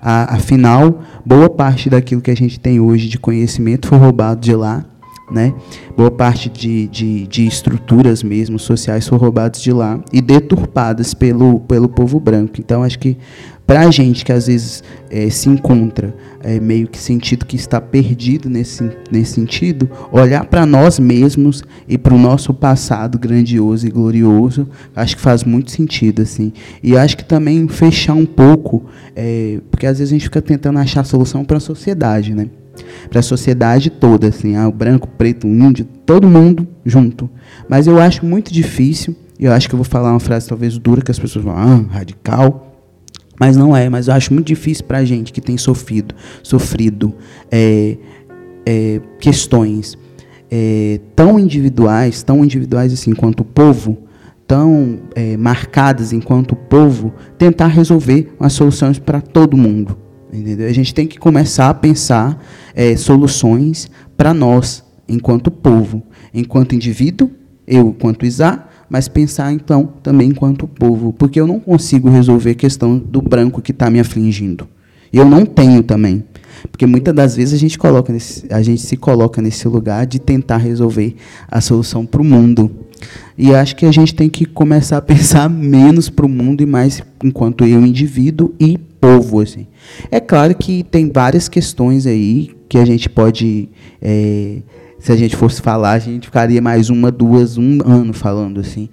afinal, 0.00 1.02
boa 1.24 1.50
parte 1.50 1.90
daquilo 1.90 2.22
que 2.22 2.30
a 2.30 2.36
gente 2.36 2.58
tem 2.58 2.80
hoje 2.80 3.08
de 3.08 3.18
conhecimento 3.18 3.88
foi 3.88 3.98
roubado 3.98 4.40
de 4.40 4.54
lá 4.54 4.84
né? 5.30 5.52
Boa 5.96 6.10
parte 6.10 6.48
de, 6.48 6.86
de, 6.86 7.26
de, 7.26 7.46
estruturas 7.46 8.22
mesmo 8.22 8.58
sociais 8.58 9.08
foram 9.08 9.22
roubadas 9.22 9.60
de 9.60 9.72
lá 9.72 10.00
e 10.12 10.20
deturpadas 10.20 11.14
pelo, 11.14 11.60
pelo 11.60 11.88
povo 11.88 12.20
branco. 12.20 12.54
Então, 12.58 12.82
acho 12.82 12.98
que 12.98 13.16
para 13.66 13.80
a 13.80 13.90
gente 13.90 14.24
que 14.24 14.32
às 14.32 14.46
vezes 14.46 14.84
é, 15.10 15.28
se 15.28 15.48
encontra 15.48 16.14
é, 16.40 16.60
meio 16.60 16.86
que 16.86 16.98
sentido 16.98 17.44
que 17.44 17.56
está 17.56 17.80
perdido 17.80 18.48
nesse, 18.48 18.88
nesse 19.10 19.32
sentido, 19.32 19.90
olhar 20.12 20.44
para 20.44 20.64
nós 20.64 21.00
mesmos 21.00 21.64
e 21.88 21.98
para 21.98 22.14
o 22.14 22.18
nosso 22.18 22.54
passado 22.54 23.18
grandioso 23.18 23.84
e 23.84 23.90
glorioso, 23.90 24.68
acho 24.94 25.16
que 25.16 25.22
faz 25.22 25.42
muito 25.42 25.72
sentido. 25.72 26.22
assim. 26.22 26.52
E 26.80 26.96
acho 26.96 27.16
que 27.16 27.24
também 27.24 27.66
fechar 27.66 28.14
um 28.14 28.26
pouco, 28.26 28.84
é, 29.16 29.58
porque 29.68 29.86
às 29.86 29.98
vezes 29.98 30.12
a 30.12 30.14
gente 30.14 30.24
fica 30.24 30.40
tentando 30.40 30.78
achar 30.78 31.02
solução 31.04 31.44
para 31.44 31.56
a 31.56 31.60
sociedade, 31.60 32.32
né? 32.32 32.48
Para 33.08 33.20
a 33.20 33.22
sociedade 33.22 33.90
toda, 33.90 34.28
assim, 34.28 34.56
ah, 34.56 34.68
o 34.68 34.72
branco, 34.72 35.06
o 35.06 35.10
preto, 35.10 35.46
o 35.46 35.50
índio, 35.50 35.86
todo 36.04 36.28
mundo 36.28 36.66
junto. 36.84 37.28
Mas 37.68 37.86
eu 37.86 38.00
acho 38.00 38.24
muito 38.24 38.52
difícil, 38.52 39.14
e 39.38 39.44
eu 39.44 39.52
acho 39.52 39.68
que 39.68 39.74
eu 39.74 39.78
vou 39.78 39.84
falar 39.84 40.10
uma 40.10 40.20
frase 40.20 40.48
talvez 40.48 40.78
dura, 40.78 41.02
que 41.02 41.10
as 41.10 41.18
pessoas 41.18 41.44
vão, 41.44 41.54
ah, 41.56 41.84
radical, 41.90 42.66
mas 43.38 43.56
não 43.56 43.76
é, 43.76 43.88
mas 43.88 44.08
eu 44.08 44.14
acho 44.14 44.32
muito 44.32 44.46
difícil 44.46 44.84
para 44.84 44.98
a 44.98 45.04
gente 45.04 45.32
que 45.32 45.40
tem 45.40 45.58
sofrido, 45.58 46.14
sofrido 46.42 47.14
é, 47.50 47.96
é, 48.64 49.00
questões 49.20 49.98
é, 50.50 51.00
tão 51.14 51.38
individuais, 51.38 52.22
tão 52.22 52.44
individuais 52.44 52.92
assim, 52.92 53.10
enquanto 53.10 53.44
povo, 53.44 53.98
tão 54.46 55.00
é, 55.14 55.36
marcadas 55.36 56.12
enquanto 56.12 56.54
povo, 56.54 57.12
tentar 57.36 57.66
resolver 57.66 58.32
as 58.38 58.52
soluções 58.52 58.98
para 58.98 59.20
todo 59.20 59.56
mundo. 59.56 59.96
Entendeu? 60.32 60.68
A 60.68 60.72
gente 60.72 60.94
tem 60.94 61.06
que 61.06 61.18
começar 61.18 61.68
a 61.70 61.74
pensar 61.74 62.42
é, 62.74 62.96
soluções 62.96 63.90
para 64.16 64.34
nós, 64.34 64.84
enquanto 65.08 65.50
povo, 65.50 66.02
enquanto 66.34 66.74
indivíduo, 66.74 67.30
eu 67.66 67.88
enquanto 67.88 68.26
Isá, 68.26 68.68
mas 68.88 69.08
pensar 69.08 69.52
então 69.52 69.92
também 70.02 70.28
enquanto 70.28 70.66
povo, 70.66 71.12
porque 71.12 71.40
eu 71.40 71.46
não 71.46 71.58
consigo 71.58 72.08
resolver 72.08 72.50
a 72.50 72.54
questão 72.54 72.98
do 72.98 73.20
branco 73.20 73.60
que 73.60 73.72
está 73.72 73.90
me 73.90 73.98
afligindo. 73.98 74.68
Eu 75.16 75.24
não 75.24 75.46
tenho 75.46 75.82
também. 75.82 76.24
Porque 76.70 76.86
muitas 76.86 77.14
das 77.14 77.36
vezes 77.36 77.54
a 77.54 77.56
gente, 77.56 77.78
coloca 77.78 78.12
nesse, 78.12 78.46
a 78.50 78.60
gente 78.62 78.82
se 78.82 78.96
coloca 78.96 79.40
nesse 79.40 79.66
lugar 79.68 80.06
de 80.06 80.18
tentar 80.18 80.56
resolver 80.56 81.14
a 81.48 81.60
solução 81.60 82.04
para 82.04 82.20
o 82.20 82.24
mundo. 82.24 82.70
E 83.36 83.54
acho 83.54 83.76
que 83.76 83.86
a 83.86 83.92
gente 83.92 84.14
tem 84.14 84.28
que 84.28 84.44
começar 84.44 84.96
a 84.96 85.02
pensar 85.02 85.48
menos 85.50 86.08
para 86.08 86.26
o 86.26 86.28
mundo 86.28 86.62
e 86.62 86.66
mais 86.66 87.02
enquanto 87.22 87.64
eu, 87.64 87.84
indivíduo 87.84 88.54
e 88.58 88.78
povo. 89.00 89.40
Assim. 89.40 89.66
É 90.10 90.20
claro 90.20 90.54
que 90.54 90.82
tem 90.82 91.10
várias 91.10 91.48
questões 91.48 92.06
aí 92.06 92.50
que 92.68 92.78
a 92.78 92.84
gente 92.84 93.08
pode. 93.08 93.68
É, 94.00 94.58
se 94.98 95.12
a 95.12 95.16
gente 95.16 95.36
fosse 95.36 95.60
falar, 95.62 95.92
a 95.92 95.98
gente 95.98 96.26
ficaria 96.26 96.60
mais 96.60 96.90
uma, 96.90 97.12
duas, 97.12 97.56
um 97.56 97.78
ano 97.84 98.12
falando 98.12 98.60
assim. 98.60 98.88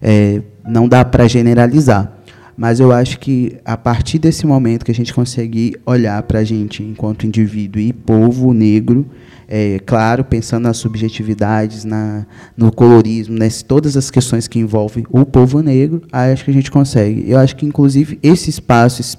É, 0.00 0.40
não 0.66 0.88
dá 0.88 1.04
para 1.04 1.26
generalizar. 1.26 2.17
Mas 2.58 2.80
eu 2.80 2.90
acho 2.90 3.20
que 3.20 3.56
a 3.64 3.76
partir 3.76 4.18
desse 4.18 4.44
momento 4.44 4.84
que 4.84 4.90
a 4.90 4.94
gente 4.94 5.14
conseguir 5.14 5.80
olhar 5.86 6.20
para 6.24 6.40
a 6.40 6.44
gente 6.44 6.82
enquanto 6.82 7.24
indivíduo 7.24 7.80
e 7.80 7.92
povo 7.92 8.52
negro, 8.52 9.06
é, 9.46 9.78
claro, 9.86 10.24
pensando 10.24 10.64
nas 10.64 10.76
subjetividades, 10.76 11.84
na, 11.84 12.26
no 12.56 12.72
colorismo, 12.72 13.38
nesse, 13.38 13.64
todas 13.64 13.96
as 13.96 14.10
questões 14.10 14.48
que 14.48 14.58
envolvem 14.58 15.06
o 15.08 15.24
povo 15.24 15.62
negro, 15.62 16.02
acho 16.10 16.44
que 16.44 16.50
a 16.50 16.54
gente 16.54 16.68
consegue. 16.68 17.30
Eu 17.30 17.38
acho 17.38 17.54
que, 17.54 17.64
inclusive, 17.64 18.18
esse 18.24 18.50
espaço, 18.50 19.00
esse, 19.02 19.16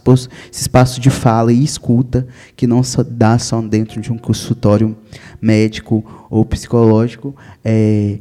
esse 0.52 0.62
espaço 0.62 1.00
de 1.00 1.10
fala 1.10 1.54
e 1.54 1.64
escuta, 1.64 2.28
que 2.58 2.68
não 2.68 2.84
só 2.84 3.04
dá 3.04 3.40
só 3.40 3.62
dentro 3.62 4.02
de 4.02 4.12
um 4.12 4.18
consultório 4.18 4.98
médico 5.42 6.28
ou 6.30 6.44
psicológico, 6.44 7.34
é, 7.64 8.20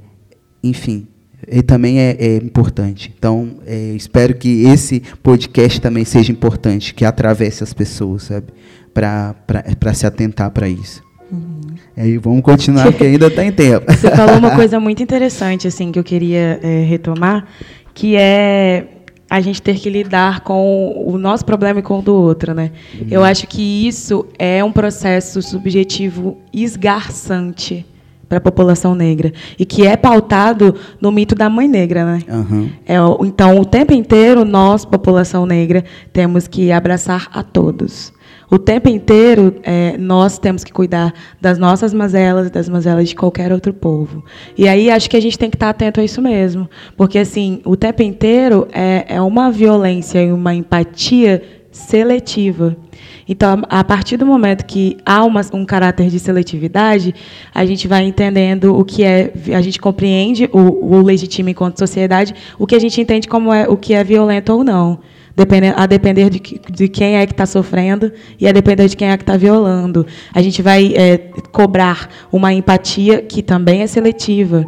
enfim, 0.63 1.09
e 1.51 1.63
também 1.63 2.01
é, 2.01 2.17
é 2.19 2.37
importante. 2.37 3.13
Então, 3.17 3.57
é, 3.67 3.93
espero 3.97 4.35
que 4.35 4.65
esse 4.65 5.03
podcast 5.23 5.81
também 5.81 6.05
seja 6.05 6.33
importante, 6.33 6.95
que 6.95 7.05
atravesse 7.05 7.63
as 7.63 7.73
pessoas, 7.73 8.25
sabe? 8.25 8.47
Para 8.93 9.95
se 9.95 10.07
atentar 10.07 10.51
para 10.51 10.69
isso. 10.69 11.03
Uhum. 11.31 11.61
E 11.97 12.01
aí 12.01 12.19
vamos 12.19 12.43
continuar, 12.43 12.87
porque 12.87 13.05
ainda 13.05 13.27
está 13.27 13.45
em 13.45 13.53
tempo. 13.53 13.91
Você 13.93 14.11
falou 14.11 14.37
uma 14.37 14.55
coisa 14.55 14.79
muito 14.81 15.03
interessante, 15.03 15.67
assim, 15.67 15.93
que 15.93 15.99
eu 15.99 16.05
queria 16.05 16.59
é, 16.63 16.85
retomar, 16.85 17.47
que 17.95 18.17
é 18.17 18.87
a 19.31 19.41
gente 19.41 19.61
ter 19.61 19.77
que 19.77 19.91
lidar 19.91 20.41
com 20.41 21.05
o 21.07 21.19
nosso 21.19 21.45
problema 21.45 21.81
e 21.81 21.83
com 21.83 21.99
o 21.99 22.03
do 22.03 22.15
outro, 22.15 22.55
né? 22.55 22.71
Uhum. 22.95 23.07
Eu 23.11 23.23
acho 23.23 23.47
que 23.47 23.87
isso 23.87 24.27
é 24.39 24.65
um 24.65 24.73
processo 24.73 25.43
subjetivo 25.43 26.39
esgarçante 26.53 27.85
para 28.29 28.39
a 28.39 28.41
população 28.41 28.95
negra 28.95 29.33
e 29.59 29.65
que 29.65 29.87
é 29.87 29.97
pautado 29.97 30.75
no 31.01 31.11
mito 31.11 31.35
da 31.35 31.49
mãe 31.49 31.67
negra, 31.67 32.05
né? 32.05 32.23
Uhum. 32.29 32.71
É, 32.87 32.97
então, 33.27 33.59
o 33.59 33.65
tempo 33.65 33.95
inteiro 33.95 34.45
nós, 34.45 34.85
população 34.85 35.47
negra, 35.47 35.85
temos 36.13 36.47
que 36.47 36.71
abraçar 36.71 37.29
a 37.33 37.43
todos. 37.43 38.13
O 38.51 38.59
tempo 38.59 38.89
inteiro, 38.89 39.57
é, 39.63 39.97
nós 39.99 40.39
temos 40.39 40.65
que 40.65 40.73
cuidar 40.73 41.13
das 41.39 41.59
nossas 41.59 41.93
mazelas 41.93 42.47
e 42.47 42.51
das 42.51 42.67
mazelas 42.67 43.11
de 43.11 43.15
qualquer 43.15 43.53
outro 43.53 43.75
povo. 43.75 44.25
E 44.57 44.67
aí 44.67 44.91
acho 44.91 45.11
que 45.11 45.17
a 45.19 45.21
gente 45.21 45.39
tem 45.39 45.51
que 45.51 45.57
estar 45.57 45.69
atento 45.69 46.01
a 46.01 46.05
isso 46.05 46.23
mesmo. 46.23 46.69
Porque, 46.97 47.19
assim, 47.19 47.61
o 47.65 47.77
tempo 47.77 48.03
inteiro 48.03 48.67
é, 48.73 49.05
é 49.07 49.21
uma 49.21 49.51
violência 49.51 50.23
e 50.23 50.33
uma 50.33 50.55
empatia 50.55 51.43
seletiva. 51.71 52.75
Então, 53.29 53.63
a 53.69 53.85
partir 53.85 54.17
do 54.17 54.25
momento 54.25 54.65
que 54.65 54.97
há 55.05 55.23
uma, 55.25 55.43
um 55.53 55.65
caráter 55.65 56.09
de 56.09 56.19
seletividade, 56.19 57.15
a 57.55 57.67
gente 57.67 57.87
vai 57.87 58.05
entendendo 58.05 58.75
o 58.75 58.85
que 58.85 59.05
é, 59.05 59.33
a 59.55 59.61
gente 59.61 59.79
compreende 59.79 60.49
o, 60.53 60.97
o 60.97 61.03
legítimo 61.03 61.51
enquanto 61.51 61.79
sociedade, 61.79 62.35
o 62.59 62.67
que 62.67 62.75
a 62.75 62.79
gente 62.79 63.01
entende 63.01 63.29
como 63.29 63.53
é 63.53 63.69
o 63.69 63.77
que 63.77 63.93
é 63.93 64.03
violento 64.03 64.53
ou 64.53 64.65
não 64.65 64.99
a 65.77 65.87
depender 65.87 66.31
de, 66.31 66.41
de 66.41 66.89
quem 66.89 67.17
é 67.17 67.25
que 67.25 67.33
está 67.33 67.47
sofrendo 67.47 68.11
e 68.41 68.49
a 68.49 68.53
depender 68.53 68.89
de 68.89 68.97
quem 68.97 69.09
é 69.09 69.17
que 69.17 69.23
está 69.23 69.37
violando. 69.37 70.05
A 70.35 70.43
gente 70.43 70.61
vai 70.61 70.93
é, 70.97 71.19
cobrar 71.53 72.09
uma 72.33 72.53
empatia 72.53 73.23
que 73.23 73.41
também 73.41 73.83
é 73.83 73.87
seletiva. 73.87 74.67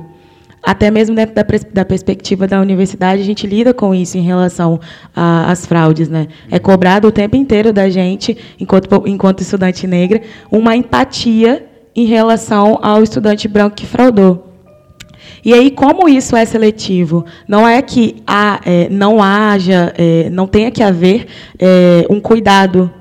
Até 0.63 0.91
mesmo 0.91 1.17
dentro 1.17 1.35
da, 1.35 1.45
da, 1.73 1.85
perspectiva 1.85 2.47
da 2.47 2.61
universidade, 2.61 3.23
a 3.23 3.25
gente 3.25 3.47
lida 3.47 3.73
com 3.73 3.95
isso 3.95 4.19
em 4.19 4.23
relação 4.23 4.79
às 5.15 5.65
fraudes. 5.65 6.09
Né? 6.09 6.29
É 6.51 6.59
cobrado 6.59 7.09
o 7.09 7.13
tempo 7.13 7.35
inteiro 7.37 7.73
da 7.73 7.89
gente, 7.89 8.37
enquanto, 8.59 9.03
enquanto 9.07 9.41
estudante 9.41 9.87
negra, 9.87 10.21
uma 10.51 10.77
empatia 10.77 11.67
em 11.97 12.05
relação 12.05 12.79
ao 12.83 13.03
estudante 13.03 13.49
branco 13.49 13.77
que 13.77 13.87
fraudou. 13.87 14.49
E 15.45 15.55
aí, 15.55 15.71
como 15.71 16.09
isso 16.09 16.37
é 16.37 16.45
seletivo? 16.45 17.25
Não 17.49 17.67
é 17.67 17.81
que 17.81 18.23
há, 18.27 18.61
é, 18.65 18.89
não 18.91 19.23
haja, 19.23 19.95
é, 19.97 20.29
não 20.31 20.47
tenha 20.47 20.71
que 20.71 20.83
haver 20.83 21.27
é, 21.59 22.07
um 22.11 22.21
cuidado 22.21 22.93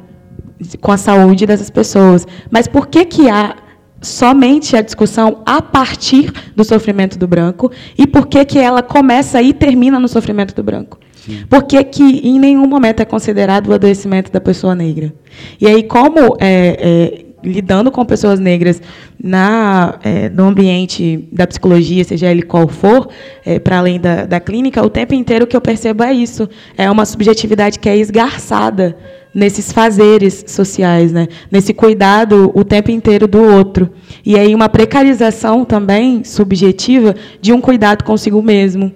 com 0.79 0.91
a 0.91 0.97
saúde 0.97 1.45
dessas 1.45 1.69
pessoas. 1.69 2.25
Mas 2.49 2.67
por 2.67 2.87
que, 2.87 3.05
que 3.05 3.29
há 3.29 3.55
somente 4.01 4.75
a 4.75 4.81
discussão 4.81 5.41
a 5.45 5.61
partir 5.61 6.31
do 6.55 6.63
sofrimento 6.63 7.17
do 7.17 7.27
branco 7.27 7.71
e 7.97 8.07
por 8.07 8.27
que, 8.27 8.43
que 8.45 8.59
ela 8.59 8.81
começa 8.81 9.41
e 9.41 9.53
termina 9.53 9.99
no 9.99 10.07
sofrimento 10.07 10.55
do 10.55 10.63
branco? 10.63 10.97
Sim. 11.15 11.45
Por 11.49 11.63
que, 11.63 11.83
que 11.83 12.03
em 12.03 12.39
nenhum 12.39 12.67
momento 12.67 13.01
é 13.01 13.05
considerado 13.05 13.67
o 13.67 13.73
adoecimento 13.73 14.31
da 14.31 14.39
pessoa 14.39 14.73
negra? 14.73 15.13
E 15.59 15.67
aí, 15.67 15.83
como 15.83 16.37
é, 16.39 16.77
é, 16.79 17.25
lidando 17.43 17.91
com 17.91 18.05
pessoas 18.05 18.39
negras 18.39 18.81
na, 19.21 19.99
é, 20.03 20.29
no 20.29 20.45
ambiente 20.45 21.27
da 21.31 21.45
psicologia, 21.45 22.03
seja 22.03 22.31
ele 22.31 22.41
qual 22.41 22.67
for, 22.67 23.09
é, 23.45 23.59
para 23.59 23.79
além 23.79 23.99
da, 23.99 24.25
da 24.25 24.39
clínica, 24.39 24.83
o 24.83 24.89
tempo 24.89 25.13
inteiro 25.13 25.47
que 25.47 25.55
eu 25.55 25.61
percebo 25.61 26.03
é 26.03 26.13
isso. 26.13 26.49
É 26.77 26.89
uma 26.89 27.05
subjetividade 27.05 27.79
que 27.79 27.89
é 27.89 27.97
esgarçada 27.97 28.95
nesses 29.33 29.71
fazeres 29.71 30.43
sociais, 30.47 31.11
né? 31.11 31.27
nesse 31.51 31.73
cuidado 31.73 32.51
o 32.53 32.63
tempo 32.63 32.91
inteiro 32.91 33.27
do 33.27 33.41
outro. 33.41 33.89
E 34.25 34.37
aí 34.37 34.53
uma 34.55 34.69
precarização 34.69 35.63
também 35.63 36.23
subjetiva 36.23 37.15
de 37.41 37.53
um 37.53 37.61
cuidado 37.61 38.03
consigo 38.03 38.41
mesmo. 38.41 38.91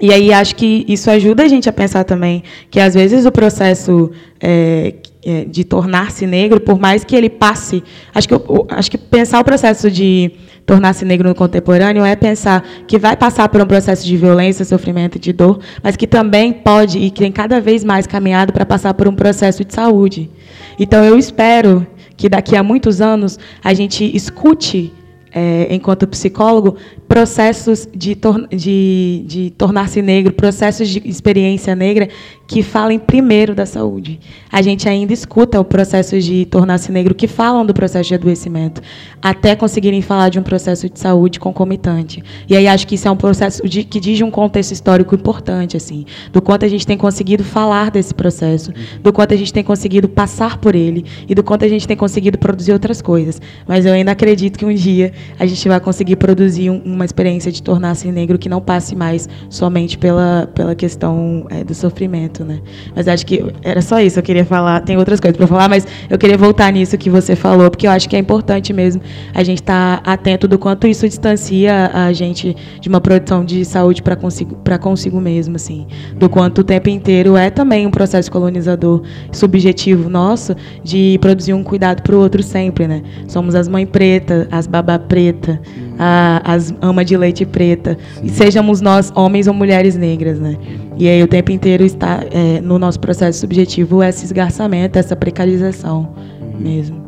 E 0.00 0.12
aí 0.12 0.32
acho 0.32 0.56
que 0.56 0.84
isso 0.88 1.10
ajuda 1.10 1.44
a 1.44 1.48
gente 1.48 1.68
a 1.68 1.72
pensar 1.72 2.02
também 2.02 2.42
que 2.70 2.80
às 2.80 2.94
vezes 2.94 3.24
o 3.24 3.30
processo 3.30 4.10
é, 4.40 4.94
é, 5.24 5.44
de 5.44 5.62
tornar-se 5.62 6.26
negro, 6.26 6.58
por 6.58 6.78
mais 6.80 7.04
que 7.04 7.14
ele 7.14 7.30
passe. 7.30 7.84
Acho 8.12 8.28
que, 8.28 8.34
acho 8.70 8.90
que 8.90 8.98
pensar 8.98 9.38
o 9.38 9.44
processo 9.44 9.88
de 9.88 10.32
tornar-se 10.66 11.04
negro 11.04 11.28
no 11.28 11.34
contemporâneo 11.34 12.04
é 12.04 12.14
pensar 12.14 12.64
que 12.86 12.98
vai 12.98 13.16
passar 13.16 13.48
por 13.48 13.60
um 13.60 13.66
processo 13.66 14.06
de 14.06 14.16
violência, 14.16 14.64
sofrimento 14.64 15.16
e 15.16 15.18
de 15.18 15.32
dor, 15.32 15.58
mas 15.82 15.96
que 15.96 16.06
também 16.06 16.52
pode 16.52 16.98
e 16.98 17.10
que 17.10 17.20
tem 17.20 17.32
cada 17.32 17.60
vez 17.60 17.84
mais 17.84 18.06
caminhado 18.06 18.52
para 18.52 18.64
passar 18.64 18.94
por 18.94 19.08
um 19.08 19.14
processo 19.14 19.64
de 19.64 19.74
saúde. 19.74 20.30
Então, 20.78 21.04
eu 21.04 21.18
espero 21.18 21.86
que 22.16 22.28
daqui 22.28 22.56
a 22.56 22.62
muitos 22.62 23.00
anos 23.00 23.38
a 23.62 23.74
gente 23.74 24.04
escute 24.14 24.92
é, 25.34 25.66
enquanto 25.74 26.06
psicólogo, 26.06 26.76
processos 27.12 27.86
de, 27.94 28.16
tor 28.16 28.48
de, 28.48 29.22
de 29.26 29.50
tornar-se 29.50 30.00
negro, 30.00 30.32
processos 30.32 30.88
de 30.88 31.02
experiência 31.04 31.76
negra 31.76 32.08
que 32.46 32.62
falem 32.62 32.98
primeiro 32.98 33.54
da 33.54 33.66
saúde. 33.66 34.18
A 34.50 34.62
gente 34.62 34.88
ainda 34.88 35.12
escuta 35.12 35.60
o 35.60 35.64
processo 35.64 36.18
de 36.18 36.46
tornar-se 36.46 36.90
negro 36.90 37.14
que 37.14 37.28
falam 37.28 37.66
do 37.66 37.74
processo 37.74 38.08
de 38.08 38.14
adoecimento, 38.14 38.80
até 39.20 39.54
conseguirem 39.54 40.00
falar 40.00 40.30
de 40.30 40.38
um 40.38 40.42
processo 40.42 40.88
de 40.88 40.98
saúde 40.98 41.38
concomitante. 41.38 42.22
E 42.48 42.56
aí 42.56 42.66
acho 42.66 42.86
que 42.86 42.94
isso 42.94 43.06
é 43.06 43.10
um 43.10 43.16
processo 43.16 43.62
de, 43.68 43.84
que 43.84 44.00
diz 44.00 44.18
um 44.22 44.30
contexto 44.30 44.72
histórico 44.72 45.14
importante, 45.14 45.76
assim, 45.76 46.06
do 46.32 46.40
quanto 46.40 46.64
a 46.64 46.68
gente 46.68 46.86
tem 46.86 46.96
conseguido 46.96 47.44
falar 47.44 47.90
desse 47.90 48.14
processo, 48.14 48.72
do 49.02 49.12
quanto 49.12 49.34
a 49.34 49.36
gente 49.36 49.52
tem 49.52 49.62
conseguido 49.62 50.08
passar 50.08 50.56
por 50.56 50.74
ele 50.74 51.04
e 51.28 51.34
do 51.34 51.42
quanto 51.42 51.66
a 51.66 51.68
gente 51.68 51.86
tem 51.86 51.96
conseguido 51.96 52.38
produzir 52.38 52.72
outras 52.72 53.02
coisas. 53.02 53.38
Mas 53.68 53.84
eu 53.84 53.92
ainda 53.92 54.12
acredito 54.12 54.58
que 54.58 54.64
um 54.64 54.72
dia 54.72 55.12
a 55.38 55.44
gente 55.44 55.68
vai 55.68 55.78
conseguir 55.78 56.16
produzir 56.16 56.70
um, 56.70 57.01
uma 57.02 57.06
experiência 57.06 57.50
de 57.50 57.62
tornar-se 57.62 58.10
negro 58.10 58.38
que 58.38 58.48
não 58.48 58.60
passe 58.60 58.94
mais 58.94 59.28
somente 59.50 59.98
pela, 59.98 60.48
pela 60.54 60.74
questão 60.74 61.46
é, 61.50 61.64
do 61.64 61.74
sofrimento, 61.74 62.44
né? 62.44 62.60
Mas 62.94 63.08
acho 63.08 63.26
que 63.26 63.44
era 63.62 63.82
só 63.82 64.00
isso. 64.00 64.18
Eu 64.18 64.22
queria 64.22 64.44
falar, 64.44 64.80
tem 64.80 64.96
outras 64.96 65.20
coisas 65.20 65.36
para 65.36 65.46
falar, 65.46 65.68
mas 65.68 65.86
eu 66.08 66.16
queria 66.16 66.38
voltar 66.38 66.72
nisso 66.72 66.96
que 66.96 67.10
você 67.10 67.34
falou, 67.34 67.70
porque 67.70 67.86
eu 67.86 67.90
acho 67.90 68.08
que 68.08 68.16
é 68.16 68.18
importante 68.18 68.72
mesmo 68.72 69.02
a 69.34 69.42
gente 69.42 69.60
estar 69.60 70.00
tá 70.00 70.12
atento 70.12 70.46
do 70.46 70.58
quanto 70.58 70.86
isso 70.86 71.08
distancia 71.08 71.90
a 71.92 72.12
gente 72.12 72.56
de 72.80 72.88
uma 72.88 73.00
produção 73.00 73.44
de 73.44 73.64
saúde 73.64 74.02
para 74.02 74.14
consigo, 74.14 74.56
para 74.56 74.78
consigo 74.78 75.20
mesmo, 75.20 75.56
assim, 75.56 75.86
do 76.16 76.28
quanto 76.28 76.60
o 76.60 76.64
tempo 76.64 76.88
inteiro 76.88 77.36
é 77.36 77.50
também 77.50 77.86
um 77.86 77.90
processo 77.90 78.30
colonizador 78.30 79.02
subjetivo 79.32 80.08
nosso 80.08 80.54
de 80.84 81.18
produzir 81.20 81.52
um 81.52 81.64
cuidado 81.64 82.02
para 82.02 82.14
o 82.14 82.18
outro 82.18 82.42
sempre, 82.42 82.86
né? 82.86 83.02
Somos 83.26 83.54
as 83.54 83.66
mães 83.66 83.88
pretas, 83.90 84.46
as 84.50 84.66
babá 84.66 84.98
preta, 84.98 85.60
a, 86.02 86.42
as 86.44 86.74
ama 86.82 87.04
de 87.04 87.16
leite 87.16 87.46
preta, 87.46 87.96
e 88.22 88.28
sejamos 88.28 88.80
nós 88.80 89.12
homens 89.14 89.46
ou 89.46 89.54
mulheres 89.54 89.96
negras, 89.96 90.40
né? 90.40 90.56
E 90.98 91.08
aí 91.08 91.22
o 91.22 91.28
tempo 91.28 91.52
inteiro 91.52 91.84
está 91.84 92.24
é, 92.32 92.60
no 92.60 92.76
nosso 92.76 92.98
processo 92.98 93.38
subjetivo 93.38 94.02
esse 94.02 94.24
esgarçamento, 94.24 94.98
essa 94.98 95.14
precarização 95.14 96.12
mesmo. 96.58 97.00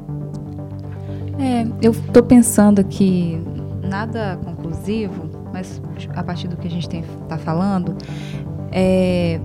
É, 1.41 1.67
eu 1.83 1.91
estou 1.91 2.23
pensando 2.23 2.81
aqui 2.81 3.41
nada 3.83 4.39
conclusivo, 4.45 5.29
mas 5.53 5.83
a 6.15 6.23
partir 6.23 6.47
do 6.47 6.57
que 6.57 6.69
a 6.69 6.71
gente 6.71 6.87
está 6.87 7.37
falando, 7.37 7.97
é, 8.71 9.41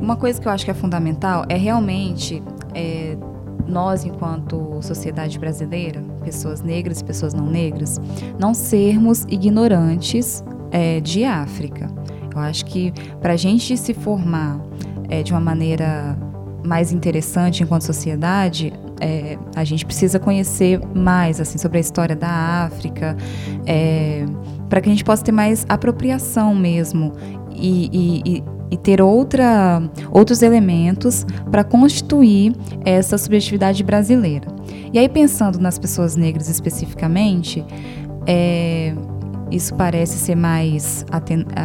uma 0.00 0.16
coisa 0.16 0.40
que 0.40 0.48
eu 0.48 0.52
acho 0.52 0.64
que 0.64 0.70
é 0.72 0.74
fundamental 0.74 1.44
é 1.48 1.56
realmente 1.56 2.42
é, 2.74 3.16
nós, 3.72 4.04
enquanto 4.04 4.80
sociedade 4.82 5.38
brasileira, 5.38 6.02
pessoas 6.22 6.60
negras 6.62 7.00
e 7.00 7.04
pessoas 7.04 7.34
não 7.34 7.46
negras, 7.46 8.00
não 8.38 8.52
sermos 8.54 9.24
ignorantes 9.28 10.44
é, 10.70 11.00
de 11.00 11.24
África. 11.24 11.90
Eu 12.34 12.40
acho 12.40 12.64
que 12.66 12.92
para 13.20 13.32
a 13.32 13.36
gente 13.36 13.76
se 13.76 13.92
formar 13.94 14.60
é, 15.08 15.22
de 15.22 15.32
uma 15.32 15.40
maneira 15.40 16.16
mais 16.64 16.92
interessante 16.92 17.62
enquanto 17.62 17.82
sociedade, 17.82 18.72
é, 19.00 19.36
a 19.56 19.64
gente 19.64 19.84
precisa 19.84 20.18
conhecer 20.20 20.80
mais 20.94 21.40
assim 21.40 21.58
sobre 21.58 21.78
a 21.78 21.80
história 21.80 22.14
da 22.14 22.64
África, 22.64 23.16
é, 23.66 24.24
para 24.68 24.80
que 24.80 24.88
a 24.88 24.92
gente 24.92 25.04
possa 25.04 25.24
ter 25.24 25.32
mais 25.32 25.66
apropriação 25.68 26.54
mesmo 26.54 27.12
e, 27.50 27.90
e, 27.92 28.36
e 28.36 28.44
ter 28.76 29.00
outra, 29.02 29.82
outros 30.10 30.42
elementos 30.42 31.26
para 31.50 31.62
constituir 31.62 32.54
essa 32.84 33.18
subjetividade 33.18 33.82
brasileira. 33.82 34.48
E 34.92 34.98
aí, 34.98 35.08
pensando 35.08 35.58
nas 35.58 35.78
pessoas 35.78 36.16
negras 36.16 36.48
especificamente, 36.48 37.64
é, 38.26 38.94
isso 39.50 39.74
parece 39.74 40.18
ser 40.18 40.34
mais, 40.34 41.04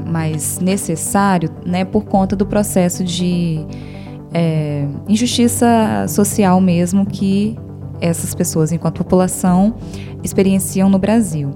mais 0.05 0.59
necessário 0.59 1.49
né, 1.65 1.85
por 1.85 2.05
conta 2.05 2.35
do 2.35 2.45
processo 2.45 3.03
de 3.03 3.65
é, 4.33 4.85
injustiça 5.07 6.05
social 6.07 6.59
mesmo 6.59 7.05
que 7.05 7.57
essas 7.99 8.35
pessoas, 8.35 8.71
enquanto 8.71 8.97
população, 8.97 9.75
experienciam 10.23 10.89
no 10.89 10.99
Brasil. 10.99 11.51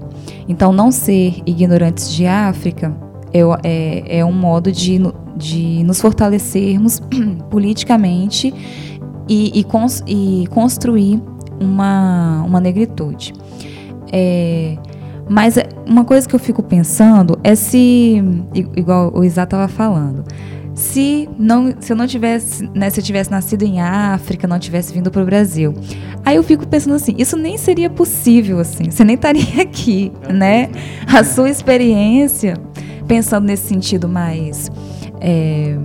Então, 0.48 0.72
não 0.72 0.90
ser 0.90 1.40
ignorantes 1.46 2.12
de 2.12 2.26
África 2.26 2.94
é, 3.32 3.40
é, 3.62 4.18
é 4.18 4.24
um 4.24 4.32
modo 4.32 4.72
de 4.72 5.00
de 5.36 5.82
nos 5.84 6.00
fortalecermos 6.00 7.00
politicamente 7.50 8.52
e, 9.28 9.58
e, 9.58 9.64
cons, 9.64 10.02
e, 10.06 10.46
construir 10.50 11.22
uma, 11.60 12.42
uma 12.42 12.60
negritude. 12.60 13.32
É, 14.12 14.76
mas 15.28 15.56
uma 15.86 16.04
coisa 16.04 16.28
que 16.28 16.34
eu 16.34 16.40
fico 16.40 16.62
pensando 16.62 17.38
é 17.42 17.54
se, 17.54 18.22
igual 18.76 19.12
o 19.14 19.24
Isa 19.24 19.44
estava 19.44 19.68
falando, 19.68 20.24
se 20.74 21.28
não 21.38 21.74
se 21.78 21.92
eu 21.92 21.96
não 21.96 22.06
tivesse 22.06 22.68
né, 22.74 22.88
se 22.88 23.00
eu 23.00 23.04
tivesse 23.04 23.30
nascido 23.30 23.62
em 23.62 23.80
África 23.80 24.48
não 24.48 24.58
tivesse 24.58 24.92
vindo 24.92 25.10
para 25.10 25.22
o 25.22 25.24
Brasil. 25.24 25.74
Aí 26.24 26.36
eu 26.36 26.42
fico 26.42 26.66
pensando 26.66 26.94
assim 26.94 27.14
isso 27.18 27.36
nem 27.36 27.58
seria 27.58 27.90
possível 27.90 28.58
assim. 28.58 28.90
Você 28.90 29.04
nem 29.04 29.14
estaria 29.14 29.42
aqui 29.62 30.12
né? 30.32 30.70
A 31.06 31.24
sua 31.24 31.50
experiência 31.50 32.54
pensando 33.06 33.46
nesse 33.46 33.68
sentido 33.68 34.08
mais 34.08 34.70
é, 35.22 35.76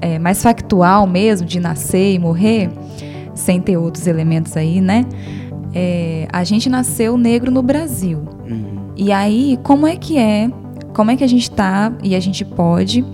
é, 0.00 0.18
mais 0.18 0.40
factual 0.40 1.06
mesmo, 1.06 1.46
de 1.46 1.58
nascer 1.58 2.14
e 2.14 2.18
morrer, 2.18 2.70
sem 3.34 3.60
ter 3.60 3.76
outros 3.76 4.06
elementos 4.06 4.56
aí, 4.56 4.80
né? 4.80 5.04
É, 5.74 6.28
a 6.32 6.44
gente 6.44 6.68
nasceu 6.68 7.16
negro 7.16 7.50
no 7.50 7.62
Brasil. 7.62 8.20
Uhum. 8.48 8.92
E 8.96 9.10
aí, 9.10 9.58
como 9.64 9.86
é 9.86 9.96
que 9.96 10.18
é? 10.18 10.48
Como 10.94 11.10
é 11.10 11.16
que 11.16 11.24
a 11.24 11.26
gente 11.26 11.50
está 11.50 11.92
e 12.02 12.14
a 12.14 12.20
gente 12.20 12.44
pode 12.44 13.04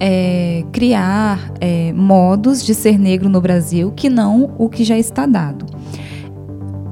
é, 0.00 0.64
criar 0.72 1.52
é, 1.60 1.92
modos 1.92 2.64
de 2.64 2.74
ser 2.74 2.98
negro 2.98 3.28
no 3.28 3.40
Brasil 3.40 3.92
que 3.94 4.08
não 4.08 4.54
o 4.58 4.68
que 4.68 4.82
já 4.82 4.98
está 4.98 5.26
dado? 5.26 5.66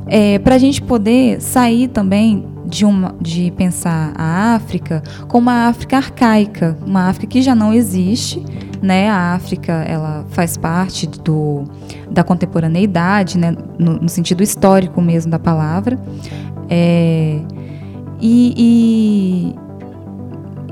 É, 0.07 0.39
Para 0.39 0.57
a 0.57 0.59
gente 0.59 0.83
poder 0.83 1.41
sair 1.41 1.89
também 1.89 2.52
de, 2.73 2.87
uma, 2.87 3.15
de 3.21 3.51
pensar 3.51 4.15
a 4.17 4.55
África 4.55 5.03
como 5.29 5.51
uma 5.51 5.69
África 5.69 5.99
arcaica, 5.99 6.77
uma 6.87 7.07
África 7.07 7.27
que 7.27 7.43
já 7.43 7.55
não 7.55 7.75
existe, 7.75 8.43
né? 8.81 9.11
A 9.11 9.35
África 9.35 9.73
ela 9.87 10.25
faz 10.31 10.57
parte 10.57 11.07
do, 11.07 11.65
da 12.11 12.25
contemporaneidade, 12.25 13.37
né? 13.37 13.55
no, 13.79 13.99
no 13.99 14.09
sentido 14.09 14.43
histórico 14.43 15.03
mesmo 15.03 15.31
da 15.31 15.39
palavra. 15.39 15.99
É, 16.71 17.41
e, 18.19 19.55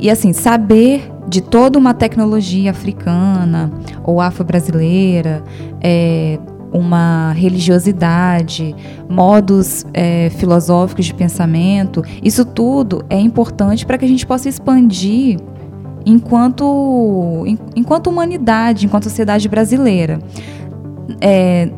e, 0.01 0.07
e 0.07 0.11
assim, 0.11 0.33
saber 0.33 1.13
de 1.29 1.43
toda 1.43 1.79
uma 1.79 1.93
tecnologia 1.93 2.71
africana 2.71 3.71
ou 4.03 4.23
afro-brasileira, 4.23 5.45
é, 5.83 6.39
uma 6.73 7.33
religiosidade, 7.33 8.75
modos 9.09 9.85
é, 9.93 10.31
filosóficos 10.31 11.07
de 11.07 11.15
pensamento, 11.15 12.03
isso 12.23 12.45
tudo 12.45 13.05
é 13.11 13.19
importante 13.19 13.85
para 13.85 13.99
que 13.99 14.05
a 14.05 14.09
gente 14.09 14.27
possa 14.27 14.49
expandir 14.49 15.39
enquanto, 16.07 17.45
enquanto 17.77 18.09
humanidade, 18.09 18.87
enquanto 18.87 19.05
sociedade 19.05 19.49
brasileira. 19.49 20.19
É, 21.21 21.71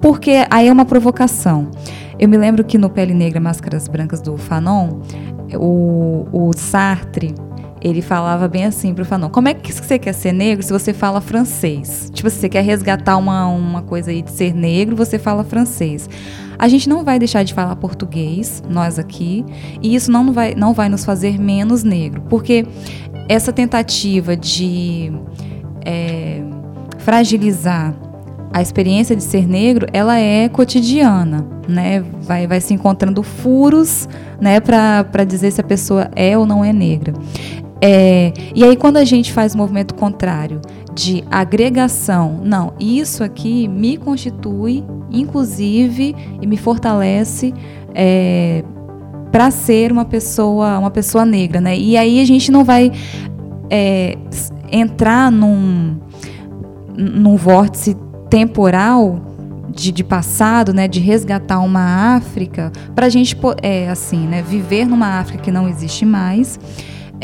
porque 0.00 0.46
aí 0.50 0.68
é 0.68 0.72
uma 0.72 0.84
provocação. 0.84 1.68
Eu 2.18 2.28
me 2.28 2.36
lembro 2.36 2.64
que 2.64 2.78
no 2.78 2.88
Pele 2.88 3.14
Negra, 3.14 3.40
Máscaras 3.40 3.88
Brancas 3.88 4.20
do 4.20 4.36
Fanon, 4.36 5.00
o, 5.54 6.26
o 6.32 6.52
Sartre 6.56 7.34
ele 7.84 8.00
falava 8.00 8.48
bem 8.48 8.64
assim 8.64 8.94
pro 8.94 9.04
Fanon: 9.04 9.28
como 9.28 9.46
é 9.46 9.54
que 9.54 9.70
você 9.70 9.98
quer 9.98 10.14
ser 10.14 10.32
negro 10.32 10.64
se 10.64 10.72
você 10.72 10.94
fala 10.94 11.20
francês? 11.20 12.10
Tipo, 12.12 12.30
se 12.30 12.38
você 12.38 12.48
quer 12.48 12.62
resgatar 12.62 13.18
uma, 13.18 13.46
uma 13.46 13.82
coisa 13.82 14.10
aí 14.10 14.22
de 14.22 14.30
ser 14.30 14.54
negro, 14.54 14.96
você 14.96 15.18
fala 15.18 15.44
francês. 15.44 16.08
A 16.58 16.66
gente 16.66 16.88
não 16.88 17.04
vai 17.04 17.18
deixar 17.18 17.42
de 17.42 17.52
falar 17.52 17.76
português, 17.76 18.62
nós 18.70 18.98
aqui, 18.98 19.44
e 19.82 19.94
isso 19.94 20.10
não 20.10 20.32
vai, 20.32 20.54
não 20.54 20.72
vai 20.72 20.88
nos 20.88 21.04
fazer 21.04 21.38
menos 21.38 21.84
negro, 21.84 22.22
porque 22.22 22.64
essa 23.28 23.52
tentativa 23.52 24.34
de 24.36 25.12
é, 25.84 26.42
fragilizar 26.98 27.94
a 28.52 28.62
experiência 28.62 29.16
de 29.16 29.22
ser 29.22 29.48
negro, 29.48 29.86
ela 29.92 30.16
é 30.18 30.48
cotidiana, 30.48 31.44
né? 31.68 32.04
Vai, 32.22 32.46
vai 32.46 32.60
se 32.60 32.72
encontrando 32.72 33.20
furos, 33.20 34.08
né, 34.40 34.60
para 34.60 35.24
dizer 35.24 35.50
se 35.50 35.60
a 35.60 35.64
pessoa 35.64 36.08
é 36.14 36.38
ou 36.38 36.46
não 36.46 36.64
é 36.64 36.72
negra 36.72 37.12
É, 37.86 38.32
e 38.54 38.64
aí, 38.64 38.78
quando 38.78 38.96
a 38.96 39.04
gente 39.04 39.30
faz 39.30 39.54
o 39.54 39.58
movimento 39.58 39.94
contrário 39.94 40.62
de 40.94 41.22
agregação, 41.30 42.40
não, 42.42 42.72
isso 42.80 43.22
aqui 43.22 43.68
me 43.68 43.98
constitui, 43.98 44.82
inclusive, 45.10 46.16
e 46.40 46.46
me 46.46 46.56
fortalece 46.56 47.52
é, 47.94 48.64
para 49.30 49.50
ser 49.50 49.92
uma 49.92 50.06
pessoa, 50.06 50.78
uma 50.78 50.90
pessoa 50.90 51.26
negra, 51.26 51.60
né? 51.60 51.76
E 51.76 51.94
aí 51.94 52.22
a 52.22 52.24
gente 52.24 52.50
não 52.50 52.64
vai 52.64 52.90
é, 53.68 54.16
entrar 54.72 55.30
num, 55.30 55.98
num 56.96 57.36
vórtice 57.36 57.94
temporal 58.30 59.20
de, 59.68 59.92
de, 59.92 60.02
passado, 60.02 60.72
né, 60.72 60.88
de 60.88 61.00
resgatar 61.00 61.60
uma 61.60 62.16
África, 62.16 62.72
para 62.94 63.04
a 63.06 63.10
gente, 63.10 63.36
é, 63.60 63.90
assim, 63.90 64.26
né, 64.26 64.40
viver 64.40 64.86
numa 64.86 65.18
África 65.18 65.42
que 65.42 65.50
não 65.50 65.68
existe 65.68 66.06
mais, 66.06 66.58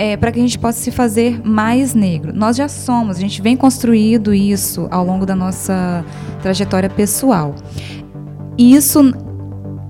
é, 0.00 0.16
para 0.16 0.32
que 0.32 0.38
a 0.38 0.42
gente 0.42 0.58
possa 0.58 0.80
se 0.80 0.90
fazer 0.90 1.46
mais 1.46 1.94
negro. 1.94 2.32
Nós 2.34 2.56
já 2.56 2.68
somos, 2.68 3.18
a 3.18 3.20
gente 3.20 3.42
vem 3.42 3.54
construindo 3.54 4.32
isso 4.32 4.88
ao 4.90 5.04
longo 5.04 5.26
da 5.26 5.36
nossa 5.36 6.02
trajetória 6.40 6.88
pessoal. 6.88 7.54
Isso 8.56 9.12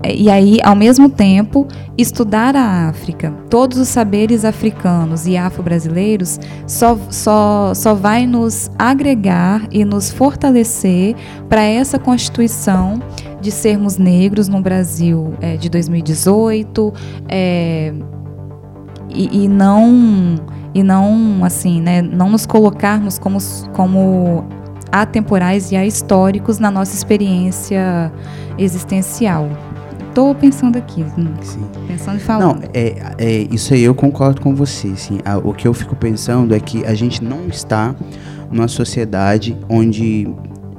e 0.03 0.29
aí, 0.29 0.57
ao 0.63 0.75
mesmo 0.75 1.07
tempo, 1.07 1.65
estudar 1.97 2.57
a 2.57 2.89
África, 2.89 3.31
todos 3.49 3.77
os 3.77 3.87
saberes 3.87 4.43
africanos 4.43 5.27
e 5.27 5.37
afro-brasileiros, 5.37 6.39
só, 6.67 6.97
só, 7.09 7.73
só 7.73 7.93
vai 7.93 8.27
nos 8.27 8.69
agregar 8.77 9.65
e 9.71 9.85
nos 9.85 10.11
fortalecer 10.11 11.15
para 11.47 11.61
essa 11.61 11.97
constituição 11.97 12.99
de 13.39 13.49
sermos 13.49 13.97
negros 13.97 14.49
no 14.49 14.59
Brasil 14.59 15.35
é, 15.39 15.55
de 15.55 15.69
2018 15.69 16.93
é, 17.29 17.93
e, 19.13 19.43
e, 19.43 19.47
não 19.47 20.35
e 20.73 20.83
não 20.83 21.43
assim, 21.43 21.81
né, 21.81 22.01
não 22.01 22.29
nos 22.29 22.45
colocarmos 22.45 23.19
como, 23.19 23.37
como 23.73 24.45
atemporais 24.91 25.71
e 25.71 25.75
ahistóricos 25.75 26.59
na 26.59 26.71
nossa 26.71 26.95
experiência 26.95 28.11
existencial. 28.57 29.49
Estou 30.09 30.35
pensando 30.35 30.77
aqui, 30.77 31.05
Sim. 31.41 31.65
pensando 31.87 32.17
e 32.17 32.19
falando. 32.19 32.61
Não, 32.61 32.69
é, 32.73 33.13
é, 33.17 33.47
isso 33.49 33.73
aí 33.73 33.81
eu 33.81 33.95
concordo 33.95 34.41
com 34.41 34.53
você. 34.53 34.89
Assim, 34.89 35.19
a, 35.23 35.37
o 35.37 35.53
que 35.53 35.65
eu 35.65 35.73
fico 35.73 35.95
pensando 35.95 36.53
é 36.53 36.59
que 36.59 36.85
a 36.85 36.93
gente 36.93 37.23
não 37.23 37.47
está 37.47 37.95
numa 38.51 38.67
sociedade 38.67 39.57
onde 39.69 40.27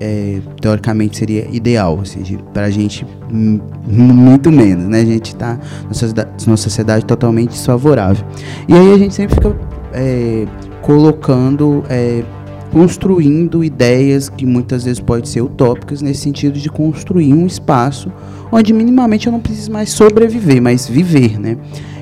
é, 0.05 0.41
teoricamente 0.61 1.17
seria 1.17 1.47
ideal, 1.53 1.97
ou 1.97 2.05
seja, 2.05 2.37
para 2.53 2.65
a 2.65 2.71
gente 2.71 3.07
muito 3.31 4.51
menos, 4.51 4.89
né? 4.89 5.01
A 5.01 5.05
gente 5.05 5.27
está 5.27 5.57
numa 6.45 6.57
sociedade 6.57 7.05
totalmente 7.05 7.51
desfavorável. 7.51 8.27
E 8.67 8.75
aí 8.75 8.93
a 8.93 8.99
gente 8.99 9.15
sempre 9.15 9.37
fica 9.37 9.57
é, 9.93 10.45
colocando 10.81 11.85
é, 11.89 12.25
construindo 12.73 13.63
ideias 13.63 14.29
que 14.29 14.45
muitas 14.45 14.85
vezes 14.85 14.99
podem 14.99 15.25
ser 15.25 15.41
utópicas, 15.41 16.03
nesse 16.03 16.23
sentido 16.23 16.59
de 16.59 16.69
construir 16.69 17.33
um 17.33 17.47
espaço 17.47 18.11
onde 18.51 18.73
minimamente 18.73 19.29
eu 19.29 19.33
não 19.33 19.41
preciso 19.41 19.71
mais 19.71 19.91
sobreviver, 19.91 20.61
mas 20.61 20.89
viver, 20.89 21.39
né? 21.39 21.57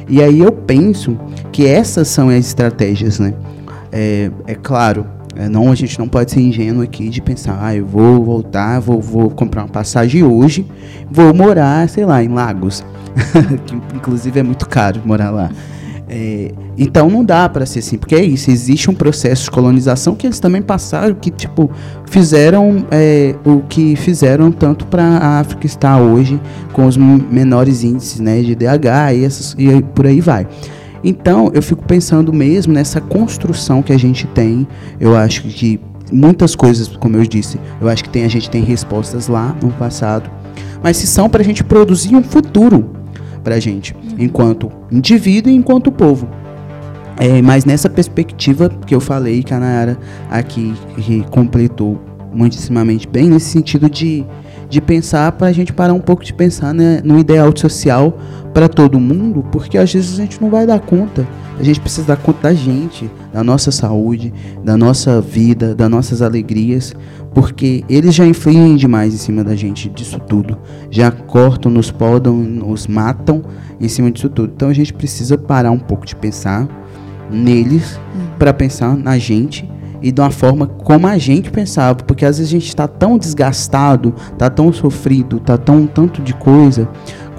E 0.09 0.23
aí 0.23 0.41
eu 0.41 0.51
penso 0.51 1.19
que 1.53 1.67
essas 1.67 2.09
são 2.09 2.31
as 2.31 2.47
estratégias, 2.47 3.19
né? 3.19 3.35
É, 3.93 4.31
é 4.47 4.55
claro, 4.55 5.07
é, 5.37 5.49
não, 5.49 5.71
a 5.71 5.75
gente 5.75 5.99
não 5.99 6.09
pode 6.09 6.33
ser 6.33 6.41
ingênuo 6.41 6.83
aqui 6.83 7.09
de 7.09 7.21
pensar, 7.21 7.59
ah, 7.61 7.75
eu 7.75 7.87
vou 7.87 8.25
voltar, 8.25 8.81
vou, 8.81 9.01
vou 9.01 9.31
comprar 9.31 9.63
uma 9.63 9.69
passagem 9.69 10.25
hoje, 10.25 10.67
vou 11.11 11.33
morar, 11.33 11.89
sei 11.89 12.05
lá, 12.05 12.23
em 12.23 12.29
Lagos, 12.29 12.85
que 13.67 13.75
inclusive 13.95 14.41
é 14.41 14.43
muito 14.43 14.69
caro 14.69 15.01
morar 15.05 15.31
lá. 15.31 15.51
É, 16.13 16.51
então 16.77 17.09
não 17.09 17.25
dá 17.25 17.49
para 17.49 17.65
ser 17.65 17.79
assim, 17.79 17.97
porque 17.97 18.17
é 18.17 18.25
isso, 18.25 18.51
existe 18.51 18.91
um 18.91 18.95
processo 18.95 19.45
de 19.45 19.51
colonização 19.53 20.17
que 20.17 20.27
eles 20.27 20.41
também 20.41 20.61
passaram, 20.61 21.15
que 21.15 21.31
tipo 21.31 21.71
fizeram 22.07 22.85
é, 22.91 23.37
o 23.45 23.61
que 23.61 23.95
fizeram 23.95 24.51
tanto 24.51 24.85
para 24.87 25.05
a 25.05 25.39
África 25.39 25.67
estar 25.67 26.01
hoje 26.01 26.41
com 26.73 26.85
os 26.85 26.97
menores 26.97 27.85
índices 27.85 28.19
né, 28.19 28.43
de 28.43 28.57
DH 28.57 29.15
e, 29.15 29.25
essas, 29.25 29.55
e 29.57 29.81
por 29.95 30.05
aí 30.05 30.21
vai. 30.21 30.49
Então 31.03 31.51
eu 31.55 31.63
fico 31.63 31.85
pensando 31.85 32.33
mesmo 32.33 32.73
nessa 32.73 33.01
construção 33.01 33.83
que 33.83 33.93
a 33.93 33.99
gente 33.99 34.27
tem, 34.29 34.67
eu 34.99 35.17
acho 35.17 35.43
que 35.43 35.81
muitas 36.13 36.55
coisas, 36.55 36.89
como 36.89 37.17
eu 37.17 37.23
disse, 37.25 37.59
eu 37.81 37.89
acho 37.89 38.05
que 38.05 38.11
tem, 38.11 38.25
a 38.25 38.29
gente 38.29 38.51
tem 38.51 38.63
respostas 38.63 39.29
lá 39.29 39.57
no 39.63 39.71
passado, 39.73 40.31
mas 40.83 40.97
se 40.97 41.07
são 41.07 41.29
para 41.29 41.41
a 41.41 41.45
gente 41.45 41.63
produzir 41.65 42.15
um 42.15 42.23
futuro 42.23 42.91
para 43.43 43.55
a 43.55 43.61
gente, 43.61 43.95
enquanto 44.19 44.71
indivíduo 44.91 45.51
e 45.51 45.55
enquanto 45.55 45.91
povo. 45.91 46.29
É, 47.19 47.43
mas 47.43 47.65
nessa 47.65 47.89
perspectiva 47.89 48.71
que 48.87 48.95
eu 48.95 49.01
falei, 49.01 49.43
que 49.43 49.53
a 49.53 49.61
Nayara 49.61 49.99
aqui 50.31 50.75
completou 51.31 52.01
muitíssimamente 52.33 53.07
bem, 53.07 53.29
nesse 53.29 53.51
sentido 53.51 53.91
de, 53.91 54.25
de 54.71 54.81
pensar, 54.81 55.33
para 55.33 55.49
a 55.49 55.53
gente 55.53 55.73
parar 55.73 55.93
um 55.93 56.01
pouco 56.01 56.25
de 56.25 56.33
pensar 56.33 56.73
né, 56.73 57.03
no 57.05 57.19
ideal 57.19 57.53
social 57.57 58.17
para 58.55 58.69
todo 58.69 59.01
mundo, 59.01 59.45
porque 59.51 59.77
às 59.77 59.93
vezes 59.93 60.19
a 60.19 60.23
gente 60.23 60.41
não 60.41 60.49
vai 60.49 60.65
dar 60.65 60.79
conta. 60.79 61.27
A 61.59 61.63
gente 61.63 61.81
precisa 61.81 62.07
dar 62.07 62.17
conta 62.17 62.45
da 62.45 62.55
gente, 62.55 63.11
da 63.33 63.43
nossa 63.45 63.71
saúde, 63.73 64.33
da 64.65 64.77
nossa 64.77 65.21
vida, 65.21 65.75
das 65.75 65.91
nossas 65.91 66.23
alegrias, 66.23 66.95
porque 67.35 67.85
eles 67.89 68.15
já 68.15 68.25
influem 68.25 68.77
demais 68.77 69.13
em 69.13 69.19
cima 69.19 69.43
da 69.43 69.57
gente 69.57 69.89
disso 69.91 70.19
tudo. 70.21 70.57
Já 70.89 71.11
cortam, 71.11 71.71
nos 71.71 71.91
podam, 71.91 72.37
nos 72.37 72.87
matam 72.87 73.43
em 73.81 73.89
cima 73.89 74.11
disso 74.11 74.29
tudo. 74.29 74.53
Então 74.55 74.69
a 74.69 74.73
gente 74.73 74.95
precisa 74.95 75.37
parar 75.37 75.73
um 75.73 75.79
pouco 75.79 76.07
de 76.07 76.15
pensar 76.15 76.69
neles 77.31 77.97
uhum. 77.97 78.39
para 78.39 78.53
pensar 78.53 78.97
na 78.97 79.19
gente 79.19 79.69
e 80.03 80.11
de 80.11 80.21
uma 80.21 80.31
forma 80.31 80.67
como 80.67 81.07
a 81.07 81.19
gente 81.19 81.51
pensava, 81.51 82.03
porque 82.05 82.25
às 82.25 82.39
vezes 82.39 82.51
a 82.51 82.57
gente 82.59 82.69
está 82.69 82.89
tão 82.89 83.19
desgastado, 83.19 84.15
está 84.33 84.49
tão 84.49 84.73
sofrido, 84.73 85.37
está 85.37 85.59
tão 85.59 85.87
tanto 85.87 86.23
de 86.23 86.35
coisa, 86.35 86.89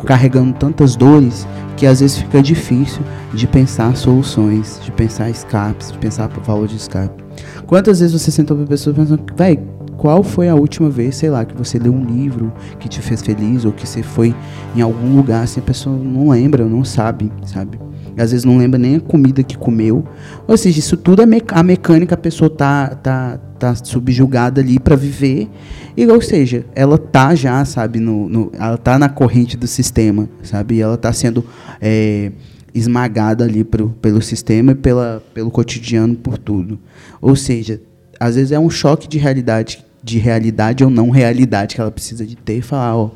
carregando 0.05 0.53
tantas 0.53 0.95
dores 0.95 1.47
que 1.77 1.85
às 1.85 1.99
vezes 1.99 2.17
fica 2.17 2.41
difícil 2.41 3.01
de 3.33 3.47
pensar 3.47 3.95
soluções, 3.95 4.79
de 4.83 4.91
pensar 4.91 5.29
escapes, 5.29 5.91
de 5.91 5.97
pensar 5.97 6.27
valor 6.27 6.67
de 6.67 6.75
escape. 6.75 7.23
Quantas 7.65 7.99
vezes 7.99 8.19
você 8.19 8.29
sentou 8.31 8.57
para 8.57 8.65
pessoa 8.65 8.95
pensando, 8.95 9.23
vai, 9.35 9.57
qual 9.97 10.23
foi 10.23 10.49
a 10.49 10.55
última 10.55 10.89
vez, 10.89 11.15
sei 11.15 11.29
lá, 11.29 11.45
que 11.45 11.55
você 11.55 11.79
leu 11.79 11.93
um 11.93 12.03
livro 12.03 12.51
que 12.79 12.89
te 12.89 13.01
fez 13.01 13.21
feliz 13.21 13.65
ou 13.65 13.71
que 13.71 13.87
você 13.87 14.03
foi 14.03 14.35
em 14.75 14.81
algum 14.81 15.15
lugar, 15.15 15.43
assim, 15.43 15.59
a 15.59 15.63
pessoa 15.63 15.95
não 15.95 16.29
lembra, 16.29 16.65
não 16.65 16.83
sabe, 16.83 17.31
sabe? 17.45 17.79
Às 18.17 18.31
vezes 18.31 18.43
não 18.43 18.57
lembra 18.57 18.77
nem 18.77 18.95
a 18.95 18.99
comida 18.99 19.43
que 19.43 19.57
comeu. 19.57 20.05
Ou 20.47 20.57
seja, 20.57 20.79
isso 20.79 20.97
tudo 20.97 21.21
é 21.21 21.25
a 21.51 21.63
mecânica, 21.63 22.15
a 22.15 22.17
pessoa 22.17 22.49
tá, 22.49 22.89
tá, 22.89 23.37
tá 23.59 23.75
subjugada 23.75 24.61
ali 24.61 24.79
para 24.79 24.95
viver. 24.95 25.49
E, 25.95 26.05
ou 26.07 26.21
seja, 26.21 26.65
ela 26.75 26.97
tá 26.97 27.35
já, 27.35 27.63
sabe, 27.65 27.99
no, 27.99 28.29
no, 28.29 28.51
ela 28.57 28.77
tá 28.77 28.97
na 28.97 29.09
corrente 29.09 29.57
do 29.57 29.67
sistema, 29.67 30.29
sabe? 30.43 30.75
E 30.75 30.81
ela 30.81 30.97
tá 30.97 31.11
sendo 31.11 31.45
é, 31.81 32.31
esmagada 32.73 33.43
ali 33.43 33.63
pro, 33.63 33.89
pelo 34.01 34.21
sistema 34.21 34.71
e 34.71 34.75
pela, 34.75 35.23
pelo 35.33 35.51
cotidiano, 35.51 36.15
por 36.15 36.37
tudo. 36.37 36.79
Ou 37.21 37.35
seja, 37.35 37.81
às 38.19 38.35
vezes 38.35 38.51
é 38.51 38.59
um 38.59 38.69
choque 38.69 39.07
de 39.07 39.17
realidade 39.17 39.83
de 40.03 40.17
realidade 40.17 40.83
ou 40.83 40.89
não 40.89 41.09
realidade 41.09 41.75
que 41.75 41.81
ela 41.81 41.91
precisa 41.91 42.25
de 42.25 42.35
ter 42.35 42.57
e 42.57 42.61
falar, 42.61 42.95
ó, 42.95 43.11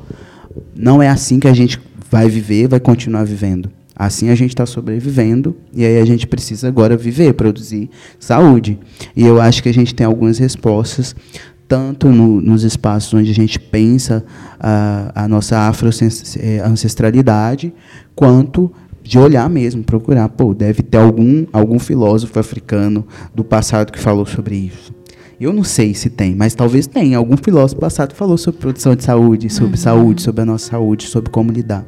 não 0.74 1.02
é 1.02 1.08
assim 1.08 1.40
que 1.40 1.48
a 1.48 1.54
gente 1.54 1.80
vai 2.10 2.28
viver, 2.28 2.68
vai 2.68 2.80
continuar 2.80 3.24
vivendo. 3.24 3.70
Assim 3.96 4.28
a 4.28 4.34
gente 4.34 4.50
está 4.50 4.66
sobrevivendo 4.66 5.56
e 5.72 5.84
aí 5.84 5.98
a 5.98 6.04
gente 6.04 6.26
precisa 6.26 6.68
agora 6.68 6.96
viver, 6.96 7.32
produzir 7.32 7.88
saúde. 8.20 8.78
E 9.16 9.24
eu 9.24 9.40
acho 9.40 9.62
que 9.62 9.70
a 9.70 9.74
gente 9.74 9.94
tem 9.94 10.06
algumas 10.06 10.38
respostas, 10.38 11.16
tanto 11.66 12.08
no, 12.08 12.40
nos 12.40 12.62
espaços 12.62 13.12
onde 13.14 13.30
a 13.30 13.34
gente 13.34 13.58
pensa 13.58 14.22
a, 14.60 15.24
a 15.24 15.28
nossa 15.28 15.58
afro-ancestralidade, 15.60 17.72
quanto 18.14 18.70
de 19.02 19.18
olhar 19.18 19.48
mesmo, 19.48 19.82
procurar, 19.82 20.28
pô, 20.28 20.52
deve 20.52 20.82
ter 20.82 20.98
algum, 20.98 21.46
algum 21.52 21.78
filósofo 21.78 22.38
africano 22.38 23.06
do 23.34 23.42
passado 23.44 23.92
que 23.92 23.98
falou 23.98 24.26
sobre 24.26 24.56
isso. 24.56 24.94
Eu 25.38 25.52
não 25.52 25.62
sei 25.62 25.94
se 25.94 26.10
tem, 26.10 26.34
mas 26.34 26.54
talvez 26.54 26.86
tenha. 26.86 27.18
Algum 27.18 27.36
filósofo 27.36 27.80
passado 27.80 28.14
falou 28.14 28.36
sobre 28.36 28.60
produção 28.60 28.96
de 28.96 29.04
saúde, 29.04 29.48
sobre 29.48 29.72
uhum. 29.72 29.76
saúde, 29.76 30.22
sobre 30.22 30.42
a 30.42 30.46
nossa 30.46 30.70
saúde, 30.70 31.06
sobre 31.06 31.30
como 31.30 31.52
lidar. 31.52 31.86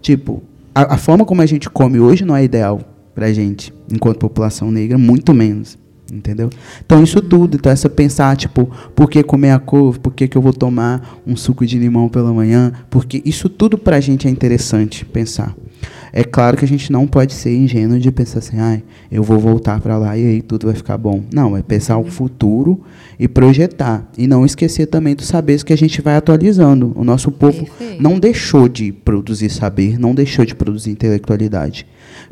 Tipo, 0.00 0.42
a, 0.74 0.94
a, 0.94 0.98
forma 0.98 1.24
como 1.24 1.40
a 1.40 1.46
gente 1.46 1.70
come 1.70 2.00
hoje 2.00 2.24
não 2.24 2.34
é 2.34 2.44
ideal 2.44 2.80
pra 3.14 3.32
gente, 3.32 3.72
enquanto 3.92 4.18
população 4.18 4.70
negra, 4.70 4.98
muito 4.98 5.32
menos. 5.32 5.78
Entendeu? 6.12 6.50
Então, 6.84 7.02
isso 7.02 7.20
tudo. 7.22 7.56
Então, 7.56 7.72
essa 7.72 7.88
pensar, 7.88 8.36
tipo, 8.36 8.70
por 8.94 9.08
que 9.08 9.22
comer 9.22 9.52
a 9.52 9.58
couve? 9.58 9.98
Por 9.98 10.12
que, 10.12 10.28
que 10.28 10.36
eu 10.36 10.42
vou 10.42 10.52
tomar 10.52 11.20
um 11.26 11.34
suco 11.34 11.64
de 11.64 11.78
limão 11.78 12.08
pela 12.08 12.32
manhã? 12.32 12.72
Porque 12.90 13.22
isso 13.24 13.48
tudo 13.48 13.78
pra 13.78 14.00
gente 14.00 14.28
é 14.28 14.30
interessante 14.30 15.04
pensar. 15.04 15.56
É 16.16 16.22
claro 16.22 16.56
que 16.56 16.64
a 16.64 16.68
gente 16.68 16.92
não 16.92 17.08
pode 17.08 17.34
ser 17.34 17.52
ingênuo 17.52 17.98
de 17.98 18.12
pensar 18.12 18.38
assim, 18.38 18.56
ah, 18.60 18.80
eu 19.10 19.20
vou 19.24 19.36
voltar 19.40 19.80
para 19.80 19.98
lá 19.98 20.16
e 20.16 20.24
aí 20.24 20.42
tudo 20.42 20.68
vai 20.68 20.76
ficar 20.76 20.96
bom. 20.96 21.24
Não, 21.34 21.56
é 21.56 21.62
pensar 21.62 21.98
o 21.98 22.04
futuro 22.04 22.80
e 23.18 23.26
projetar. 23.26 24.08
E 24.16 24.28
não 24.28 24.46
esquecer 24.46 24.86
também 24.86 25.16
dos 25.16 25.26
saberes 25.26 25.64
que 25.64 25.72
a 25.72 25.76
gente 25.76 26.00
vai 26.00 26.14
atualizando. 26.14 26.92
O 26.94 27.02
nosso 27.02 27.32
povo 27.32 27.64
Perfeito. 27.64 28.00
não 28.00 28.20
deixou 28.20 28.68
de 28.68 28.92
produzir 28.92 29.50
saber, 29.50 29.98
não 29.98 30.14
deixou 30.14 30.44
de 30.44 30.54
produzir 30.54 30.92
intelectualidade. 30.92 31.84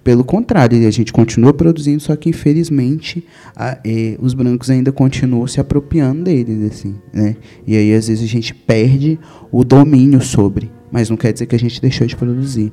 Pelo 0.04 0.22
contrário, 0.22 0.86
a 0.86 0.90
gente 0.92 1.12
continua 1.12 1.52
produzindo, 1.52 2.00
só 2.00 2.14
que 2.14 2.28
infelizmente 2.28 3.26
a, 3.56 3.78
eh, 3.84 4.16
os 4.20 4.32
brancos 4.32 4.70
ainda 4.70 4.92
continuam 4.92 5.48
se 5.48 5.60
apropriando 5.60 6.22
deles, 6.22 6.72
assim, 6.72 6.94
né? 7.12 7.34
E 7.66 7.76
aí 7.76 7.92
às 7.92 8.06
vezes 8.06 8.22
a 8.22 8.28
gente 8.28 8.54
perde 8.54 9.18
o 9.50 9.64
domínio 9.64 10.20
sobre, 10.20 10.70
mas 10.92 11.10
não 11.10 11.16
quer 11.16 11.32
dizer 11.32 11.46
que 11.46 11.56
a 11.56 11.58
gente 11.58 11.80
deixou 11.80 12.06
de 12.06 12.14
produzir. 12.14 12.72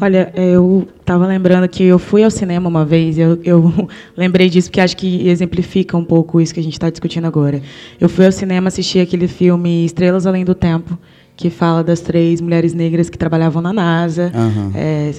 Olha, 0.00 0.32
eu 0.34 0.86
estava 1.00 1.26
lembrando 1.26 1.68
que 1.68 1.84
eu 1.84 1.98
fui 1.98 2.24
ao 2.24 2.30
cinema 2.30 2.68
uma 2.68 2.84
vez, 2.84 3.18
eu, 3.18 3.38
eu 3.44 3.88
lembrei 4.16 4.48
disso 4.48 4.68
porque 4.68 4.80
acho 4.80 4.96
que 4.96 5.28
exemplifica 5.28 5.96
um 5.96 6.04
pouco 6.04 6.40
isso 6.40 6.52
que 6.52 6.60
a 6.60 6.62
gente 6.62 6.72
está 6.72 6.90
discutindo 6.90 7.26
agora. 7.26 7.62
Eu 8.00 8.08
fui 8.08 8.26
ao 8.26 8.32
cinema 8.32 8.68
assistir 8.68 9.00
aquele 9.00 9.28
filme 9.28 9.84
Estrelas 9.84 10.26
Além 10.26 10.44
do 10.44 10.54
Tempo, 10.54 10.98
que 11.36 11.50
fala 11.50 11.84
das 11.84 12.00
três 12.00 12.40
mulheres 12.40 12.72
negras 12.74 13.10
que 13.10 13.18
trabalhavam 13.18 13.62
na 13.62 13.72
NASA, 13.72 14.32
uhum. 14.34 14.72
é, 14.74 15.12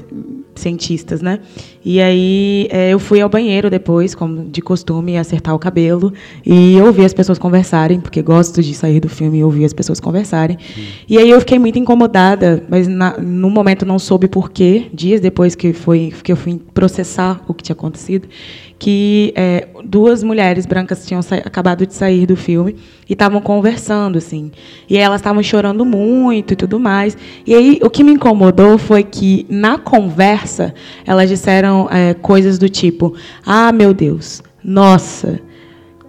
cientistas, 0.60 1.22
né? 1.22 1.40
E 1.84 2.02
aí 2.02 2.68
é, 2.70 2.90
eu 2.92 3.00
fui 3.00 3.22
ao 3.22 3.30
banheiro 3.30 3.70
depois, 3.70 4.14
como 4.14 4.50
de 4.50 4.62
costume, 4.62 5.18
acertar 5.18 5.56
o 5.56 5.60
cabelo 5.60 6.14
e 6.46 6.80
ouvir 6.82 7.06
as 7.06 7.14
pessoas 7.14 7.40
conversarem, 7.40 8.00
porque 8.00 8.22
gosto 8.22 8.62
de 8.62 8.74
sair 8.74 9.00
do 9.00 9.08
filme 9.08 9.40
e 9.40 9.44
ouvir 9.44 9.66
as 9.66 9.74
pessoas 9.74 10.00
conversarem. 10.00 10.58
E 11.08 11.18
aí 11.18 11.30
eu 11.30 11.40
fiquei 11.40 11.58
muito 11.58 11.80
incomodada, 11.80 12.64
mas 12.70 12.88
na, 12.88 13.18
no 13.18 13.50
momento 13.50 13.86
não 13.86 13.98
soube 13.98 14.28
por 14.28 14.52
quê. 14.52 14.88
Dias 14.94 15.22
depois 15.22 15.56
que 15.56 15.74
foi 15.74 16.14
que 16.24 16.32
eu 16.32 16.36
fui 16.36 16.60
processar 16.74 17.42
o 17.48 17.54
que 17.54 17.64
tinha 17.64 17.74
acontecido, 17.74 18.28
que 18.80 19.34
é, 19.36 19.68
duas 19.84 20.24
mulheres 20.24 20.66
brancas 20.66 21.06
tinham 21.06 21.22
acabado 21.44 21.86
de 21.86 21.94
sair 21.94 22.26
do 22.26 22.36
filme 22.36 22.76
e 23.10 23.14
estavam 23.14 23.42
conversando 23.42 24.18
assim. 24.18 24.52
E 24.90 24.98
elas 24.98 25.22
estavam 25.22 25.42
chorando 25.42 25.84
muito 25.84 26.54
e 26.54 26.56
tudo 26.56 26.80
mais. 26.80 27.18
E 27.46 27.56
aí 27.56 27.80
o 27.82 27.90
que 27.90 28.04
me 28.04 28.12
incomodou 28.12 28.78
foi 28.78 29.04
que 29.04 29.46
na 29.50 29.78
conversa 29.78 30.74
elas 31.06 31.30
disseram 31.30 31.88
é, 31.92 32.14
coisas 32.14 32.58
do 32.58 32.70
tipo 32.70 33.16
ah 33.46 33.72
meu 33.72 33.94
Deus 33.94 34.44
nossa 34.64 35.40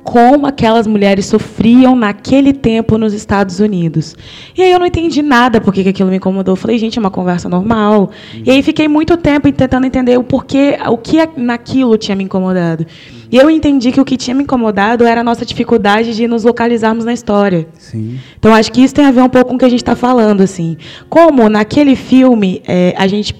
como 0.09 0.47
aquelas 0.47 0.87
mulheres 0.87 1.27
sofriam 1.27 1.95
naquele 1.95 2.55
tempo 2.55 2.97
nos 2.97 3.13
Estados 3.13 3.61
Unidos. 3.61 4.17
E 4.57 4.63
aí 4.63 4.73
eu 4.73 4.79
não 4.79 4.87
entendi 4.87 5.21
nada 5.21 5.61
porque 5.61 5.83
que 5.83 5.91
aquilo 5.91 6.09
me 6.09 6.17
incomodou. 6.17 6.53
Eu 6.53 6.57
falei, 6.57 6.79
gente, 6.79 6.97
é 6.97 7.01
uma 7.01 7.11
conversa 7.11 7.47
normal. 7.47 8.11
Uhum. 8.33 8.43
E 8.43 8.51
aí 8.51 8.63
fiquei 8.63 8.89
muito 8.89 9.19
tempo 9.19 9.53
tentando 9.53 9.85
entender 9.85 10.19
o 10.19 10.25
porquê, 10.25 10.79
o 10.89 10.97
que 10.97 11.19
naquilo 11.37 11.99
tinha 11.99 12.17
me 12.17 12.25
incomodado. 12.25 12.87
E 13.31 13.37
eu 13.37 13.51
entendi 13.51 13.93
que 13.93 14.01
o 14.01 14.05
que 14.05 14.17
tinha 14.17 14.35
me 14.35 14.43
incomodado 14.43 15.05
era 15.05 15.21
a 15.21 15.25
nossa 15.25 15.45
dificuldade 15.45 16.15
de 16.15 16.27
nos 16.27 16.45
localizarmos 16.45 17.05
na 17.05 17.13
história. 17.13 17.69
Sim. 17.79 18.19
Então 18.39 18.55
acho 18.55 18.73
que 18.73 18.83
isso 18.83 18.95
tem 18.95 19.05
a 19.05 19.11
ver 19.11 19.23
um 19.23 19.29
pouco 19.29 19.51
com 19.51 19.57
o 19.57 19.59
que 19.59 19.65
a 19.65 19.69
gente 19.69 19.83
está 19.83 19.95
falando, 19.95 20.41
assim. 20.41 20.77
Como 21.09 21.49
naquele 21.49 21.95
filme 21.95 22.63
é, 22.67 22.95
a 22.97 23.07
gente 23.07 23.35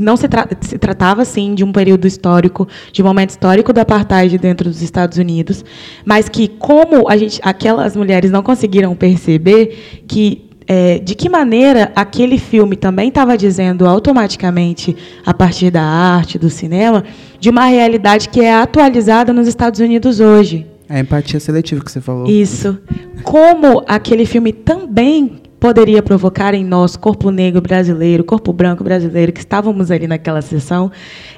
não 0.00 0.16
se, 0.16 0.28
tra 0.28 0.46
se, 0.60 0.78
tratava 0.78 1.22
assim 1.22 1.54
de 1.54 1.64
um 1.64 1.72
período 1.72 2.06
histórico, 2.06 2.68
de 2.92 3.02
um 3.02 3.06
momento 3.06 3.30
histórico 3.30 3.72
do 3.72 3.78
apartheid 3.78 4.36
dentro 4.38 4.68
dos 4.68 4.82
Estados 4.82 5.18
Unidos, 5.18 5.64
mas 6.04 6.28
que 6.28 6.48
como 6.48 7.08
a 7.08 7.16
gente, 7.16 7.40
aquelas 7.42 7.96
mulheres 7.96 8.30
não 8.30 8.42
conseguiram 8.42 8.94
perceber 8.94 10.04
que 10.06 10.51
é, 10.74 10.98
de 10.98 11.14
que 11.14 11.28
maneira 11.28 11.92
aquele 11.94 12.38
filme 12.38 12.76
também 12.76 13.08
estava 13.08 13.36
dizendo 13.36 13.86
automaticamente, 13.86 14.96
a 15.26 15.34
partir 15.34 15.70
da 15.70 15.82
arte, 15.82 16.38
do 16.38 16.48
cinema, 16.48 17.04
de 17.38 17.50
uma 17.50 17.66
realidade 17.66 18.30
que 18.30 18.40
é 18.40 18.54
atualizada 18.54 19.34
nos 19.34 19.46
Estados 19.46 19.80
Unidos 19.80 20.18
hoje. 20.18 20.66
É 20.88 20.96
a 20.96 21.00
empatia 21.00 21.38
seletiva 21.38 21.84
que 21.84 21.92
você 21.92 22.00
falou. 22.00 22.26
Isso. 22.26 22.78
Como 23.22 23.84
aquele 23.86 24.24
filme 24.24 24.50
também 24.50 25.42
poderia 25.60 26.02
provocar 26.02 26.54
em 26.54 26.64
nós, 26.64 26.96
corpo 26.96 27.30
negro 27.30 27.60
brasileiro, 27.60 28.24
corpo 28.24 28.50
branco 28.50 28.82
brasileiro, 28.82 29.30
que 29.30 29.40
estávamos 29.40 29.90
ali 29.90 30.06
naquela 30.06 30.40
sessão, 30.40 30.90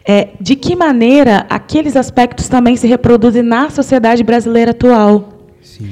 é, 0.07 0.29
de 0.41 0.55
que 0.55 0.77
maneira 0.77 1.45
aqueles 1.51 1.97
aspectos 1.97 2.49
também 2.49 2.77
se 2.77 2.87
reproduzem 2.87 3.43
na 3.43 3.69
sociedade 3.69 4.23
brasileira 4.23 4.71
atual. 4.71 5.49
Sim. 5.61 5.89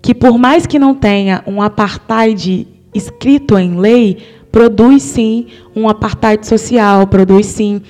Que, 0.00 0.14
por 0.14 0.38
mais 0.38 0.66
que 0.66 0.78
não 0.78 0.94
tenha 0.94 1.42
um 1.46 1.60
apartheid 1.60 2.75
escrito 2.96 3.58
em 3.58 3.78
lei, 3.78 4.18
produz 4.50 5.02
sim 5.02 5.46
um 5.74 5.88
apartheid 5.88 6.46
social, 6.46 7.06
produz 7.06 7.46
sim 7.46 7.82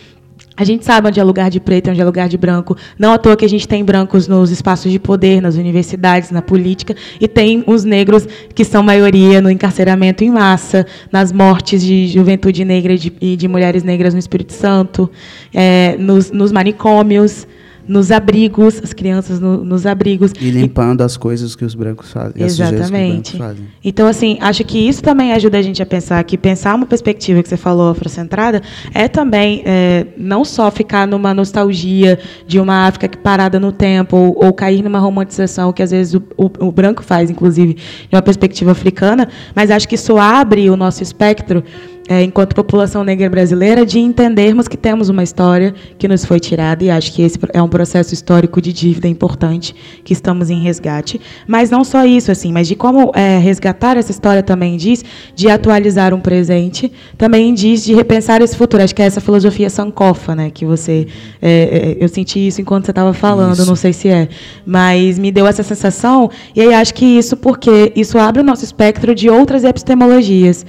a 0.56 0.64
gente 0.64 0.86
sabe 0.86 1.08
onde 1.08 1.20
é 1.20 1.22
lugar 1.22 1.50
de 1.50 1.60
preto, 1.60 1.90
onde 1.90 2.00
é 2.00 2.04
lugar 2.04 2.28
de 2.30 2.38
branco. 2.38 2.76
Não 2.98 3.12
à 3.12 3.18
toa 3.18 3.36
que 3.36 3.44
a 3.44 3.48
gente 3.48 3.68
tem 3.68 3.84
brancos 3.84 4.26
nos 4.26 4.50
espaços 4.50 4.90
de 4.90 4.98
poder, 4.98 5.42
nas 5.42 5.56
universidades, 5.56 6.30
na 6.30 6.40
política, 6.40 6.96
e 7.20 7.28
tem 7.28 7.62
os 7.66 7.84
negros 7.84 8.26
que 8.54 8.64
são 8.64 8.82
maioria 8.82 9.42
no 9.42 9.50
encarceramento 9.50 10.24
em 10.24 10.30
massa, 10.30 10.86
nas 11.12 11.30
mortes 11.30 11.82
de 11.82 12.08
juventude 12.08 12.64
negra 12.64 12.94
e 12.94 12.98
de, 12.98 13.36
de 13.36 13.48
mulheres 13.48 13.82
negras 13.82 14.14
no 14.14 14.18
Espírito 14.18 14.54
Santo, 14.54 15.10
é, 15.52 15.94
nos, 15.98 16.30
nos 16.30 16.50
manicômios 16.50 17.46
nos 17.88 18.10
abrigos, 18.10 18.80
as 18.82 18.92
crianças 18.92 19.40
no, 19.40 19.64
nos 19.64 19.86
abrigos. 19.86 20.32
E 20.40 20.50
limpando 20.50 21.02
e, 21.02 21.04
as 21.04 21.16
coisas 21.16 21.54
que 21.54 21.64
os 21.64 21.74
brancos 21.74 22.10
fazem. 22.10 22.42
Exatamente. 22.42 23.36
Brancos 23.36 23.56
fazem. 23.56 23.66
Então, 23.84 24.06
assim, 24.06 24.38
acho 24.40 24.64
que 24.64 24.78
isso 24.78 25.02
também 25.02 25.32
ajuda 25.32 25.58
a 25.58 25.62
gente 25.62 25.82
a 25.82 25.86
pensar 25.86 26.22
que 26.24 26.36
pensar 26.36 26.74
uma 26.74 26.86
perspectiva 26.86 27.42
que 27.42 27.48
você 27.48 27.56
falou 27.56 27.90
afrocentrada 27.90 28.62
é 28.92 29.08
também 29.08 29.62
é, 29.64 30.06
não 30.16 30.44
só 30.44 30.70
ficar 30.70 31.06
numa 31.06 31.32
nostalgia 31.32 32.18
de 32.46 32.58
uma 32.58 32.86
África 32.86 33.08
que 33.08 33.18
parada 33.18 33.58
no 33.60 33.72
tempo 33.72 34.16
ou, 34.16 34.46
ou 34.46 34.52
cair 34.52 34.82
numa 34.82 34.98
romantização 34.98 35.72
que 35.72 35.82
às 35.82 35.90
vezes 35.90 36.14
o, 36.14 36.22
o, 36.36 36.66
o 36.66 36.72
branco 36.72 37.02
faz, 37.02 37.30
inclusive, 37.30 37.74
de 37.74 38.14
uma 38.14 38.22
perspectiva 38.22 38.72
africana, 38.72 39.28
mas 39.54 39.70
acho 39.70 39.88
que 39.88 39.94
isso 39.94 40.16
abre 40.16 40.68
o 40.70 40.76
nosso 40.76 41.02
espectro 41.02 41.62
é, 42.08 42.22
enquanto 42.22 42.54
população 42.54 43.02
negra 43.02 43.28
brasileira, 43.28 43.84
de 43.84 43.98
entendermos 43.98 44.68
que 44.68 44.76
temos 44.76 45.08
uma 45.08 45.22
história 45.22 45.74
que 45.98 46.06
nos 46.06 46.24
foi 46.24 46.38
tirada, 46.38 46.84
e 46.84 46.90
acho 46.90 47.12
que 47.12 47.22
esse 47.22 47.38
é 47.52 47.60
um 47.60 47.68
processo 47.68 48.14
histórico 48.14 48.60
de 48.60 48.72
dívida 48.72 49.08
importante 49.08 49.74
que 50.04 50.12
estamos 50.12 50.50
em 50.50 50.60
resgate. 50.60 51.20
Mas 51.46 51.70
não 51.70 51.82
só 51.82 52.04
isso, 52.04 52.30
assim, 52.30 52.52
mas 52.52 52.68
de 52.68 52.76
como 52.76 53.10
é, 53.14 53.38
resgatar 53.38 53.96
essa 53.96 54.10
história 54.10 54.42
também 54.42 54.76
diz 54.76 55.04
de 55.34 55.48
atualizar 55.48 56.14
um 56.14 56.20
presente, 56.20 56.92
também 57.18 57.52
diz 57.52 57.84
de 57.84 57.94
repensar 57.94 58.40
esse 58.40 58.56
futuro. 58.56 58.82
Acho 58.82 58.94
que 58.94 59.02
é 59.02 59.06
essa 59.06 59.20
filosofia 59.20 59.68
sankofa, 59.68 60.34
né, 60.34 60.50
que 60.50 60.64
você. 60.64 61.06
É, 61.42 61.96
é 62.00 62.04
eu 62.04 62.08
senti 62.08 62.46
isso 62.46 62.60
enquanto 62.60 62.84
você 62.84 62.92
estava 62.92 63.12
falando, 63.12 63.54
isso. 63.54 63.66
não 63.66 63.76
sei 63.76 63.92
se 63.92 64.08
é, 64.08 64.28
mas 64.64 65.18
me 65.18 65.32
deu 65.32 65.46
essa 65.46 65.62
sensação, 65.62 66.30
e 66.54 66.60
aí 66.60 66.74
acho 66.74 66.94
que 66.94 67.04
isso 67.04 67.36
porque 67.36 67.92
isso 67.96 68.18
abre 68.18 68.42
o 68.42 68.44
nosso 68.44 68.64
espectro 68.64 69.14
de 69.14 69.28
outras 69.28 69.64
epistemologias 69.64 70.64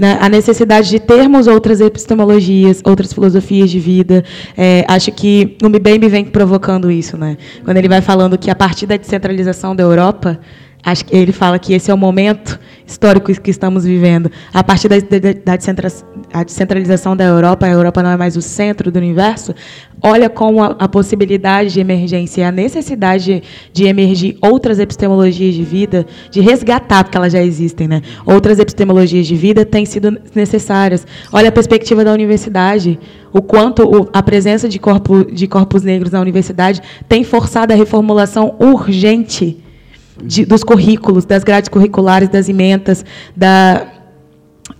né, 0.00 0.16
a 0.18 0.30
necessidade 0.30 0.88
de 0.88 0.98
termos 0.98 1.46
outras 1.46 1.78
epistemologias, 1.78 2.80
outras 2.86 3.12
filosofias 3.12 3.70
de 3.70 3.78
vida. 3.78 4.24
É, 4.56 4.82
acho 4.88 5.12
que 5.12 5.58
o 5.62 5.68
Mbembe 5.68 6.08
vem 6.08 6.24
provocando 6.24 6.90
isso, 6.90 7.18
né? 7.18 7.36
Quando 7.62 7.76
ele 7.76 7.88
vai 7.88 8.00
falando 8.00 8.38
que 8.38 8.50
a 8.50 8.54
partir 8.54 8.86
da 8.86 8.96
descentralização 8.96 9.76
da 9.76 9.82
Europa, 9.82 10.40
acho 10.82 11.04
que 11.04 11.16
ele 11.16 11.32
fala 11.32 11.58
que 11.58 11.72
esse 11.72 11.90
é 11.90 11.94
o 11.94 11.98
momento 11.98 12.58
histórico 12.86 13.32
que 13.40 13.50
estamos 13.50 13.84
vivendo. 13.84 14.30
A 14.52 14.64
partir 14.64 14.88
da, 14.88 14.96
da, 14.96 16.42
descentralização 16.42 17.16
da 17.16 17.24
Europa, 17.24 17.66
a 17.66 17.70
Europa 17.70 18.02
não 18.02 18.10
é 18.10 18.16
mais 18.16 18.36
o 18.36 18.42
centro 18.42 18.90
do 18.90 18.96
universo, 18.96 19.54
olha 20.02 20.28
como 20.28 20.62
a, 20.62 20.76
a 20.78 20.88
possibilidade 20.88 21.72
de 21.72 21.80
emergência, 21.80 22.48
a 22.48 22.52
necessidade 22.52 23.24
de, 23.24 23.42
de, 23.72 23.84
emergir 23.84 24.36
outras 24.40 24.78
epistemologias 24.78 25.54
de 25.54 25.62
vida, 25.62 26.06
de 26.30 26.40
resgatar, 26.40 27.04
porque 27.04 27.16
elas 27.16 27.32
já 27.32 27.42
existem, 27.42 27.86
né? 27.86 28.02
Outras 28.26 28.58
epistemologias 28.58 29.26
de 29.26 29.36
vida 29.36 29.64
têm 29.64 29.84
sido 29.84 30.18
necessárias. 30.34 31.06
Olha 31.32 31.48
a 31.48 31.52
perspectiva 31.52 32.04
da 32.04 32.12
universidade, 32.12 32.98
o 33.32 33.40
quanto 33.40 33.84
o, 33.84 34.08
a 34.12 34.22
presença 34.22 34.68
de, 34.68 34.78
corpo, 34.78 35.24
de 35.24 35.46
corpos 35.46 35.82
negros 35.82 36.10
na 36.10 36.20
universidade 36.20 36.80
tem 37.08 37.22
forçado 37.22 37.72
a 37.72 37.76
reformulação 37.76 38.56
urgente 38.58 39.62
de, 40.22 40.44
dos 40.44 40.62
currículos, 40.64 41.24
das 41.24 41.44
grades 41.44 41.68
curriculares, 41.68 42.28
das 42.28 42.48
ementas, 42.48 43.04
da 43.36 43.99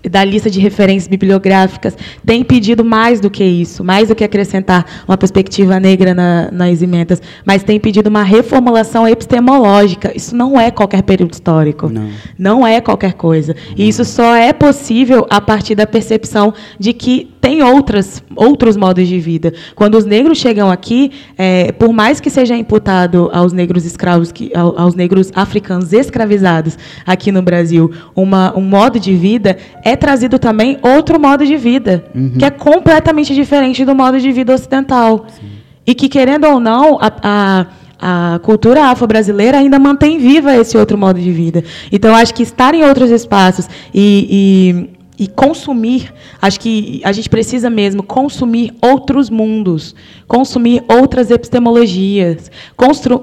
da 0.08 0.24
lista 0.24 0.50
de 0.50 0.60
referências 0.60 1.08
bibliográficas 1.08 1.96
tem 2.24 2.42
pedido 2.42 2.84
mais 2.84 3.20
do 3.20 3.28
que 3.30 3.44
isso, 3.44 3.84
mais 3.84 4.08
do 4.08 4.14
que 4.14 4.24
acrescentar 4.24 4.86
uma 5.06 5.16
perspectiva 5.16 5.78
negra 5.78 6.14
na, 6.14 6.50
nas 6.50 6.80
emendas, 6.80 7.20
mas 7.44 7.62
tem 7.62 7.78
pedido 7.78 8.08
uma 8.08 8.22
reformulação 8.22 9.06
epistemológica. 9.06 10.12
Isso 10.14 10.34
não 10.34 10.58
é 10.58 10.70
qualquer 10.70 11.02
período 11.02 11.34
histórico. 11.34 11.88
Não, 11.88 12.08
não 12.38 12.66
é 12.66 12.80
qualquer 12.80 13.14
coisa. 13.14 13.54
E 13.76 13.88
isso 13.88 14.04
só 14.04 14.34
é 14.34 14.52
possível 14.52 15.26
a 15.28 15.40
partir 15.40 15.74
da 15.74 15.86
percepção 15.86 16.54
de 16.78 16.92
que 16.92 17.30
tem 17.40 17.62
outras, 17.62 18.22
outros 18.36 18.76
modos 18.76 19.08
de 19.08 19.18
vida. 19.18 19.52
Quando 19.74 19.96
os 19.96 20.04
negros 20.04 20.38
chegam 20.38 20.70
aqui, 20.70 21.10
é, 21.38 21.72
por 21.72 21.92
mais 21.92 22.20
que 22.20 22.28
seja 22.28 22.54
imputado 22.54 23.30
aos 23.32 23.52
negros 23.52 23.84
escravos, 23.84 24.30
que, 24.30 24.52
aos 24.54 24.94
negros 24.94 25.32
africanos 25.34 25.92
escravizados 25.92 26.78
aqui 27.06 27.32
no 27.32 27.40
Brasil, 27.40 27.90
uma, 28.14 28.56
um 28.56 28.62
modo 28.62 29.00
de 29.00 29.14
vida, 29.14 29.56
é 29.82 29.89
trazido 29.96 30.38
também 30.38 30.78
outro 30.82 31.18
modo 31.18 31.44
de 31.44 31.56
vida, 31.56 32.04
uhum. 32.14 32.34
que 32.38 32.44
é 32.44 32.50
completamente 32.50 33.34
diferente 33.34 33.84
do 33.84 33.94
modo 33.94 34.18
de 34.20 34.30
vida 34.32 34.54
ocidental. 34.54 35.26
Sim. 35.28 35.48
E 35.86 35.94
que, 35.94 36.08
querendo 36.08 36.46
ou 36.46 36.60
não, 36.60 36.98
a, 37.00 37.12
a 37.22 37.66
a 38.00 38.40
cultura 38.42 38.86
afro-brasileira 38.86 39.58
ainda 39.58 39.78
mantém 39.78 40.18
viva 40.18 40.56
esse 40.56 40.76
outro 40.76 40.96
modo 40.96 41.20
de 41.20 41.30
vida. 41.30 41.62
Então, 41.92 42.14
acho 42.14 42.32
que 42.32 42.42
estar 42.42 42.74
em 42.74 42.82
outros 42.82 43.10
espaços 43.10 43.68
e, 43.92 44.88
e, 45.18 45.24
e, 45.24 45.28
consumir, 45.28 46.10
acho 46.40 46.58
que 46.58 47.02
a 47.04 47.12
gente 47.12 47.28
precisa 47.28 47.68
mesmo 47.68 48.02
consumir 48.02 48.72
outros 48.80 49.28
mundos, 49.28 49.94
consumir 50.26 50.82
outras 50.88 51.30
epistemologias, 51.30 52.50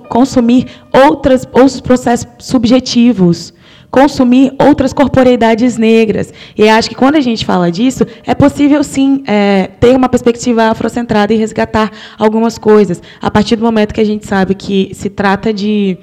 consumir 0.08 0.68
outras, 0.94 1.48
outros 1.52 1.82
processos 1.82 2.28
subjetivos 2.38 3.57
consumir 3.98 4.54
outras 4.60 4.94
corporeidades 4.94 5.76
negras. 5.76 6.32
E 6.56 6.70
acho 6.70 6.88
que 6.88 6.94
quando 6.94 7.16
a 7.16 7.20
gente 7.20 7.44
fala 7.44 7.72
disso, 7.72 8.06
é 8.28 8.36
possível 8.36 8.84
sim 8.84 9.24
é, 9.26 9.72
ter 9.80 9.96
uma 9.96 10.08
perspectiva 10.08 10.66
afrocentrada 10.66 11.34
e 11.34 11.38
resgatar 11.38 11.92
algumas 12.16 12.60
coisas. 12.60 13.02
A 13.20 13.32
partir 13.32 13.56
do 13.56 13.64
momento 13.64 13.96
que 13.96 14.02
a 14.02 14.06
gente 14.06 14.28
sabe 14.28 14.54
que 14.54 14.92
se 14.94 15.10
trata 15.10 15.52
de 15.52 15.98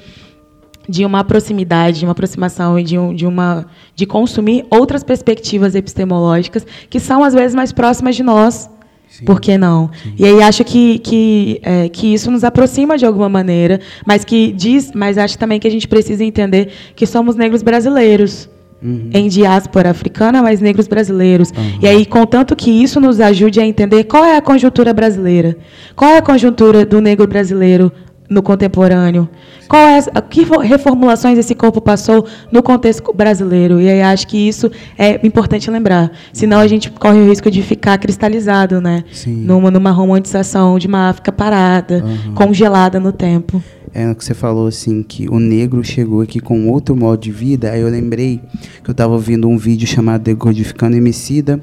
de 0.86 1.02
uma 1.06 1.24
proximidade, 1.24 2.00
de 2.00 2.04
uma 2.04 2.12
aproximação 2.12 2.78
e 2.78 2.82
de, 2.82 2.98
um, 2.98 3.14
de, 3.14 3.26
uma 3.26 3.64
de 3.94 4.04
consumir 4.04 4.66
outras 4.68 5.02
perspectivas 5.02 5.74
epistemológicas 5.74 6.66
que 6.90 7.00
são 7.00 7.24
às 7.24 7.32
vezes 7.32 7.54
mais 7.54 7.72
próximas 7.72 8.14
de 8.14 8.22
nós 8.22 8.68
Sim. 9.14 9.24
Por 9.26 9.40
que 9.40 9.56
não? 9.56 9.90
Sim. 10.02 10.14
E 10.18 10.24
aí 10.24 10.42
acho 10.42 10.64
que, 10.64 10.98
que, 10.98 11.60
é, 11.62 11.88
que 11.88 12.12
isso 12.12 12.32
nos 12.32 12.42
aproxima 12.42 12.98
de 12.98 13.06
alguma 13.06 13.28
maneira, 13.28 13.78
mas 14.04 14.24
que 14.24 14.50
diz, 14.50 14.90
mas 14.92 15.16
acho 15.16 15.38
também 15.38 15.60
que 15.60 15.68
a 15.68 15.70
gente 15.70 15.86
precisa 15.86 16.24
entender 16.24 16.72
que 16.96 17.06
somos 17.06 17.36
negros 17.36 17.62
brasileiros. 17.62 18.50
Uhum. 18.82 19.08
Em 19.14 19.28
diáspora 19.28 19.88
africana, 19.88 20.42
mas 20.42 20.60
negros 20.60 20.86
brasileiros. 20.86 21.50
Uhum. 21.56 21.78
E 21.80 21.86
aí, 21.86 22.04
contanto 22.04 22.54
que 22.54 22.70
isso 22.70 23.00
nos 23.00 23.18
ajude 23.18 23.58
a 23.58 23.64
entender 23.64 24.04
qual 24.04 24.22
é 24.22 24.36
a 24.36 24.42
conjuntura 24.42 24.92
brasileira, 24.92 25.56
qual 25.96 26.10
é 26.10 26.18
a 26.18 26.22
conjuntura 26.22 26.84
do 26.84 27.00
negro 27.00 27.26
brasileiro 27.26 27.90
no 28.28 28.42
contemporâneo? 28.42 29.28
Qual 29.68 29.82
é, 29.82 30.00
que 30.28 30.44
reformulações 30.62 31.38
esse 31.38 31.54
corpo 31.54 31.80
passou 31.80 32.26
no 32.50 32.62
contexto 32.62 33.12
brasileiro? 33.12 33.80
E 33.80 33.88
aí 33.88 34.02
acho 34.02 34.26
que 34.26 34.36
isso 34.36 34.70
é 34.98 35.24
importante 35.26 35.70
lembrar. 35.70 36.10
Senão 36.32 36.58
a 36.58 36.66
gente 36.66 36.90
corre 36.90 37.18
o 37.18 37.28
risco 37.28 37.50
de 37.50 37.62
ficar 37.62 37.98
cristalizado, 37.98 38.80
né? 38.80 39.04
Numa, 39.26 39.70
numa 39.70 39.90
romantização 39.90 40.78
de 40.78 40.86
uma 40.86 41.08
África 41.10 41.32
parada, 41.32 42.04
uhum. 42.04 42.34
congelada 42.34 43.00
no 43.00 43.12
tempo. 43.12 43.62
É 43.92 44.10
o 44.10 44.14
que 44.14 44.24
você 44.24 44.34
falou 44.34 44.66
assim, 44.66 45.04
que 45.04 45.28
o 45.28 45.38
negro 45.38 45.84
chegou 45.84 46.20
aqui 46.20 46.40
com 46.40 46.68
outro 46.68 46.96
modo 46.96 47.20
de 47.20 47.30
vida. 47.30 47.70
Aí 47.70 47.80
eu 47.80 47.88
lembrei 47.88 48.40
que 48.82 48.90
eu 48.90 48.92
estava 48.92 49.12
ouvindo 49.12 49.48
um 49.48 49.56
vídeo 49.56 49.86
chamado 49.86 50.22
Decodificando 50.22 50.96
Emicida 50.96 51.62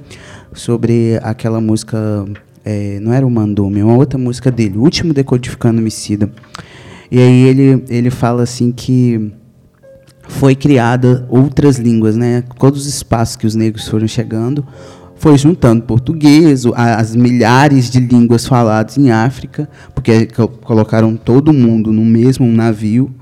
sobre 0.53 1.19
aquela 1.23 1.59
música 1.59 2.25
é, 2.63 2.99
não 2.99 3.13
era 3.13 3.25
o 3.25 3.31
Mandume, 3.31 3.79
é 3.79 3.83
uma 3.83 3.95
outra 3.95 4.17
música 4.17 4.51
dele, 4.51 4.77
o 4.77 4.81
último 4.81 5.13
Decodificando 5.13 5.79
Homicida. 5.79 6.31
E 7.09 7.19
aí 7.19 7.41
ele, 7.43 7.83
ele 7.89 8.09
fala 8.09 8.43
assim 8.43 8.71
que 8.71 9.31
foi 10.27 10.55
criada 10.55 11.25
outras 11.29 11.77
línguas, 11.77 12.15
né? 12.15 12.43
Todos 12.57 12.81
os 12.81 12.87
espaços 12.87 13.35
que 13.35 13.45
os 13.45 13.53
negros 13.53 13.87
foram 13.87 14.07
chegando, 14.07 14.65
foi 15.17 15.37
juntando 15.37 15.83
português, 15.83 16.63
as 16.73 17.15
milhares 17.15 17.89
de 17.89 17.99
línguas 17.99 18.45
faladas 18.45 18.97
em 18.97 19.11
África, 19.11 19.69
porque 19.93 20.27
colocaram 20.61 21.15
todo 21.15 21.53
mundo 21.53 21.91
no 21.91 22.03
mesmo 22.03 22.47
navio 22.47 23.13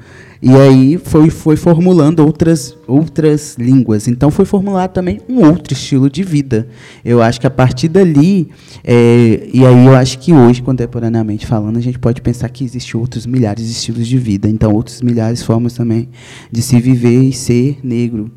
e 0.41 0.55
aí 0.55 0.97
foi, 0.97 1.29
foi 1.29 1.57
formulando 1.57 2.21
outras, 2.21 2.75
outras 2.87 3.57
línguas. 3.57 4.07
Então 4.07 4.31
foi 4.31 4.45
formulado 4.45 4.93
também 4.93 5.19
um 5.27 5.45
outro 5.45 5.73
estilo 5.73 6.09
de 6.09 6.23
vida. 6.23 6.69
Eu 7.03 7.21
acho 7.21 7.41
que 7.41 7.47
a 7.47 7.49
partir 7.49 7.89
dali, 7.89 8.49
é, 8.81 9.49
e 9.53 9.65
aí 9.65 9.85
eu 9.85 9.95
acho 9.95 10.17
que 10.17 10.31
hoje, 10.31 10.61
contemporaneamente 10.61 11.45
falando, 11.45 11.75
a 11.75 11.81
gente 11.81 11.99
pode 11.99 12.21
pensar 12.21 12.47
que 12.49 12.63
existem 12.63 12.99
outros 12.99 13.25
milhares 13.25 13.65
de 13.65 13.71
estilos 13.71 14.07
de 14.07 14.17
vida. 14.17 14.47
Então, 14.47 14.73
outras 14.73 15.01
milhares 15.01 15.43
formas 15.43 15.73
também 15.73 16.07
de 16.49 16.61
se 16.61 16.79
viver 16.79 17.21
e 17.21 17.33
ser 17.33 17.77
negro. 17.83 18.31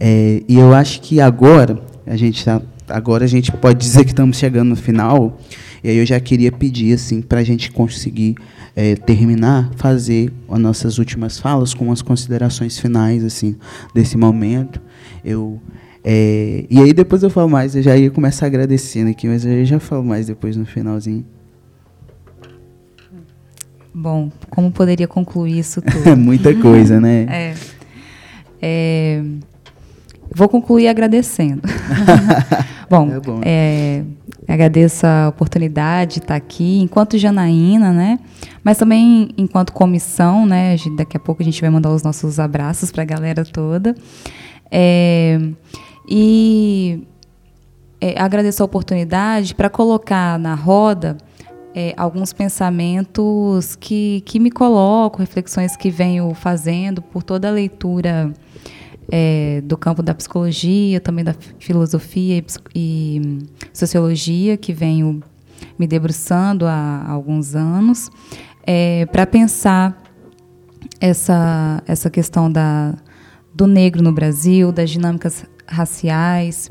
É, 0.00 0.42
e 0.48 0.58
eu 0.58 0.72
acho 0.72 1.02
que 1.02 1.20
agora, 1.20 1.78
a 2.06 2.16
gente 2.16 2.42
tá, 2.42 2.62
agora 2.88 3.24
a 3.24 3.28
gente 3.28 3.52
pode 3.52 3.78
dizer 3.78 4.04
que 4.04 4.12
estamos 4.12 4.38
chegando 4.38 4.70
no 4.70 4.76
final. 4.76 5.38
E 5.84 5.90
aí 5.90 5.98
eu 5.98 6.06
já 6.06 6.18
queria 6.18 6.50
pedir 6.50 6.94
assim 6.94 7.20
para 7.20 7.40
a 7.40 7.44
gente 7.44 7.70
conseguir 7.70 8.36
é, 8.74 8.96
terminar, 8.96 9.70
fazer 9.76 10.32
as 10.48 10.58
nossas 10.58 10.98
últimas 10.98 11.38
falas 11.38 11.74
com 11.74 11.92
as 11.92 12.00
considerações 12.00 12.78
finais 12.78 13.22
assim 13.22 13.54
desse 13.94 14.16
momento. 14.16 14.80
Eu 15.22 15.60
é, 16.02 16.64
e 16.68 16.80
aí 16.80 16.92
depois 16.92 17.22
eu 17.22 17.30
falo 17.30 17.48
mais, 17.48 17.76
eu 17.76 17.82
já 17.82 17.96
ia 17.96 18.10
começar 18.10 18.46
agradecendo 18.46 19.10
aqui, 19.10 19.26
mas 19.26 19.44
eu 19.44 19.64
já 19.64 19.78
falo 19.78 20.04
mais 20.04 20.26
depois 20.26 20.56
no 20.56 20.64
finalzinho. 20.64 21.24
Bom, 23.94 24.30
como 24.50 24.72
poderia 24.72 25.06
concluir 25.06 25.58
isso 25.58 25.80
tudo? 25.80 26.16
Muita 26.18 26.54
coisa, 26.54 27.00
né? 27.00 27.26
É, 27.30 27.54
é, 28.60 29.22
vou 30.34 30.48
concluir 30.48 30.88
agradecendo. 30.88 31.62
bom, 32.90 33.10
é 33.10 33.20
bom. 33.20 33.40
É, 33.44 34.02
agradeço 34.48 35.06
a 35.06 35.28
oportunidade 35.28 36.14
de 36.14 36.18
estar 36.20 36.34
aqui, 36.34 36.80
enquanto 36.80 37.16
Janaína, 37.16 37.92
né? 37.92 38.18
Mas 38.62 38.78
também 38.78 39.30
enquanto 39.36 39.72
comissão, 39.72 40.44
né? 40.44 40.76
Daqui 40.96 41.16
a 41.16 41.20
pouco 41.20 41.42
a 41.42 41.44
gente 41.44 41.60
vai 41.60 41.70
mandar 41.70 41.90
os 41.90 42.02
nossos 42.02 42.40
abraços 42.40 42.90
para 42.90 43.02
a 43.02 43.06
galera 43.06 43.44
toda. 43.44 43.94
É, 44.70 45.38
e 46.08 47.06
é, 48.00 48.20
agradeço 48.20 48.62
a 48.62 48.66
oportunidade 48.66 49.54
para 49.54 49.70
colocar 49.70 50.38
na 50.38 50.54
roda 50.54 51.16
é, 51.74 51.92
alguns 51.96 52.32
pensamentos 52.32 53.74
que, 53.76 54.22
que 54.24 54.38
me 54.38 54.50
coloco, 54.50 55.18
reflexões 55.18 55.76
que 55.76 55.90
venho 55.90 56.32
fazendo 56.34 57.02
por 57.02 57.22
toda 57.22 57.48
a 57.48 57.50
leitura 57.50 58.32
é, 59.10 59.60
do 59.62 59.76
campo 59.76 60.02
da 60.02 60.14
psicologia, 60.14 61.00
também 61.00 61.24
da 61.24 61.34
filosofia 61.58 62.38
e, 62.38 62.44
e 62.74 63.38
sociologia, 63.72 64.56
que 64.56 64.72
venho 64.72 65.22
me 65.78 65.86
debruçando 65.86 66.66
há, 66.66 67.04
há 67.06 67.10
alguns 67.10 67.54
anos, 67.54 68.10
é, 68.66 69.06
para 69.06 69.26
pensar 69.26 70.02
essa, 71.00 71.82
essa 71.86 72.08
questão 72.10 72.50
da, 72.50 72.94
do 73.54 73.66
negro 73.66 74.02
no 74.02 74.12
Brasil, 74.12 74.72
das 74.72 74.90
dinâmicas 74.90 75.44
raciais, 75.66 76.70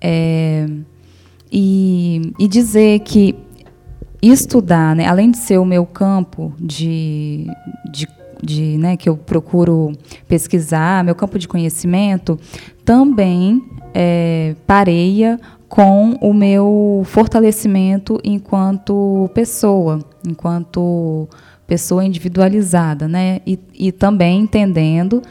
é, 0.00 0.66
e, 1.50 2.32
e 2.38 2.48
dizer 2.48 3.00
que 3.00 3.36
estudar, 4.22 4.94
né, 4.94 5.06
além 5.06 5.30
de 5.30 5.38
ser 5.38 5.58
o 5.58 5.64
meu 5.64 5.86
campo 5.86 6.52
de, 6.58 7.46
de 7.90 8.06
de, 8.42 8.78
né, 8.78 8.96
que 8.96 9.08
eu 9.08 9.16
procuro 9.16 9.92
pesquisar, 10.26 11.04
meu 11.04 11.14
campo 11.14 11.38
de 11.38 11.48
conhecimento, 11.48 12.38
também 12.84 13.62
é, 13.94 14.54
pareia 14.66 15.38
com 15.68 16.18
o 16.20 16.34
meu 16.34 17.02
fortalecimento 17.04 18.18
enquanto 18.24 19.30
pessoa, 19.32 20.00
enquanto 20.26 21.28
pessoa 21.66 22.04
individualizada, 22.04 23.06
né? 23.06 23.40
E, 23.46 23.56
e 23.72 23.92
também 23.92 24.40
entendendo 24.40 25.22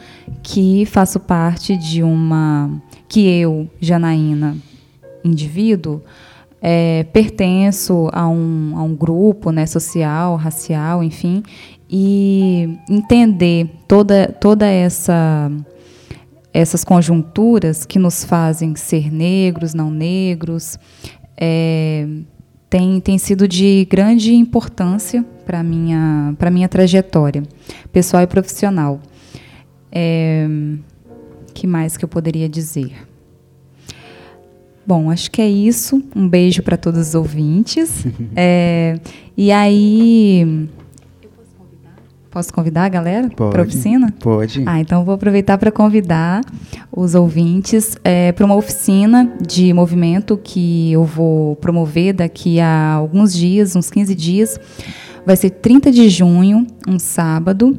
que 0.42 0.86
faço 0.86 1.20
parte 1.20 1.76
de 1.76 2.02
uma 2.02 2.70
que 3.06 3.28
eu, 3.28 3.68
Janaína, 3.78 4.56
indivíduo, 5.22 6.00
é, 6.62 7.04
pertenço 7.12 8.08
a 8.10 8.26
um, 8.26 8.72
a 8.76 8.82
um 8.82 8.94
grupo 8.94 9.50
né, 9.50 9.66
social, 9.66 10.36
racial, 10.36 11.02
enfim, 11.02 11.42
e 11.90 12.78
entender 12.88 13.68
toda, 13.88 14.28
toda 14.28 14.66
essa 14.66 15.50
essas 16.52 16.82
conjunturas 16.84 17.86
que 17.86 17.98
nos 17.98 18.24
fazem 18.24 18.74
ser 18.74 19.12
negros, 19.12 19.72
não 19.72 19.88
negros, 19.88 20.78
é, 21.36 22.06
tem, 22.68 23.00
tem 23.00 23.18
sido 23.18 23.46
de 23.46 23.86
grande 23.88 24.34
importância 24.34 25.24
para 25.44 25.60
a 25.60 25.62
minha, 25.62 26.34
minha 26.52 26.68
trajetória 26.68 27.42
pessoal 27.92 28.22
e 28.22 28.26
profissional. 28.26 29.00
É, 29.92 30.46
que 31.54 31.66
mais 31.66 31.96
que 31.96 32.04
eu 32.04 32.08
poderia 32.08 32.48
dizer? 32.48 32.92
Bom, 34.86 35.10
acho 35.10 35.30
que 35.30 35.40
é 35.40 35.48
isso. 35.48 36.02
Um 36.16 36.28
beijo 36.28 36.62
para 36.62 36.76
todos 36.76 37.08
os 37.08 37.14
ouvintes. 37.14 38.04
é, 38.34 38.98
e 39.36 39.52
aí, 39.52 40.68
Posso 42.30 42.54
convidar 42.54 42.84
a 42.84 42.88
galera 42.88 43.28
para 43.28 43.60
a 43.60 43.64
oficina? 43.64 44.14
Pode. 44.20 44.62
Ah, 44.64 44.78
então 44.80 45.04
vou 45.04 45.14
aproveitar 45.14 45.58
para 45.58 45.72
convidar 45.72 46.42
os 46.92 47.16
ouvintes 47.16 47.96
é, 48.04 48.30
para 48.30 48.46
uma 48.46 48.54
oficina 48.54 49.32
de 49.44 49.72
movimento 49.72 50.38
que 50.42 50.92
eu 50.92 51.02
vou 51.02 51.56
promover 51.56 52.12
daqui 52.14 52.60
a 52.60 52.92
alguns 52.92 53.32
dias, 53.34 53.74
uns 53.74 53.90
15 53.90 54.14
dias. 54.14 54.60
Vai 55.26 55.36
ser 55.36 55.50
30 55.50 55.90
de 55.90 56.08
junho, 56.08 56.66
um 56.86 56.98
sábado, 56.98 57.78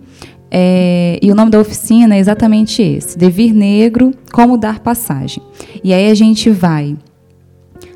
É, 0.53 1.17
e 1.21 1.31
o 1.31 1.35
nome 1.35 1.49
da 1.49 1.57
oficina 1.57 2.15
é 2.15 2.19
exatamente 2.19 2.81
esse: 2.81 3.17
Devir 3.17 3.53
Negro, 3.53 4.11
Como 4.33 4.57
Dar 4.57 4.79
Passagem. 4.79 5.41
E 5.81 5.93
aí 5.93 6.11
a 6.11 6.13
gente 6.13 6.49
vai 6.49 6.97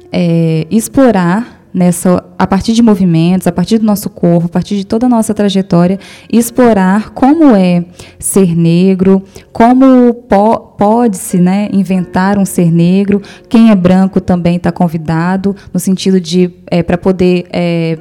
é, 0.09 0.65
explorar 0.71 1.64
nessa, 1.75 2.23
a 2.39 2.47
partir 2.47 2.71
de 2.71 2.81
movimentos, 2.81 3.45
a 3.47 3.51
partir 3.51 3.77
do 3.77 3.85
nosso 3.85 4.09
corpo, 4.09 4.45
a 4.45 4.49
partir 4.49 4.77
de 4.77 4.85
toda 4.85 5.07
a 5.07 5.09
nossa 5.09 5.33
trajetória, 5.33 5.99
explorar 6.31 7.09
como 7.09 7.53
é 7.53 7.83
ser 8.17 8.55
negro, 8.55 9.21
como 9.51 10.13
po 10.13 10.59
pode-se 10.77 11.37
né, 11.37 11.69
inventar 11.71 12.37
um 12.37 12.45
ser 12.45 12.71
negro. 12.71 13.21
Quem 13.49 13.71
é 13.71 13.75
branco 13.75 14.21
também 14.21 14.55
está 14.55 14.71
convidado, 14.71 15.55
no 15.73 15.79
sentido 15.79 16.19
de 16.19 16.51
é, 16.69 16.81
para 16.81 16.97
poder 16.97 17.45
é, 17.51 17.97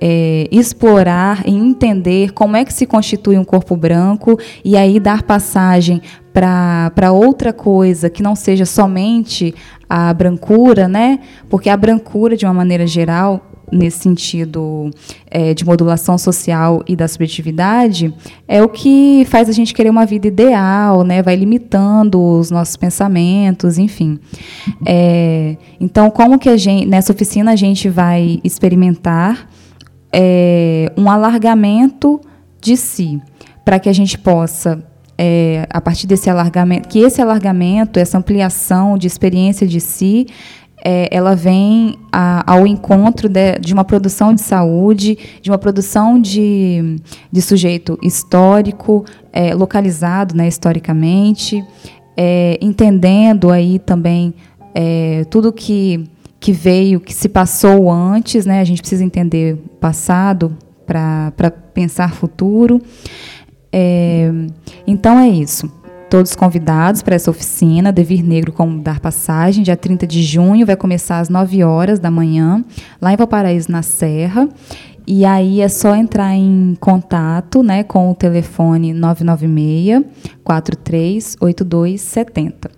é, 0.00 0.48
explorar 0.50 1.42
e 1.46 1.52
entender 1.52 2.32
como 2.32 2.56
é 2.56 2.64
que 2.64 2.72
se 2.72 2.86
constitui 2.86 3.38
um 3.38 3.44
corpo 3.44 3.76
branco 3.76 4.38
e 4.64 4.76
aí 4.76 4.98
dar 4.98 5.22
passagem 5.22 6.00
para 6.32 7.12
outra 7.12 7.52
coisa 7.52 8.10
que 8.10 8.22
não 8.22 8.34
seja 8.34 8.64
somente 8.64 9.54
a 9.88 10.12
brancura, 10.12 10.88
né? 10.88 11.20
Porque 11.48 11.68
a 11.70 11.76
brancura, 11.76 12.36
de 12.36 12.44
uma 12.44 12.54
maneira 12.54 12.86
geral, 12.86 13.40
nesse 13.70 13.98
sentido 14.00 14.90
é, 15.30 15.54
de 15.54 15.64
modulação 15.64 16.16
social 16.16 16.82
e 16.86 16.94
da 16.94 17.08
subjetividade, 17.08 18.14
é 18.46 18.62
o 18.62 18.68
que 18.68 19.26
faz 19.28 19.48
a 19.48 19.52
gente 19.52 19.74
querer 19.74 19.90
uma 19.90 20.06
vida 20.06 20.28
ideal, 20.28 21.02
né? 21.02 21.22
vai 21.22 21.36
limitando 21.36 22.20
os 22.20 22.50
nossos 22.50 22.76
pensamentos, 22.76 23.78
enfim. 23.78 24.18
É, 24.86 25.56
então, 25.80 26.10
como 26.10 26.38
que 26.38 26.48
a 26.48 26.56
gente, 26.56 26.86
nessa 26.86 27.12
oficina 27.12 27.52
a 27.52 27.56
gente 27.56 27.88
vai 27.88 28.40
experimentar 28.44 29.48
é, 30.16 30.92
um 30.96 31.10
alargamento 31.10 32.20
de 32.60 32.76
si, 32.76 33.20
para 33.64 33.80
que 33.80 33.88
a 33.88 33.92
gente 33.92 34.16
possa, 34.16 34.82
é, 35.18 35.66
a 35.68 35.80
partir 35.80 36.06
desse 36.06 36.30
alargamento, 36.30 36.88
que 36.88 37.00
esse 37.00 37.20
alargamento, 37.20 37.98
essa 37.98 38.16
ampliação 38.16 38.96
de 38.96 39.08
experiência 39.08 39.66
de 39.66 39.80
si, 39.80 40.26
é, 40.84 41.08
ela 41.10 41.34
vem 41.34 41.96
a, 42.12 42.52
ao 42.52 42.64
encontro 42.64 43.28
de, 43.28 43.58
de, 43.58 43.74
uma 43.74 43.84
produção 43.84 44.32
de 44.32 44.40
saúde, 44.40 45.18
de 45.42 45.50
uma 45.50 45.58
produção 45.58 46.20
de, 46.20 46.96
de 47.32 47.42
sujeito 47.42 47.98
histórico, 48.00 49.04
é, 49.32 49.52
localizado 49.52 50.36
né, 50.36 50.46
historicamente, 50.46 51.64
é, 52.16 52.56
entendendo 52.60 53.50
aí 53.50 53.80
também 53.80 54.32
é, 54.74 55.24
tudo 55.28 55.52
que 55.52 56.08
que 56.44 56.52
veio, 56.52 57.00
que 57.00 57.14
se 57.14 57.26
passou 57.26 57.90
antes, 57.90 58.44
né? 58.44 58.60
A 58.60 58.64
gente 58.64 58.82
precisa 58.82 59.02
entender 59.02 59.54
o 59.54 59.68
passado 59.78 60.54
para 60.86 61.32
pensar 61.72 62.12
futuro. 62.12 62.82
É, 63.72 64.30
então 64.86 65.18
é 65.18 65.26
isso. 65.26 65.72
Todos 66.10 66.36
convidados 66.36 67.00
para 67.00 67.14
essa 67.14 67.30
oficina, 67.30 67.90
Devir 67.90 68.22
Negro 68.22 68.52
como 68.52 68.82
Dar 68.82 69.00
Passagem, 69.00 69.64
dia 69.64 69.74
30 69.74 70.06
de 70.06 70.22
junho, 70.22 70.66
vai 70.66 70.76
começar 70.76 71.20
às 71.20 71.30
9 71.30 71.64
horas 71.64 71.98
da 71.98 72.10
manhã, 72.10 72.62
lá 73.00 73.10
em 73.10 73.16
Valparaíso, 73.16 73.72
na 73.72 73.80
Serra. 73.80 74.46
E 75.06 75.24
aí 75.24 75.62
é 75.62 75.68
só 75.68 75.96
entrar 75.96 76.34
em 76.34 76.76
contato 76.78 77.62
né, 77.62 77.84
com 77.84 78.10
o 78.10 78.14
telefone 78.14 78.92
996 78.92 80.04
438270. 80.44 82.70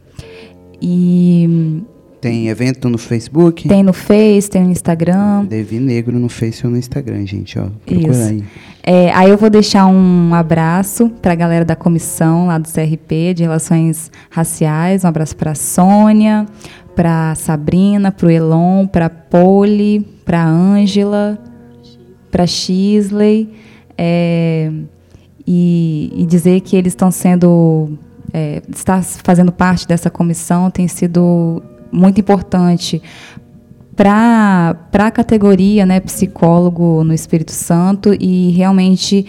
E 0.80 1.82
tem 2.20 2.48
evento 2.48 2.88
no 2.88 2.98
Facebook? 2.98 3.68
Tem 3.68 3.82
no 3.82 3.93
Face, 3.93 4.48
tem 4.48 4.64
no 4.64 4.70
Instagram. 4.70 5.44
Devi 5.44 5.78
Negro 5.78 6.18
no 6.18 6.28
Face 6.28 6.64
ou 6.66 6.72
no 6.72 6.78
Instagram, 6.78 7.26
gente, 7.26 7.59
ó. 7.59 7.66
Procura 7.84 8.26
aí. 8.26 8.44
É, 8.82 9.12
aí 9.12 9.30
eu 9.30 9.36
vou 9.36 9.51
deixar 9.51 9.86
um 9.86 10.32
abraço 10.32 11.10
para 11.20 11.32
a 11.32 11.34
galera 11.34 11.64
da 11.64 11.74
comissão 11.74 12.47
lá 12.47 12.56
do 12.56 12.68
CRP 12.68 13.34
de 13.34 13.43
Relações 13.43 14.10
Raciais. 14.30 15.05
Um 15.05 15.09
abraço 15.09 15.36
para 15.36 15.55
Sônia, 15.55 16.47
para 16.94 17.34
Sabrina, 17.34 18.12
para 18.12 18.26
o 18.26 18.30
Elon, 18.30 18.86
para 18.86 19.10
Poli, 19.10 20.01
para 20.24 20.44
Ângela, 20.47 21.38
para 22.30 22.47
Shisley. 22.47 23.51
É, 23.98 24.70
e, 25.47 26.12
e, 26.14 26.26
dizer 26.26 26.60
que 26.60 26.76
eles 26.76 26.93
estão 26.93 27.10
sendo 27.10 27.97
é, 28.32 28.62
estar 28.68 29.02
fazendo 29.02 29.51
parte 29.51 29.86
dessa 29.86 30.10
comissão 30.10 30.70
tem 30.70 30.86
sido 30.88 31.62
muito 31.93 32.21
importante 32.21 33.03
para 33.97 34.77
a 34.93 35.11
categoria 35.11 35.87
né, 35.87 36.01
psicólogo 36.01 37.03
no 37.03 37.15
Espírito 37.15 37.53
Santo 37.53 38.15
e 38.21 38.51
realmente 38.51 39.27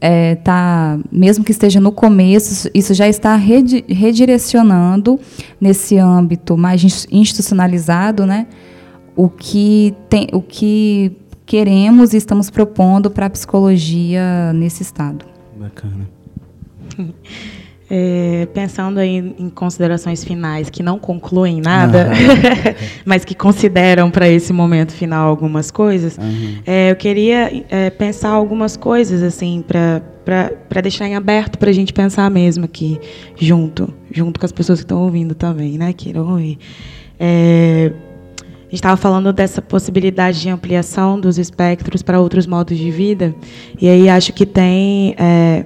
é, 0.00 0.34
tá, 0.36 0.98
mesmo 1.10 1.44
que 1.44 1.52
esteja 1.52 1.80
no 1.80 1.90
começo, 1.90 2.70
isso 2.74 2.92
já 2.92 3.08
está 3.08 3.34
redirecionando 3.36 5.18
nesse 5.60 5.96
âmbito 5.96 6.56
mais 6.56 7.06
institucionalizado, 7.10 8.26
né, 8.26 8.46
o 9.16 9.28
que 9.28 9.94
tem, 10.08 10.28
o 10.32 10.40
que 10.40 11.16
queremos 11.46 12.12
e 12.12 12.16
estamos 12.16 12.48
propondo 12.50 13.10
para 13.10 13.26
a 13.26 13.30
psicologia 13.30 14.52
nesse 14.52 14.82
estado. 14.82 15.24
Bacana. 15.58 16.08
É, 17.92 18.46
pensando 18.54 19.00
aí 19.00 19.34
em 19.36 19.50
considerações 19.50 20.22
finais 20.22 20.70
que 20.70 20.80
não 20.80 20.96
concluem 20.96 21.60
nada, 21.60 22.06
uhum. 22.06 22.74
mas 23.04 23.24
que 23.24 23.34
consideram 23.34 24.12
para 24.12 24.28
esse 24.28 24.52
momento 24.52 24.92
final 24.92 25.28
algumas 25.28 25.72
coisas, 25.72 26.16
uhum. 26.16 26.58
é, 26.64 26.92
eu 26.92 26.94
queria 26.94 27.64
é, 27.68 27.90
pensar 27.90 28.28
algumas 28.28 28.76
coisas 28.76 29.24
assim 29.24 29.64
para 29.66 30.80
deixar 30.80 31.08
em 31.08 31.16
aberto 31.16 31.58
para 31.58 31.70
a 31.70 31.72
gente 31.72 31.92
pensar 31.92 32.30
mesmo 32.30 32.64
aqui 32.64 33.00
junto, 33.36 33.92
junto 34.08 34.38
com 34.38 34.46
as 34.46 34.52
pessoas 34.52 34.78
que 34.78 34.84
estão 34.84 35.02
ouvindo 35.02 35.34
também, 35.34 35.76
né, 35.76 35.92
Kiro? 35.92 36.38
É, 37.18 37.92
a 38.46 38.70
gente 38.70 38.74
estava 38.74 38.96
falando 38.96 39.32
dessa 39.32 39.60
possibilidade 39.60 40.40
de 40.40 40.48
ampliação 40.48 41.18
dos 41.18 41.38
espectros 41.38 42.02
para 42.02 42.20
outros 42.20 42.46
modos 42.46 42.78
de 42.78 42.88
vida, 42.88 43.34
e 43.80 43.88
aí 43.88 44.08
acho 44.08 44.32
que 44.32 44.46
tem 44.46 45.16
é, 45.18 45.64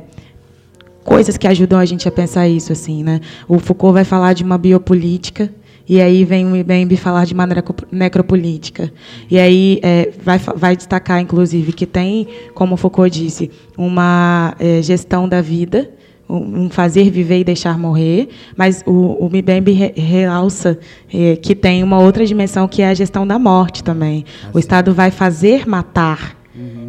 coisas 1.05 1.37
que 1.37 1.47
ajudam 1.47 1.79
a 1.79 1.85
gente 1.85 2.09
a 2.09 2.13
pensar 2.13 2.49
isso 2.49 2.73
assim, 2.73 3.05
né? 3.05 3.21
O 3.47 3.59
Foucault 3.59 3.93
vai 3.93 4.05
falar 4.05 4.33
de 4.33 4.43
uma 4.43 4.59
biopolítica 4.59 5.51
e 5.87 6.01
aí 6.01 6.25
vem 6.25 6.47
o 6.47 6.57
Mbembe 6.57 6.97
falar 6.97 7.27
de 7.27 7.35
uma 7.35 7.47
necropolítica. 7.93 8.91
E 9.31 9.39
aí 9.39 9.79
é, 9.83 10.11
vai, 10.23 10.39
vai 10.39 10.77
destacar, 10.77 11.21
inclusive, 11.21 11.73
que 11.73 11.85
tem, 11.85 12.27
como 12.55 12.77
Foucault 12.77 13.11
disse, 13.11 13.51
uma 13.77 14.55
é, 14.59 14.81
gestão 14.81 15.29
da 15.29 15.43
vida, 15.43 15.91
um 16.27 16.71
fazer 16.71 17.11
viver 17.11 17.41
e 17.41 17.45
deixar 17.45 17.79
morrer, 17.79 18.31
mas 18.57 18.83
o, 18.87 19.27
o 19.27 19.29
Mbembe 19.29 19.73
re, 19.73 19.93
realça 19.95 20.79
é, 21.13 21.37
que 21.37 21.55
tem 21.55 21.83
uma 21.83 21.99
outra 22.01 22.25
dimensão 22.25 22.67
que 22.67 22.81
é 22.81 22.89
a 22.89 22.95
gestão 22.95 23.27
da 23.27 23.39
morte 23.39 23.85
também. 23.85 24.25
O 24.53 24.59
Estado 24.59 24.95
vai 24.95 25.11
fazer 25.11 25.69
matar. 25.69 26.44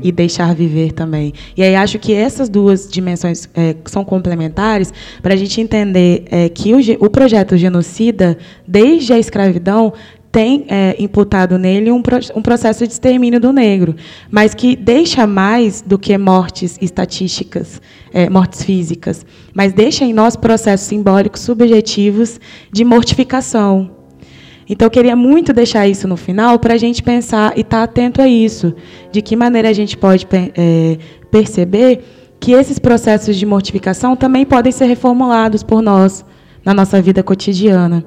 E 0.06 0.12
deixar 0.12 0.54
viver 0.54 0.92
também. 0.92 1.34
E 1.58 1.64
aí 1.64 1.76
acho 1.76 1.98
que 1.98 2.14
essas 2.14 2.48
duas 2.48 2.88
dimensões 2.88 3.50
é, 3.56 3.76
são 3.86 4.06
complementares 4.06 4.94
para 5.20 5.34
a 5.34 5.36
gente 5.36 5.60
entender 5.60 6.26
é, 6.30 6.48
que 6.48 6.76
o, 6.76 6.78
o, 7.04 7.10
projeto 7.10 7.58
genocida, 7.58 8.38
desde 8.68 9.14
a 9.14 9.18
escravidão, 9.18 9.94
tem 10.32 10.66
é, 10.68 10.96
imputado 11.00 11.58
nele 11.58 11.92
um, 11.92 12.04
um 12.36 12.42
processo 12.42 12.86
de 12.86 12.94
extermínio 12.94 13.40
do 13.40 13.52
negro, 13.52 13.96
mas 14.30 14.54
que 14.54 14.76
deixa 14.76 15.26
mais 15.26 15.82
do 15.82 15.98
que 15.98 16.16
mortes 16.20 16.78
estatísticas, 16.80 17.82
é, 18.14 18.30
mortes 18.30 18.62
físicas, 18.62 19.26
mas 19.56 19.74
deixa 19.74 20.06
em 20.06 20.14
nós 20.14 20.36
processos 20.36 20.86
simbólicos 20.86 21.42
subjetivos 21.42 22.40
de 22.72 22.86
mortificação, 22.86 23.95
então, 24.68 24.88
eu 24.88 24.90
queria 24.90 25.16
muito 25.16 25.54
deixar 25.54 25.88
isso 25.88 26.08
no 26.08 26.18
final 26.18 26.58
para 26.58 26.74
a 26.74 26.78
gente 26.78 27.04
pensar 27.04 27.56
e 27.56 27.62
estar 27.62 27.78
tá 27.78 27.84
atento 27.84 28.22
a 28.22 28.28
isso. 28.28 28.74
De 29.12 29.22
que 29.22 29.36
maneira 29.36 29.70
a 29.70 29.74
gente 29.74 29.96
pode 29.96 30.28
é, 30.34 30.98
perceber 31.30 32.04
que 32.40 32.52
esses 32.52 32.80
processos 32.80 33.36
de 33.36 33.46
mortificação 33.46 34.16
também 34.16 34.46
podem 34.46 34.72
ser 34.72 34.86
reformulados 34.86 35.62
por 35.62 35.82
nós 35.82 36.26
na 36.64 36.74
nossa 36.74 37.00
vida 37.00 37.22
cotidiana. 37.22 38.04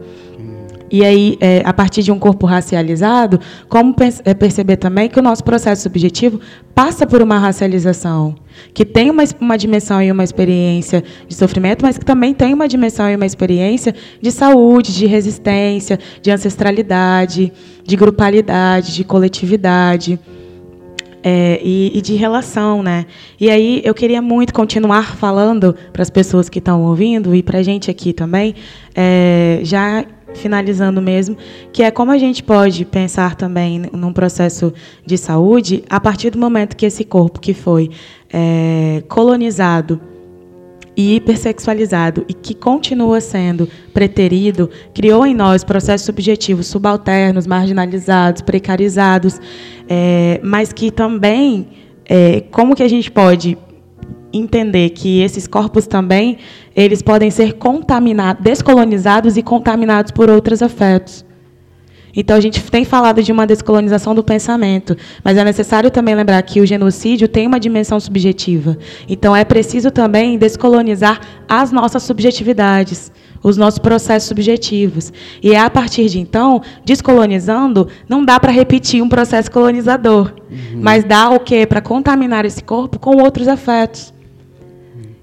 E 0.91 1.05
aí, 1.05 1.37
é, 1.41 1.63
a 1.65 1.73
partir 1.73 2.03
de 2.03 2.11
um 2.11 2.19
corpo 2.19 2.47
racializado, 2.47 3.41
como 3.69 3.95
é, 4.25 4.35
perceber 4.35 4.77
também 4.77 5.09
que 5.09 5.19
o 5.19 5.23
nosso 5.23 5.45
processo 5.45 5.83
subjetivo 5.83 6.41
passa 6.75 7.07
por 7.07 7.21
uma 7.21 7.39
racialização, 7.39 8.35
que 8.73 8.85
tem 8.85 9.11
uma, 9.11 9.23
uma 9.41 9.59
dimensão 9.59 10.01
e 10.01 10.11
uma 10.11 10.25
experiência 10.25 11.05
de 11.27 11.35
sofrimento, 11.35 11.85
mas 11.85 11.99
que 11.99 12.05
também 12.05 12.33
tem 12.33 12.55
uma 12.55 12.67
dimensão 12.67 13.11
e 13.11 13.17
uma 13.17 13.27
experiência 13.27 13.95
de 14.21 14.31
saúde, 14.31 14.95
de 14.95 15.07
resistência, 15.07 15.99
de 16.23 16.31
ancestralidade, 16.31 17.53
de 17.85 17.97
grupalidade, 17.97 18.95
de 18.95 19.05
coletividade. 19.05 20.19
É, 21.21 21.61
e, 21.65 21.99
e, 21.99 22.01
de 22.01 22.15
relação, 22.15 22.81
né? 22.81 23.05
E 23.41 23.51
aí 23.51 23.83
eu 23.85 23.93
queria 23.93 24.23
muito 24.23 24.55
continuar 24.55 25.17
falando 25.17 25.75
para 25.93 26.01
as 26.01 26.09
pessoas 26.09 26.49
que 26.49 26.61
estão 26.61 26.85
ouvindo 26.85 27.35
e 27.35 27.43
para 27.43 27.59
a 27.59 27.63
gente 27.63 27.91
aqui 27.91 28.13
também, 28.13 28.55
é, 28.95 29.59
já 29.65 30.05
finalizando 30.35 31.01
mesmo, 31.01 31.37
que 31.73 31.83
é 31.83 31.91
como 31.91 32.11
a 32.11 32.19
gente 32.19 32.43
pode 32.43 32.85
pensar 32.85 33.35
também 33.35 33.83
num 33.93 34.13
processo 34.13 34.73
de 35.05 35.17
saúde 35.17 35.85
a 35.89 35.99
partir 35.99 36.31
do 36.31 36.39
momento 36.39 36.77
que 36.77 36.87
esse 36.87 37.05
corpo 37.05 37.41
que 37.41 37.55
foi 37.55 37.91
é, 38.33 39.03
colonizado 39.09 40.01
e 40.97 41.15
hipersexualizado 41.15 42.25
e 42.29 42.35
que 42.35 42.55
continua 42.55 43.21
sendo 43.21 43.69
preterido, 43.95 44.69
criou 44.93 45.25
em 45.25 45.33
nós 45.33 45.63
processos 45.63 46.05
subjetivos 46.05 46.67
subalternos, 46.67 47.47
marginalizados, 47.47 48.43
precarizados, 48.43 49.41
é, 49.89 50.41
mas 50.43 50.73
que 50.73 50.91
também, 50.91 51.69
é, 52.05 52.41
como 52.51 52.75
que 52.75 52.83
a 52.83 52.89
gente 52.89 53.13
pode 53.13 53.57
entender 54.33 54.91
que 54.91 55.21
esses 55.21 55.47
corpos 55.47 55.87
também 55.87 56.39
eles 56.75 57.03
podem 57.03 57.31
ser 57.31 57.55
contaminados, 57.55 58.43
descolonizados 58.43 59.37
e 59.37 59.43
contaminados 59.43 60.13
por 60.13 60.31
outros 60.31 60.63
afetos. 60.63 61.27
Então, 62.15 62.37
a 62.37 62.41
gente 62.41 62.63
tem 62.71 62.85
falado 62.85 63.23
de 63.23 63.31
uma 63.31 63.47
descolonização 63.47 64.15
do 64.15 64.25
pensamento, 64.25 64.97
mas 65.23 65.37
é 65.37 65.45
necessário 65.45 65.91
também 65.91 66.15
lembrar 66.15 66.43
que 66.43 66.61
o 66.61 66.67
genocídio 66.67 67.29
tem 67.29 67.47
uma 67.47 67.61
dimensão 67.61 68.01
subjetiva. 68.01 68.77
Então, 69.09 69.37
é 69.37 69.45
preciso 69.45 69.91
também 69.91 70.37
descolonizar 70.39 71.21
as 71.49 71.71
nossas 71.71 72.03
subjetividades, 72.03 73.13
os 73.43 73.57
nossos 73.57 73.79
processos 73.79 74.29
subjetivos. 74.29 75.13
E 75.41 75.53
é 75.53 75.61
a 75.61 75.71
partir 75.71 76.09
de 76.09 76.19
então, 76.19 76.61
descolonizando, 76.85 77.89
não 78.09 78.25
dá 78.25 78.41
para 78.41 78.51
repetir 78.51 79.03
um 79.03 79.09
processo 79.09 79.51
colonizador, 79.51 80.33
uhum. 80.51 80.81
mas 80.81 81.05
dá 81.05 81.31
o 81.31 81.39
quê? 81.39 81.67
Para 81.67 81.81
contaminar 81.81 82.45
esse 82.45 82.65
corpo 82.65 82.99
com 82.99 83.23
outros 83.23 83.47
afetos. 83.47 84.18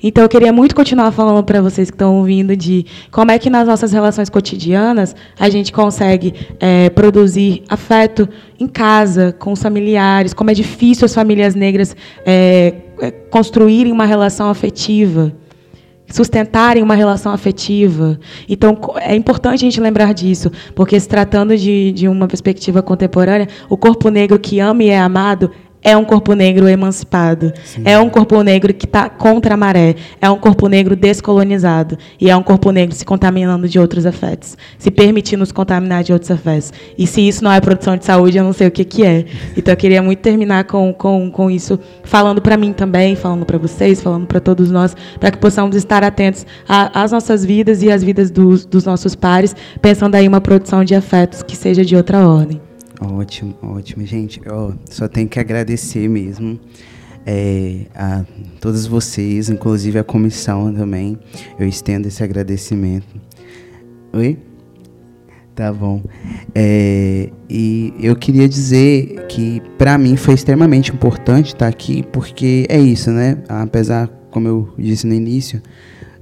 Então, 0.04 0.24
eu 0.24 0.30
queria 0.30 0.52
muito 0.52 0.76
continuar 0.76 1.12
falando 1.12 1.44
para 1.44 1.62
vocês 1.62 1.90
que 1.90 1.96
estão 1.96 2.18
ouvindo 2.18 2.56
de 2.56 2.86
como 3.12 3.32
é 3.32 3.40
que 3.40 3.50
nas 3.50 3.68
nossas 3.68 3.92
relações 3.92 4.30
cotidianas 4.30 5.16
a 5.40 5.50
gente 5.50 5.72
consegue 5.72 6.34
é, 6.60 6.90
produzir 6.90 7.64
afeto 7.70 8.28
em 8.60 8.68
casa, 8.68 9.34
com 9.40 9.54
os 9.54 9.62
familiares, 9.62 10.34
como 10.34 10.52
é 10.52 10.54
difícil 10.54 11.06
as 11.06 11.14
famílias 11.14 11.56
negras 11.56 11.96
é, 12.26 12.74
é 13.00 13.12
construírem 13.12 13.92
uma 13.92 14.06
relação 14.06 14.50
afetiva 14.50 15.34
sustentarem 16.08 16.84
uma 16.84 16.96
relação 16.96 17.32
afetiva. 17.32 18.20
Então, 18.48 18.78
é 18.98 19.16
importante 19.16 19.56
a 19.56 19.58
gente 19.58 19.80
lembrar 19.82 20.14
disso, 20.14 20.52
porque 20.76 21.00
se 21.00 21.08
tratando 21.08 21.58
de, 21.58 21.92
de 21.92 22.08
uma 22.08 22.28
perspectiva 22.28 22.82
contemporânea, 22.82 23.48
o 23.70 23.78
corpo 23.78 24.10
negro 24.10 24.38
que 24.38 24.60
ama 24.60 24.84
e 24.84 24.90
é 24.90 25.00
amado 25.00 25.52
é 25.86 25.96
um 25.96 26.04
corpo 26.04 26.34
negro 26.34 26.68
emancipado. 26.68 27.54
Sim. 27.64 27.84
É 27.86 28.00
um 28.00 28.10
corpo 28.10 28.42
negro 28.42 28.74
que 28.74 28.86
está 28.86 29.08
contra 29.08 29.54
a 29.54 29.58
maré. 29.58 29.96
É 30.20 30.28
um 30.28 30.38
corpo 30.38 30.68
negro 30.68 30.96
descolonizado. 30.96 31.96
E 32.20 32.28
é 32.28 32.36
um 32.36 32.42
corpo 32.42 32.72
negro 32.72 32.96
se 32.96 33.06
contaminando 33.06 33.70
de 33.70 33.78
outros 33.78 34.04
afetos. 34.08 34.58
Se 34.80 34.90
permitindo 34.90 35.42
nos 35.42 35.52
contaminar 35.52 36.04
de 36.04 36.12
outros 36.12 36.32
afetos. 36.32 36.74
E 36.98 37.06
se 37.06 37.22
isso 37.22 37.44
não 37.44 37.52
é 37.52 37.62
produção 37.62 37.96
de 37.96 38.04
saúde, 38.04 38.36
eu 38.36 38.44
não 38.44 38.52
sei 38.52 38.66
o 38.66 38.72
que, 38.72 38.84
que 38.84 39.06
é. 39.06 39.26
Então, 39.56 39.72
eu 39.72 39.78
queria 39.78 40.02
muito 40.02 40.20
terminar 40.20 40.64
com, 40.64 40.92
com, 40.92 41.30
com 41.30 41.52
isso, 41.52 41.80
falando 42.04 42.42
para 42.42 42.58
mim 42.58 42.74
também, 42.74 43.16
falando 43.16 43.46
para 43.46 43.60
vocês, 43.60 44.02
falando 44.02 44.26
para 44.26 44.40
todos 44.40 44.72
nós, 44.72 44.96
para 45.20 45.30
que 45.30 45.38
possamos 45.38 45.76
estar 45.76 46.04
atentos 46.04 46.48
às 46.68 47.12
nossas 47.12 47.46
vidas 47.46 47.84
e 47.84 47.92
às 47.92 48.04
vidas 48.04 48.32
dos, 48.32 48.66
dos 48.66 48.86
nossos 48.86 49.14
pares, 49.14 49.56
pensando 49.84 50.16
aí 50.16 50.28
uma 50.28 50.42
produção 50.42 50.84
de 50.84 50.96
afetos 50.96 51.44
que 51.44 51.56
seja 51.56 51.86
de 51.86 51.96
outra 51.96 52.28
ordem. 52.28 52.65
Ótimo, 53.02 53.56
ótimo. 53.62 54.06
Gente, 54.06 54.42
só 54.90 55.08
tenho 55.08 55.28
que 55.28 55.40
agradecer 55.40 56.08
mesmo 56.08 56.60
é, 57.26 57.88
a 57.94 58.24
todos 58.62 58.86
vocês, 58.86 59.50
inclusive 59.50 60.00
a 60.00 60.04
comissão 60.04 60.74
também. 60.74 61.18
Eu 61.60 61.68
estendo 61.68 62.08
esse 62.08 62.24
agradecimento. 62.24 63.08
Oi? 64.14 64.38
Tá 65.56 65.72
bom. 65.72 66.04
É, 66.54 67.30
e 67.50 67.94
eu 68.00 68.16
queria 68.16 68.48
dizer 68.48 69.26
que 69.28 69.62
para 69.78 69.98
mim 69.98 70.18
foi 70.18 70.34
extremamente 70.34 70.92
importante 70.92 71.48
estar 71.48 71.68
aqui, 71.68 72.04
porque 72.12 72.66
é 72.70 72.78
isso, 72.78 73.10
né? 73.10 73.38
Apesar, 73.48 74.08
como 74.30 74.48
eu 74.48 74.74
disse 74.78 75.08
no 75.08 75.14
início, 75.14 75.62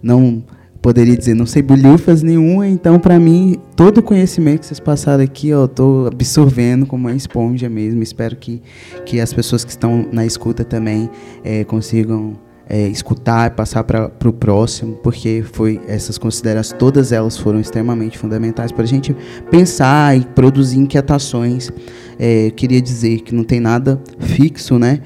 não 0.01 0.43
poderia 0.83 1.15
dizer, 1.15 1.33
não 1.33 1.45
sei 1.45 1.61
bolhufas 1.61 2.21
nenhuma, 2.21 2.67
então 2.67 2.99
para 2.99 3.17
mim, 3.17 3.55
todo 3.73 3.99
o 3.99 4.03
conhecimento 4.03 4.59
que 4.59 4.65
vocês 4.65 4.81
passaram 4.81 5.23
aqui, 5.23 5.47
eu 5.47 5.63
estou 5.63 6.07
absorvendo 6.07 6.85
como 6.85 7.07
uma 7.07 7.15
esponja 7.15 7.69
mesmo. 7.69 8.03
Espero 8.03 8.35
que, 8.35 8.61
que 9.05 9.21
as 9.21 9.33
pessoas 9.33 9.63
que 9.63 9.71
estão 9.71 10.05
na 10.11 10.25
escuta 10.25 10.65
também 10.65 11.09
é, 11.41 11.63
consigam 11.63 12.35
é, 12.69 12.85
escutar 12.89 13.49
e 13.49 13.55
passar 13.55 13.85
para 13.85 14.11
o 14.25 14.33
próximo, 14.33 14.95
porque 15.01 15.41
foi 15.53 15.79
essas 15.87 16.17
considerações, 16.17 16.77
todas 16.77 17.13
elas 17.13 17.37
foram 17.37 17.61
extremamente 17.61 18.17
fundamentais 18.17 18.73
para 18.73 18.83
a 18.83 18.87
gente 18.87 19.15
pensar 19.49 20.17
e 20.17 20.25
produzir 20.35 20.79
inquietações. 20.79 21.71
É, 22.19 22.51
queria 22.51 22.81
dizer 22.81 23.21
que 23.21 23.33
não 23.33 23.45
tem 23.45 23.61
nada 23.61 24.01
fixo, 24.19 24.77
né? 24.77 24.99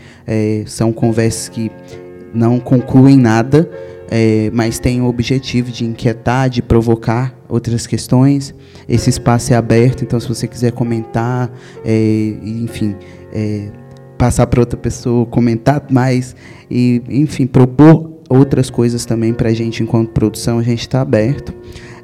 São 0.66 0.92
conversas 0.92 1.50
que 1.50 1.72
não 2.34 2.60
concluem 2.60 3.16
nada, 3.16 3.70
é, 4.10 4.50
mas 4.54 4.80
tem 4.80 5.02
o 5.02 5.06
objetivo 5.06 5.72
de 5.72 5.86
inquietar, 5.86 6.50
de 6.50 6.62
provocar 6.62 7.38
outras 7.50 7.86
questões. 7.86 8.54
Esse 8.88 9.10
espaço 9.10 9.54
é 9.54 9.56
aberto, 9.56 10.04
então 10.04 10.20
se 10.20 10.28
você 10.28 10.48
quiser 10.48 10.72
comentar, 10.72 11.52
é, 11.84 12.34
enfim, 12.44 12.96
é, 13.34 13.70
passar 14.18 14.48
para 14.48 14.60
outra 14.60 14.78
pessoa, 14.78 15.26
comentar 15.26 15.86
mais 15.90 16.36
e, 16.70 17.02
enfim, 17.10 17.46
propor 17.46 18.18
outras 18.30 18.70
coisas 18.70 19.06
também 19.06 19.34
para 19.34 19.50
a 19.50 19.54
gente 19.54 19.84
enquanto 19.84 20.10
produção, 20.10 20.60
a 20.60 20.64
gente 20.64 20.82
está 20.82 21.02
aberto. 21.02 21.54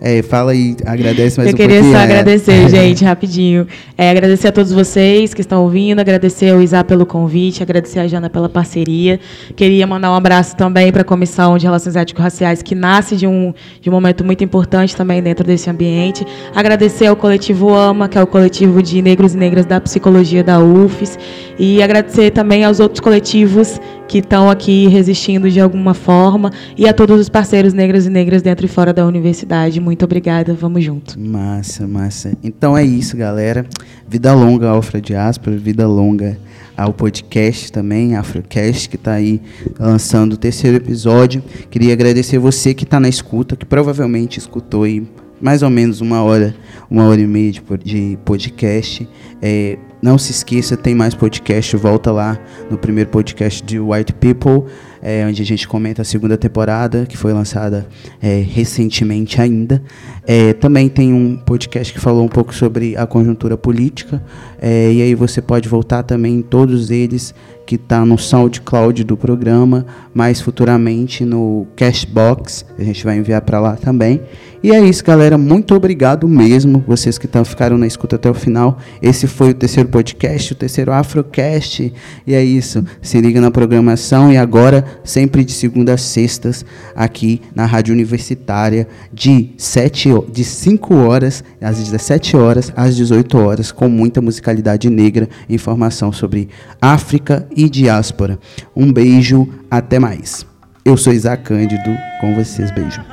É, 0.05 0.21
fala 0.21 0.51
aí, 0.51 0.75
agradece 0.85 1.37
mais 1.37 1.47
Eu 1.47 1.53
um 1.53 1.57
queria 1.57 1.81
só 1.81 1.95
é. 1.95 2.03
agradecer, 2.03 2.67
gente, 2.67 3.05
rapidinho. 3.05 3.65
É, 3.97 4.09
agradecer 4.09 4.49
a 4.49 4.51
todos 4.51 4.73
vocês 4.73 5.33
que 5.33 5.39
estão 5.39 5.63
ouvindo, 5.63 5.97
agradecer 6.01 6.49
ao 6.49 6.61
Isa 6.61 6.83
pelo 6.83 7.05
convite, 7.05 7.63
agradecer 7.63 7.99
a 7.99 8.07
Jana 8.07 8.29
pela 8.29 8.49
parceria. 8.49 9.17
Queria 9.55 9.87
mandar 9.87 10.11
um 10.11 10.15
abraço 10.15 10.57
também 10.57 10.91
para 10.91 11.03
a 11.03 11.05
Comissão 11.05 11.57
de 11.57 11.65
Relações 11.65 11.95
Étnico-Raciais, 11.95 12.61
que 12.61 12.75
nasce 12.75 13.15
de 13.15 13.25
um, 13.25 13.53
de 13.79 13.89
um 13.89 13.93
momento 13.93 14.25
muito 14.25 14.43
importante 14.43 14.93
também 14.93 15.23
dentro 15.23 15.47
desse 15.47 15.69
ambiente. 15.69 16.25
Agradecer 16.53 17.05
ao 17.05 17.15
coletivo 17.15 17.73
AMA, 17.73 18.09
que 18.09 18.17
é 18.17 18.21
o 18.21 18.27
coletivo 18.27 18.83
de 18.83 19.01
negros 19.01 19.33
e 19.35 19.37
negras 19.37 19.65
da 19.65 19.79
psicologia 19.79 20.43
da 20.43 20.59
UFES. 20.59 21.17
E 21.57 21.81
agradecer 21.81 22.31
também 22.31 22.65
aos 22.65 22.81
outros 22.81 22.99
coletivos 22.99 23.79
que 24.07 24.19
estão 24.19 24.49
aqui 24.49 24.87
resistindo 24.87 25.49
de 25.49 25.59
alguma 25.59 25.93
forma 25.93 26.51
e 26.77 26.87
a 26.87 26.93
todos 26.93 27.19
os 27.19 27.29
parceiros 27.29 27.73
negros 27.73 28.05
e 28.05 28.09
negras 28.09 28.41
dentro 28.41 28.65
e 28.65 28.69
fora 28.69 28.93
da 28.93 29.05
universidade. 29.05 29.79
Muito 29.79 30.05
obrigada, 30.05 30.53
vamos 30.53 30.83
junto. 30.83 31.19
Massa, 31.19 31.87
massa. 31.87 32.37
Então 32.43 32.77
é 32.77 32.83
isso, 32.83 33.15
galera. 33.17 33.65
Vida 34.07 34.33
longa 34.33 34.69
ao 34.69 34.81
Diáspora, 35.01 35.57
vida 35.57 35.87
longa 35.87 36.37
ao 36.75 36.93
podcast 36.93 37.71
também, 37.71 38.15
Afrocast, 38.15 38.89
que 38.89 38.95
está 38.95 39.13
aí 39.13 39.41
lançando 39.79 40.33
o 40.33 40.37
terceiro 40.37 40.77
episódio. 40.77 41.43
Queria 41.69 41.93
agradecer 41.93 42.37
você 42.37 42.73
que 42.73 42.83
está 42.83 42.99
na 42.99 43.09
escuta, 43.09 43.55
que 43.55 43.65
provavelmente 43.65 44.39
escutou 44.39 44.83
aí 44.83 45.05
mais 45.41 45.61
ou 45.61 45.69
menos 45.69 45.99
uma 45.99 46.23
hora, 46.23 46.55
uma 46.89 47.05
hora 47.05 47.19
e 47.19 47.27
meia 47.27 47.51
de, 47.83 48.17
podcast. 48.23 49.07
É, 49.41 49.77
não 50.03 50.17
se 50.17 50.31
esqueça, 50.31 50.75
tem 50.75 50.93
mais 50.93 51.15
podcast. 51.15 51.77
Volta 51.77 52.11
lá 52.11 52.37
no 52.69 52.77
primeiro 52.77 53.09
podcast 53.09 53.63
de 53.63 53.79
White 53.79 54.11
People, 54.11 54.69
é, 55.01 55.25
onde 55.25 55.41
a 55.41 55.45
gente 55.45 55.65
comenta 55.65 56.01
a 56.01 56.05
segunda 56.05 56.37
temporada, 56.37 57.05
que 57.05 57.15
foi 57.15 57.31
lançada 57.31 57.87
é, 58.21 58.41
recentemente 58.45 59.39
ainda. 59.39 59.81
É, 60.27 60.51
também 60.51 60.89
tem 60.89 61.13
um 61.13 61.37
podcast 61.37 61.93
que 61.93 62.01
falou 62.01 62.25
um 62.25 62.27
pouco 62.27 62.53
sobre 62.53 62.97
a 62.97 63.07
conjuntura 63.07 63.55
política. 63.55 64.21
É, 64.61 64.91
e 64.91 65.01
aí 65.01 65.15
você 65.15 65.41
pode 65.41 65.69
voltar 65.69 66.03
também 66.03 66.35
em 66.35 66.41
todos 66.41 66.91
eles 66.91 67.33
que 67.65 67.75
está 67.75 68.05
no 68.05 68.17
SoundCloud 68.17 69.03
do 69.03 69.15
programa, 69.15 69.85
mais 70.13 70.41
futuramente 70.41 71.23
no 71.23 71.65
Cashbox, 71.75 72.65
a 72.77 72.83
gente 72.83 73.03
vai 73.03 73.17
enviar 73.17 73.41
para 73.41 73.59
lá 73.59 73.75
também. 73.75 74.21
E 74.61 74.71
é 74.71 74.79
isso, 74.79 75.03
galera. 75.03 75.37
Muito 75.37 75.75
obrigado 75.75 76.27
mesmo, 76.27 76.83
vocês 76.87 77.17
que 77.17 77.27
tão, 77.27 77.43
ficaram 77.43 77.77
na 77.77 77.85
escuta 77.85 78.15
até 78.15 78.29
o 78.29 78.33
final. 78.33 78.77
Esse 79.01 79.27
foi 79.27 79.49
o 79.49 79.53
terceiro 79.53 79.89
podcast, 79.93 80.53
o 80.53 80.55
terceiro 80.55 80.91
Afrocast. 80.91 81.93
E 82.25 82.33
é 82.33 82.43
isso. 82.43 82.83
Se 82.99 83.21
liga 83.21 83.39
na 83.39 83.51
programação 83.51 84.33
e 84.33 84.37
agora, 84.37 84.83
sempre 85.03 85.45
de 85.45 85.51
segunda 85.51 85.93
a 85.93 85.97
sextas, 85.97 86.65
aqui 86.95 87.39
na 87.53 87.67
Rádio 87.67 87.93
Universitária, 87.93 88.87
de, 89.13 89.51
7, 89.55 90.09
de 90.31 90.43
5 90.43 90.95
horas, 90.95 91.43
às 91.61 91.77
17 91.77 92.35
horas, 92.35 92.73
às 92.75 92.95
18 92.95 93.37
horas, 93.37 93.71
com 93.71 93.87
muita 93.87 94.19
musicalidade 94.19 94.89
negra, 94.89 95.29
informação 95.47 96.11
sobre 96.11 96.49
África 96.81 97.47
e 97.55 97.69
diáspora. 97.69 98.39
Um 98.75 98.91
beijo, 98.91 99.47
até 99.69 99.99
mais. 99.99 100.43
Eu 100.83 100.97
sou 100.97 101.13
Isaac 101.13 101.43
Cândido, 101.43 101.95
com 102.19 102.33
vocês, 102.33 102.71
beijo. 102.71 103.12